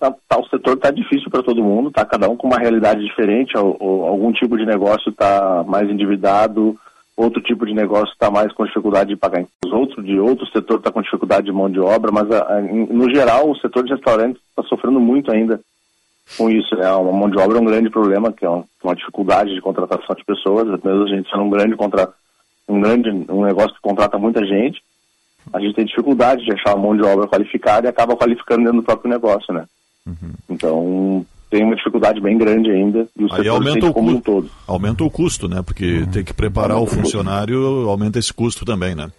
Tá, 0.00 0.10
tá, 0.26 0.40
o 0.40 0.48
setor 0.48 0.72
está 0.72 0.90
difícil 0.90 1.30
para 1.30 1.42
todo 1.42 1.62
mundo, 1.62 1.90
tá 1.90 2.02
cada 2.02 2.30
um 2.30 2.34
com 2.34 2.46
uma 2.46 2.58
realidade 2.58 3.04
diferente, 3.04 3.58
ou, 3.58 3.76
ou 3.78 4.06
algum 4.06 4.32
tipo 4.32 4.56
de 4.56 4.64
negócio 4.64 5.10
está 5.10 5.62
mais 5.68 5.90
endividado, 5.90 6.78
outro 7.14 7.42
tipo 7.42 7.66
de 7.66 7.74
negócio 7.74 8.10
está 8.10 8.30
mais 8.30 8.50
com 8.54 8.64
dificuldade 8.64 9.10
de 9.10 9.16
pagar 9.16 9.42
impostos, 9.42 9.78
outro 9.78 10.02
de 10.02 10.18
outro 10.18 10.46
setor 10.46 10.78
está 10.78 10.90
com 10.90 11.02
dificuldade 11.02 11.44
de 11.44 11.52
mão 11.52 11.68
de 11.68 11.78
obra, 11.78 12.10
mas 12.10 12.30
a, 12.30 12.56
a, 12.56 12.62
no 12.62 13.14
geral 13.14 13.50
o 13.50 13.56
setor 13.56 13.84
de 13.84 13.92
restaurantes 13.92 14.40
está 14.48 14.62
sofrendo 14.62 14.98
muito 14.98 15.30
ainda 15.30 15.60
com 16.36 16.50
isso, 16.50 16.74
né? 16.76 16.90
Uma 16.92 17.12
mão 17.12 17.30
de 17.30 17.38
obra 17.38 17.58
é 17.58 17.60
um 17.60 17.64
grande 17.64 17.90
problema, 17.90 18.32
que 18.32 18.44
é 18.44 18.48
uma, 18.48 18.94
dificuldade 18.94 19.54
de 19.54 19.60
contratação 19.60 20.14
de 20.16 20.24
pessoas, 20.24 20.66
mesmo 20.82 21.04
a 21.04 21.08
gente 21.08 21.30
sendo 21.30 21.42
um 21.42 21.50
grande 21.50 21.76
contra 21.76 22.12
um 22.68 22.80
grande 22.80 23.10
um 23.10 23.44
negócio 23.44 23.74
que 23.74 23.82
contrata 23.82 24.18
muita 24.18 24.44
gente, 24.46 24.82
a 25.52 25.60
gente 25.60 25.74
tem 25.74 25.84
dificuldade 25.84 26.44
de 26.44 26.52
achar 26.52 26.74
uma 26.74 26.86
mão 26.88 26.96
de 26.96 27.02
obra 27.02 27.26
qualificada 27.26 27.86
e 27.86 27.90
acaba 27.90 28.16
qualificando 28.16 28.64
dentro 28.64 28.80
do 28.80 28.84
próprio 28.84 29.10
negócio, 29.10 29.52
né? 29.52 29.66
Uhum. 30.06 30.32
Então 30.48 31.26
tem 31.50 31.64
uma 31.64 31.76
dificuldade 31.76 32.20
bem 32.20 32.38
grande 32.38 32.70
ainda 32.70 33.06
e 33.18 33.24
o 33.24 33.34
Aí 33.34 33.46
aumenta 33.46 33.86
o 33.86 33.92
como 33.92 34.10
um 34.10 34.20
todo. 34.20 34.50
Aumenta 34.66 35.04
o 35.04 35.10
custo, 35.10 35.48
né? 35.48 35.60
Porque 35.62 35.98
uhum. 35.98 36.06
tem 36.06 36.24
que 36.24 36.32
preparar 36.32 36.76
aumenta 36.76 36.92
o 36.92 37.02
funcionário, 37.02 37.84
o 37.84 37.90
aumenta 37.90 38.18
esse 38.18 38.32
custo 38.32 38.64
também, 38.64 38.94
né? 38.94 39.10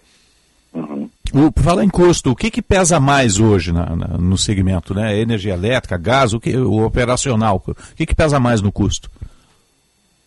Uhum. 0.72 1.03
O, 1.34 1.60
fala 1.60 1.84
em 1.84 1.88
custo, 1.88 2.30
o 2.30 2.36
que, 2.36 2.50
que 2.50 2.62
pesa 2.62 3.00
mais 3.00 3.40
hoje 3.40 3.72
na, 3.72 3.96
na, 3.96 4.06
no 4.18 4.38
segmento, 4.38 4.94
né? 4.94 5.18
Energia 5.18 5.54
elétrica, 5.54 5.98
gás, 5.98 6.32
o, 6.32 6.40
que, 6.40 6.56
o 6.56 6.84
operacional, 6.84 7.62
o 7.66 7.74
que, 7.96 8.06
que 8.06 8.14
pesa 8.14 8.38
mais 8.38 8.60
no 8.60 8.70
custo? 8.70 9.10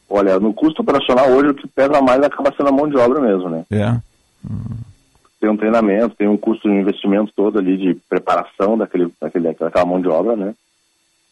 Olha, 0.10 0.40
no 0.40 0.54
custo 0.54 0.82
operacional 0.82 1.30
hoje 1.32 1.50
o 1.50 1.56
que 1.56 1.68
pesa 1.68 2.02
mais 2.02 2.22
acaba 2.22 2.54
sendo 2.56 2.70
a 2.70 2.72
mão 2.72 2.88
de 2.88 2.98
obra 2.98 3.22
mesmo, 3.22 3.50
né? 3.50 3.66
É. 3.72 3.92
Hum. 4.50 4.78
Tem 5.40 5.50
um 5.50 5.58
treinamento, 5.58 6.16
tem 6.16 6.28
um 6.28 6.38
custo 6.38 6.68
de 6.68 6.76
investimento 6.76 7.32
todo 7.36 7.60
ali 7.60 7.78
de 7.78 7.94
preparação 8.10 8.78
daquele, 8.78 9.12
daquele, 9.22 9.54
daquela 9.54 9.86
mão 9.86 10.02
de 10.02 10.08
obra, 10.08 10.36
né? 10.36 10.54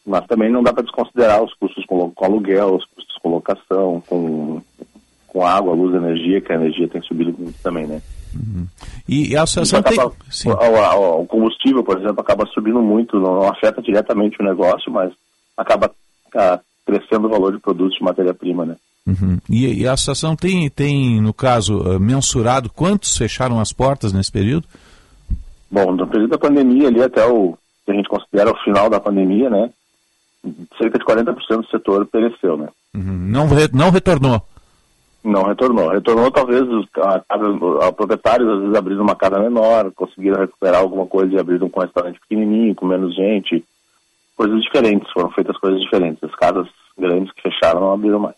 mas 0.06 0.24
também 0.26 0.50
não 0.50 0.62
dá 0.62 0.72
para 0.72 0.84
desconsiderar 0.84 1.42
os 1.42 1.52
custos 1.54 1.84
com, 1.84 2.10
com, 2.12 2.24
aluguel, 2.24 2.76
os 2.76 2.84
custos 2.84 3.16
com 3.18 3.30
locação, 3.30 4.00
com, 4.06 4.62
com 5.26 5.44
água, 5.44 5.74
luz, 5.74 5.96
energia, 5.96 6.40
que 6.40 6.52
a 6.52 6.54
energia 6.54 6.86
tem 6.86 7.02
subido 7.02 7.34
muito 7.36 7.60
também, 7.60 7.86
né? 7.86 8.00
Uhum. 8.34 8.66
E 9.08 9.36
a 9.36 9.42
associação 9.42 9.82
tem... 9.82 9.98
O, 9.98 10.12
o, 10.50 11.20
o, 11.22 11.26
combustível, 11.26 11.82
por 11.82 11.98
exemplo, 11.98 12.20
acaba 12.20 12.46
subindo 12.46 12.80
muito, 12.80 13.18
não, 13.18 13.42
afeta 13.48 13.80
diretamente 13.80 14.40
o 14.40 14.44
negócio, 14.44 14.90
mas 14.90 15.12
acaba 15.56 15.90
a, 16.34 16.60
crescendo 16.86 17.26
o 17.26 17.30
valor 17.30 17.52
de 17.52 17.60
produtos 17.60 17.96
de 17.96 18.04
matéria-prima, 18.04 18.64
né? 18.64 18.76
Uhum. 19.06 19.38
E, 19.48 19.82
e, 19.82 19.86
a 19.86 19.92
associação 19.92 20.34
tem, 20.34 20.68
tem, 20.68 21.20
no 21.20 21.32
caso, 21.32 21.78
uh, 21.78 22.00
mensurado 22.00 22.68
quantos 22.68 23.16
fecharam 23.16 23.60
as 23.60 23.72
portas 23.72 24.12
nesse 24.12 24.32
período? 24.32 24.66
Bom, 25.70 25.92
no 25.92 26.06
período 26.06 26.30
da 26.30 26.38
pandemia 26.38 26.88
ali 26.88 27.02
até 27.02 27.24
o 27.24 27.56
que 27.84 27.92
a 27.92 27.94
gente 27.94 28.08
considera 28.08 28.50
o 28.50 28.64
final 28.64 28.90
da 28.90 28.98
pandemia, 28.98 29.48
né? 29.48 29.70
cerca 30.78 30.98
de 30.98 31.04
40% 31.04 31.34
do 31.62 31.66
setor 31.68 32.06
pereceu, 32.06 32.56
né? 32.56 32.68
Uhum. 32.94 33.28
Não, 33.28 33.46
re, 33.48 33.68
não 33.72 33.90
retornou? 33.90 34.42
Não 35.26 35.42
retornou. 35.42 35.88
Retornou 35.88 36.30
talvez 36.30 36.62
os 36.62 36.86
a, 37.02 37.92
proprietários 37.92 38.48
às 38.48 38.60
vezes 38.60 38.76
abriram 38.76 39.02
uma 39.02 39.16
casa 39.16 39.40
menor, 39.40 39.90
conseguiram 39.92 40.40
recuperar 40.40 40.80
alguma 40.80 41.04
coisa 41.04 41.34
e 41.34 41.38
abriram 41.38 41.68
com 41.68 41.80
um 41.80 41.82
restaurante 41.82 42.20
pequenininho, 42.20 42.76
com 42.76 42.86
menos 42.86 43.14
gente. 43.16 43.64
Coisas 44.36 44.62
diferentes, 44.62 45.10
foram 45.12 45.30
feitas 45.32 45.56
coisas 45.58 45.80
diferentes. 45.80 46.22
As 46.22 46.34
casas 46.36 46.68
grandes 46.96 47.32
que 47.32 47.42
fecharam 47.42 47.80
não 47.80 47.92
abriram 47.92 48.20
mais. 48.20 48.36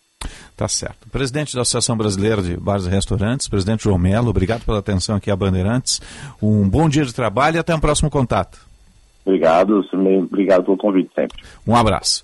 Tá 0.57 0.67
certo. 0.67 1.07
Presidente 1.09 1.55
da 1.55 1.61
Associação 1.61 1.95
Brasileira 1.95 2.41
de 2.41 2.57
Bares 2.57 2.85
e 2.85 2.89
Restaurantes, 2.89 3.47
presidente 3.47 3.83
João 3.83 3.97
Melo, 3.97 4.29
obrigado 4.29 4.65
pela 4.65 4.79
atenção 4.79 5.15
aqui 5.15 5.29
a 5.29 5.35
Bandeirantes. 5.35 6.01
Um 6.41 6.67
bom 6.67 6.89
dia 6.89 7.05
de 7.05 7.13
trabalho 7.13 7.57
e 7.57 7.59
até 7.59 7.73
um 7.73 7.79
próximo 7.79 8.09
contato. 8.09 8.68
Obrigado, 9.29 9.85
obrigado 10.23 10.63
pelo 10.63 10.77
convite 10.77 11.11
sempre. 11.13 11.37
Um 11.67 11.75
abraço. 11.75 12.23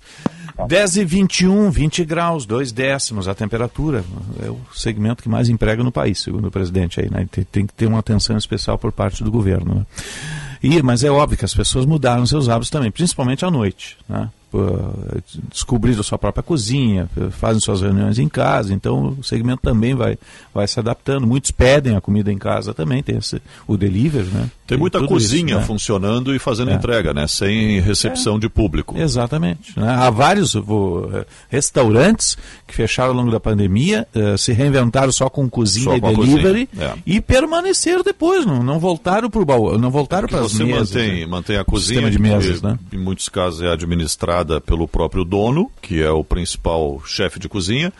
10 0.66 0.96
e 0.96 1.04
21, 1.04 1.70
20 1.70 2.04
graus, 2.04 2.46
2 2.46 2.72
décimos 2.72 3.28
a 3.28 3.34
temperatura. 3.34 4.02
É 4.44 4.50
o 4.50 4.58
segmento 4.72 5.22
que 5.22 5.28
mais 5.28 5.48
emprega 5.48 5.84
no 5.84 5.92
país, 5.92 6.18
segundo 6.18 6.48
o 6.48 6.50
presidente 6.50 7.00
aí, 7.00 7.08
né? 7.10 7.28
Tem, 7.52 7.66
que 7.66 7.74
ter 7.74 7.86
uma 7.86 8.00
atenção 8.00 8.36
especial 8.36 8.76
por 8.76 8.90
parte 8.90 9.22
do 9.22 9.30
governo. 9.30 9.74
Né? 9.74 9.86
E, 10.62 10.82
mas 10.82 11.04
é 11.04 11.10
óbvio 11.10 11.38
que 11.38 11.44
as 11.44 11.54
pessoas 11.54 11.84
mudaram 11.86 12.26
seus 12.26 12.48
hábitos 12.48 12.70
também, 12.70 12.90
principalmente 12.90 13.44
à 13.44 13.50
noite. 13.50 13.96
Né? 14.08 14.28
Descobriram 15.50 16.02
sua 16.02 16.18
própria 16.18 16.42
cozinha, 16.42 17.08
fazem 17.32 17.60
suas 17.60 17.80
reuniões 17.80 18.18
em 18.18 18.28
casa, 18.28 18.72
então 18.72 19.16
o 19.18 19.24
segmento 19.24 19.62
também 19.62 19.94
vai, 19.94 20.18
vai 20.54 20.66
se 20.66 20.78
adaptando. 20.78 21.26
Muitos 21.26 21.50
pedem 21.50 21.96
a 21.96 22.00
comida 22.00 22.32
em 22.32 22.38
casa 22.38 22.74
também, 22.74 23.02
tem 23.02 23.16
esse, 23.18 23.40
o 23.66 23.76
delivery, 23.76 24.26
né? 24.26 24.50
Tem, 24.66 24.76
tem 24.76 24.78
muita 24.78 25.00
cozinha 25.06 25.46
isso, 25.52 25.60
né? 25.60 25.64
funcionando 25.64 26.34
e 26.34 26.38
fazendo 26.38 26.70
É. 26.70 26.74
entrega, 26.74 27.14
né? 27.14 27.26
Sem 27.26 27.80
recepção 27.80 28.38
de 28.38 28.48
público. 28.48 28.96
Exatamente. 28.98 29.78
né? 29.78 29.88
Há 29.88 30.10
vários 30.10 30.54
vou, 30.54 31.08
eh, 31.14 31.24
restaurantes 31.48 32.36
que 32.66 32.74
fecharam 32.74 33.10
ao 33.10 33.16
longo 33.16 33.30
da 33.30 33.38
pandemia, 33.40 34.06
eh, 34.14 34.36
se 34.36 34.52
reinventaram 34.52 35.12
só 35.12 35.28
com 35.28 35.48
cozinha 35.48 35.84
Só 35.84 35.96
e 35.96 36.00
com 36.00 36.08
a 36.08 36.12
delivery 36.12 36.66
cozinha, 36.66 36.92
é. 36.94 36.98
e 37.06 37.20
permaneceram 37.20 38.02
depois, 38.02 38.44
não, 38.44 38.62
não 38.62 38.78
voltaram 38.78 39.30
para 39.30 39.40
o 39.40 39.44
baú, 39.44 39.78
não 39.78 39.90
voltaram 39.90 40.28
para 40.28 40.40
as 40.40 40.52
Você 40.52 40.64
mesas. 40.64 40.90
mantém, 40.92 41.20
né? 41.20 41.26
mantém 41.26 41.56
a 41.56 41.64
cozinha, 41.64 42.10
de 42.10 42.18
mesas, 42.18 42.62
né? 42.62 42.78
em 42.92 42.98
muitos 42.98 43.28
casos 43.28 43.62
é 43.62 43.68
administrada 43.68 44.45
pelo 44.64 44.86
próprio 44.88 45.24
dono, 45.24 45.70
que 45.82 46.02
é 46.02 46.10
o 46.10 46.24
principal 46.24 47.02
chefe 47.04 47.38
de 47.38 47.48
cozinha, 47.48 47.92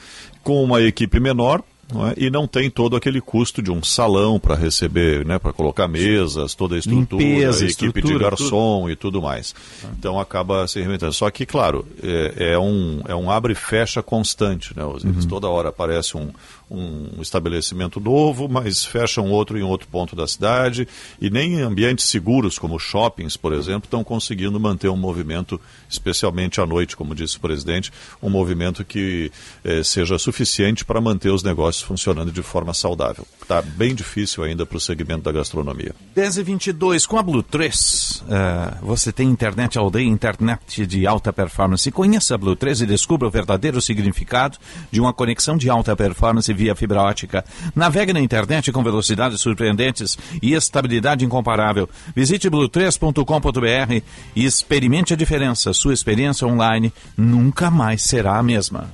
com 0.43 0.63
uma 0.63 0.81
equipe 0.83 1.19
menor. 1.21 1.63
não 1.93 2.07
é? 2.09 2.15
E 2.17 2.31
não 2.31 2.49
tem 2.49 2.69
todo 2.69 2.97
aquele 2.97 3.21
custo 3.21 3.63
de 3.63 3.71
um 3.71 3.81
salão 3.83 4.41
para 4.41 4.57
receber, 4.57 5.25
né, 5.25 5.39
para 5.39 5.53
colocar 5.53 5.87
mesas, 5.87 6.55
toda 6.55 6.75
a 6.75 6.79
estrutura, 6.79 7.23
Limpeza, 7.23 7.65
a 7.65 7.69
equipe 7.69 8.03
de 8.03 8.19
garçom 8.19 8.91
e 8.91 8.97
tudo 8.97 9.23
mais. 9.23 9.55
Então 9.97 10.19
acaba 10.19 10.67
se 10.67 10.81
reinventando. 10.81 11.13
Só 11.13 11.31
que, 11.31 11.47
claro, 11.47 11.87
é, 12.03 12.53
é 12.55 12.59
um, 12.59 13.03
é 13.07 13.15
um 13.15 13.31
abre 13.31 13.53
e 13.53 13.57
fecha 13.57 14.03
constante. 14.03 14.77
Né? 14.77 14.83
Eles, 14.85 15.05
Uhum. 15.05 15.29
Toda 15.29 15.49
hora 15.49 15.69
aparece 15.69 16.17
um, 16.17 16.31
um 16.69 17.23
estabelecimento 17.23 18.01
novo, 18.01 18.49
mas 18.49 18.85
fecham 18.85 19.31
outro 19.31 19.57
em 19.59 19.63
outro 19.63 19.87
ponto 19.89 20.17
da 20.17 20.27
cidade. 20.27 20.89
E 21.21 21.31
nem 21.31 21.55
em 21.55 21.61
ambientes 21.61 22.07
seguros, 22.07 22.59
como 22.59 22.79
shoppings, 22.79 23.37
por 23.37 23.53
exemplo, 23.53 23.85
estão 23.85 24.03
conseguindo 24.03 24.59
manter 24.59 24.89
um 24.89 24.97
movimento, 24.97 25.61
especialmente 25.89 26.61
à 26.61 26.67
noite, 26.67 26.97
como 26.97 27.15
disse 27.15 27.37
o 27.37 27.41
presidente, 27.41 27.93
um 28.21 28.29
movimento 28.29 28.85
que 28.85 29.31
eh, 29.65 29.83
seja 29.85 30.19
suficiente 30.19 30.85
para 30.85 31.01
manter 31.01 31.31
os 31.31 31.43
negócios 31.43 31.85
funcionando 31.85 32.33
de 32.33 32.43
forma 32.43 32.75
saudável. 32.75 33.27
Está 33.41 33.63
bem 33.63 33.95
difícil 33.95 34.43
ainda 34.43 34.67
para 34.67 34.77
o 34.77 34.81
segmento 34.81 35.23
da 35.23 35.33
gastronomia. 35.33 35.95
10 36.15 36.39
e 36.39 36.43
22 36.43 37.07
com 37.07 37.17
a 37.17 37.23
Blue 37.23 37.43
3, 37.43 38.25
eh, 38.29 38.75
você 38.83 39.13
tem 39.13 39.29
internet 39.29 39.79
aldeia, 39.79 40.07
internet 40.07 40.85
de 40.85 41.07
alta 41.07 41.33
performance. 41.33 41.91
Conheça 41.93 42.35
a 42.35 42.39
Blue 42.39 42.57
3 42.57 42.81
e 42.81 42.87
descubra 42.87 43.29
o 43.29 43.31
verdadeiro 43.31 43.81
significado 43.81 44.59
de 44.91 45.01
uma 45.01 45.13
conexão 45.13 45.57
de 45.57 45.71
alta 45.71 45.95
performance 45.95 46.56
via 46.57 46.75
fibra 46.75 47.03
ótica. 47.03 47.45
Navegue 47.75 48.13
na 48.13 48.21
internet 48.21 48.73
com 48.73 48.83
velocidades 48.83 49.41
surpreendentes 49.41 50.19
e 50.43 50.55
estabilidade 50.55 51.25
incomparável. 51.25 51.89
Visite 52.15 52.51
blue3.com.br 52.51 54.03
e 54.35 54.45
experimente 54.45 55.13
a 55.13 55.17
diferença. 55.17 55.73
Sua 55.73 55.95
experiência 55.95 56.47
online 56.47 56.93
nunca 57.17 57.71
mais 57.71 58.03
será 58.03 58.39
a 58.39 58.43
mesma. 58.43 58.91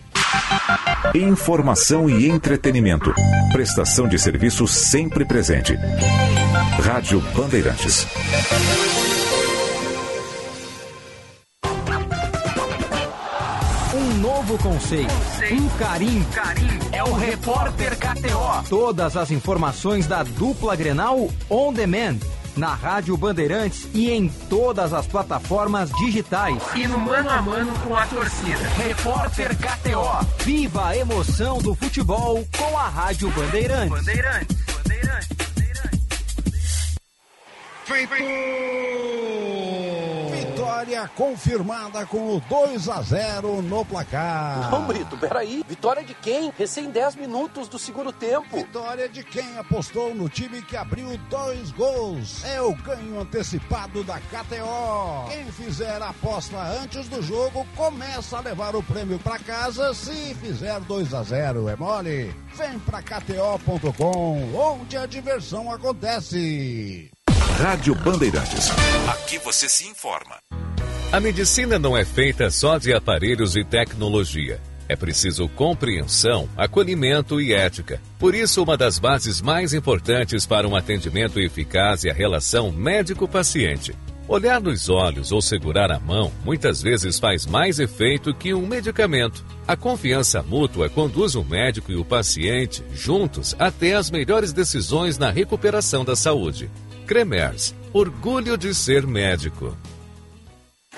Informação 1.15 2.09
e 2.09 2.29
entretenimento. 2.29 3.13
Prestação 3.53 4.09
de 4.09 4.19
serviço 4.19 4.67
sempre 4.67 5.25
presente. 5.25 5.77
Rádio 6.83 7.21
Bandeirantes. 7.35 8.07
Novo 14.53 14.59
conceito, 14.59 15.13
um 15.53 15.69
carinho. 15.79 16.27
É 16.93 17.03
o 17.03 17.13
Repórter 17.15 17.97
KTO. 17.97 18.69
Todas 18.69 19.17
as 19.17 19.31
informações 19.31 20.07
da 20.07 20.23
dupla 20.23 20.77
Grenal 20.77 21.31
on 21.49 21.73
demand. 21.73 22.19
Na 22.55 22.75
Rádio 22.75 23.17
Bandeirantes 23.17 23.89
e 23.95 24.11
em 24.11 24.29
todas 24.51 24.93
as 24.93 25.07
plataformas 25.07 25.91
digitais. 25.93 26.63
E 26.75 26.87
no 26.87 26.99
mano 26.99 27.31
a 27.31 27.41
mano 27.41 27.73
com 27.79 27.97
a 27.97 28.05
torcida. 28.07 28.69
Repórter 28.77 29.57
KTO. 29.57 30.27
Viva 30.45 30.89
a 30.89 30.97
emoção 30.97 31.59
do 31.59 31.75
futebol 31.75 32.47
com 32.59 32.77
a 32.77 32.89
Rádio 32.89 33.31
Bandeirantes. 33.31 33.89
Bandeirantes, 33.89 34.57
Bandeirantes. 34.67 35.52
Vitória 40.31 41.09
confirmada 41.15 42.05
com 42.07 42.37
o 42.37 42.41
2 42.41 42.89
a 42.89 43.03
0 43.03 43.63
no 43.63 43.85
placar. 43.85 44.71
Não, 44.71 44.85
Brito, 44.87 45.17
peraí. 45.17 45.65
Vitória 45.69 46.03
de 46.03 46.13
quem? 46.15 46.53
Recém 46.59 46.91
10 46.91 47.17
minutos 47.17 47.69
do 47.69 47.79
segundo 47.79 48.13
tempo. 48.13 48.57
Vitória 48.57 49.09
de 49.09 49.23
quem 49.23 49.57
apostou 49.59 50.15
no 50.15 50.29
time 50.29 50.61
que 50.63 50.77
abriu 50.77 51.17
dois 51.31 51.71
gols. 51.73 52.45
É 52.45 52.61
o 52.61 52.75
ganho 52.75 53.21
antecipado 53.21 54.03
da 54.03 54.19
KTO. 54.19 55.29
Quem 55.31 55.45
fizer 55.53 56.03
a 56.03 56.09
aposta 56.09 56.57
antes 56.83 57.09
do 57.09 57.23
jogo 57.23 57.67
começa 57.77 58.39
a 58.39 58.41
levar 58.41 58.75
o 58.75 58.83
prêmio 58.83 59.19
para 59.19 59.39
casa 59.39 59.95
se 59.95 60.35
fizer 60.35 60.81
2 60.81 61.15
a 61.15 61.23
0 61.23 61.69
É 61.69 61.77
mole? 61.77 62.35
Vem 62.55 62.79
pra 62.81 63.01
KTO.com, 63.03 64.55
onde 64.55 64.97
a 64.97 65.07
diversão 65.07 65.71
acontece. 65.71 67.11
Rádio 67.59 67.95
Bandeirantes. 67.95 68.71
Aqui 69.09 69.39
você 69.39 69.69
se 69.69 69.87
informa. 69.87 70.37
A 71.13 71.21
medicina 71.21 71.79
não 71.79 71.97
é 71.97 72.05
feita 72.05 72.51
só 72.51 72.77
de 72.77 72.93
aparelhos 72.93 73.55
e 73.55 73.63
tecnologia. 73.63 74.61
É 74.89 74.97
preciso 74.97 75.49
compreensão, 75.49 76.49
acolhimento 76.57 77.41
e 77.41 77.53
ética. 77.53 78.01
Por 78.19 78.35
isso, 78.35 78.63
uma 78.63 78.77
das 78.77 78.99
bases 78.99 79.41
mais 79.41 79.73
importantes 79.75 80.45
para 80.45 80.67
um 80.67 80.75
atendimento 80.75 81.39
eficaz 81.39 82.05
é 82.05 82.11
a 82.11 82.15
relação 82.15 82.73
médico-paciente. 82.73 83.95
Olhar 84.27 84.61
nos 84.61 84.89
olhos 84.89 85.31
ou 85.31 85.41
segurar 85.43 85.93
a 85.93 86.01
mão 86.01 86.33
muitas 86.45 86.83
vezes 86.83 87.19
faz 87.19 87.47
mais 87.47 87.79
efeito 87.79 88.35
que 88.35 88.55
um 88.55 88.67
medicamento. 88.67 89.45
A 89.69 89.77
confiança 89.77 90.43
mútua 90.43 90.89
conduz 90.89 91.35
o 91.35 91.45
médico 91.45 91.93
e 91.93 91.97
o 91.97 92.05
paciente 92.05 92.83
juntos 92.93 93.55
até 93.59 93.95
as 93.95 94.11
melhores 94.11 94.53
decisões 94.53 95.17
na 95.17 95.31
recuperação 95.31 96.05
da 96.05 96.17
saúde. 96.17 96.69
Cremers, 97.13 97.75
orgulho 97.93 98.57
de 98.57 98.75
ser 98.75 99.07
médico. 99.07 99.77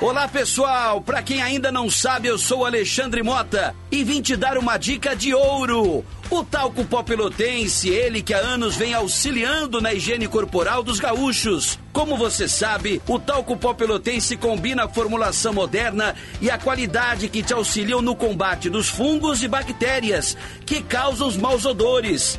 Olá 0.00 0.28
pessoal, 0.28 1.00
para 1.00 1.20
quem 1.24 1.42
ainda 1.42 1.72
não 1.72 1.90
sabe, 1.90 2.28
eu 2.28 2.38
sou 2.38 2.64
Alexandre 2.64 3.20
Mota 3.20 3.74
e 3.90 4.04
vim 4.04 4.22
te 4.22 4.36
dar 4.36 4.56
uma 4.56 4.76
dica 4.76 5.16
de 5.16 5.34
ouro. 5.34 6.04
O 6.30 6.44
talco 6.44 6.84
pó 6.84 7.02
pelotense, 7.02 7.88
ele 7.88 8.22
que 8.22 8.32
há 8.32 8.38
anos 8.38 8.76
vem 8.76 8.94
auxiliando 8.94 9.80
na 9.80 9.92
higiene 9.92 10.28
corporal 10.28 10.84
dos 10.84 11.00
gaúchos. 11.00 11.80
Como 11.92 12.16
você 12.16 12.46
sabe, 12.46 13.02
o 13.08 13.18
talco 13.18 13.56
pó 13.56 13.74
pelotense 13.74 14.36
combina 14.36 14.84
a 14.84 14.88
formulação 14.88 15.52
moderna 15.52 16.14
e 16.40 16.48
a 16.48 16.56
qualidade 16.56 17.28
que 17.28 17.42
te 17.42 17.52
auxiliam 17.52 18.00
no 18.00 18.14
combate 18.14 18.70
dos 18.70 18.88
fungos 18.88 19.42
e 19.42 19.48
bactérias 19.48 20.36
que 20.64 20.80
causam 20.80 21.26
os 21.26 21.36
maus 21.36 21.64
odores. 21.64 22.38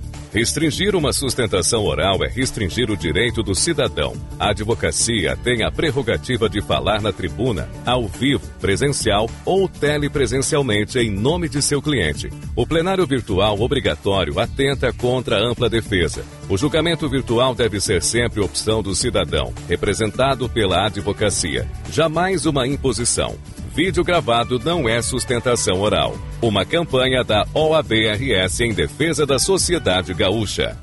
Restringir 0.33 0.95
uma 0.95 1.11
sustentação 1.11 1.83
oral 1.83 2.23
é 2.23 2.29
restringir 2.29 2.89
o 2.89 2.95
direito 2.95 3.43
do 3.43 3.53
cidadão. 3.53 4.13
A 4.39 4.51
advocacia 4.51 5.37
tem 5.43 5.61
a 5.61 5.69
prerrogativa 5.69 6.47
de 6.47 6.61
falar 6.61 7.01
na 7.01 7.11
tribuna, 7.11 7.69
ao 7.85 8.07
vivo, 8.07 8.47
presencial 8.61 9.29
ou 9.43 9.67
telepresencialmente 9.67 10.97
em 10.99 11.11
nome 11.11 11.49
de 11.49 11.61
seu 11.61 11.81
cliente. 11.81 12.29
O 12.55 12.65
plenário 12.65 13.05
virtual 13.05 13.59
obrigatório 13.59 14.39
atenta 14.39 14.93
contra 14.93 15.35
a 15.35 15.45
ampla 15.45 15.69
defesa. 15.69 16.23
O 16.47 16.57
julgamento 16.57 17.09
virtual 17.09 17.53
deve 17.53 17.81
ser 17.81 18.01
sempre 18.01 18.39
opção 18.39 18.81
do 18.81 18.95
cidadão, 18.95 19.53
representado 19.67 20.47
pela 20.47 20.85
advocacia. 20.85 21.67
Jamais 21.91 22.45
uma 22.45 22.65
imposição. 22.65 23.35
Vídeo 23.73 24.03
gravado 24.03 24.59
não 24.59 24.87
é 24.87 25.01
sustentação 25.01 25.79
oral. 25.79 26.17
Uma 26.41 26.65
campanha 26.65 27.23
da 27.23 27.47
OABRS 27.53 28.59
em 28.59 28.73
defesa 28.73 29.25
da 29.25 29.39
sociedade 29.39 30.13
gaúcha. 30.13 30.77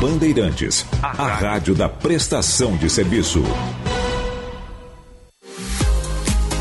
Bandeirantes, 0.00 0.84
a 1.00 1.12
rádio 1.12 1.76
da 1.76 1.88
prestação 1.88 2.76
de 2.76 2.90
serviço. 2.90 3.40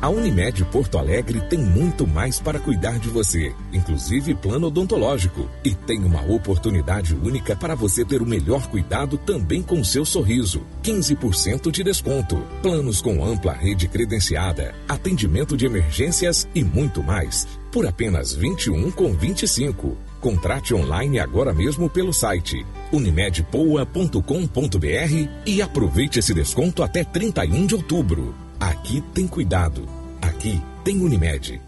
A 0.00 0.10
Unimed 0.10 0.62
Porto 0.66 0.98
Alegre 0.98 1.40
tem 1.48 1.58
muito 1.58 2.06
mais 2.06 2.38
para 2.38 2.60
cuidar 2.60 2.98
de 2.98 3.08
você, 3.08 3.54
inclusive 3.72 4.34
plano 4.34 4.66
odontológico. 4.66 5.48
E 5.64 5.74
tem 5.74 6.04
uma 6.04 6.20
oportunidade 6.22 7.14
única 7.14 7.56
para 7.56 7.74
você 7.74 8.04
ter 8.04 8.20
o 8.20 8.26
melhor 8.26 8.68
cuidado 8.68 9.16
também 9.16 9.62
com 9.62 9.82
seu 9.82 10.04
sorriso. 10.04 10.62
15% 10.82 11.70
de 11.70 11.82
desconto. 11.82 12.36
Planos 12.62 13.00
com 13.00 13.24
ampla 13.24 13.54
rede 13.54 13.88
credenciada, 13.88 14.74
atendimento 14.86 15.56
de 15.56 15.64
emergências 15.64 16.46
e 16.54 16.62
muito 16.62 17.02
mais. 17.02 17.48
Por 17.72 17.86
apenas 17.86 18.34
21 18.34 18.90
com 18.90 19.14
25. 19.14 19.96
Contrate 20.20 20.74
online 20.74 21.18
agora 21.18 21.54
mesmo 21.54 21.88
pelo 21.88 22.12
site 22.12 22.66
unimedpoa.com.br 22.92 25.28
e 25.46 25.62
aproveite 25.62 26.18
esse 26.18 26.34
desconto 26.34 26.82
até 26.82 27.02
31 27.02 27.66
de 27.66 27.74
outubro. 27.74 28.45
Aqui 28.66 29.00
tem 29.14 29.28
cuidado. 29.28 29.88
Aqui 30.20 30.60
tem 30.82 31.00
Unimed. 31.00 31.62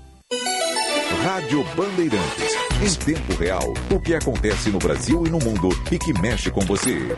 Rádio 1.23 1.63
Bandeirantes. 1.77 2.57
Em 2.83 3.15
tempo 3.15 3.35
real, 3.35 3.73
o 3.89 4.01
que 4.01 4.17
acontece 4.17 4.69
no 4.71 4.81
Brasil 4.81 5.25
e 5.25 5.31
no 5.31 5.39
mundo 5.39 5.69
e 5.93 5.97
que 5.97 6.13
mexe 6.21 6.51
com 6.51 6.61
você. 6.63 7.17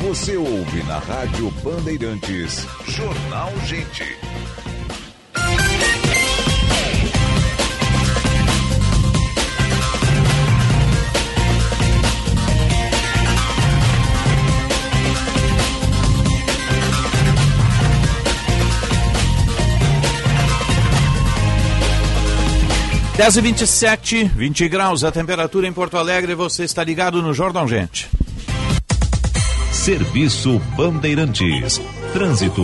Você 0.00 0.38
ouve 0.38 0.82
na 0.84 0.98
Rádio 1.00 1.50
Bandeirantes. 1.62 2.66
Jornal 2.86 3.52
Gente. 3.66 4.04
Dez 23.16 23.34
e 23.34 23.40
27, 23.40 24.24
20 24.24 24.68
graus 24.68 25.02
a 25.02 25.10
temperatura 25.10 25.66
em 25.66 25.72
Porto 25.72 25.96
Alegre. 25.96 26.34
Você 26.34 26.64
está 26.64 26.84
ligado 26.84 27.22
no 27.22 27.32
Jornal 27.32 27.66
Gente. 27.66 28.10
Serviço 29.72 30.58
Bandeirantes. 30.76 31.80
Trânsito. 32.12 32.62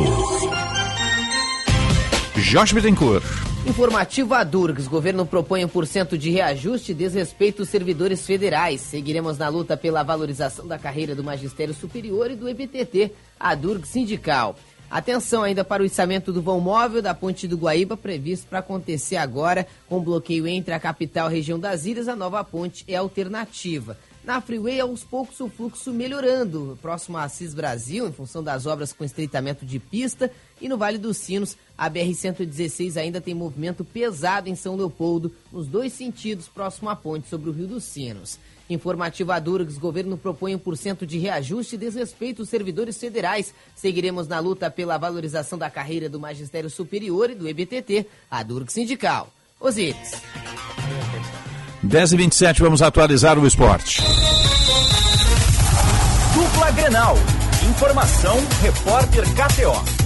Jorge 2.36 2.74
Bittencourt. 2.74 3.24
Informativo 3.64 4.34
a 4.34 4.44
Durgs. 4.44 4.88
Governo 4.88 5.24
propõe 5.24 5.62
1% 5.62 6.18
de 6.18 6.30
reajuste 6.30 6.92
e 6.92 6.94
desrespeito 6.94 7.62
aos 7.62 7.70
servidores 7.70 8.26
federais. 8.26 8.82
Seguiremos 8.82 9.38
na 9.38 9.48
luta 9.48 9.74
pela 9.74 10.02
valorização 10.02 10.66
da 10.66 10.78
carreira 10.78 11.14
do 11.14 11.24
Magistério 11.24 11.72
Superior 11.72 12.30
e 12.30 12.36
do 12.36 12.46
EBTT, 12.46 13.10
a 13.40 13.54
Durgs 13.54 13.88
Sindical. 13.88 14.54
Atenção 14.92 15.42
ainda 15.42 15.64
para 15.64 15.82
o 15.82 15.86
içamento 15.86 16.34
do 16.34 16.42
vão 16.42 16.60
móvel 16.60 17.00
da 17.00 17.14
Ponte 17.14 17.48
do 17.48 17.56
Guaíba, 17.56 17.96
previsto 17.96 18.46
para 18.46 18.58
acontecer 18.58 19.16
agora, 19.16 19.66
com 19.88 19.98
bloqueio 19.98 20.46
entre 20.46 20.74
a 20.74 20.78
capital 20.78 21.28
e 21.28 21.32
a 21.32 21.34
região 21.34 21.58
das 21.58 21.86
ilhas, 21.86 22.08
a 22.08 22.14
nova 22.14 22.44
ponte 22.44 22.84
é 22.86 22.96
alternativa. 22.96 23.96
Na 24.22 24.38
Freeway, 24.42 24.78
aos 24.80 25.02
poucos, 25.02 25.40
o 25.40 25.48
fluxo 25.48 25.94
melhorando, 25.94 26.78
próximo 26.82 27.16
a 27.16 27.22
Assis 27.22 27.54
Brasil, 27.54 28.06
em 28.06 28.12
função 28.12 28.42
das 28.44 28.66
obras 28.66 28.92
com 28.92 29.02
estreitamento 29.02 29.64
de 29.64 29.78
pista, 29.78 30.30
e 30.60 30.68
no 30.68 30.76
Vale 30.76 30.98
dos 30.98 31.16
Sinos, 31.16 31.56
a 31.76 31.90
BR-116 31.90 32.98
ainda 32.98 33.18
tem 33.18 33.32
movimento 33.32 33.86
pesado 33.86 34.50
em 34.50 34.54
São 34.54 34.76
Leopoldo, 34.76 35.34
nos 35.50 35.66
dois 35.66 35.94
sentidos, 35.94 36.48
próximo 36.48 36.90
à 36.90 36.94
ponte 36.94 37.28
sobre 37.28 37.48
o 37.48 37.52
Rio 37.52 37.66
dos 37.66 37.84
Sinos. 37.84 38.38
Informativa 38.68 39.40
Durgs, 39.40 39.78
governo 39.78 40.16
propõe 40.16 40.58
1% 40.58 41.04
de 41.04 41.18
reajuste 41.18 41.74
e 41.74 41.78
desrespeito 41.78 42.42
aos 42.42 42.48
servidores 42.48 42.98
federais. 42.98 43.54
Seguiremos 43.74 44.28
na 44.28 44.38
luta 44.38 44.70
pela 44.70 44.98
valorização 44.98 45.58
da 45.58 45.70
carreira 45.70 46.08
do 46.08 46.20
Magistério 46.20 46.70
Superior 46.70 47.30
e 47.30 47.34
do 47.34 47.48
EBTT, 47.48 48.06
a 48.30 48.42
Durgs 48.42 48.74
Sindical. 48.74 49.32
Osíris. 49.60 50.22
10 51.82 52.12
e 52.12 52.16
27 52.16 52.62
vamos 52.62 52.82
atualizar 52.82 53.38
o 53.38 53.46
esporte. 53.46 54.02
Dupla 56.34 56.70
Grenal. 56.72 57.16
Informação, 57.70 58.36
repórter 58.60 59.24
KTO. 59.34 60.02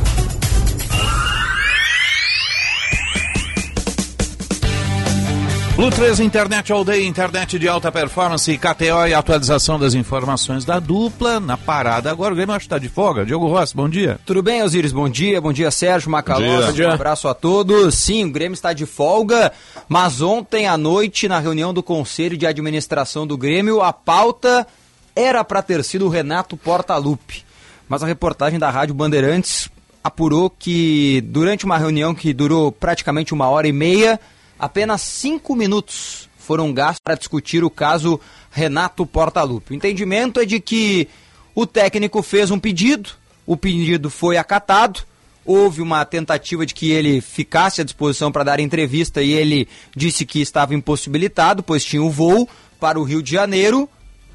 Blue 5.77 5.91
3 5.91 6.21
Internet 6.21 6.73
All 6.73 6.87
Day, 6.87 7.07
internet 7.07 7.59
de 7.59 7.69
alta 7.69 7.93
performance, 7.93 8.57
KTO 8.57 9.07
e 9.07 9.13
atualização 9.13 9.79
das 9.79 9.93
informações 9.93 10.65
da 10.65 10.81
dupla 10.81 11.39
na 11.39 11.59
parada. 11.59 12.11
Agora 12.11 12.33
o 12.33 12.35
Grêmio 12.35 12.55
acho 12.55 12.61
que 12.61 12.67
está 12.67 12.79
de 12.79 12.89
folga. 12.89 13.27
Diogo 13.27 13.47
Rossi, 13.47 13.77
bom 13.77 13.87
dia. 13.87 14.19
Tudo 14.25 14.43
bem, 14.43 14.63
Osiris? 14.63 14.91
Bom 14.91 15.07
dia. 15.07 15.39
Bom 15.39 15.53
dia, 15.53 15.71
Sérgio 15.71 16.11
Macalós. 16.11 16.65
Bom 16.65 16.73
dia. 16.73 16.89
Um 16.89 16.93
abraço 16.93 17.29
a 17.29 17.35
todos. 17.35 17.95
Sim, 17.95 18.25
o 18.25 18.31
Grêmio 18.33 18.55
está 18.55 18.73
de 18.73 18.87
folga, 18.87 19.53
mas 19.87 20.23
ontem 20.23 20.67
à 20.67 20.79
noite, 20.79 21.29
na 21.29 21.39
reunião 21.39 21.75
do 21.75 21.83
Conselho 21.83 22.39
de 22.39 22.47
Administração 22.47 23.27
do 23.27 23.37
Grêmio, 23.37 23.83
a 23.83 23.93
pauta 23.93 24.67
era 25.15 25.45
para 25.45 25.61
ter 25.61 25.85
sido 25.85 26.07
o 26.07 26.09
Renato 26.09 26.57
Portaluppi. 26.57 27.45
Mas 27.87 28.03
a 28.03 28.07
reportagem 28.07 28.59
da 28.59 28.71
Rádio 28.71 28.95
Bandeirantes 28.95 29.69
apurou 30.03 30.49
que 30.49 31.21
durante 31.27 31.67
uma 31.67 31.77
reunião 31.77 32.15
que 32.15 32.33
durou 32.33 32.73
praticamente 32.73 33.35
uma 33.35 33.51
hora 33.51 33.69
e 33.69 33.73
meia, 33.73 34.19
apenas 34.59 35.03
cinco 35.03 35.55
minutos 35.55 36.29
foram 36.39 36.73
gastos 36.73 37.01
para 37.03 37.17
discutir 37.17 37.65
o 37.65 37.71
caso 37.71 38.21
Renato 38.51 39.05
Portaluppi. 39.05 39.73
O 39.73 39.77
entendimento 39.77 40.41
é 40.41 40.45
de 40.45 40.61
que 40.61 41.09
o 41.55 41.67
técnico 41.67 42.23
fez 42.23 42.51
um 42.51 42.59
pedido, 42.59 43.11
o 43.45 43.57
pedido 43.57 44.09
foi 44.09 44.37
acatado, 44.37 45.01
houve 45.45 45.81
uma 45.81 46.05
tentativa 46.05 46.67
de 46.67 46.75
que 46.75 46.91
ele 46.91 47.21
ficasse 47.21 47.81
à 47.81 47.85
disposição 47.85 48.33
para 48.33 48.45
dar 48.45 48.61
entrevista 48.61 49.23
e 49.23 49.33
ele 49.33 49.69
disse 49.95 50.27
que 50.27 50.41
estava 50.41 50.75
impossibilitado, 50.75 51.63
pois 51.63 51.85
tinha 51.85 52.03
o 52.03 52.11
voo 52.11 52.49
para 52.81 52.99
o 52.99 53.05
Rio 53.05 53.23
de 53.23 53.33
Janeiro. 53.33 53.89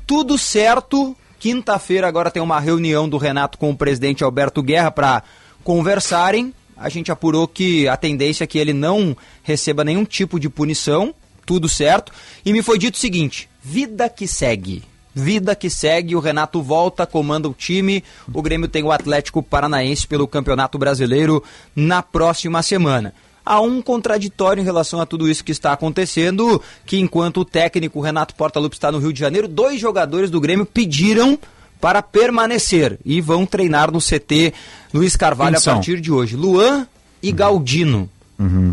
Tudo 0.07 0.37
certo. 0.37 1.15
Quinta-feira 1.39 2.07
agora 2.07 2.31
tem 2.31 2.41
uma 2.41 2.59
reunião 2.59 3.09
do 3.09 3.17
Renato 3.17 3.57
com 3.57 3.71
o 3.71 3.77
presidente 3.77 4.23
Alberto 4.23 4.61
Guerra 4.61 4.91
para 4.91 5.23
conversarem. 5.63 6.53
A 6.81 6.89
gente 6.89 7.11
apurou 7.11 7.47
que 7.47 7.87
a 7.87 7.95
tendência 7.95 8.43
é 8.43 8.47
que 8.47 8.57
ele 8.57 8.73
não 8.73 9.15
receba 9.43 9.83
nenhum 9.83 10.03
tipo 10.03 10.39
de 10.39 10.49
punição, 10.49 11.13
tudo 11.45 11.69
certo. 11.69 12.11
E 12.43 12.51
me 12.51 12.63
foi 12.63 12.79
dito 12.79 12.95
o 12.95 12.99
seguinte: 12.99 13.47
vida 13.61 14.09
que 14.09 14.27
segue. 14.27 14.83
Vida 15.13 15.55
que 15.55 15.69
segue, 15.69 16.15
o 16.15 16.19
Renato 16.19 16.61
volta, 16.61 17.05
comanda 17.05 17.47
o 17.47 17.53
time. 17.53 18.03
O 18.33 18.41
Grêmio 18.41 18.67
tem 18.67 18.81
o 18.81 18.91
Atlético 18.91 19.43
Paranaense 19.43 20.07
pelo 20.07 20.27
Campeonato 20.27 20.77
Brasileiro 20.77 21.43
na 21.75 22.01
próxima 22.01 22.63
semana. 22.63 23.13
Há 23.45 23.59
um 23.59 23.81
contraditório 23.81 24.61
em 24.61 24.63
relação 24.63 25.01
a 25.01 25.05
tudo 25.05 25.29
isso 25.29 25.43
que 25.43 25.51
está 25.51 25.73
acontecendo, 25.73 26.61
que 26.85 26.97
enquanto 26.97 27.41
o 27.41 27.45
técnico 27.45 27.99
Renato 27.99 28.35
Portaluppi 28.35 28.75
está 28.75 28.91
no 28.91 28.99
Rio 28.99 29.11
de 29.11 29.19
Janeiro, 29.19 29.47
dois 29.47 29.79
jogadores 29.79 30.29
do 30.29 30.39
Grêmio 30.39 30.65
pediram 30.65 31.37
para 31.81 32.01
permanecer 32.01 32.99
e 33.03 33.19
vão 33.19 33.45
treinar 33.45 33.91
no 33.91 33.99
CT 33.99 34.53
Luiz 34.93 35.15
Carvalho 35.15 35.51
Quem 35.53 35.57
a 35.57 35.61
são? 35.61 35.73
partir 35.75 35.99
de 35.99 36.11
hoje. 36.11 36.35
Luan 36.35 36.87
e 37.21 37.31
Galdino. 37.31 38.07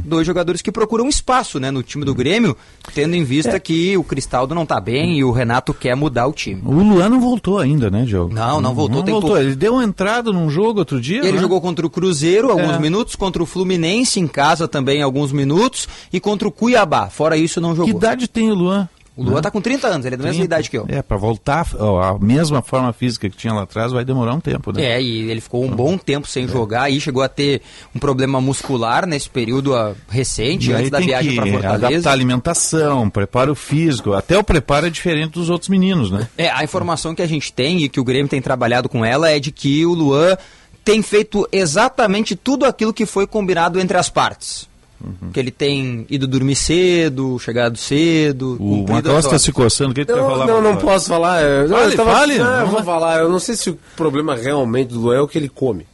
Dois 0.03 0.27
jogadores 0.27 0.63
que 0.63 0.73
procuram 0.73 1.07
espaço 1.11 1.61
né, 1.61 1.71
no 1.71 1.83
time 1.83 2.03
do 2.03 2.15
Grêmio, 2.15 2.57
tendo 2.95 3.15
em 3.15 3.23
vista 3.23 3.61
que 3.61 3.99
o 3.99 4.03
Cristaldo 4.03 4.55
não 4.55 4.63
está 4.63 4.81
bem 4.81 5.19
e 5.19 5.23
o 5.25 5.31
Renato 5.31 5.75
quer 5.75 5.95
mudar 5.95 6.27
o 6.27 6.33
time. 6.33 6.63
O 6.65 6.73
Luan 6.83 7.11
não 7.11 7.21
voltou 7.21 7.59
ainda, 7.59 7.91
né, 7.91 8.07
Diogo? 8.07 8.33
Não, 8.33 8.63
não 8.63 8.75
voltou, 8.75 8.97
Não 8.97 9.03
tem 9.05 9.13
voltou. 9.13 9.33
pouco. 9.33 9.45
Ele 9.45 9.55
deu 9.55 9.75
uma 9.75 9.85
entrada 9.85 10.33
num 10.33 10.49
jogo 10.49 10.79
outro 10.79 10.99
dia. 10.99 11.19
Ele 11.19 11.33
né? 11.33 11.39
jogou 11.39 11.61
contra 11.61 11.87
o 11.87 11.91
Cruzeiro 11.91 12.51
alguns 12.51 12.77
É. 12.77 12.79
minutos, 12.79 13.15
contra 13.15 13.43
o 13.43 13.47
Fluminense 13.47 14.19
em 14.19 14.27
casa 14.27 14.67
também 14.67 15.03
alguns 15.03 15.33
minutos 15.33 15.87
e 16.11 16.19
contra 16.19 16.49
o 16.49 16.51
Cuiabá. 16.51 17.11
Fora 17.11 17.37
isso, 17.37 17.61
não 17.61 17.73
Que 17.73 17.77
jogou. 17.77 17.95
idade 17.95 18.27
tem 18.27 18.51
o 18.51 18.55
Luan? 18.55 18.89
O 19.19 19.25
Luan 19.25 19.35
Né? 19.37 19.41
tá 19.43 19.51
com 19.51 19.61
30 19.61 19.87
anos, 19.89 20.07
ele 20.07 20.15
é 20.15 20.19
da 20.19 20.23
mesma 20.25 20.39
30. 20.41 20.45
idade 20.45 20.71
que 20.71 20.79
eu. 20.79 20.87
É, 20.89 21.03
para 21.03 21.17
voltar 21.17 21.67
ó, 21.79 22.01
a 22.01 22.19
mesma 22.19 22.63
forma 22.63 22.93
física 22.93 23.29
que 23.29 23.37
tinha 23.37 23.53
lá 23.53 23.63
atrás 23.63 23.91
vai 23.91 24.05
demorar 24.05 24.33
um 24.35 24.41
tempo, 24.41 24.73
né? 24.73 24.83
É, 24.85 25.03
e 25.03 25.31
ele 25.31 25.41
ficou 25.41 25.65
um 25.65 25.69
bom 25.71 25.99
tempo 25.99 26.27
sem 26.29 26.47
jogar, 26.47 26.83
aí 26.85 27.01
chegou 27.01 27.23
a 27.23 27.29
ter 27.29 27.61
um 27.95 27.99
problema 27.99 28.41
muscular 28.41 29.07
nesse 29.07 29.29
período 29.29 29.75
ah, 29.75 29.95
recente, 30.09 30.71
E 30.71 30.73
antes 30.73 30.91
da 30.91 30.99
tem 30.99 31.09
viagem 31.09 31.35
para 31.35 31.43
adaptar 31.45 31.69
a 31.69 31.71
Fortaleza. 31.81 32.11
alimentação, 32.11 33.11
preparo 33.11 33.55
físico, 33.55 34.13
até 34.13 34.39
o 34.39 34.45
preparo 34.45 34.87
é 34.87 34.91
diferente 34.91 35.33
dos 35.33 35.51
outros 35.51 35.69
meninos, 35.69 36.11
né? 36.11 36.29
É, 36.39 36.49
a 36.51 36.63
informação 36.63 37.15
que 37.15 37.23
a 37.23 37.27
gente 37.27 37.53
tem 37.53 37.83
e 37.83 37.89
que 37.89 37.99
o 37.99 38.05
Grêmio 38.05 38.29
tem 38.29 38.41
trabalhado 38.41 38.89
com 38.89 39.05
ela 39.05 39.29
é 39.31 39.41
de 39.41 39.51
que 39.51 39.85
o 39.85 39.95
Luan 39.95 40.37
tem 40.85 41.03
feito 41.03 41.47
exatamente 41.53 42.35
tudo 42.37 42.65
aquilo 42.65 42.95
que 42.95 43.05
foi 43.05 43.27
combinado 43.27 43.79
entre 43.81 43.97
as 43.99 44.09
partes. 44.09 44.69
Uhum. 45.01 45.31
Que 45.33 45.39
ele 45.39 45.51
tem 45.53 46.05
ido 46.11 46.27
dormir 46.27 46.57
cedo, 46.57 47.39
chegado 47.39 47.77
cedo. 47.79 48.57
O 48.59 48.85
as 49.17 49.25
está 49.25 49.39
se 49.39 49.53
coçando, 49.53 49.93
o 49.93 49.95
que, 49.95 50.05
tu 50.05 50.13
quer 50.13 50.21
falar? 50.21 50.47
não, 50.47 50.55
não 50.61 50.73
Macalós? 50.73 50.83
posso 50.83 51.09
falar. 51.09 51.43
Eu, 51.43 51.69
Fale, 51.69 51.93
eu 51.93 51.97
tava- 51.97 52.13
fale. 52.13 52.39
Não, 52.39 52.61
eu 52.61 52.67
vou 52.67 52.83
falar. 52.83 53.21
Eu 53.21 53.29
não 53.29 53.39
sei 53.39 53.55
se 53.55 53.71
o 53.71 53.79
problema 53.97 54.35
realmente 54.35 54.89
do 54.89 55.01
Luan 55.01 55.17
é 55.17 55.21
o 55.21 55.29
que 55.29 55.39
ele 55.39 55.49
come. 55.49 55.87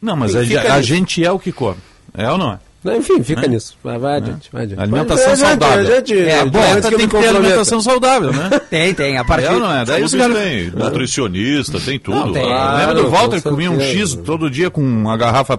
Não, 0.00 0.14
mas 0.14 0.36
a, 0.36 0.40
a 0.40 0.80
gente 0.82 1.24
é 1.24 1.30
o 1.32 1.38
que 1.40 1.50
come. 1.50 1.78
É 2.14 2.30
ou 2.30 2.38
não 2.38 2.52
é? 2.52 2.58
Enfim, 2.94 3.22
fica 3.22 3.42
Né? 3.42 3.48
nisso. 3.48 3.76
Vai, 3.82 3.98
vai 3.98 4.16
adiante, 4.16 4.48
vai 4.52 4.62
adiante. 4.64 4.82
Alimentação 4.82 5.32
adiante, 5.32 5.48
saudável. 5.48 5.80
adiante. 5.80 6.18
é, 6.18 6.44
bom, 6.44 6.60
tem 6.96 7.08
que 7.08 7.18
ter 7.18 7.28
alimentação 7.28 7.80
saudável, 7.80 8.32
né? 8.32 8.50
Tem, 8.70 8.92
tem. 8.94 9.16
A 9.16 9.24
partir... 9.24 9.46
É 9.46 9.50
não 9.58 9.72
é? 9.72 9.84
Daí 9.84 10.02
os 10.02 10.10
Clube 10.12 10.34
caras... 10.34 10.48
tem 10.48 10.70
nutricionista, 10.70 11.80
tem 11.80 11.98
tudo. 11.98 12.16
Não, 12.26 12.32
tem. 12.32 12.44
Lembra 12.44 12.94
do 12.94 13.10
Walter 13.10 13.36
que 13.42 13.48
comia 13.48 13.70
um. 13.70 13.80
X 13.80 14.14
todo 14.14 14.50
dia 14.50 14.70
com 14.70 14.80
uma 14.82 15.16
garrafa 15.16 15.58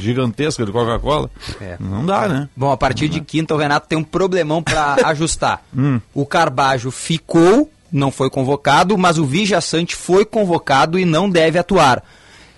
gigantesca 0.00 0.64
de 0.64 0.72
Coca-Cola? 0.72 1.30
É. 1.60 1.76
Não 1.80 2.04
dá, 2.04 2.28
né? 2.28 2.48
Bom, 2.56 2.70
a 2.70 2.76
partir 2.76 3.08
de 3.08 3.20
quinta 3.20 3.54
o 3.54 3.56
Renato 3.58 3.88
tem 3.88 3.98
um 3.98 4.04
problemão 4.04 4.62
para 4.62 4.96
ajustar. 5.06 5.62
Hum. 5.76 6.00
O 6.14 6.26
Carbajo 6.26 6.90
ficou, 6.90 7.70
não 7.92 8.10
foi 8.10 8.28
convocado, 8.30 8.96
mas 8.98 9.18
o 9.18 9.24
Vijaçante 9.24 9.94
foi 9.96 10.24
convocado 10.24 10.98
e 10.98 11.04
não 11.04 11.28
deve 11.30 11.58
atuar. 11.58 12.02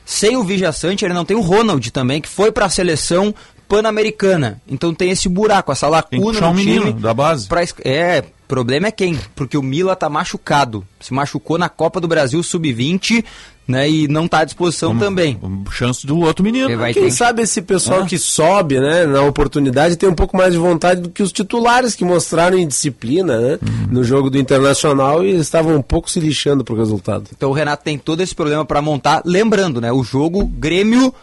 Sem 0.05 0.37
o 0.37 0.43
Vijaçante, 0.43 1.05
ele 1.05 1.15
não 1.15 1.25
tem 1.25 1.37
o 1.37 1.41
Ronald 1.41 1.91
também, 1.93 2.21
que 2.21 2.29
foi 2.29 2.51
para 2.51 2.67
a 2.67 2.71
seleção 2.71 3.33
pan-americana. 3.77 4.61
Então 4.69 4.93
tem 4.95 5.11
esse 5.11 5.29
buraco, 5.29 5.73
essa 5.73 5.87
Tem 6.03 6.21
que 6.21 6.27
lacuna 6.27 6.41
no 6.41 6.53
um 6.53 6.57
time. 6.57 6.79
menino 6.81 6.93
da 7.01 7.15
base. 7.15 7.47
pra 7.49 7.63
É, 7.85 8.23
problema 8.47 8.89
é 8.89 8.91
quem? 8.91 9.19
Porque 9.35 9.57
o 9.57 9.63
Mila 9.63 9.97
tá 9.97 10.09
machucado. 10.09 10.85
Se 11.01 11.13
machucou 11.15 11.57
na 11.57 11.69
Copa 11.69 11.99
do 12.01 12.07
Brasil 12.07 12.43
Sub-20, 12.43 13.25
né? 13.67 13.89
E 13.89 14.09
não 14.09 14.29
tá 14.29 14.41
à 14.41 14.45
disposição 14.45 14.99
também. 14.99 15.41
Chance 15.71 16.07
do 16.07 16.19
outro 16.21 16.45
menino. 16.45 16.69
Ele 16.69 16.77
vai 16.77 16.93
Quem 16.93 17.05
ter- 17.05 17.11
sabe 17.13 17.43
esse 17.43 17.63
pessoal 17.63 18.03
Ah. 18.03 18.07
que 18.07 18.19
sobe, 18.19 18.79
né, 18.79 19.07
na 19.07 19.23
oportunidade 19.23 19.97
tem 19.97 20.09
um 20.09 20.15
pouco 20.15 20.37
mais 20.37 20.53
de 20.53 20.59
vontade 20.59 21.01
do 21.01 21.09
que 21.09 21.23
os 21.23 21.33
titulares 21.33 21.95
que 21.95 22.05
mostraram 22.05 22.59
indisciplina, 22.59 23.39
né, 23.41 23.59
Uhum. 23.63 23.87
no 23.91 24.05
jogo 24.05 24.29
do 24.29 24.37
Internacional 24.39 25.25
e 25.25 25.31
estavam 25.37 25.77
um 25.77 25.83
pouco 25.83 26.11
se 26.11 26.21
lixando 26.21 26.63
pro 26.65 26.77
resultado. 26.77 27.25
Então 27.35 27.51
o 27.51 27.53
Renato 27.55 27.85
tem 27.85 27.97
todo 27.97 28.21
esse 28.21 28.35
problema 28.35 28.65
para 28.65 28.83
montar. 28.83 29.23
Lembrando, 29.25 29.81
né? 29.81 29.91
O 29.93 30.03
jogo 30.05 30.45
Grêmio 30.45 31.15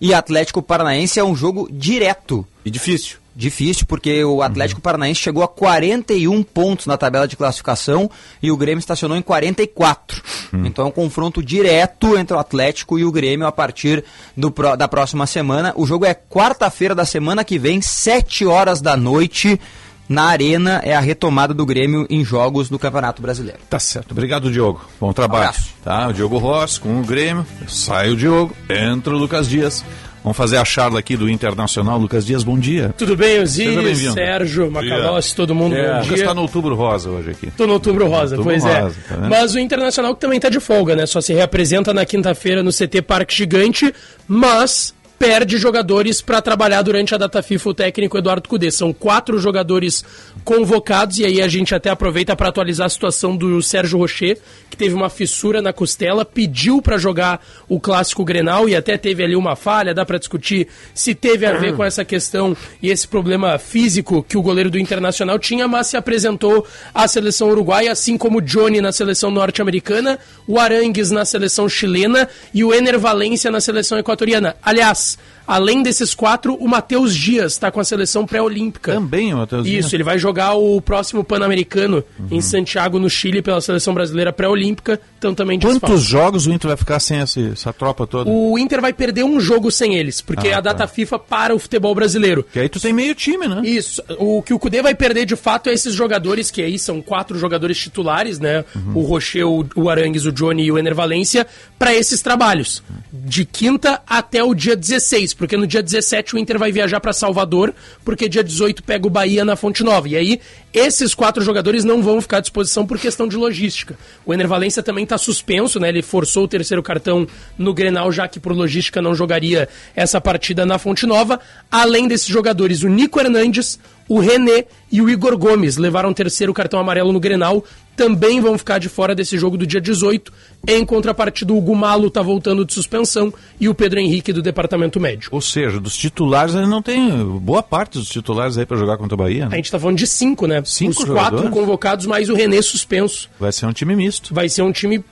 e 0.00 0.12
Atlético 0.14 0.62
Paranaense 0.62 1.18
é 1.18 1.24
um 1.24 1.34
jogo 1.34 1.68
direto. 1.70 2.46
E 2.64 2.70
difícil. 2.70 3.18
Difícil, 3.34 3.84
porque 3.86 4.24
o 4.24 4.40
Atlético 4.40 4.80
Paranaense 4.80 5.20
chegou 5.20 5.42
a 5.42 5.48
41 5.48 6.42
pontos 6.42 6.86
na 6.86 6.96
tabela 6.96 7.28
de 7.28 7.36
classificação 7.36 8.10
e 8.42 8.50
o 8.50 8.56
Grêmio 8.56 8.78
estacionou 8.78 9.14
em 9.14 9.20
44. 9.20 10.22
Então 10.64 10.86
é 10.86 10.88
um 10.88 10.92
confronto 10.92 11.42
direto 11.42 12.16
entre 12.16 12.34
o 12.34 12.40
Atlético 12.40 12.98
e 12.98 13.04
o 13.04 13.12
Grêmio 13.12 13.46
a 13.46 13.52
partir 13.52 14.02
do, 14.34 14.50
da 14.74 14.88
próxima 14.88 15.26
semana. 15.26 15.74
O 15.76 15.84
jogo 15.84 16.06
é 16.06 16.14
quarta-feira 16.14 16.94
da 16.94 17.04
semana 17.04 17.44
que 17.44 17.58
vem, 17.58 17.82
7 17.82 18.46
horas 18.46 18.80
da 18.80 18.96
noite. 18.96 19.60
Na 20.08 20.24
Arena 20.26 20.80
é 20.84 20.94
a 20.94 21.00
retomada 21.00 21.52
do 21.52 21.66
Grêmio 21.66 22.06
em 22.08 22.24
jogos 22.24 22.68
do 22.68 22.78
Campeonato 22.78 23.20
Brasileiro. 23.20 23.58
Tá 23.68 23.78
certo. 23.78 24.12
Obrigado, 24.12 24.50
Diogo. 24.52 24.80
Bom 25.00 25.12
trabalho. 25.12 25.44
Abraço. 25.48 25.68
Tá, 25.82 26.08
o 26.08 26.12
Diogo 26.12 26.38
Rossi 26.38 26.78
com 26.80 27.00
o 27.00 27.02
Grêmio. 27.04 27.44
Sai 27.66 28.10
o 28.10 28.16
Diogo, 28.16 28.54
entra 28.70 29.12
o 29.14 29.18
Lucas 29.18 29.48
Dias. 29.48 29.84
Vamos 30.22 30.36
fazer 30.36 30.56
a 30.56 30.64
charla 30.64 30.98
aqui 30.98 31.16
do 31.16 31.30
Internacional. 31.30 31.98
Lucas 31.98 32.26
Dias, 32.26 32.42
bom 32.42 32.58
dia. 32.58 32.92
Tudo 32.98 33.16
bem, 33.16 33.44
Seja 33.46 33.70
Osiris, 33.70 33.84
bem-vindo. 33.84 34.12
Sérgio, 34.14 34.70
Macalossi, 34.72 35.34
todo 35.36 35.54
mundo, 35.54 35.76
É, 35.76 35.82
bom 35.86 35.92
Lucas 35.94 36.06
dia. 36.06 36.16
está 36.16 36.34
no 36.34 36.42
Outubro 36.42 36.74
Rosa 36.74 37.10
hoje 37.10 37.30
aqui. 37.30 37.50
Tô 37.56 37.64
no 37.66 37.74
Outubro 37.74 38.08
Rosa, 38.08 38.36
Outubro 38.36 38.44
pois 38.44 38.64
Rosa, 38.64 38.96
é. 39.08 39.14
tá 39.14 39.28
mas 39.28 39.54
o 39.54 39.58
Internacional 39.60 40.14
que 40.16 40.20
também 40.20 40.40
tá 40.40 40.48
de 40.48 40.58
folga, 40.58 40.96
né? 40.96 41.06
Só 41.06 41.20
se 41.20 41.32
reapresenta 41.32 41.94
na 41.94 42.04
quinta-feira 42.04 42.60
no 42.62 42.72
CT 42.72 43.02
Parque 43.02 43.34
Gigante, 43.36 43.94
mas 44.26 44.92
perde 45.18 45.56
jogadores 45.56 46.20
para 46.20 46.42
trabalhar 46.42 46.82
durante 46.82 47.14
a 47.14 47.18
data 47.18 47.42
FIFA 47.42 47.70
o 47.70 47.74
técnico 47.74 48.18
Eduardo 48.18 48.48
Cudê. 48.48 48.70
São 48.70 48.92
quatro 48.92 49.38
jogadores 49.38 50.04
convocados 50.44 51.18
e 51.18 51.24
aí 51.24 51.40
a 51.40 51.48
gente 51.48 51.74
até 51.74 51.90
aproveita 51.90 52.36
para 52.36 52.48
atualizar 52.48 52.86
a 52.86 52.90
situação 52.90 53.36
do 53.36 53.62
Sérgio 53.62 53.98
Rocher, 53.98 54.38
que 54.70 54.76
teve 54.76 54.94
uma 54.94 55.08
fissura 55.08 55.62
na 55.62 55.72
costela, 55.72 56.24
pediu 56.24 56.82
para 56.82 56.98
jogar 56.98 57.44
o 57.68 57.80
clássico 57.80 58.24
Grenal 58.24 58.68
e 58.68 58.76
até 58.76 58.96
teve 58.98 59.24
ali 59.24 59.34
uma 59.34 59.56
falha, 59.56 59.94
dá 59.94 60.04
para 60.04 60.18
discutir 60.18 60.68
se 60.94 61.14
teve 61.14 61.46
a 61.46 61.52
ver 61.52 61.74
com 61.74 61.84
essa 61.84 62.04
questão 62.04 62.56
e 62.82 62.90
esse 62.90 63.08
problema 63.08 63.58
físico 63.58 64.22
que 64.22 64.36
o 64.36 64.42
goleiro 64.42 64.70
do 64.70 64.78
Internacional 64.78 65.38
tinha, 65.38 65.66
mas 65.66 65.86
se 65.88 65.96
apresentou 65.96 66.66
à 66.94 67.08
seleção 67.08 67.48
uruguaia, 67.48 67.90
assim 67.90 68.18
como 68.18 68.42
Johnny 68.42 68.80
na 68.80 68.92
seleção 68.92 69.30
norte-americana, 69.30 70.18
o 70.46 70.58
Arangues 70.58 71.10
na 71.10 71.24
seleção 71.24 71.68
chilena 71.68 72.28
e 72.52 72.62
o 72.62 72.74
Ener 72.74 72.98
Valência 72.98 73.50
na 73.50 73.60
seleção 73.60 73.98
equatoriana. 73.98 74.56
Aliás, 74.62 75.05
Yes. 75.06 75.16
Além 75.46 75.82
desses 75.82 76.14
quatro, 76.14 76.54
o 76.54 76.68
Matheus 76.68 77.14
Dias 77.14 77.52
está 77.52 77.70
com 77.70 77.80
a 77.80 77.84
seleção 77.84 78.26
pré-olímpica. 78.26 78.92
Também 78.92 79.32
o 79.34 79.38
Matheus 79.38 79.64
Dias. 79.66 79.86
Isso, 79.86 79.96
ele 79.96 80.02
vai 80.02 80.18
jogar 80.18 80.54
o 80.54 80.80
próximo 80.80 81.22
Pan-Americano 81.22 82.02
em 82.30 82.40
Santiago, 82.40 82.98
no 82.98 83.08
Chile, 83.08 83.42
pela 83.42 83.60
seleção 83.60 83.94
brasileira 83.94 84.32
pré-olímpica, 84.32 85.00
então 85.18 85.34
também 85.34 85.58
Quantos 85.60 86.02
jogos 86.02 86.46
o 86.46 86.52
Inter 86.52 86.68
vai 86.68 86.76
ficar 86.76 87.00
sem 87.00 87.18
essa, 87.18 87.40
essa 87.40 87.72
tropa 87.72 88.06
toda? 88.06 88.30
O 88.30 88.58
Inter 88.58 88.80
vai 88.80 88.92
perder 88.92 89.24
um 89.24 89.40
jogo 89.40 89.70
sem 89.70 89.96
eles, 89.96 90.20
porque 90.20 90.48
Ah, 90.48 90.58
a 90.58 90.60
data 90.60 90.78
tá. 90.78 90.86
FIFA 90.86 91.18
para 91.18 91.54
o 91.54 91.58
futebol 91.58 91.94
brasileiro. 91.94 92.44
Que 92.52 92.60
aí 92.60 92.68
tu 92.68 92.80
tem 92.80 92.92
meio 92.92 93.14
time, 93.14 93.46
né? 93.48 93.62
Isso. 93.64 94.02
O 94.18 94.42
que 94.42 94.54
o 94.54 94.58
Cudê 94.58 94.82
vai 94.82 94.94
perder 94.94 95.26
de 95.26 95.36
fato 95.36 95.68
é 95.68 95.72
esses 95.72 95.94
jogadores, 95.94 96.50
que 96.50 96.62
aí 96.62 96.78
são 96.78 97.00
quatro 97.02 97.38
jogadores 97.38 97.78
titulares, 97.78 98.38
né? 98.38 98.64
Uhum. 98.74 98.92
O 98.96 99.00
Rocher, 99.02 99.46
o, 99.46 99.90
Arangues, 99.90 100.24
o 100.24 100.32
Johnny 100.32 100.64
e 100.64 100.72
o 100.72 100.78
Ener 100.78 100.94
Valência, 100.94 101.46
para 101.78 101.94
esses 101.94 102.20
trabalhos. 102.22 102.82
De 103.12 103.44
quinta 103.44 104.00
até 104.06 104.42
o 104.42 104.54
dia 104.54 104.76
16, 104.76 105.34
porque 105.36 105.56
no 105.56 105.66
dia 105.66 105.82
17 105.82 106.34
o 106.34 106.38
Inter 106.38 106.58
vai 106.58 106.72
viajar 106.72 107.00
para 107.00 107.12
Salvador, 107.12 107.74
porque 108.04 108.28
dia 108.28 108.42
18 108.42 108.82
pega 108.82 109.06
o 109.06 109.10
Bahia 109.10 109.44
na 109.44 109.56
Fonte 109.56 109.82
Nova. 109.84 110.08
E 110.08 110.16
aí, 110.16 110.40
esses 110.72 111.14
quatro 111.14 111.42
jogadores 111.42 111.84
não 111.84 112.02
vão 112.02 112.20
ficar 112.20 112.38
à 112.38 112.40
disposição 112.40 112.86
por 112.86 112.98
questão 112.98 113.28
de 113.28 113.36
logística. 113.36 113.98
O 114.24 114.34
Ener 114.34 114.48
Valência 114.48 114.82
também 114.82 115.04
está 115.04 115.16
suspenso, 115.16 115.80
né? 115.80 115.88
Ele 115.88 116.02
forçou 116.02 116.44
o 116.44 116.48
terceiro 116.48 116.82
cartão 116.82 117.26
no 117.56 117.72
Grenal, 117.72 118.10
já 118.12 118.28
que 118.28 118.40
por 118.40 118.52
logística 118.52 119.00
não 119.00 119.14
jogaria 119.14 119.68
essa 119.94 120.20
partida 120.20 120.66
na 120.66 120.78
Fonte 120.78 121.06
Nova. 121.06 121.40
Além 121.70 122.08
desses 122.08 122.28
jogadores, 122.28 122.82
o 122.82 122.88
Nico 122.88 123.20
Hernandes, 123.20 123.78
o 124.08 124.18
René 124.20 124.64
e 124.90 125.00
o 125.02 125.08
Igor 125.10 125.36
Gomes 125.36 125.76
levaram 125.76 126.12
terceiro 126.12 126.52
cartão 126.54 126.78
amarelo 126.80 127.12
no 127.12 127.18
Grenal, 127.20 127.64
também 127.96 128.40
vão 128.40 128.58
ficar 128.58 128.78
de 128.78 128.88
fora 128.88 129.14
desse 129.14 129.38
jogo 129.38 129.56
do 129.56 129.66
dia 129.66 129.80
18. 129.80 130.30
Em 130.68 130.84
contrapartida, 130.84 131.52
o 131.52 131.60
Gumalo 131.60 132.08
está 132.08 132.20
voltando 132.20 132.64
de 132.64 132.72
suspensão 132.74 133.32
e 133.58 133.68
o 133.68 133.74
Pedro 133.74 133.98
Henrique 133.98 134.32
do 134.32 134.42
departamento 134.42 135.00
médico. 135.00 135.34
Ou 135.34 135.40
seja, 135.40 135.80
dos 135.80 135.96
titulares 135.96 136.54
ele 136.54 136.66
não 136.66 136.82
tem 136.82 137.10
boa 137.40 137.62
parte 137.62 137.98
dos 137.98 138.08
titulares 138.08 138.58
aí 138.58 138.66
pra 138.66 138.76
jogar 138.76 138.98
contra 138.98 139.14
o 139.14 139.18
Bahia. 139.18 139.46
A 139.46 139.48
Né? 139.48 139.56
gente 139.56 139.70
tá 139.70 139.78
falando 139.78 139.96
de 139.96 140.06
cinco, 140.06 140.46
né? 140.46 140.62
Cinco 140.64 140.90
Os 140.90 140.96
quatro 140.98 141.38
jogadores? 141.38 141.50
convocados, 141.50 142.06
mais 142.06 142.28
o 142.28 142.34
René 142.34 142.60
suspenso. 142.60 143.30
Vai 143.40 143.50
ser 143.52 143.64
um 143.66 143.72
time 143.72 143.96
misto. 143.96 144.34
Vai 144.34 144.48
ser 144.48 144.60
um 144.62 144.72
time 144.72 145.02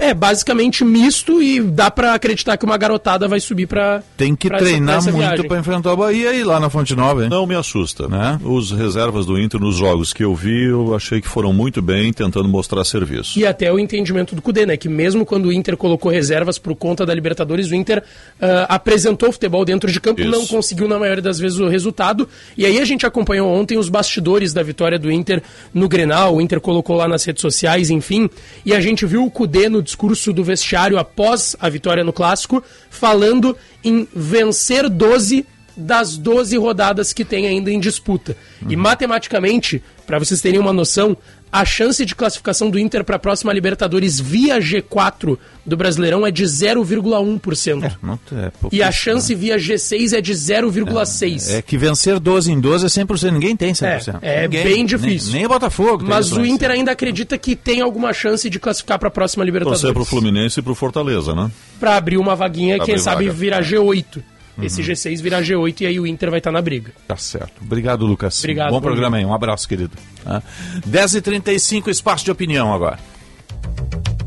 é 0.00 0.12
basicamente 0.12 0.84
misto 0.84 1.42
e 1.42 1.60
dá 1.60 1.90
pra 1.90 2.14
acreditar 2.14 2.56
que 2.56 2.64
uma 2.64 2.76
garotada 2.76 3.26
vai 3.26 3.40
subir 3.40 3.66
pra 3.66 4.02
Tem 4.16 4.34
que 4.36 4.48
pra 4.48 4.58
essa- 4.58 4.66
treinar 4.66 4.86
pra 5.02 5.10
essa 5.10 5.12
muito 5.12 5.48
pra 5.48 5.58
enfrentar 5.58 5.92
o 5.92 5.96
Bahia 5.96 6.34
e 6.34 6.44
lá 6.44 6.60
na 6.60 6.68
Fonte 6.68 6.94
Nova, 6.94 7.22
hein? 7.24 7.30
Não 7.30 7.46
me 7.46 7.54
assusta. 7.54 8.06
Né? 8.08 8.38
Os 8.44 8.70
reservas 8.70 9.24
do 9.26 9.38
Inter 9.38 9.60
nos 9.60 9.76
jogos 9.76 10.12
que 10.12 10.22
eu 10.22 10.34
vi, 10.34 10.64
eu 10.64 10.94
achei 10.94 11.20
que 11.20 11.28
foram 11.28 11.52
muito 11.52 11.80
bem 11.80 12.12
tentando 12.12 12.48
mostrar 12.48 12.84
serviço. 12.84 13.38
E 13.38 13.46
até 13.46 13.72
o 13.72 13.78
entendimento 13.78 14.34
do 14.34 14.42
Cudê, 14.42 14.66
né? 14.66 14.76
Que 14.76 14.88
mesmo 14.88 15.24
quando 15.24 15.46
o 15.46 15.52
Inter 15.52 15.76
colocou 15.76 16.10
reservas 16.12 16.58
por 16.58 16.74
conta 16.76 17.06
da 17.06 17.14
Libertadores, 17.14 17.70
o 17.70 17.74
Inter 17.74 18.02
ah, 18.40 18.66
apresentou 18.68 19.30
o 19.30 19.32
futebol 19.32 19.64
dentro 19.64 19.90
de 19.90 19.98
campo, 20.00 20.20
Isso. 20.20 20.30
não 20.30 20.46
conseguiu 20.46 20.86
na 20.88 20.98
maioria 20.98 21.22
das 21.22 21.38
vezes 21.38 21.58
o 21.58 21.68
resultado. 21.68 22.28
E 22.56 22.66
aí 22.66 22.78
a 22.78 22.84
gente 22.84 23.06
acompanhou 23.06 23.48
ontem 23.50 23.78
os 23.78 23.88
bastidores 23.88 24.52
da 24.52 24.62
vitória 24.62 24.98
do 24.98 25.10
Inter 25.10 25.42
no 25.72 25.88
Grenal, 25.88 26.36
o 26.36 26.40
Inter 26.40 26.60
colocou 26.60 26.96
lá 26.96 27.08
nas 27.08 27.24
redes 27.24 27.40
sociais, 27.40 27.88
enfim. 27.88 28.28
E 28.66 28.74
a 28.74 28.80
gente 28.80 29.06
viu 29.06 29.24
o 29.24 29.30
Cudê 29.30 29.69
no 29.70 29.82
discurso 29.82 30.32
do 30.32 30.44
vestiário 30.44 30.98
após 30.98 31.56
a 31.60 31.68
vitória 31.68 32.04
no 32.04 32.12
Clássico, 32.12 32.62
falando 32.90 33.56
em 33.82 34.06
vencer 34.14 34.88
12 34.88 35.46
das 35.76 36.16
12 36.16 36.56
rodadas 36.58 37.12
que 37.12 37.24
tem 37.24 37.46
ainda 37.46 37.70
em 37.70 37.80
disputa. 37.80 38.36
E 38.68 38.76
matematicamente, 38.76 39.82
para 40.06 40.18
vocês 40.18 40.40
terem 40.40 40.60
uma 40.60 40.72
noção, 40.72 41.16
a 41.52 41.64
chance 41.64 42.04
de 42.04 42.14
classificação 42.14 42.70
do 42.70 42.78
Inter 42.78 43.04
para 43.04 43.16
a 43.16 43.18
próxima 43.18 43.52
Libertadores 43.52 44.20
via 44.20 44.58
G4 44.58 45.36
do 45.66 45.76
Brasileirão 45.76 46.26
é 46.26 46.30
de 46.30 46.44
0,1%. 46.44 47.84
É, 47.84 47.92
não, 48.02 48.18
é 48.32 48.50
e 48.72 48.82
a 48.82 48.92
chance 48.92 49.34
via 49.34 49.56
G6 49.56 50.16
é 50.16 50.20
de 50.20 50.32
0,6%. 50.32 51.54
É 51.54 51.62
que 51.62 51.76
vencer 51.76 52.18
12 52.18 52.52
em 52.52 52.60
12 52.60 52.86
é 52.86 52.88
100%. 52.88 53.32
Ninguém 53.32 53.56
tem 53.56 53.72
100%. 53.72 54.18
É, 54.22 54.34
é 54.34 54.42
Ninguém, 54.42 54.64
bem 54.64 54.86
difícil. 54.86 55.32
Nem, 55.32 55.40
nem 55.40 55.46
o 55.46 55.48
Botafogo. 55.48 56.04
Mas 56.06 56.32
o 56.32 56.44
Inter 56.44 56.70
ainda 56.70 56.92
acredita 56.92 57.36
que 57.36 57.56
tem 57.56 57.80
alguma 57.80 58.12
chance 58.12 58.48
de 58.48 58.58
classificar 58.58 58.98
para 58.98 59.08
a 59.08 59.12
próxima 59.12 59.44
Libertadores. 59.44 59.80
Torcer 59.80 59.94
pro 59.94 60.04
Fluminense 60.04 60.60
e 60.60 60.62
pro 60.62 60.74
Fortaleza, 60.74 61.34
né? 61.34 61.50
Para 61.78 61.96
abrir 61.96 62.16
uma 62.16 62.36
vaguinha 62.36 62.76
e 62.76 62.78
Pra 62.78 62.86
quem 62.86 62.98
sabe 62.98 63.26
vaga. 63.26 63.36
virar 63.36 63.62
G8. 63.62 64.22
Uhum. 64.56 64.64
Esse 64.64 64.82
G6 64.82 65.22
virar 65.22 65.42
G8 65.42 65.80
e 65.82 65.86
aí 65.86 66.00
o 66.00 66.06
Inter 66.06 66.30
vai 66.30 66.38
estar 66.38 66.52
na 66.52 66.60
briga. 66.60 66.92
Tá 67.06 67.16
certo. 67.16 67.62
Obrigado, 67.62 68.04
Lucas. 68.04 68.38
Obrigado, 68.40 68.70
Bom 68.70 68.76
bom 68.76 68.82
programa 68.82 69.16
aí. 69.16 69.24
Um 69.24 69.34
abraço, 69.34 69.68
querido. 69.68 69.92
Tá? 70.24 70.42
10h35, 70.88 71.88
espaço 71.88 72.24
de 72.24 72.30
opinião 72.30 72.72
agora. 72.72 72.98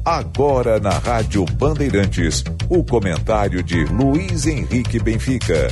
Agora 0.06 0.80
na 0.80 0.98
Rádio 0.98 1.46
Bandeirantes, 1.46 2.44
o 2.68 2.84
comentário 2.84 3.64
de 3.64 3.86
Luiz 3.86 4.46
Henrique 4.48 5.00
Benfica. 5.00 5.70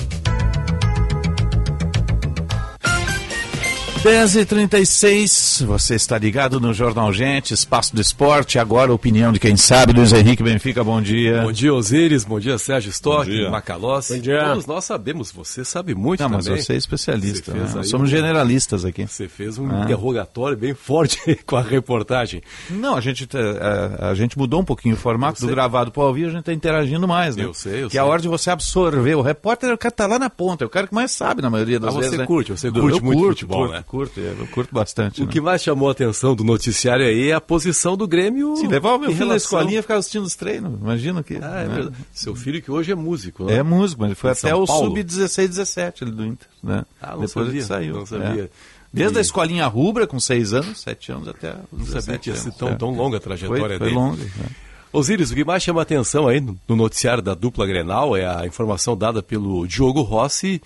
10h36, 4.03 5.63
você 5.65 5.93
está 5.93 6.17
ligado 6.17 6.59
no 6.59 6.73
Jornal 6.73 7.13
Gente, 7.13 7.53
Espaço 7.53 7.93
do 7.95 8.01
Esporte. 8.01 8.57
Agora, 8.57 8.91
a 8.91 8.95
opinião 8.95 9.31
de 9.31 9.39
quem 9.39 9.55
sabe, 9.55 9.93
Luiz 9.93 10.11
Henrique 10.11 10.41
Benfica, 10.41 10.83
bom 10.83 10.99
dia. 10.99 11.41
Bom 11.43 11.51
dia, 11.51 11.71
Osíris. 11.71 12.23
Bom 12.25 12.39
dia, 12.39 12.57
Sérgio 12.57 12.89
Stock, 12.89 13.29
Bom 13.29 13.35
dia. 13.35 13.51
Macalossi. 13.51 14.15
Bom 14.15 14.21
dia. 14.21 14.43
Todos 14.45 14.65
nós 14.65 14.85
sabemos, 14.85 15.31
você 15.31 15.63
sabe 15.63 15.93
muito 15.93 16.21
Não, 16.23 16.29
mas 16.29 16.45
também. 16.45 16.61
você 16.63 16.73
é 16.73 16.77
especialista. 16.77 17.51
Você 17.51 17.57
né? 17.75 17.81
aí 17.81 17.83
Somos 17.85 18.07
um- 18.09 18.11
generalistas 18.11 18.83
aqui. 18.85 19.05
Você 19.05 19.27
fez 19.27 19.59
um 19.59 19.69
Ah. 19.69 19.83
interrogatório 19.83 20.57
bem 20.57 20.73
forte 20.73 21.19
com 21.45 21.55
a 21.55 21.61
reportagem. 21.61 22.41
Não, 22.71 22.95
a 22.95 23.01
gente, 23.01 23.27
eh, 23.31 23.97
a, 23.99 24.09
a 24.09 24.15
gente 24.15 24.35
mudou 24.35 24.61
um 24.61 24.65
pouquinho 24.65 24.95
o 24.95 24.97
formato 24.97 25.41
do 25.41 25.47
gravado 25.47 25.91
para 25.91 26.01
ouvir, 26.03 26.25
a 26.25 26.29
gente 26.29 26.39
está 26.39 26.53
interagindo 26.53 27.07
mais, 27.07 27.35
né? 27.35 27.43
Eu 27.45 27.53
sei, 27.53 27.83
eu 27.83 27.89
Que 27.89 27.97
é 27.97 28.01
a 28.01 28.03
sei. 28.03 28.11
hora 28.11 28.21
de 28.21 28.27
você 28.27 28.49
absorver. 28.49 29.13
O 29.15 29.21
repórter 29.21 29.69
é 29.69 29.73
o 29.73 29.77
cara 29.77 29.91
que 29.91 29.97
tá 29.97 30.07
lá 30.07 30.17
na 30.17 30.29
ponta, 30.29 30.63
é 30.63 30.67
o 30.67 30.69
cara 30.69 30.87
que 30.87 30.93
mais 30.95 31.11
sabe 31.11 31.41
na 31.41 31.49
maioria 31.51 31.79
das 31.79 31.89
Ah, 31.89 31.93
você 31.93 32.01
vezes. 32.01 32.17
né? 32.17 32.25
curte, 32.25 32.51
você 32.51 32.67
Eu 32.69 32.73
curte 32.73 33.01
muito 33.03 33.17
curto, 33.19 33.29
futebol, 33.33 33.69
né? 33.69 33.83
Curto, 33.91 34.21
eu 34.21 34.47
curto 34.47 34.73
bastante. 34.73 35.21
O 35.21 35.25
né? 35.25 35.31
que 35.33 35.41
mais 35.41 35.61
chamou 35.61 35.89
a 35.89 35.91
atenção 35.91 36.33
do 36.33 36.45
noticiário 36.45 37.05
aí 37.05 37.29
é 37.29 37.33
a 37.33 37.41
posição 37.41 37.97
do 37.97 38.07
Grêmio. 38.07 38.55
Se 38.55 38.65
levar 38.65 38.93
o 38.93 38.97
meu 38.99 39.11
filho 39.11 39.25
na 39.25 39.35
escolinha 39.35 39.79
e 39.79 39.81
ficar 39.81 39.97
assistindo 39.97 40.23
os 40.23 40.33
treinos, 40.33 40.79
imagina 40.79 41.21
que. 41.21 41.35
Ah, 41.35 41.59
é 41.59 41.67
né? 41.67 41.91
Seu 42.13 42.33
filho 42.33 42.61
que 42.61 42.71
hoje 42.71 42.93
é 42.93 42.95
músico, 42.95 43.43
né? 43.43 43.55
É 43.55 43.63
músico, 43.63 43.99
mas 44.01 44.11
ele 44.11 44.15
foi 44.15 44.29
Em 44.29 44.31
até 44.31 44.49
São 44.49 44.63
o 44.63 44.65
Paulo. 44.65 44.87
sub-16, 44.95 45.47
17 45.49 46.03
ali 46.05 46.13
do 46.13 46.25
Inter, 46.25 46.47
né? 46.63 46.85
Ah, 47.01 47.07
não 47.15 47.25
Depois 47.25 47.31
sabia, 47.33 47.51
ele 47.51 47.61
saiu. 47.63 47.95
não 47.97 48.05
sabia. 48.05 48.43
é. 48.45 48.49
Desde 48.93 49.17
E- 49.17 49.19
a 49.19 49.21
escolinha 49.21 49.67
rubra, 49.67 50.07
com 50.07 50.21
6 50.21 50.53
anos, 50.53 50.79
7 50.79 51.11
anos 51.11 51.27
até 51.27 51.49
os 51.69 51.79
Não 51.79 51.85
sabia 51.85 52.17
17 52.17 52.19
que 52.23 52.29
ia 52.29 52.35
ser 52.37 52.51
tão, 52.53 52.69
é. 52.69 52.75
tão 52.75 52.91
longa 52.95 53.17
a 53.17 53.19
trajetória 53.19 53.61
Foi, 53.61 53.77
foi 53.77 53.87
dele. 53.87 53.93
longa. 53.93 54.23
né? 54.23 54.45
Osíris, 54.93 55.31
o 55.31 55.35
que 55.35 55.45
mais 55.45 55.63
chama 55.63 55.79
a 55.79 55.83
atenção 55.83 56.27
aí 56.29 56.41
no 56.41 56.75
noticiário 56.75 57.21
da 57.23 57.33
dupla 57.33 57.65
Grenal 57.65 58.15
é 58.15 58.25
a 58.25 58.45
informação 58.45 58.95
dada 58.97 59.21
pelo 59.23 59.65
Diogo 59.67 60.01
Rossi 60.01 60.61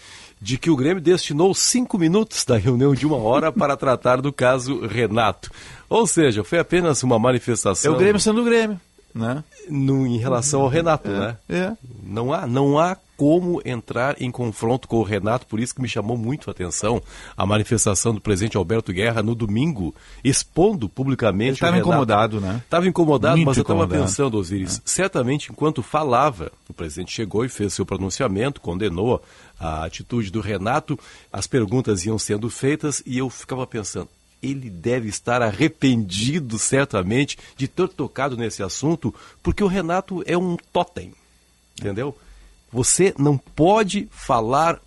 de 0.46 0.60
que 0.60 0.70
o 0.70 0.76
Grêmio 0.76 1.02
destinou 1.02 1.56
cinco 1.56 1.98
minutos 1.98 2.46
da 2.46 2.56
reunião 2.56 2.94
de 2.94 3.08
uma 3.08 3.18
hora 3.18 3.52
para 3.52 3.76
tratar 3.76 4.22
do 4.22 4.32
caso 4.32 4.86
Renato. 4.86 5.50
Ou 5.90 6.06
seja, 6.06 6.44
foi 6.44 6.60
apenas 6.60 7.02
uma 7.02 7.16
É 7.16 7.20
manifestação. 7.20 7.94
o 7.94 7.98
Grêmio 7.98 8.20
sendo 8.20 8.42
o 8.42 8.46
Grêmio, 8.46 8.80
né? 9.14 9.44
no- 9.68 10.06
em 10.06 10.18
relação 10.20 10.62
ao 10.62 10.68
Renato, 10.68 11.10
né? 11.10 11.36
É. 11.50 11.72
Não 12.04 12.32
há, 12.32 12.46
não 12.46 12.78
há 12.78 12.96
como 13.18 13.62
entrar 13.66 14.22
em 14.22 14.30
confronto 14.30 14.88
com 14.88 14.98
o 14.98 15.04
Renato, 15.04 15.48
por 15.48 15.60
isso 15.60 15.74
que 15.74 15.82
me 15.82 15.88
chamou 15.88 16.18
muito 16.18 16.50
a 16.50 16.52
atenção 16.52 17.02
a 17.36 17.46
manifestação 17.46 18.14
do 18.14 18.22
presidente 18.22 18.58
Alberto 18.58 18.92
Guerra 18.92 19.24
no 19.24 19.34
domingo, 19.34 19.94
expondo 20.24 20.90
publicamente. 20.90 21.48
Ele 21.50 21.54
estava 21.54 21.78
incomodado, 21.78 22.42
né? 22.42 22.62
Estava 22.64 22.88
incomodado, 22.88 23.36
Muito 23.38 23.48
mas 23.48 23.58
eu 23.58 23.62
estava 23.62 23.80
incomodado. 23.80 24.04
É. 24.04 24.06
pensando, 24.06 24.38
Osiris, 24.38 24.82
certamente 24.86 25.52
enquanto 25.52 25.82
falava, 25.82 26.52
o 26.68 26.74
presidente 26.74 27.12
chegou 27.12 27.46
e 27.46 27.50
fez 27.50 27.74
seu 27.74 27.86
pronunciamento, 27.86 28.62
condenou 28.62 29.22
a 29.60 29.86
atitude 29.86 30.32
do 30.32 30.42
Renato, 30.42 31.00
as 31.32 31.48
perguntas 31.48 32.06
iam 32.06 32.20
sendo 32.20 32.50
feitas 32.50 33.02
e 33.06 33.18
eu 33.18 33.30
ficava 33.30 33.66
pensando, 33.66 34.10
ele 34.42 34.70
deve 34.70 35.08
estar 35.08 35.42
arrependido, 35.42 36.60
certamente, 36.60 37.38
de 37.56 37.68
ter 37.68 37.88
tocado 37.90 38.38
nesse 38.38 38.62
assunto, 38.62 39.14
porque 39.42 39.64
o 39.64 39.68
Renato 39.68 40.24
é 40.26 40.38
um 40.38 40.58
totem, 40.72 41.14
entendeu? 41.80 42.16
Você 42.76 43.16
não 43.18 43.38
pode 43.38 44.10
falar 44.12 44.82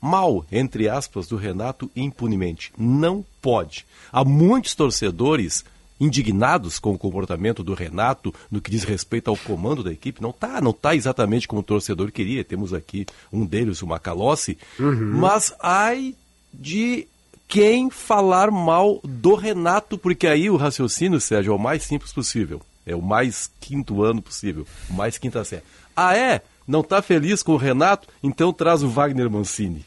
mal, 0.00 0.46
entre 0.50 0.88
aspas, 0.88 1.28
do 1.28 1.36
Renato 1.36 1.90
impunemente. 1.94 2.72
Não 2.78 3.22
pode. 3.42 3.84
Há 4.10 4.24
muitos 4.24 4.74
torcedores 4.74 5.62
indignados 6.00 6.78
com 6.78 6.94
o 6.94 6.98
comportamento 6.98 7.62
do 7.62 7.74
Renato 7.74 8.34
no 8.50 8.58
que 8.58 8.70
diz 8.70 8.84
respeito 8.84 9.28
ao 9.28 9.36
comando 9.36 9.84
da 9.84 9.92
equipe. 9.92 10.22
Não 10.22 10.32
tá, 10.32 10.62
não 10.62 10.72
tá 10.72 10.96
exatamente 10.96 11.46
como 11.46 11.60
o 11.60 11.62
torcedor 11.62 12.10
queria. 12.10 12.42
Temos 12.42 12.72
aqui 12.72 13.04
um 13.30 13.44
deles, 13.44 13.82
o 13.82 13.86
Macalossi. 13.86 14.56
Mas 14.78 15.52
ai 15.60 16.14
de 16.54 17.06
quem 17.46 17.90
falar 17.90 18.50
mal 18.50 18.98
do 19.04 19.34
Renato, 19.34 19.98
porque 19.98 20.26
aí 20.26 20.48
o 20.48 20.56
raciocínio, 20.56 21.20
Sérgio, 21.20 21.52
é 21.52 21.54
o 21.54 21.58
mais 21.58 21.82
simples 21.82 22.14
possível. 22.14 22.62
É 22.86 22.96
o 22.96 23.02
mais 23.02 23.50
quinto 23.60 24.02
ano 24.02 24.22
possível, 24.22 24.66
o 24.88 24.94
mais 24.94 25.18
quinta 25.18 25.44
série. 25.44 25.64
Ah, 25.94 26.16
é? 26.16 26.40
Não 26.66 26.82
tá 26.82 27.00
feliz 27.02 27.42
com 27.42 27.52
o 27.52 27.56
Renato? 27.56 28.08
Então 28.22 28.52
traz 28.52 28.82
o 28.82 28.88
Wagner 28.88 29.30
Mancini. 29.30 29.84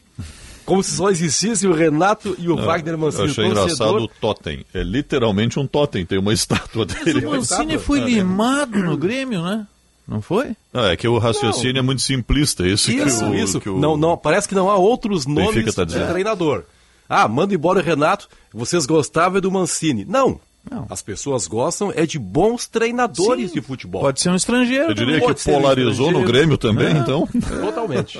Como 0.64 0.82
se 0.82 0.92
só 0.96 1.10
existisse 1.10 1.66
o 1.66 1.72
Renato 1.72 2.36
e 2.38 2.48
o 2.48 2.54
Não, 2.56 2.64
Wagner 2.64 2.96
Mancini. 2.96 3.24
Eu 3.24 3.30
achei 3.30 3.44
O 3.44 3.54
torcedor- 3.54 3.88
engraçado 3.88 4.04
o 4.04 4.08
totem. 4.20 4.64
É 4.72 4.82
literalmente 4.82 5.58
um 5.58 5.66
totem, 5.66 6.06
tem 6.06 6.18
uma 6.18 6.32
estátua 6.34 6.86
dele. 6.86 7.26
O 7.26 7.30
Mancini 7.32 7.76
foi 7.78 8.00
limado 8.00 8.78
no 8.78 8.96
Grêmio, 8.96 9.42
né? 9.42 9.66
Não 10.06 10.20
foi? 10.22 10.56
Não, 10.72 10.86
é 10.86 10.96
que 10.96 11.06
o 11.06 11.18
raciocínio 11.18 11.78
é 11.78 11.82
muito 11.82 12.02
simplista. 12.02 12.66
Isso, 12.66 12.90
Isso, 12.90 13.18
que 13.18 13.24
o, 13.24 13.34
isso. 13.34 13.60
que 13.60 13.68
o- 13.68 13.78
Não, 13.78 13.96
não, 13.96 14.16
parece 14.16 14.48
que 14.48 14.54
não 14.54 14.68
há 14.68 14.76
outros 14.76 15.24
nomes 15.26 15.74
tá 15.74 15.84
de 15.84 15.94
treinador. 16.06 16.64
Ah, 17.08 17.26
manda 17.28 17.54
embora 17.54 17.80
o 17.80 17.82
Renato, 17.82 18.28
vocês 18.52 18.86
gostavam 18.86 19.38
é 19.38 19.40
do 19.40 19.50
Mancini. 19.50 20.04
Não. 20.04 20.40
As 20.88 21.02
pessoas 21.02 21.46
gostam 21.46 21.92
é 21.94 22.04
de 22.06 22.18
bons 22.18 22.66
treinadores 22.66 23.52
de 23.52 23.60
futebol. 23.60 24.02
Pode 24.02 24.20
ser 24.20 24.30
um 24.30 24.36
estrangeiro. 24.36 24.90
Eu 24.90 24.94
diria 24.94 25.20
que 25.20 25.40
ser 25.40 25.50
um 25.52 25.54
polarizou 25.60 26.12
no. 26.12 26.22
Grêmio 26.22 26.56
também, 26.58 26.88
É. 26.88 26.98
então. 26.98 27.26
Totalmente. 27.60 28.18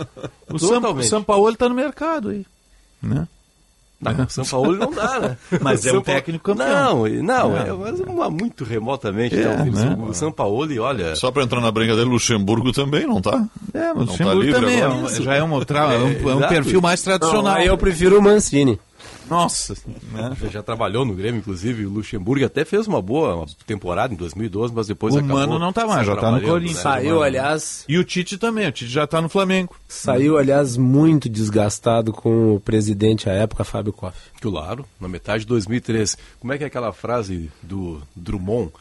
O 0.48 0.58
São, 0.58 0.70
Totalmente. 0.80 1.06
São 1.08 1.22
Paulo 1.22 1.48
está 1.50 1.68
no 1.68 1.74
mercado 1.74 2.30
aí. 2.30 2.44
Né? 3.02 3.26
Não, 4.00 4.28
São 4.30 4.46
Paulo 4.46 4.74
não 4.76 4.90
dá, 4.90 5.20
né? 5.20 5.36
Mas 5.60 5.84
é 5.84 5.92
um 5.92 6.00
técnico 6.00 6.54
Não, 6.54 6.56
campeão. 6.56 7.06
e- 7.06 7.20
não, 7.22 7.54
É. 7.54 7.68
é, 7.68 7.72
mas 7.74 8.00
uma- 8.00 8.30
muito 8.30 8.64
remotamente. 8.64 9.34
É, 9.38 9.44
né? 9.56 9.94
O 10.08 10.14
São 10.14 10.32
Paulo, 10.32 10.66
olha. 10.82 11.14
Só 11.16 11.30
para 11.30 11.42
entrar 11.42 11.60
na 11.60 11.70
briga 11.70 11.94
dele, 11.94 12.08
Luxemburgo 12.08 12.72
também 12.72 13.06
não 13.06 13.20
tá? 13.20 13.44
É, 13.74 13.88
mas 13.92 13.94
não 13.94 14.00
o 14.00 14.06
Luxemburgo 14.06 14.52
também 14.52 14.80
é 14.80 15.22
já 15.22 15.34
é 15.34 15.42
um, 15.42 15.52
outra- 15.52 15.92
é 15.92 15.98
um- 15.98 16.30
é 16.30 16.34
um 16.34 16.48
perfil 16.48 16.80
mais 16.80 17.02
tradicional. 17.02 17.42
Não, 17.42 17.50
aí 17.50 17.66
eu 17.66 17.76
prefiro 17.76 18.18
o 18.18 18.22
Mancini. 18.22 18.80
Nossa. 19.30 19.74
né? 20.12 20.36
Já, 20.42 20.48
já 20.48 20.62
trabalhou 20.62 21.04
no 21.04 21.14
Grêmio, 21.14 21.38
inclusive, 21.38 21.86
o 21.86 21.90
Luxemburgo 21.90 22.44
até 22.44 22.64
fez 22.64 22.86
uma 22.88 23.00
boa 23.00 23.46
temporada 23.66 24.12
em 24.12 24.16
2012, 24.16 24.74
mas 24.74 24.88
depois 24.88 25.14
O 25.14 25.18
acabou. 25.18 25.36
Mano 25.36 25.58
não 25.58 25.72
tá 25.72 25.86
mais, 25.86 26.04
já 26.06 26.16
tá 26.16 26.32
no 26.32 26.40
Corinthians. 26.40 26.76
né? 26.76 26.82
Saiu, 26.82 27.22
aliás, 27.22 27.84
E 27.88 27.96
o 27.96 28.04
Tite 28.04 28.36
também, 28.36 28.66
o 28.66 28.72
Tite 28.72 28.90
já 28.90 29.04
está 29.04 29.20
no 29.22 29.28
Flamengo. 29.28 29.74
saiu, 29.88 30.36
aliás, 30.36 30.76
muito 30.76 31.28
desgastado 31.28 32.12
com 32.12 32.56
o 32.56 32.60
presidente 32.60 33.30
à 33.30 33.32
época, 33.32 33.62
Fábio 33.64 33.92
Koff. 33.92 34.18
Claro, 34.40 34.84
na 35.00 35.06
metade 35.08 35.44
de 35.44 35.46
2013. 35.48 36.16
Como 36.40 36.52
é 36.52 36.58
que 36.58 36.64
é 36.64 36.66
aquela 36.66 36.92
frase 36.92 37.50
do 37.62 38.02
Drummond? 38.16 38.72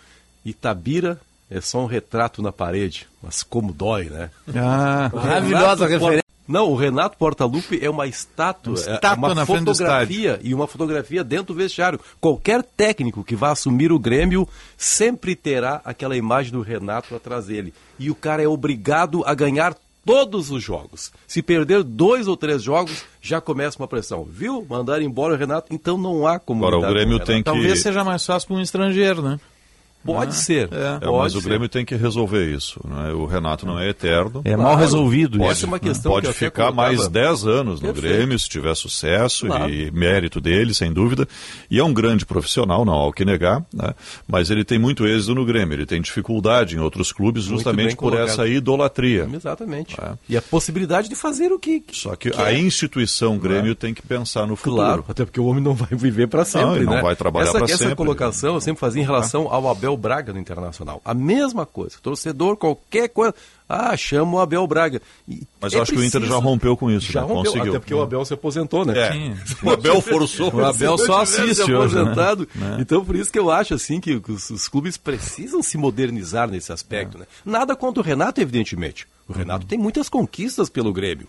Itabira 0.46 1.20
é 1.52 1.60
só 1.62 1.82
um 1.84 1.86
retrato 1.86 2.42
na 2.42 2.52
parede, 2.52 3.08
mas 3.22 3.44
como 3.44 3.74
dói, 3.74 4.06
né? 4.06 4.30
Ah, 4.56 5.10
O 5.14 5.18
Maravilhosa 5.18 5.88
referência. 5.88 6.24
Não, 6.50 6.68
o 6.72 6.76
Renato 6.76 7.16
Portaluppi 7.16 7.78
é 7.80 7.88
uma 7.90 8.08
estátua, 8.08 8.74
Uma 8.74 8.80
é 8.80 8.96
estátua 8.96 9.18
uma 9.28 9.36
na 9.36 9.46
fotografia 9.46 10.40
e 10.42 10.52
uma 10.52 10.66
fotografia 10.68 11.24
dentro 11.24 11.54
do 11.54 11.58
vestiário. 11.60 12.00
Qualquer 12.20 12.64
técnico 12.64 13.24
que 13.24 13.36
vá 13.36 13.52
assumir 13.52 13.92
o 13.92 14.00
Grêmio 14.00 14.50
sempre 14.76 15.36
terá 15.36 15.80
aquela 15.86 16.18
imagem 16.18 16.52
do 16.52 16.62
Renato 16.62 17.16
atrás 17.16 17.46
dele. 17.46 17.72
E 18.00 18.10
o 18.10 18.16
cara 18.16 18.42
é 18.42 18.48
obrigado 18.48 19.24
a 19.28 19.36
ganhar 19.36 19.76
todos 20.04 20.50
os 20.50 20.64
jogos. 20.64 21.12
Se 21.28 21.42
perder 21.44 21.84
dois 21.84 22.28
ou 22.28 22.36
três 22.36 22.64
jogos, 22.64 23.04
já 23.22 23.40
começa 23.40 23.78
uma 23.78 23.88
pressão. 23.88 24.24
Viu? 24.24 24.66
Mandar 24.68 25.04
embora 25.04 25.36
o 25.36 25.38
Renato, 25.38 25.68
então 25.72 26.00
não 26.00 26.26
há 26.26 26.40
como 26.40 26.66
Agora, 26.66 26.90
o 26.90 26.94
Grêmio 26.94 27.20
tem 27.20 27.38
que- 27.38 27.44
Talvez 27.44 27.80
seja 27.84 28.04
mais 28.04 28.26
fácil 28.26 28.48
para 28.48 28.58
um 28.58 28.62
estrangeiro, 28.62 29.22
né? 29.22 29.40
Pode 30.06 30.32
né? 30.32 30.38
ser. 30.38 30.70
É, 30.72 31.00
pode 31.00 31.18
mas 31.18 31.36
o 31.36 31.42
ser. 31.42 31.50
Grêmio 31.50 31.68
tem 31.70 31.84
que 31.86 31.96
resolver 31.96 32.46
isso. 32.56 32.80
Né? 32.88 33.12
O 33.12 33.26
Renato 33.26 33.66
não 33.66 33.78
é 33.80 33.90
eterno. 33.90 34.42
É 34.46 34.56
mal 34.56 34.76
resolvido 34.76 35.38
Pode, 35.38 35.54
isso. 35.54 35.66
É 35.66 35.68
uma 35.68 35.80
questão 35.80 36.12
pode 36.12 36.28
que 36.28 36.34
ficar 36.34 36.72
colocava. 36.72 36.76
mais 36.76 37.08
10 37.08 37.46
anos 37.48 37.82
no 37.82 37.94
Perfeito. 37.94 38.16
Grêmio, 38.16 38.40
se 38.40 38.48
tiver 38.50 38.74
sucesso 38.76 39.46
Claro. 39.46 39.70
e 39.70 39.92
mérito 39.92 40.40
dele, 40.40 40.74
sem 40.74 40.92
dúvida. 40.94 41.28
E 41.70 41.80
é 41.80 41.84
um 41.84 41.94
grande 41.94 42.26
profissional, 42.26 42.86
não 42.86 42.94
há 42.94 43.08
o 43.08 43.12
que 43.14 43.26
negar, 43.26 43.64
né? 43.74 43.94
mas 44.28 44.50
ele 44.50 44.64
tem 44.64 44.80
muito 44.80 45.06
êxito 45.06 45.36
no 45.36 45.46
Grêmio. 45.46 45.76
Ele 45.76 45.86
tem 45.86 46.02
dificuldade 46.02 46.76
em 46.76 46.80
outros 46.80 47.12
clubes 47.12 47.44
justamente 47.44 47.96
por 47.96 48.12
colocado. 48.12 48.28
essa 48.30 48.48
idolatria. 48.48 49.28
Exatamente. 49.34 49.96
E 50.28 50.38
a 50.38 50.42
possibilidade 50.42 51.10
de 51.10 51.16
fazer 51.16 51.52
o 51.52 51.60
que. 51.60 51.84
Só 51.92 52.16
que 52.16 52.32
a 52.38 52.54
instituição 52.54 53.38
Grêmio 53.38 53.76
tem 53.76 53.94
que 53.94 54.02
pensar 54.02 54.46
no 54.48 54.56
futuro. 54.56 54.76
Claro, 54.78 55.06
até 55.08 55.26
porque 55.26 55.40
o 55.40 55.46
homem 55.46 55.64
não 55.64 55.74
vai 55.74 55.90
viver 55.92 56.28
para 56.28 56.46
sempre, 56.46 56.78
ele 56.78 56.86
não 56.86 56.94
né? 56.94 57.02
vai 57.02 57.16
trabalhar 57.16 57.50
essa, 57.50 57.58
pra 57.58 57.66
essa 57.66 57.78
sempre. 57.78 57.96
colocação 57.96 58.56
eu 58.56 58.62
sempre 58.62 58.80
fazia 58.80 59.02
em 59.02 59.06
relação 59.06 59.48
ao 59.52 59.68
Abel 59.70 59.89
Braga 59.98 60.34
no 60.34 60.40
Internacional. 60.40 61.02
A 61.06 61.14
mesma 61.14 61.66
coisa. 61.66 61.96
Torcedor, 62.02 62.58
qualquer 62.58 63.10
coisa. 63.10 63.34
Ah, 63.68 63.96
chama 63.96 64.38
o 64.38 64.40
Abel 64.40 64.66
Braga. 64.66 65.02
E 65.28 65.44
Mas 65.62 65.74
é 65.74 65.78
eu 65.78 65.82
acho 65.84 65.92
que 65.92 65.98
o 66.00 66.04
Inter 66.04 66.22
já 66.22 66.28
preciso- 66.28 66.40
rompeu 66.40 66.76
com 66.76 66.90
isso, 66.90 67.12
Já 67.12 67.22
né? 67.22 67.28
rompeu, 67.28 67.52
Conseguiu. 67.52 67.72
até 67.72 67.80
porque 67.80 67.94
o 67.94 68.02
Abel 68.02 68.26
se 68.26 68.34
aposentou, 68.34 68.84
né? 68.86 68.98
É. 69.00 69.12
Sim. 69.12 69.36
O 69.64 69.70
Abel 69.70 70.02
forçou. 70.02 70.54
O 70.54 70.66
Abel 70.66 70.98
só 70.98 71.22
assiste 71.22 71.62
hoje, 71.72 71.96
né? 71.96 72.02
aposentado. 72.02 72.48
né? 72.56 72.78
Então 72.80 73.06
por 73.06 73.16
isso 73.16 73.32
que 73.32 73.38
eu 73.38 73.52
acho 73.52 73.74
assim 73.76 74.00
que 74.00 74.20
os, 74.28 74.50
os 74.50 74.68
clubes 74.68 74.98
precisam 74.98 75.62
se 75.62 75.78
modernizar 75.78 76.50
nesse 76.50 76.72
aspecto, 76.72 77.18
É. 77.18 77.20
né? 77.22 77.26
Nada 77.46 77.76
contra 77.76 78.02
o 78.02 78.06
Renato, 78.06 78.42
evidentemente. 78.42 79.08
O 79.28 79.34
Uhum. 79.34 79.38
Renato 79.38 79.66
tem 79.68 79.78
muitas 79.78 80.10
conquistas 80.10 80.68
pelo 80.70 80.92
Grêmio, 80.92 81.28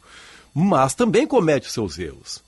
mas 0.54 0.94
também 0.94 1.26
comete 1.26 1.66
os 1.66 1.72
seus 1.74 1.98
erros. 1.98 2.42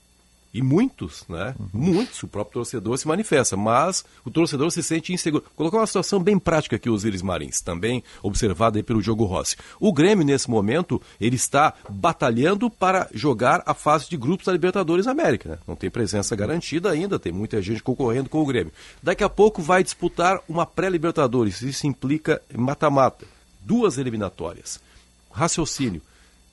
E 0.53 0.61
muitos, 0.61 1.25
né? 1.27 1.55
Uhum. 1.59 1.93
Muitos, 1.93 2.21
o 2.21 2.27
próprio 2.27 2.53
torcedor 2.53 2.95
se 2.99 3.07
manifesta, 3.07 3.57
mas 3.57 4.05
o 4.23 4.29
torcedor 4.29 4.69
se 4.69 4.83
sente 4.83 5.11
inseguro. 5.11 5.43
Colocar 5.55 5.77
uma 5.77 5.87
situação 5.87 6.21
bem 6.21 6.37
prática 6.37 6.75
aqui, 6.75 6.91
os 6.91 7.03
Iris 7.03 7.23
Marins, 7.23 7.59
também 7.59 8.03
observada 8.21 8.77
aí 8.77 8.83
pelo 8.83 9.01
Diogo 9.01 9.25
Rossi. 9.25 9.55
O 9.79 9.91
Grêmio, 9.91 10.23
nesse 10.23 10.47
momento, 10.51 11.01
ele 11.19 11.35
está 11.35 11.73
batalhando 11.89 12.69
para 12.69 13.09
jogar 13.15 13.63
a 13.65 13.73
fase 13.73 14.07
de 14.07 14.15
grupos 14.15 14.45
da 14.45 14.51
Libertadores 14.51 15.07
América. 15.07 15.49
Né? 15.49 15.57
Não 15.67 15.75
tem 15.75 15.89
presença 15.89 16.35
garantida 16.35 16.91
ainda, 16.91 17.17
tem 17.17 17.33
muita 17.33 17.59
gente 17.59 17.81
concorrendo 17.81 18.29
com 18.29 18.39
o 18.39 18.45
Grêmio. 18.45 18.71
Daqui 19.01 19.23
a 19.23 19.29
pouco 19.29 19.59
vai 19.59 19.83
disputar 19.83 20.39
uma 20.47 20.67
pré-Libertadores, 20.67 21.63
isso 21.63 21.87
implica 21.87 22.39
mata-mata, 22.55 23.25
duas 23.59 23.97
eliminatórias. 23.97 24.79
Raciocínio 25.31 26.01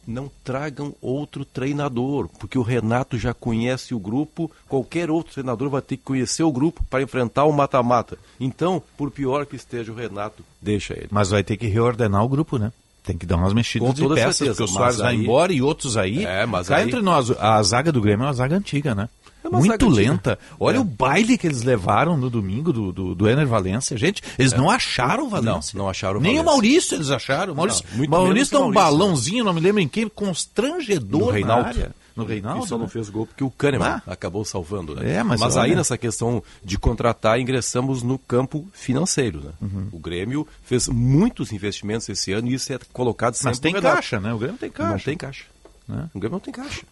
não 0.06 0.31
tragam 0.43 0.94
outro 1.01 1.44
treinador, 1.44 2.28
porque 2.39 2.59
o 2.59 2.62
Renato 2.62 3.18
já 3.18 3.32
conhece 3.35 3.94
o 3.94 3.98
grupo, 3.98 4.51
qualquer 4.68 5.10
outro 5.10 5.32
treinador 5.35 5.68
vai 5.70 5.82
ter 5.82 5.97
que 5.97 6.02
conhecer 6.05 6.43
o 6.43 6.51
grupo 6.52 6.82
para 6.90 7.02
enfrentar 7.02 7.44
o 7.44 7.52
mata-mata. 7.52 8.18
Então, 8.39 8.82
por 8.97 9.10
pior 9.10 9.47
que 9.47 9.56
esteja 9.56 9.93
o 9.93 9.94
Renato, 9.94 10.43
deixa 10.60 10.94
ele. 10.94 11.09
Mas 11.10 11.31
vai 11.31 11.44
ter 11.44 11.56
que 11.56 11.66
reordenar 11.66 12.24
o 12.24 12.28
grupo, 12.28 12.59
né? 12.59 12.72
Tem 13.02 13.16
que 13.16 13.24
dar 13.24 13.36
umas 13.36 13.52
mexidas 13.55 13.89
Com 13.89 13.94
de 13.94 14.14
peças, 14.14 14.36
certeza, 14.36 14.59
porque 14.59 14.70
o 14.70 14.74
Soares 14.74 14.98
vai 14.98 15.14
aí- 15.14 15.22
embora 15.22 15.52
e 15.52 15.62
outros 15.62 15.97
aí. 15.97 16.24
É, 16.24 16.44
mas 16.44 16.68
Cá 16.68 16.77
aí- 16.77 16.86
entre 16.86 17.01
nós, 17.01 17.31
a 17.31 17.62
zaga 17.62 17.90
do 17.90 18.01
Grêmio 18.01 18.24
é 18.24 18.27
uma 18.27 18.32
zaga 18.35 18.56
antiga, 18.56 18.94
né? 18.94 19.09
É 19.42 19.48
Muito 19.48 19.88
lenta. 19.88 20.38
Olha 20.58 20.76
É. 20.76 20.80
o 20.80 20.84
baile 20.84 21.38
que 21.38 21.46
eles 21.46 21.62
levaram 21.62 22.16
no 22.16 22.28
domingo 22.28 22.72
do, 22.72 22.92
do, 22.92 23.14
do 23.14 23.28
Ener 23.28 23.46
Valência. 23.46 23.96
Gente, 23.96 24.22
eles 24.38 24.52
não 24.52 24.68
acharam 24.70 25.26
o 25.26 25.28
Valência. 25.28 25.72
É. 25.72 25.76
Não, 25.76 25.84
não 25.84 25.88
acharam 25.90 26.18
o 26.18 26.22
Nem 26.22 26.38
o 26.38 26.44
Maurício 26.44 26.94
eles 26.96 27.10
acharam. 27.10 27.54
Maurício, 27.54 27.84
Não, 27.90 27.96
muito 27.98 28.10
Maurício 28.10 28.52
dá 28.52 28.58
o 28.58 28.68
um 28.68 28.72
Maurício, 28.72 28.98
balãozinho, 28.98 29.44
não 29.44 29.52
me 29.54 29.60
lembro 29.60 29.80
em 29.80 29.88
quem, 29.88 30.08
constrangedor 30.08 31.20
No 31.20 31.26
na 31.28 31.32
Reinaldo. 31.32 31.68
área. 31.68 31.94
No 32.16 32.24
Reinaldo. 32.24 32.64
E 32.64 32.68
só 32.68 32.76
não 32.76 32.84
né? 32.84 32.90
fez 32.90 33.08
gol 33.08 33.24
porque 33.26 33.42
o 33.42 33.50
Kahneman 33.50 33.86
Ah. 33.86 34.02
acabou 34.06 34.44
salvando, 34.44 34.94
né? 34.94 35.14
É, 35.16 35.22
mas 35.22 35.40
aí 35.56 35.70
olha- 35.70 35.76
nessa 35.76 35.96
questão 35.96 36.42
de 36.62 36.76
contratar, 36.78 37.38
ingressamos 37.40 38.02
no 38.02 38.18
campo 38.18 38.68
financeiro, 38.74 39.40
né? 39.42 39.50
Uhum. 39.62 39.88
O 39.92 39.98
Grêmio 39.98 40.46
fez 40.62 40.86
muitos 40.88 41.52
investimentos 41.52 42.08
esse 42.08 42.32
ano 42.32 42.48
e 42.48 42.54
isso 42.54 42.72
é 42.72 42.78
colocado 42.92 43.34
sempre 43.34 43.50
Mas 43.50 43.58
tem 43.60 43.72
caixa, 43.72 44.20
né? 44.20 44.34
O 44.34 44.38
Grêmio 44.38 44.58
tem 44.58 44.70
caixa. 44.70 44.92
Não 44.92 44.98
tem 44.98 45.16
caixa. 45.16 45.44
Né? 45.88 46.10
O 46.12 46.18
Grêmio 46.18 46.32
não 46.34 46.40
tem 46.40 46.52
caixa. 46.52 46.82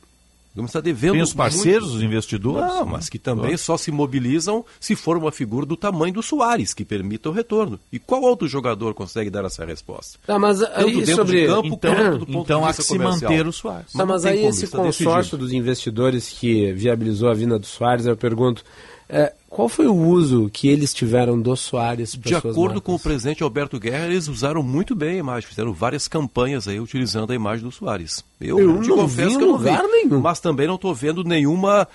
Grêmio 0.59 0.67
está 0.67 0.81
devendo 0.81 1.13
Tem 1.13 1.23
os 1.23 1.33
parceiros, 1.35 1.85
muito. 1.89 1.97
os 1.99 2.03
investidores? 2.03 2.67
Não, 2.75 2.85
mas 2.87 3.09
que 3.09 3.19
também 3.19 3.57
só 3.57 3.77
se 3.77 3.91
mobilizam 3.91 4.65
se 4.81 4.95
for 4.97 5.17
uma 5.17 5.31
figura 5.33 5.65
do 5.67 5.77
tamanho 5.77 6.13
do 6.15 6.23
Soares, 6.23 6.75
que 6.75 6.85
permita 6.85 7.29
o 7.29 7.33
retorno. 7.33 7.79
E 7.93 7.99
qual 7.99 8.23
outro 8.23 8.47
jogador 8.49 8.95
consegue 8.95 9.31
dar 9.31 9.45
essa 9.45 9.65
resposta? 9.65 10.19
Tá, 10.27 10.39
mas 10.39 10.59
Tanto 10.59 10.73
aí 10.77 10.95
dentro 10.97 11.15
sobre- 11.17 11.41
de 11.43 11.47
campo 11.47 11.67
então- 11.69 11.95
quanto 11.95 12.19
do 12.19 12.27
ponto 12.27 12.45
então 12.45 12.61
de 12.61 12.65
há 12.65 12.69
vista 12.69 12.83
que 12.83 12.89
se 12.89 12.97
comercial. 12.99 13.31
manter 13.33 13.47
o 13.47 13.53
Soares. 13.53 13.93
Tá, 13.93 14.07
mas 14.07 14.25
aí 14.25 14.39
como, 14.39 14.49
esse 14.51 14.65
está 14.65 14.79
consórcio 14.79 15.05
decidido. 15.15 15.39
dos 15.39 15.53
investidores 15.53 16.29
que 16.29 16.73
viabilizou 16.73 17.29
a 17.31 17.35
vinda 17.35 17.59
do 17.59 17.67
Soares, 17.67 18.07
eu 18.07 18.17
pergunto, 18.17 18.65
é, 19.09 19.33
qual 19.49 19.69
foi 19.69 19.87
o 19.87 19.95
uso 19.95 20.51
que 20.53 20.69
eles 20.69 20.93
tiveram 20.93 21.41
do 21.41 21.57
Soares 21.57 22.13
De 22.13 22.35
acordo 22.35 22.81
com 22.83 22.93
o 22.93 22.95
marcas? 22.95 23.03
presidente 23.03 23.43
Alberto 23.43 23.79
Guerra, 23.81 24.07
eles 24.07 24.29
usaram 24.29 24.63
muito 24.63 24.95
bem 24.95 25.11
a 25.17 25.19
imagem, 25.19 25.49
fizeram 25.49 25.73
várias 25.73 26.07
campanhas 26.07 26.69
aí 26.69 26.79
utilizando 26.79 27.31
a 27.33 27.35
imagem 27.35 27.65
do 27.65 27.73
Soares. 27.73 28.23
Eu, 28.41 28.59
Eu 28.59 28.81
te 28.83 28.89
não 28.89 28.97
confesso 28.99 29.31
vi 29.31 29.37
que 29.39 29.43
eu 29.45 29.49
não 29.49 29.59
vi, 29.59 29.65
lugar 29.71 29.83
nenhum. 29.85 30.21
mas 30.21 30.41
também 30.41 30.67
não 30.67 30.75
estou 30.75 30.95
vendo 30.95 31.25
nenhuma 31.25 31.89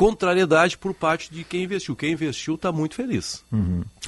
contrariedade 0.00 0.78
por 0.78 0.94
parte 0.94 1.30
de 1.30 1.44
quem 1.44 1.64
investiu. 1.64 1.94
Quem 1.94 2.12
investiu 2.12 2.54
está 2.54 2.72
muito 2.72 2.94
feliz. 2.94 3.44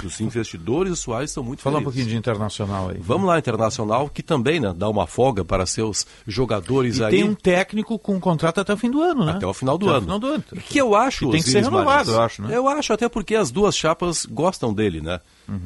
Os 0.03 0.19
investidores 0.19 0.89
do 0.89 0.95
Soares 0.95 1.29
estão 1.29 1.43
muito 1.43 1.59
Uhum. 1.59 1.63
Fala 1.63 1.75
um 1.75 1.79
felizes. 1.81 1.93
pouquinho 1.93 2.07
de 2.13 2.17
internacional 2.17 2.89
aí. 2.89 2.97
Vamos 2.99 3.27
lá, 3.27 3.37
Internacional, 3.37 4.09
que 4.09 4.23
também 4.23 4.59
né, 4.59 4.73
dá 4.75 4.89
uma 4.89 5.05
folga 5.05 5.45
para 5.45 5.67
seus 5.67 6.07
jogadores 6.25 6.97
E 6.97 7.03
aí. 7.03 7.11
tem 7.11 7.23
um 7.23 7.35
técnico 7.35 7.99
com 7.99 8.19
contrato 8.19 8.59
até 8.59 8.73
o 8.73 8.77
fim 8.77 8.89
do 8.89 9.01
ano, 9.03 9.23
né? 9.23 9.33
Até 9.33 9.45
o 9.45 9.53
final 9.53 9.77
do 9.77 9.85
Até 9.85 9.93
o 9.93 9.97
ano. 9.97 10.05
final 10.05 10.19
do 10.19 10.27
ano. 10.27 10.43
Que 10.67 10.79
eu 10.81 10.95
acho. 10.95 11.27
E 11.27 11.31
tem 11.31 11.43
que 11.43 11.49
ser 11.51 11.63
renovado, 11.63 11.85
Marins. 11.85 12.07
eu 12.09 12.21
acho, 12.21 12.41
né? 12.41 12.57
Eu 12.57 12.67
acho, 12.67 12.91
até 12.91 13.07
porque 13.07 13.35
as 13.35 13.51
duas 13.51 13.75
chapas 13.77 14.25
gostam 14.25 14.73
dele, 14.73 14.99
né? 14.99 15.19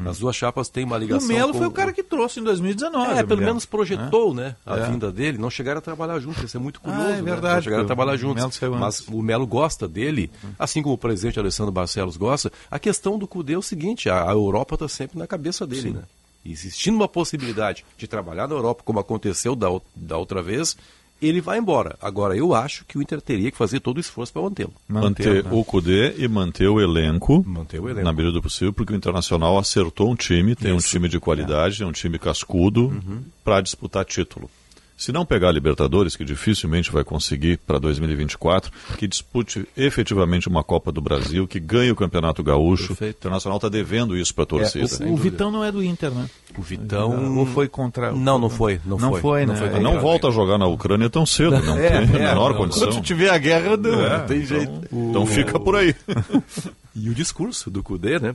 As 0.07 0.19
duas 0.19 0.35
chapas 0.35 0.69
têm 0.69 0.83
uma 0.83 0.95
O 0.95 0.99
ligação. 0.99 1.27
Melo 1.27 1.51
com 1.51 1.59
foi 1.59 1.67
o 1.67 1.71
cara 1.71 1.93
que 1.93 2.01
trouxe 2.03 2.39
em 2.39 2.43
2019. 2.43 3.11
É, 3.11 3.23
pelo 3.23 3.39
me 3.39 3.45
menos 3.45 3.65
projetou, 3.65 4.33
né, 4.33 4.55
a 4.65 4.77
É. 4.77 4.89
vinda 4.89 5.11
dele. 5.11 5.37
Não 5.37 5.49
chegaram 5.49 5.79
a 5.79 5.81
trabalhar 5.81 6.19
juntos, 6.19 6.43
isso 6.43 6.57
é 6.57 6.59
muito 6.59 6.81
curioso. 6.81 7.03
Ah, 7.05 7.11
é 7.11 7.15
né? 7.15 7.21
verdade, 7.21 7.55
Não 7.55 7.61
chegaram 7.63 7.83
a 7.83 7.87
trabalhar 7.87 8.13
o 8.13 8.17
juntos. 8.17 8.55
Saiu 8.55 8.75
Mas 8.75 9.07
o 9.07 9.21
Melo 9.21 9.45
gosta 9.45 9.87
dele, 9.87 10.31
assim 10.57 10.81
como 10.81 10.95
o 10.95 10.97
presidente 10.97 11.39
Alessandro 11.39 11.71
Barcelos 11.71 12.17
gosta. 12.17 12.51
A 12.71 12.79
questão 12.79 13.17
do 13.19 13.27
Cudê 13.27 13.53
é 13.53 13.57
o 13.57 13.61
seguinte, 13.61 14.09
a, 14.09 14.25
Europa 14.31 14.75
está 14.75 14.87
sempre 14.87 15.17
na 15.19 15.27
cabeça 15.27 15.65
dele, 15.67 15.91
né? 15.91 16.03
Existindo 16.45 16.95
uma 16.95 17.07
possibilidade 17.09 17.83
de 17.97 18.07
trabalhar 18.07 18.47
na 18.47 18.55
Europa, 18.55 18.81
como 18.85 18.99
aconteceu 18.99 19.53
da, 19.55 19.67
da 19.95 20.17
outra 20.17 20.41
vez, 20.41 20.77
ele 21.21 21.41
vai 21.41 21.57
embora. 21.57 21.95
Agora, 22.01 22.35
eu 22.35 22.53
acho 22.53 22.85
que 22.85 22.97
o 22.97 23.01
Inter 23.01 23.21
teria 23.21 23.49
que 23.51 23.57
fazer 23.57 23.79
todo 23.79 23.97
o 23.97 23.99
esforço 23.99 24.31
para 24.33 24.41
mantê-lo. 24.41 24.73
Manter 24.87 25.43
né? 25.43 25.49
o 25.51 25.63
Cudê 25.63 26.13
e 26.17 26.27
manter 26.27 26.67
o 26.67 26.79
elenco, 26.79 27.43
Manter 27.47 27.79
o 27.79 27.89
elenco. 27.89 28.05
na 28.05 28.11
medida 28.13 28.31
do 28.31 28.41
possível, 28.41 28.71
porque 28.73 28.93
o 28.93 28.95
Internacional 28.95 29.57
acertou 29.57 30.11
um 30.11 30.15
time, 30.15 30.55
tem 30.55 30.71
um 30.73 30.77
time 30.77 31.07
de 31.09 31.19
qualidade, 31.19 31.81
é 31.83 31.85
um 31.85 31.91
time 31.91 32.17
cascudo 32.19 32.87
Uhum. 32.87 33.21
para 33.43 33.61
disputar 33.61 34.05
título. 34.05 34.49
Se 34.97 35.11
não 35.11 35.23
pegar 35.23 35.49
a 35.49 35.51
Libertadores, 35.51 36.15
que 36.15 36.25
dificilmente 36.25 36.91
vai 36.91 37.03
conseguir 37.03 37.59
para 37.67 37.77
2024, 37.77 38.71
que 38.97 39.07
dispute 39.07 39.67
efetivamente 39.77 40.47
uma 40.47 40.63
Copa 40.63 40.91
do 40.91 40.99
Brasil, 40.99 41.47
que 41.47 41.59
ganhe 41.59 41.91
o 41.91 41.95
Campeonato 41.95 42.41
Gaúcho. 42.43 42.97
O 42.99 43.05
Internacional 43.05 43.57
está 43.57 43.69
devendo 43.69 44.17
isso 44.17 44.33
para 44.33 44.43
a 44.43 44.47
torcida. 44.47 45.03
É, 45.03 45.07
o, 45.07 45.13
o 45.13 45.15
Vitão 45.15 45.51
não 45.51 45.63
é 45.63 45.71
do 45.71 45.83
Inter, 45.83 46.09
né? 46.09 46.27
O 46.57 46.61
Vitão. 46.63 47.37
Ou 47.37 47.45
foi 47.45 47.67
contra. 47.67 48.11
Não, 48.11 48.39
não 48.39 48.49
foi. 48.49 48.81
Não, 48.83 48.97
Não 48.97 49.11
foi, 49.11 49.21
foi, 49.21 49.45
né? 49.45 49.55
foi 49.55 49.67
É, 49.67 49.69
contra 49.69 49.83
não 49.83 49.99
volta 49.99 50.29
a 50.29 50.31
jogar 50.31 50.57
na 50.57 50.65
Ucrânia 50.65 51.09
tão 51.11 51.27
cedo, 51.27 51.61
não 51.61 51.77
É, 51.77 51.89
tem 51.89 51.97
é, 51.97 51.97
a 51.97 52.29
menor 52.29 52.51
não. 52.51 52.57
condição. 52.57 52.87
Quando 52.87 53.03
tiver 53.03 53.29
a 53.29 53.37
guerra, 53.37 53.77
não, 53.77 54.03
É, 54.03 54.17
não 54.17 54.25
tem 54.25 54.41
então, 54.41 54.57
jeito. 54.57 54.81
Então 54.91 55.25
fica 55.27 55.59
por 55.59 55.75
aí. 55.75 55.93
E 56.99 57.11
o 57.11 57.13
discurso 57.13 57.69
do 57.69 57.83
Cudê, 57.83 58.17
né? 58.17 58.33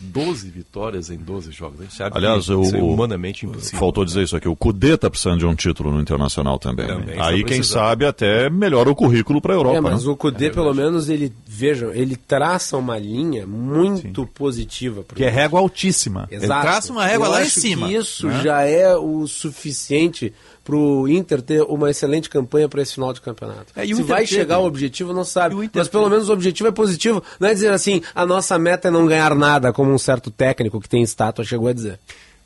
12 0.00 0.48
vitórias 0.50 1.10
em 1.10 1.16
12 1.16 1.50
jogos. 1.50 1.80
A 1.80 1.82
gente 1.82 1.94
sabe 1.94 2.16
Aliás, 2.16 2.46
que 2.46 2.52
o, 2.52 2.62
isso 2.62 2.76
é 2.76 2.82
humanamente 2.82 3.46
impossível. 3.46 3.78
Faltou 3.78 4.04
dizer 4.04 4.22
isso 4.22 4.36
aqui. 4.36 4.48
O 4.48 4.54
Cudê 4.54 4.94
está 4.94 5.10
precisando 5.10 5.38
de 5.38 5.46
um 5.46 5.54
título 5.54 5.90
no 5.92 6.00
Internacional 6.00 6.58
também. 6.58 6.86
Também 6.86 7.16
né? 7.16 7.22
Aí, 7.22 7.38
quem 7.38 7.58
precisando. 7.58 7.82
sabe, 7.82 8.06
até 8.06 8.48
melhora 8.48 8.90
o 8.90 8.94
currículo 8.94 9.40
para 9.40 9.54
a 9.54 9.56
Europa. 9.56 9.76
É, 9.76 9.80
mas 9.80 10.04
né? 10.04 10.10
o 10.10 10.16
Cudê, 10.16 10.50
pelo 10.50 10.72
menos, 10.72 11.08
ele, 11.08 11.32
vejam, 11.46 11.92
ele 11.92 12.16
traça 12.16 12.76
uma 12.76 12.98
linha 12.98 13.46
muito 13.46 14.26
positiva. 14.26 15.02
pro 15.02 15.16
Que 15.16 15.24
é 15.24 15.30
régua 15.30 15.60
altíssima. 15.60 16.28
Ele 16.30 16.44
Exato. 16.44 16.62
traça 16.62 16.92
uma 16.92 17.04
régua 17.04 17.26
Eu 17.26 17.30
lá 17.32 17.42
em 17.42 17.48
cima. 17.48 17.88
Que 17.88 17.96
isso 17.96 18.28
né? 18.28 18.42
já 18.42 18.62
é 18.62 18.94
o 18.96 19.26
suficiente 19.26 20.32
para 20.68 20.76
o 20.76 21.08
Inter 21.08 21.40
ter 21.40 21.62
uma 21.62 21.88
excelente 21.90 22.28
campanha 22.28 22.68
para 22.68 22.82
esse 22.82 22.92
final 22.92 23.10
de 23.14 23.22
campeonato. 23.22 23.72
É, 23.74 23.86
e 23.86 23.94
Se 23.94 24.02
vai 24.02 24.26
teve. 24.26 24.34
chegar 24.34 24.56
ao 24.56 24.66
objetivo, 24.66 25.14
não 25.14 25.24
sabe. 25.24 25.54
Mas 25.72 25.88
pelo 25.88 26.02
teve. 26.04 26.14
menos 26.14 26.28
o 26.28 26.32
objetivo 26.34 26.68
é 26.68 26.72
positivo. 26.72 27.22
Não 27.40 27.48
é 27.48 27.54
dizer 27.54 27.72
assim, 27.72 28.02
a 28.14 28.26
nossa 28.26 28.58
meta 28.58 28.88
é 28.88 28.90
não 28.90 29.06
ganhar 29.06 29.34
nada, 29.34 29.72
como 29.72 29.90
um 29.90 29.96
certo 29.96 30.30
técnico 30.30 30.78
que 30.78 30.86
tem 30.88 31.02
estátua 31.02 31.42
chegou 31.42 31.68
a 31.68 31.72
dizer. 31.72 31.98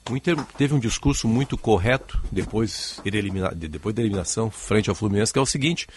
O 0.08 0.16
Inter 0.16 0.36
teve 0.56 0.72
um 0.72 0.78
discurso 0.78 1.26
muito 1.26 1.58
correto 1.58 2.20
depois, 2.30 3.00
ele 3.04 3.18
elimina- 3.18 3.52
de- 3.52 3.66
depois 3.66 3.92
da 3.92 4.02
eliminação 4.02 4.52
frente 4.52 4.88
ao 4.88 4.94
Fluminense, 4.94 5.32
que 5.32 5.38
é 5.40 5.42
o 5.42 5.46
seguinte: 5.46 5.88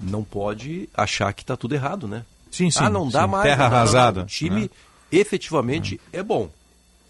não 0.00 0.24
pode 0.24 0.88
achar 0.94 1.30
que 1.34 1.42
está 1.42 1.54
tudo 1.54 1.74
errado, 1.74 2.08
né? 2.08 2.24
Sim, 2.50 2.70
sim, 2.70 2.78
Ah, 2.82 2.88
não 2.88 3.08
dá 3.10 3.24
sim. 3.24 3.28
mais. 3.30 3.42
Terra 3.44 3.64
não 3.64 3.70
dá 3.70 3.76
mais. 3.76 3.94
arrasada, 3.94 4.22
O 4.22 4.26
time 4.26 4.60
né? 4.62 4.68
efetivamente 5.12 6.00
é 6.12 6.22
bom. 6.22 6.48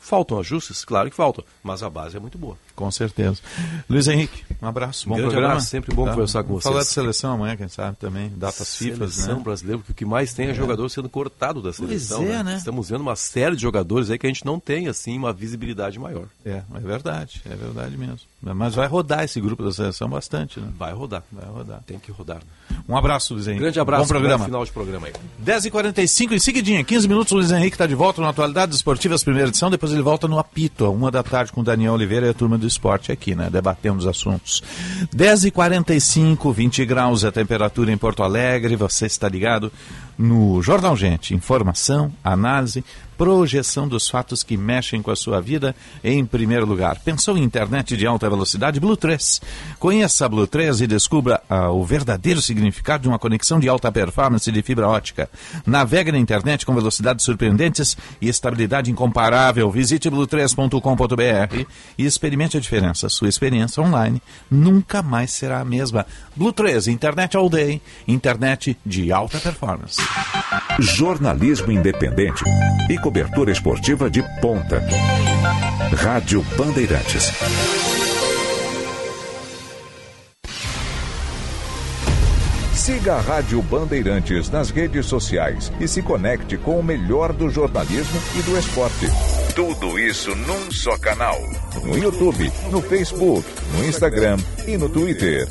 Faltam 0.00 0.38
ajustes? 0.38 0.84
Claro 0.84 1.08
que 1.10 1.16
faltam, 1.16 1.42
mas 1.62 1.82
a 1.82 1.88
base 1.88 2.16
é 2.16 2.20
muito 2.20 2.36
boa. 2.36 2.58
Com 2.74 2.90
certeza. 2.90 3.40
Luiz 3.88 4.08
Henrique, 4.08 4.42
um 4.60 4.66
abraço. 4.66 5.08
Bom 5.08 5.14
Grande 5.14 5.30
programa. 5.30 5.52
abraço, 5.54 5.70
sempre 5.70 5.94
bom 5.94 6.06
conversar 6.08 6.42
com 6.42 6.48
Vamos 6.48 6.64
Falar 6.64 6.80
de 6.80 6.84
vocês. 6.86 6.94
seleção 6.94 7.32
amanhã, 7.34 7.56
quem 7.56 7.68
sabe 7.68 7.96
também. 7.98 8.32
Datas 8.36 8.76
FIFA, 8.76 8.96
Seleção 9.08 9.36
né? 9.38 9.42
brasileira, 9.44 9.78
porque 9.78 9.92
o 9.92 9.94
que 9.94 10.04
mais 10.04 10.34
tem 10.34 10.48
é, 10.48 10.50
É. 10.50 10.54
jogador 10.54 10.88
sendo 10.88 11.08
cortado 11.08 11.62
da 11.62 11.72
seleção. 11.72 12.24
é, 12.24 12.42
né? 12.42 12.56
Estamos 12.56 12.88
vendo 12.90 13.00
uma 13.02 13.14
série 13.16 13.54
de 13.54 13.62
jogadores 13.62 14.10
aí 14.10 14.18
que 14.18 14.26
a 14.26 14.28
gente 14.30 14.44
não 14.44 14.58
tem, 14.58 14.88
assim, 14.88 15.16
uma 15.16 15.32
visibilidade 15.32 15.98
maior. 15.98 16.24
É, 16.44 16.62
é 16.74 16.80
verdade, 16.80 17.42
é 17.48 17.54
verdade 17.54 17.96
mesmo. 17.96 18.18
Mas 18.42 18.74
vai 18.74 18.86
rodar 18.88 19.22
esse 19.24 19.40
grupo 19.40 19.62
da 19.64 19.72
seleção 19.72 20.08
bastante, 20.08 20.58
né? 20.60 20.68
Vai 20.78 20.92
rodar. 20.92 21.22
Vai 21.32 21.46
rodar. 21.46 21.80
Tem 21.86 21.98
que 21.98 22.10
rodar. 22.12 22.40
Um 22.88 22.96
abraço, 22.96 23.34
Luiz 23.34 23.46
Henrique. 23.46 23.62
Grande 23.62 23.80
abraço. 23.80 24.02
Bom 24.02 24.08
programa. 24.08 24.44
final 24.44 24.64
de 24.64 24.72
programa 24.72 25.06
aí. 25.06 25.12
10h45 25.42 26.32
em 26.32 26.38
seguidinha, 26.38 26.82
15 26.84 27.08
minutos, 27.08 27.32
o 27.32 27.36
Luiz 27.36 27.50
Henrique 27.52 27.74
está 27.76 27.86
de 27.86 27.94
volta 27.94 28.20
no 28.20 28.26
Atualidades 28.28 28.76
Esportivas, 28.76 29.22
primeira 29.22 29.48
edição, 29.48 29.70
depois 29.70 29.92
ele 29.92 30.02
volta 30.02 30.26
no 30.28 30.38
apito, 30.38 30.84
a 30.84 30.90
uma 30.90 31.10
da 31.10 31.22
tarde 31.22 31.52
com 31.52 31.60
o 31.60 31.64
Daniel 31.64 31.94
Oliveira 31.94 32.26
e 32.26 32.30
a 32.30 32.34
turma 32.34 32.58
do 32.58 32.63
esporte 32.66 33.12
aqui, 33.12 33.34
né? 33.34 33.48
Debatendo 33.50 33.98
os 33.98 34.06
assuntos. 34.06 34.62
10h45, 35.14 36.52
20 36.52 36.84
graus 36.84 37.24
a 37.24 37.32
temperatura 37.32 37.92
em 37.92 37.96
Porto 37.96 38.22
Alegre, 38.22 38.76
você 38.76 39.06
está 39.06 39.28
ligado 39.28 39.72
no 40.16 40.62
Jornal 40.62 40.96
Gente. 40.96 41.34
Informação, 41.34 42.12
análise, 42.22 42.84
projeção 43.16 43.88
dos 43.88 44.08
fatos 44.08 44.42
que 44.42 44.56
mexem 44.56 45.02
com 45.02 45.10
a 45.10 45.16
sua 45.16 45.40
vida 45.40 45.74
em 46.02 46.24
primeiro 46.24 46.66
lugar. 46.66 46.98
Pensou 47.00 47.36
em 47.36 47.42
internet 47.42 47.96
de 47.96 48.06
alta 48.06 48.28
velocidade? 48.28 48.80
Blue 48.80 48.96
3. 48.96 49.40
Conheça 49.78 50.26
a 50.26 50.28
Blue 50.28 50.46
3 50.46 50.82
e 50.82 50.86
descubra 50.86 51.42
ah, 51.48 51.70
o 51.70 51.84
verdadeiro 51.84 52.40
significado 52.40 53.02
de 53.02 53.08
uma 53.08 53.18
conexão 53.18 53.58
de 53.58 53.68
alta 53.68 53.90
performance 53.90 54.50
de 54.50 54.62
fibra 54.62 54.88
ótica. 54.88 55.28
Navegue 55.66 56.12
na 56.12 56.18
internet 56.18 56.66
com 56.66 56.74
velocidades 56.74 57.24
surpreendentes 57.24 57.96
e 58.20 58.28
estabilidade 58.28 58.90
incomparável. 58.90 59.70
Visite 59.70 60.10
blue3.com.br 60.10 61.66
e 61.98 62.04
experimente 62.04 62.56
a 62.56 62.60
diferença. 62.60 63.08
Sua 63.08 63.28
experiência 63.28 63.82
online 63.82 64.20
nunca 64.50 65.02
mais 65.02 65.32
será 65.32 65.60
a 65.60 65.64
mesma. 65.64 66.06
Blue 66.36 66.52
3, 66.52 66.88
internet 66.88 67.36
all 67.36 67.48
day, 67.48 67.80
internet 68.06 68.76
de 68.84 69.12
alta 69.12 69.38
performance. 69.38 70.00
Jornalismo 70.80 71.70
independente 71.70 72.42
e 72.90 72.98
cobertura 72.98 73.52
esportiva 73.52 74.10
de 74.10 74.22
ponta. 74.40 74.82
Rádio 75.96 76.44
Bandeirantes. 76.56 77.32
Siga 82.74 83.14
a 83.14 83.20
Rádio 83.20 83.62
Bandeirantes 83.62 84.50
nas 84.50 84.70
redes 84.70 85.06
sociais 85.06 85.72
e 85.80 85.86
se 85.86 86.02
conecte 86.02 86.56
com 86.56 86.80
o 86.80 86.82
melhor 86.82 87.32
do 87.32 87.48
jornalismo 87.48 88.20
e 88.36 88.42
do 88.42 88.58
esporte. 88.58 89.06
Tudo 89.54 89.96
isso 89.96 90.34
num 90.34 90.72
só 90.72 90.98
canal. 90.98 91.38
No 91.84 91.96
YouTube, 91.96 92.52
no 92.72 92.82
Facebook, 92.82 93.48
no 93.72 93.84
Instagram 93.84 94.38
e 94.66 94.76
no 94.76 94.88
Twitter. 94.88 95.48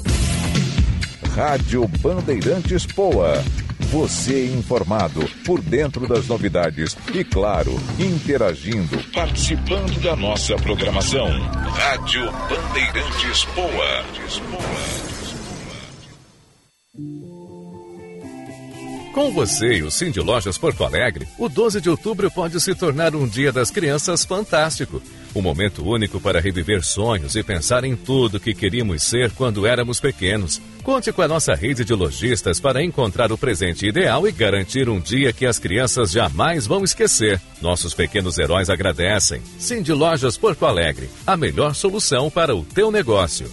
Rádio 1.34 1.88
Bandeirantes 2.02 2.86
Poa. 2.86 3.42
Você 3.94 4.48
informado 4.48 5.24
por 5.46 5.62
dentro 5.62 6.08
das 6.08 6.26
novidades 6.26 6.98
e, 7.14 7.24
claro, 7.24 7.80
interagindo, 8.00 8.98
participando 9.14 10.02
da 10.02 10.16
nossa 10.16 10.56
programação. 10.56 11.30
Rádio 11.30 12.26
Bandeirantes 12.50 13.46
Poa. 13.54 14.04
Com 19.14 19.32
você 19.32 19.76
e 19.76 19.84
o 19.84 19.92
Cindy 19.92 20.22
Lojas 20.22 20.58
Porto 20.58 20.84
Alegre, 20.84 21.28
o 21.38 21.48
12 21.48 21.80
de 21.80 21.88
outubro 21.88 22.32
pode 22.32 22.60
se 22.60 22.74
tornar 22.74 23.16
um 23.16 23.28
dia 23.28 23.52
das 23.52 23.70
crianças 23.70 24.26
fantástico. 24.26 25.04
Um 25.36 25.42
momento 25.44 25.88
único 25.88 26.20
para 26.20 26.42
reviver 26.42 26.84
sonhos 26.84 27.36
e 27.36 27.44
pensar 27.44 27.84
em 27.84 27.96
tudo 27.96 28.40
que 28.40 28.56
queríamos 28.56 29.04
ser 29.04 29.30
quando 29.34 29.68
éramos 29.68 30.00
pequenos. 30.00 30.60
Conte 30.84 31.14
com 31.14 31.22
a 31.22 31.28
nossa 31.30 31.54
rede 31.56 31.86
de 31.86 31.94
lojistas 31.94 32.60
para 32.60 32.84
encontrar 32.84 33.32
o 33.32 33.38
presente 33.38 33.88
ideal 33.88 34.28
e 34.28 34.34
garantir 34.34 34.90
um 34.90 35.00
dia 35.00 35.32
que 35.32 35.46
as 35.46 35.58
crianças 35.58 36.12
jamais 36.12 36.68
vão 36.68 36.84
esquecer. 36.84 37.40
Nossos 37.62 37.94
pequenos 37.94 38.38
heróis 38.38 38.70
agradecem. 38.70 39.42
Cindy 39.58 39.94
Lojas 39.94 40.38
Porto 40.38 40.66
Alegre, 40.66 41.10
a 41.26 41.38
melhor 41.38 41.74
solução 41.74 42.30
para 42.30 42.54
o 42.54 42.66
teu 42.66 42.92
negócio. 42.92 43.50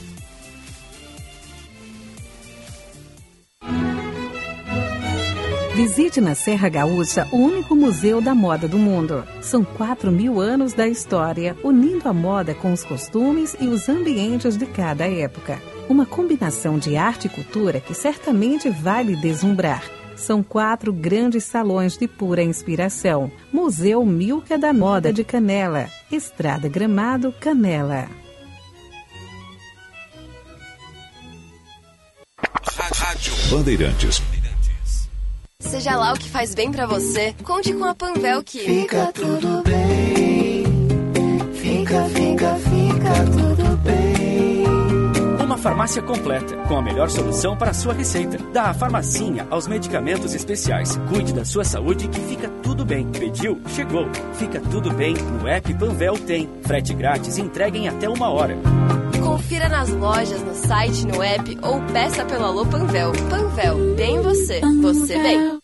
Visite 5.76 6.20
na 6.20 6.34
Serra 6.34 6.68
Gaúcha 6.68 7.28
o 7.30 7.36
único 7.36 7.76
museu 7.76 8.20
da 8.20 8.34
moda 8.34 8.66
do 8.66 8.76
mundo. 8.76 9.24
São 9.40 9.62
4 9.62 10.10
mil 10.10 10.40
anos 10.40 10.72
da 10.72 10.88
história, 10.88 11.56
unindo 11.62 12.08
a 12.08 12.12
moda 12.12 12.54
com 12.54 12.72
os 12.72 12.82
costumes 12.82 13.56
e 13.60 13.68
os 13.68 13.88
ambientes 13.88 14.56
de 14.56 14.66
cada 14.66 15.06
época. 15.06 15.79
Uma 15.90 16.06
combinação 16.06 16.78
de 16.78 16.96
arte 16.96 17.26
e 17.26 17.28
cultura 17.28 17.80
que 17.80 17.94
certamente 17.94 18.70
vai 18.70 19.02
lhe 19.02 19.16
deslumbrar. 19.16 19.82
São 20.14 20.40
quatro 20.40 20.92
grandes 20.92 21.42
salões 21.42 21.98
de 21.98 22.06
pura 22.06 22.44
inspiração. 22.44 23.28
Museu 23.52 24.06
Milka 24.06 24.56
da 24.56 24.72
Moda 24.72 25.12
de 25.12 25.24
Canela. 25.24 25.90
Estrada 26.08 26.68
Gramado, 26.68 27.34
Canela. 27.40 28.06
Rádio 32.94 33.32
Bandeirantes. 33.50 34.22
Seja 35.58 35.96
lá 35.96 36.12
o 36.12 36.16
que 36.16 36.28
faz 36.28 36.54
bem 36.54 36.70
pra 36.70 36.86
você, 36.86 37.34
conte 37.42 37.74
com 37.74 37.84
a 37.84 37.96
Panvel 37.96 38.44
que 38.44 38.60
Fica 38.60 39.12
tudo 39.12 39.64
bem. 39.64 40.64
Fica, 41.52 42.04
fica, 42.04 42.54
fica 42.54 42.59
farmácia 45.60 46.02
completa, 46.02 46.56
com 46.66 46.76
a 46.76 46.82
melhor 46.82 47.08
solução 47.10 47.56
para 47.56 47.70
a 47.70 47.74
sua 47.74 47.92
receita. 47.92 48.38
Da 48.52 48.74
farmacinha 48.74 49.46
aos 49.50 49.68
medicamentos 49.68 50.34
especiais. 50.34 50.98
Cuide 51.08 51.32
da 51.32 51.44
sua 51.44 51.64
saúde 51.64 52.08
que 52.08 52.20
fica 52.20 52.48
tudo 52.62 52.84
bem. 52.84 53.06
Pediu? 53.06 53.60
Chegou. 53.68 54.08
Fica 54.34 54.60
tudo 54.60 54.92
bem. 54.92 55.14
No 55.14 55.46
app 55.46 55.72
Panvel 55.74 56.18
tem. 56.18 56.48
Frete 56.62 56.94
grátis 56.94 57.38
e 57.38 57.42
entrega 57.42 57.78
em 57.78 57.88
até 57.88 58.08
uma 58.08 58.30
hora. 58.30 58.56
Confira 59.22 59.68
nas 59.68 59.90
lojas, 59.90 60.42
no 60.42 60.54
site, 60.54 61.06
no 61.06 61.22
app 61.22 61.58
ou 61.62 61.80
peça 61.92 62.24
pelo 62.24 62.44
Alô 62.44 62.66
Panvel. 62.66 63.12
Panvel, 63.28 63.94
bem 63.96 64.20
você, 64.22 64.60
você 64.80 65.22
bem. 65.22 65.60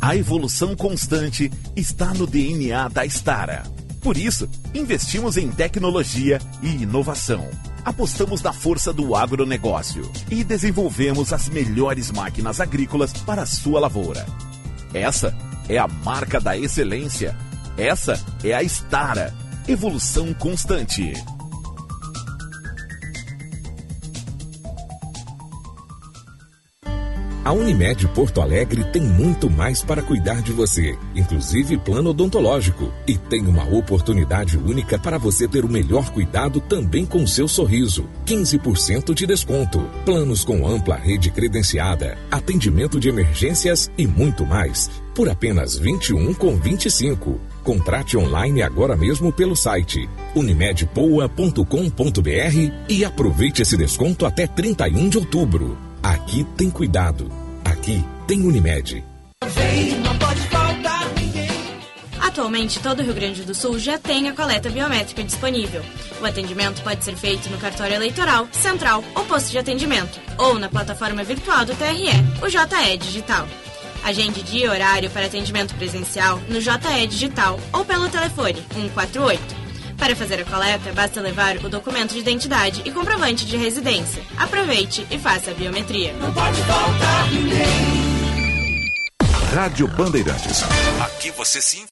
A 0.00 0.16
evolução 0.16 0.74
constante 0.74 1.50
está 1.76 2.14
no 2.14 2.26
DNA 2.26 2.88
da 2.88 3.04
Stara. 3.04 3.77
Por 4.08 4.16
isso, 4.16 4.48
investimos 4.72 5.36
em 5.36 5.50
tecnologia 5.50 6.40
e 6.62 6.82
inovação. 6.82 7.46
Apostamos 7.84 8.40
na 8.40 8.54
força 8.54 8.90
do 8.90 9.14
agronegócio 9.14 10.10
e 10.30 10.42
desenvolvemos 10.42 11.30
as 11.30 11.50
melhores 11.50 12.10
máquinas 12.10 12.58
agrícolas 12.58 13.12
para 13.12 13.42
a 13.42 13.46
sua 13.46 13.78
lavoura. 13.78 14.24
Essa 14.94 15.36
é 15.68 15.76
a 15.76 15.86
marca 15.86 16.40
da 16.40 16.56
excelência. 16.56 17.36
Essa 17.76 18.18
é 18.42 18.54
a 18.54 18.62
Stara. 18.62 19.34
Evolução 19.68 20.32
constante. 20.32 21.12
A 27.44 27.52
Unimed 27.52 28.06
Porto 28.08 28.40
Alegre 28.40 28.84
tem 28.84 29.00
muito 29.00 29.48
mais 29.48 29.82
para 29.82 30.02
cuidar 30.02 30.42
de 30.42 30.52
você, 30.52 30.98
inclusive 31.14 31.78
plano 31.78 32.10
odontológico. 32.10 32.92
E 33.06 33.16
tem 33.16 33.46
uma 33.46 33.64
oportunidade 33.64 34.58
única 34.58 34.98
para 34.98 35.18
você 35.18 35.48
ter 35.48 35.64
o 35.64 35.68
melhor 35.68 36.10
cuidado 36.10 36.60
também 36.60 37.06
com 37.06 37.26
seu 37.26 37.48
sorriso. 37.48 38.06
15% 38.26 39.14
de 39.14 39.26
desconto. 39.26 39.80
Planos 40.04 40.44
com 40.44 40.66
ampla 40.66 40.96
rede 40.96 41.30
credenciada, 41.30 42.18
atendimento 42.30 43.00
de 43.00 43.08
emergências 43.08 43.90
e 43.96 44.06
muito 44.06 44.44
mais. 44.44 44.90
Por 45.14 45.28
apenas 45.28 45.76
21 45.76 46.34
com 46.34 46.56
25. 46.56 47.40
Contrate 47.64 48.16
online 48.16 48.62
agora 48.62 48.96
mesmo 48.96 49.32
pelo 49.32 49.56
site 49.56 50.08
unimedpoa.com.br 50.34 52.72
e 52.88 53.04
aproveite 53.04 53.62
esse 53.62 53.76
desconto 53.76 54.26
até 54.26 54.46
31 54.46 55.08
de 55.08 55.18
outubro. 55.18 55.87
Aqui 56.08 56.42
tem 56.56 56.70
cuidado. 56.70 57.30
Aqui 57.62 58.02
tem 58.26 58.40
Unimed. 58.40 59.04
Atualmente, 62.18 62.80
todo 62.80 63.00
o 63.00 63.02
Rio 63.02 63.12
Grande 63.12 63.42
do 63.42 63.54
Sul 63.54 63.78
já 63.78 63.98
tem 63.98 64.26
a 64.26 64.32
coleta 64.32 64.70
biométrica 64.70 65.22
disponível. 65.22 65.82
O 66.18 66.24
atendimento 66.24 66.82
pode 66.82 67.04
ser 67.04 67.14
feito 67.14 67.50
no 67.50 67.58
cartório 67.58 67.94
eleitoral, 67.94 68.48
central 68.52 69.04
ou 69.14 69.22
posto 69.26 69.50
de 69.50 69.58
atendimento, 69.58 70.18
ou 70.38 70.58
na 70.58 70.70
plataforma 70.70 71.22
virtual 71.22 71.66
do 71.66 71.74
TRE, 71.74 72.08
o 72.42 72.48
JE 72.48 72.96
Digital. 72.96 73.46
Agende 74.02 74.42
dia 74.42 74.64
e 74.64 74.68
horário 74.70 75.10
para 75.10 75.26
atendimento 75.26 75.74
presencial 75.74 76.40
no 76.48 76.58
JE 76.58 77.06
Digital 77.06 77.60
ou 77.70 77.84
pelo 77.84 78.08
telefone 78.08 78.64
148. 78.72 79.57
Para 79.98 80.14
fazer 80.14 80.40
a 80.40 80.44
coleta, 80.44 80.92
basta 80.92 81.20
levar 81.20 81.56
o 81.56 81.68
documento 81.68 82.12
de 82.12 82.20
identidade 82.20 82.82
e 82.84 82.90
comprovante 82.90 83.44
de 83.44 83.56
residência. 83.56 84.22
Aproveite 84.36 85.04
e 85.10 85.18
faça 85.18 85.50
a 85.50 85.54
biometria. 85.54 86.12
Não 86.14 86.32
pode 86.32 86.62
faltar 86.62 87.28
Rádio 89.52 89.88
Bandeirantes. 89.88 90.62
Aqui 91.00 91.30
você 91.32 91.60
sim. 91.60 91.84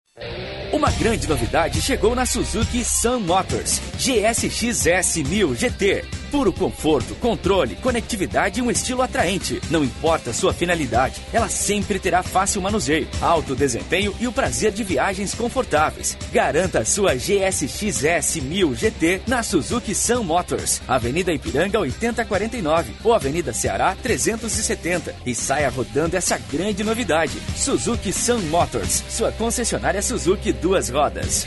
Uma 0.72 0.90
grande 0.92 1.28
novidade 1.28 1.82
chegou 1.82 2.14
na 2.14 2.24
Suzuki 2.24 2.84
Sun 2.84 3.20
Motors 3.20 3.80
GSX-S 3.98 5.22
1000 5.24 5.54
GT. 5.54 6.04
Puro 6.30 6.52
conforto, 6.52 7.14
controle, 7.16 7.76
conectividade 7.76 8.60
e 8.60 8.62
um 8.62 8.70
estilo 8.70 9.02
atraente. 9.02 9.60
Não 9.70 9.84
importa 9.84 10.32
sua 10.32 10.52
finalidade, 10.52 11.20
ela 11.32 11.48
sempre 11.48 11.98
terá 11.98 12.22
fácil 12.22 12.60
manuseio, 12.60 13.08
alto 13.20 13.54
desempenho 13.54 14.14
e 14.20 14.26
o 14.26 14.32
prazer 14.32 14.72
de 14.72 14.82
viagens 14.82 15.34
confortáveis. 15.34 16.16
Garanta 16.32 16.84
sua 16.84 17.14
GSX-S 17.14 18.40
1000 18.40 18.74
GT 18.74 19.22
na 19.26 19.42
Suzuki 19.42 19.94
Sun 19.94 20.24
Motors, 20.24 20.82
Avenida 20.86 21.32
Ipiranga 21.32 21.80
8049 21.80 22.92
ou 23.04 23.14
Avenida 23.14 23.52
Ceará 23.52 23.96
370 24.02 25.14
e 25.24 25.34
saia 25.34 25.68
rodando 25.68 26.16
essa 26.16 26.38
grande 26.50 26.82
novidade. 26.82 27.40
Suzuki 27.56 28.12
Sun 28.12 28.40
Motors, 28.50 29.04
sua 29.08 29.32
concessionária 29.32 30.02
Suzuki 30.02 30.52
duas 30.52 30.88
rodas. 30.88 31.46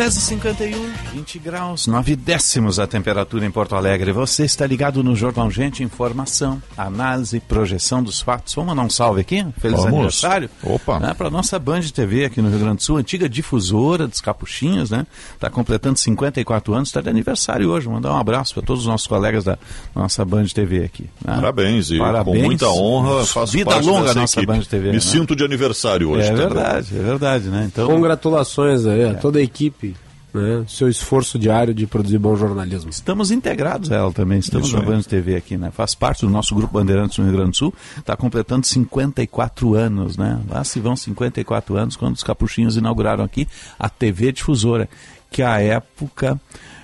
10h51, 0.00 0.74
20 1.12 1.38
graus, 1.40 1.86
9 1.86 2.16
décimos 2.16 2.78
a 2.80 2.86
temperatura 2.86 3.44
em 3.44 3.50
Porto 3.50 3.74
Alegre. 3.76 4.12
Você 4.12 4.46
está 4.46 4.66
ligado 4.66 5.04
no 5.04 5.14
Jornal 5.14 5.50
Gente, 5.50 5.82
informação, 5.82 6.62
análise 6.74 7.36
e 7.36 7.40
projeção 7.40 8.02
dos 8.02 8.18
fatos. 8.18 8.54
Vamos 8.54 8.70
mandar 8.70 8.86
um 8.86 8.88
salve 8.88 9.20
aqui? 9.20 9.44
Feliz 9.58 9.76
Vamos. 9.76 9.92
aniversário. 9.92 10.48
Opa. 10.62 10.98
Né, 11.00 11.12
Para 11.12 11.28
nossa 11.28 11.58
Band 11.58 11.82
TV 11.94 12.24
aqui 12.24 12.40
no 12.40 12.48
Rio 12.48 12.60
Grande 12.60 12.76
do 12.78 12.82
Sul, 12.82 12.96
antiga 12.96 13.28
difusora 13.28 14.08
dos 14.08 14.22
Capuchinhos, 14.22 14.88
né? 14.90 15.06
Está 15.34 15.50
completando 15.50 15.98
54 15.98 16.72
anos, 16.72 16.88
está 16.88 17.02
de 17.02 17.10
aniversário 17.10 17.68
hoje. 17.68 17.86
Mandar 17.86 18.14
um 18.14 18.18
abraço 18.18 18.54
para 18.54 18.62
todos 18.62 18.84
os 18.84 18.88
nossos 18.88 19.06
colegas 19.06 19.44
da 19.44 19.58
nossa 19.94 20.24
Band 20.24 20.46
TV 20.46 20.82
aqui. 20.82 21.02
né? 21.22 21.34
Parabéns, 21.34 21.90
e 21.90 21.98
Parabéns. 21.98 22.38
com 22.38 22.42
muita 22.46 22.68
honra 22.70 23.26
faço 23.26 23.52
Vida 23.52 23.70
parte 23.72 23.86
longa 23.86 24.06
dessa 24.06 24.20
nossa 24.20 24.40
equipe. 24.40 24.50
Band 24.50 24.62
TV. 24.62 24.86
Me 24.88 24.94
né? 24.94 25.00
sinto 25.00 25.36
de 25.36 25.44
aniversário 25.44 26.08
hoje 26.08 26.22
É 26.26 26.30
também. 26.30 26.48
verdade, 26.48 26.88
é 26.98 27.02
verdade, 27.02 27.44
né? 27.50 27.64
Então, 27.70 27.86
Congratulações 27.86 28.86
aí 28.86 29.04
a 29.04 29.12
toda 29.12 29.38
a 29.38 29.42
equipe, 29.42 29.89
né? 30.32 30.64
Seu 30.68 30.88
esforço 30.88 31.38
diário 31.38 31.74
de 31.74 31.86
produzir 31.86 32.18
bom 32.18 32.36
jornalismo. 32.36 32.90
Estamos 32.90 33.30
integrados 33.30 33.90
a 33.90 33.96
ela 33.96 34.12
também, 34.12 34.38
estamos 34.38 34.68
Isso 34.68 34.76
na 34.82 35.02
TV 35.02 35.36
aqui, 35.36 35.56
né? 35.56 35.70
Faz 35.70 35.94
parte 35.94 36.24
do 36.24 36.30
nosso 36.30 36.54
grupo 36.54 36.72
Bandeirantes 36.74 37.18
no 37.18 37.24
Rio 37.24 37.34
Grande 37.34 37.50
do 37.52 37.56
Sul, 37.56 37.74
está 37.98 38.16
completando 38.16 38.66
54 38.66 39.74
anos, 39.74 40.16
né? 40.16 40.40
Lá 40.48 40.62
se 40.64 40.80
vão 40.80 40.94
54 40.96 41.76
anos 41.76 41.96
quando 41.96 42.14
os 42.16 42.22
capuchinhos 42.22 42.76
inauguraram 42.76 43.24
aqui 43.24 43.48
a 43.78 43.88
TV 43.88 44.32
Difusora, 44.32 44.88
que 45.30 45.42
à 45.42 45.60
época 45.60 46.40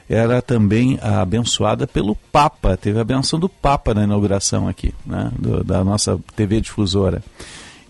era 0.09 0.40
também 0.40 0.98
abençoada 1.02 1.86
pelo 1.86 2.14
Papa, 2.14 2.77
teve 2.77 2.98
a 3.01 3.05
benção 3.05 3.40
do 3.40 3.48
Papa 3.48 3.93
na 3.93 4.05
inauguração 4.05 4.68
aqui, 4.68 4.94
né? 5.05 5.32
Do- 5.39 5.64
da 5.64 5.82
nossa 5.82 6.18
TV 6.36 6.60
Difusora. 6.60 7.23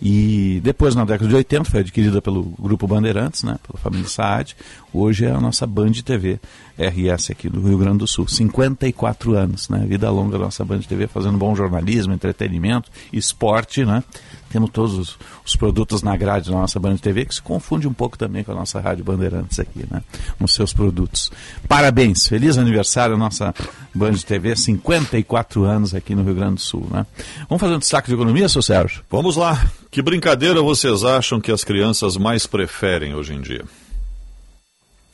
E 0.00 0.60
depois, 0.62 0.94
na 0.94 1.06
década 1.06 1.26
de 1.28 1.34
80, 1.34 1.64
foi 1.70 1.80
adquirida 1.80 2.20
pelo 2.20 2.42
Grupo 2.60 2.86
Bandeirantes, 2.86 3.42
né, 3.42 3.56
pela 3.66 3.78
família 3.82 4.06
Saad. 4.06 4.54
Hoje 4.98 5.26
é 5.26 5.30
a 5.30 5.38
nossa 5.38 5.66
Band 5.66 5.92
TV 5.92 6.40
RS 6.78 7.30
aqui 7.30 7.50
do 7.50 7.60
Rio 7.60 7.76
Grande 7.76 7.98
do 7.98 8.06
Sul. 8.06 8.26
54 8.26 9.34
anos, 9.34 9.68
né? 9.68 9.84
Vida 9.86 10.10
longa 10.10 10.38
da 10.38 10.44
nossa 10.44 10.64
Band 10.64 10.78
TV, 10.78 11.06
fazendo 11.06 11.36
bom 11.36 11.54
jornalismo, 11.54 12.14
entretenimento, 12.14 12.90
esporte, 13.12 13.84
né? 13.84 14.02
Temos 14.48 14.70
todos 14.70 14.94
os, 14.94 15.18
os 15.44 15.54
produtos 15.54 16.02
na 16.02 16.16
grade 16.16 16.50
da 16.50 16.56
nossa 16.56 16.80
Band 16.80 16.96
TV, 16.96 17.26
que 17.26 17.34
se 17.34 17.42
confunde 17.42 17.86
um 17.86 17.92
pouco 17.92 18.16
também 18.16 18.42
com 18.42 18.52
a 18.52 18.54
nossa 18.54 18.80
Rádio 18.80 19.04
Bandeirantes 19.04 19.58
aqui, 19.58 19.84
né? 19.90 20.02
Nos 20.40 20.54
seus 20.54 20.72
produtos. 20.72 21.30
Parabéns, 21.68 22.26
feliz 22.26 22.56
aniversário 22.56 23.16
à 23.16 23.18
nossa 23.18 23.54
Band 23.94 24.14
TV, 24.14 24.56
54 24.56 25.62
anos 25.64 25.94
aqui 25.94 26.14
no 26.14 26.22
Rio 26.22 26.36
Grande 26.36 26.54
do 26.54 26.60
Sul, 26.60 26.86
né? 26.90 27.04
Vamos 27.50 27.60
fazer 27.60 27.74
um 27.74 27.80
destaque 27.80 28.08
de 28.08 28.14
economia, 28.14 28.48
seu 28.48 28.62
Sérgio? 28.62 29.02
Vamos 29.10 29.36
lá. 29.36 29.62
Que 29.90 30.00
brincadeira 30.00 30.62
vocês 30.62 31.04
acham 31.04 31.38
que 31.38 31.52
as 31.52 31.62
crianças 31.62 32.16
mais 32.16 32.46
preferem 32.46 33.14
hoje 33.14 33.34
em 33.34 33.42
dia? 33.42 33.62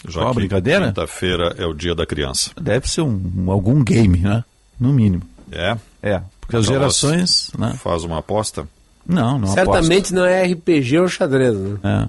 Já 0.09 0.21
Qual 0.21 0.27
a 0.27 0.31
que 0.31 0.37
brincadeira? 0.37 0.87
Quinta-feira 0.89 1.55
é 1.59 1.67
o 1.67 1.73
dia 1.73 1.95
da 1.95 2.05
criança. 2.05 2.51
Deve 2.61 2.89
ser 2.89 3.03
um, 3.03 3.31
um- 3.39 3.51
algum 3.51 3.83
game, 3.85 4.19
né? 4.19 4.45
No 4.81 4.93
mínimo. 4.93 5.23
É? 5.51 5.77
É, 6.03 6.21
porque 6.41 6.57
as 6.57 6.65
Então, 6.65 6.75
gerações, 6.75 7.51
né? 7.59 7.79
Faz 7.83 8.03
uma 8.05 8.19
aposta? 8.19 8.67
Não, 9.07 9.39
não 9.39 9.49
Certamente 9.49 10.13
não 10.15 10.25
é 10.25 10.45
RPG 10.45 10.99
ou 10.99 11.09
xadrez, 11.09 11.55
né? 11.57 11.79
É. 11.85 12.09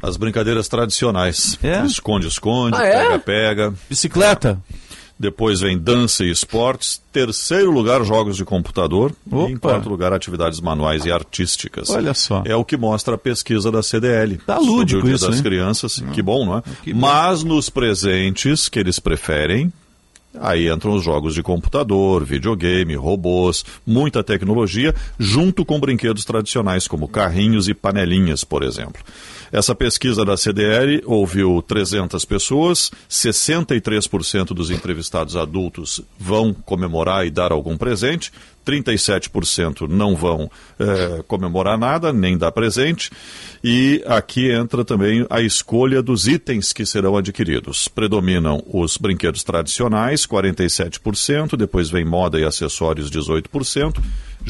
As 0.00 0.16
brincadeiras 0.16 0.68
tradicionais. 0.68 1.58
É? 1.62 1.84
Esconde-esconde, 1.84 2.76
Ah, 2.76 2.84
é? 2.84 3.02
pega-pega. 3.04 3.74
Bicicleta. 3.90 4.58
Depois 5.18 5.60
vem 5.60 5.76
dança 5.76 6.24
e 6.24 6.30
esportes. 6.30 7.02
Terceiro 7.12 7.72
lugar, 7.72 8.04
jogos 8.04 8.36
de 8.36 8.44
computador. 8.44 9.12
Opa. 9.30 9.50
E 9.50 9.52
em 9.52 9.56
quarto 9.56 9.88
lugar, 9.88 10.12
atividades 10.12 10.60
manuais 10.60 11.04
e 11.04 11.10
artísticas. 11.10 11.90
Olha 11.90 12.14
só. 12.14 12.42
É 12.46 12.54
o 12.54 12.64
que 12.64 12.76
mostra 12.76 13.16
a 13.16 13.18
pesquisa 13.18 13.72
da 13.72 13.82
CDL. 13.82 14.38
Tá 14.38 14.56
sobre 14.56 14.70
lúdico 14.70 15.00
o 15.00 15.04
Dia 15.04 15.14
isso, 15.16 15.26
das 15.26 15.36
hein? 15.36 15.42
crianças. 15.42 16.02
Que 16.12 16.22
bom, 16.22 16.46
não 16.46 16.58
é? 16.58 16.62
Mas 16.94 17.42
nos 17.42 17.68
presentes 17.68 18.68
que 18.68 18.78
eles 18.78 19.00
preferem, 19.00 19.72
aí 20.40 20.70
entram 20.70 20.94
os 20.94 21.02
jogos 21.02 21.34
de 21.34 21.42
computador, 21.42 22.24
videogame, 22.24 22.94
robôs, 22.94 23.64
muita 23.84 24.22
tecnologia, 24.22 24.94
junto 25.18 25.64
com 25.64 25.80
brinquedos 25.80 26.24
tradicionais 26.24 26.86
como 26.86 27.08
carrinhos 27.08 27.68
e 27.68 27.74
panelinhas, 27.74 28.44
por 28.44 28.62
exemplo. 28.62 29.02
Essa 29.50 29.74
pesquisa 29.74 30.24
da 30.24 30.36
CDL 30.36 31.02
ouviu 31.06 31.62
300 31.62 32.24
pessoas, 32.24 32.90
63% 33.08 34.48
dos 34.48 34.70
entrevistados 34.70 35.36
adultos 35.36 36.00
vão 36.18 36.52
comemorar 36.52 37.26
e 37.26 37.30
dar 37.30 37.52
algum 37.52 37.76
presente, 37.76 38.30
37% 38.66 39.88
não 39.88 40.14
vão 40.14 40.50
eh, 40.78 41.24
comemorar 41.26 41.78
nada, 41.78 42.12
nem 42.12 42.36
dar 42.36 42.52
presente. 42.52 43.10
E 43.64 44.02
aqui 44.06 44.50
entra 44.50 44.84
também 44.84 45.26
a 45.30 45.40
escolha 45.40 46.02
dos 46.02 46.28
itens 46.28 46.72
que 46.74 46.84
serão 46.84 47.16
adquiridos. 47.16 47.88
Predominam 47.88 48.62
os 48.66 48.98
brinquedos 48.98 49.42
tradicionais, 49.42 50.26
47%, 50.26 51.56
depois 51.56 51.88
vem 51.88 52.04
moda 52.04 52.38
e 52.38 52.44
acessórios, 52.44 53.10
18%. 53.10 53.96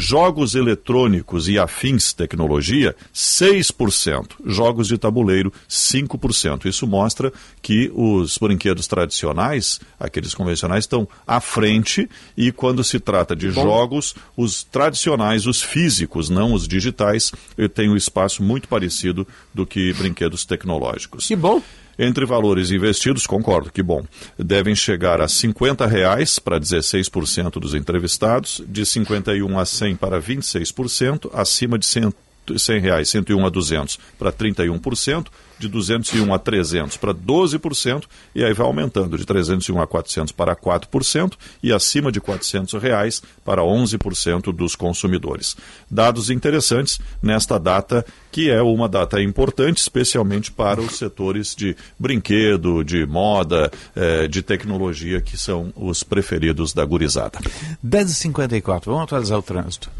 Jogos 0.01 0.55
eletrônicos 0.55 1.49
e 1.49 1.59
afins 1.59 2.13
tecnologia, 2.13 2.95
6%. 3.13 4.37
Jogos 4.47 4.87
de 4.87 4.97
tabuleiro, 4.97 5.53
5%. 5.69 6.67
Isso 6.67 6.87
mostra 6.87 7.33
que 7.61 7.91
os 7.93 8.39
brinquedos 8.39 8.87
tradicionais, 8.87 9.81
aqueles 9.99 10.35
convencionais, 10.35 10.85
estão 10.85 11.09
à 11.27 11.41
frente 11.41 12.09
e 12.37 12.53
quando 12.53 12.85
se 12.85 13.01
trata 13.01 13.35
de 13.35 13.51
Bom. 13.51 13.61
jogos, 13.61 14.15
os 14.37 14.63
tradicionais, 14.63 15.47
os 15.47 15.61
físicos, 15.61 16.31
não 16.31 16.53
os 16.53 16.69
digitais, 16.69 17.33
têm 17.75 17.91
um 17.91 17.97
espaço 17.97 18.41
muito 18.41 18.69
parecido 18.69 19.27
do 19.53 19.67
que 19.67 19.93
brinquedos 19.95 20.45
tecnológicos. 20.45 21.27
Que 21.27 21.35
bom. 21.35 21.61
Entre 21.99 22.25
valores 22.25 22.71
investidos, 22.71 23.27
concordo, 23.27 23.73
que 23.73 23.83
bom, 23.83 24.05
devem 24.39 24.75
chegar 24.75 25.21
a 25.21 25.27
50 25.27 25.85
reais 25.87 26.39
para 26.39 26.61
16% 26.61 27.59
dos 27.59 27.75
entrevistados, 27.75 28.63
de 28.69 28.87
51 28.87 29.59
a 29.59 29.65
100 29.65 29.97
para 29.97 30.23
26%, 30.23 31.31
acima 31.35 31.77
de 31.77 31.87
100, 31.87 32.13
100 32.57 32.81
reais, 32.81 33.09
101 33.09 33.47
a 33.47 33.49
200 33.49 33.99
para 34.19 34.33
31%, 34.33 35.27
de 35.59 35.69
201 35.69 36.33
a 36.33 36.39
300 36.39 36.97
para 36.97 37.13
12%, 37.13 38.05
e 38.35 38.45
aí 38.45 38.53
vai 38.53 38.67
aumentando 38.67 39.19
de 39.19 39.25
301 39.25 39.81
a 39.81 39.87
400 39.87 40.33
para 40.33 40.55
4% 40.55 41.33
e 41.63 41.73
acima 41.73 42.13
de 42.13 42.21
400 42.21 42.81
reais 42.81 43.23
para 43.45 43.63
11% 43.63 44.53
dos 44.53 44.77
consumidores. 44.77 45.57
Dados 45.91 46.31
interessantes 46.31 47.01
nesta 47.21 47.59
data, 47.59 48.07
que 48.31 48.51
é 48.51 48.63
uma 48.63 48.89
data 48.89 49.21
importante, 49.21 49.79
especialmente 49.79 50.53
para 50.53 50.81
os 50.81 50.97
setores 50.97 51.55
de 51.55 51.77
brinquedo, 51.99 52.85
de 52.85 53.05
moda, 53.05 53.71
eh, 53.97 54.29
de 54.29 54.43
tecnologia, 54.43 55.21
que 55.21 55.37
são 55.37 55.73
os 55.75 56.03
preferidos 56.03 56.73
da 56.73 56.85
gurizada. 56.85 57.39
10h54, 57.85 58.85
vamos 58.87 59.03
atualizar 59.03 59.39
o 59.39 59.43
trânsito. 59.43 59.91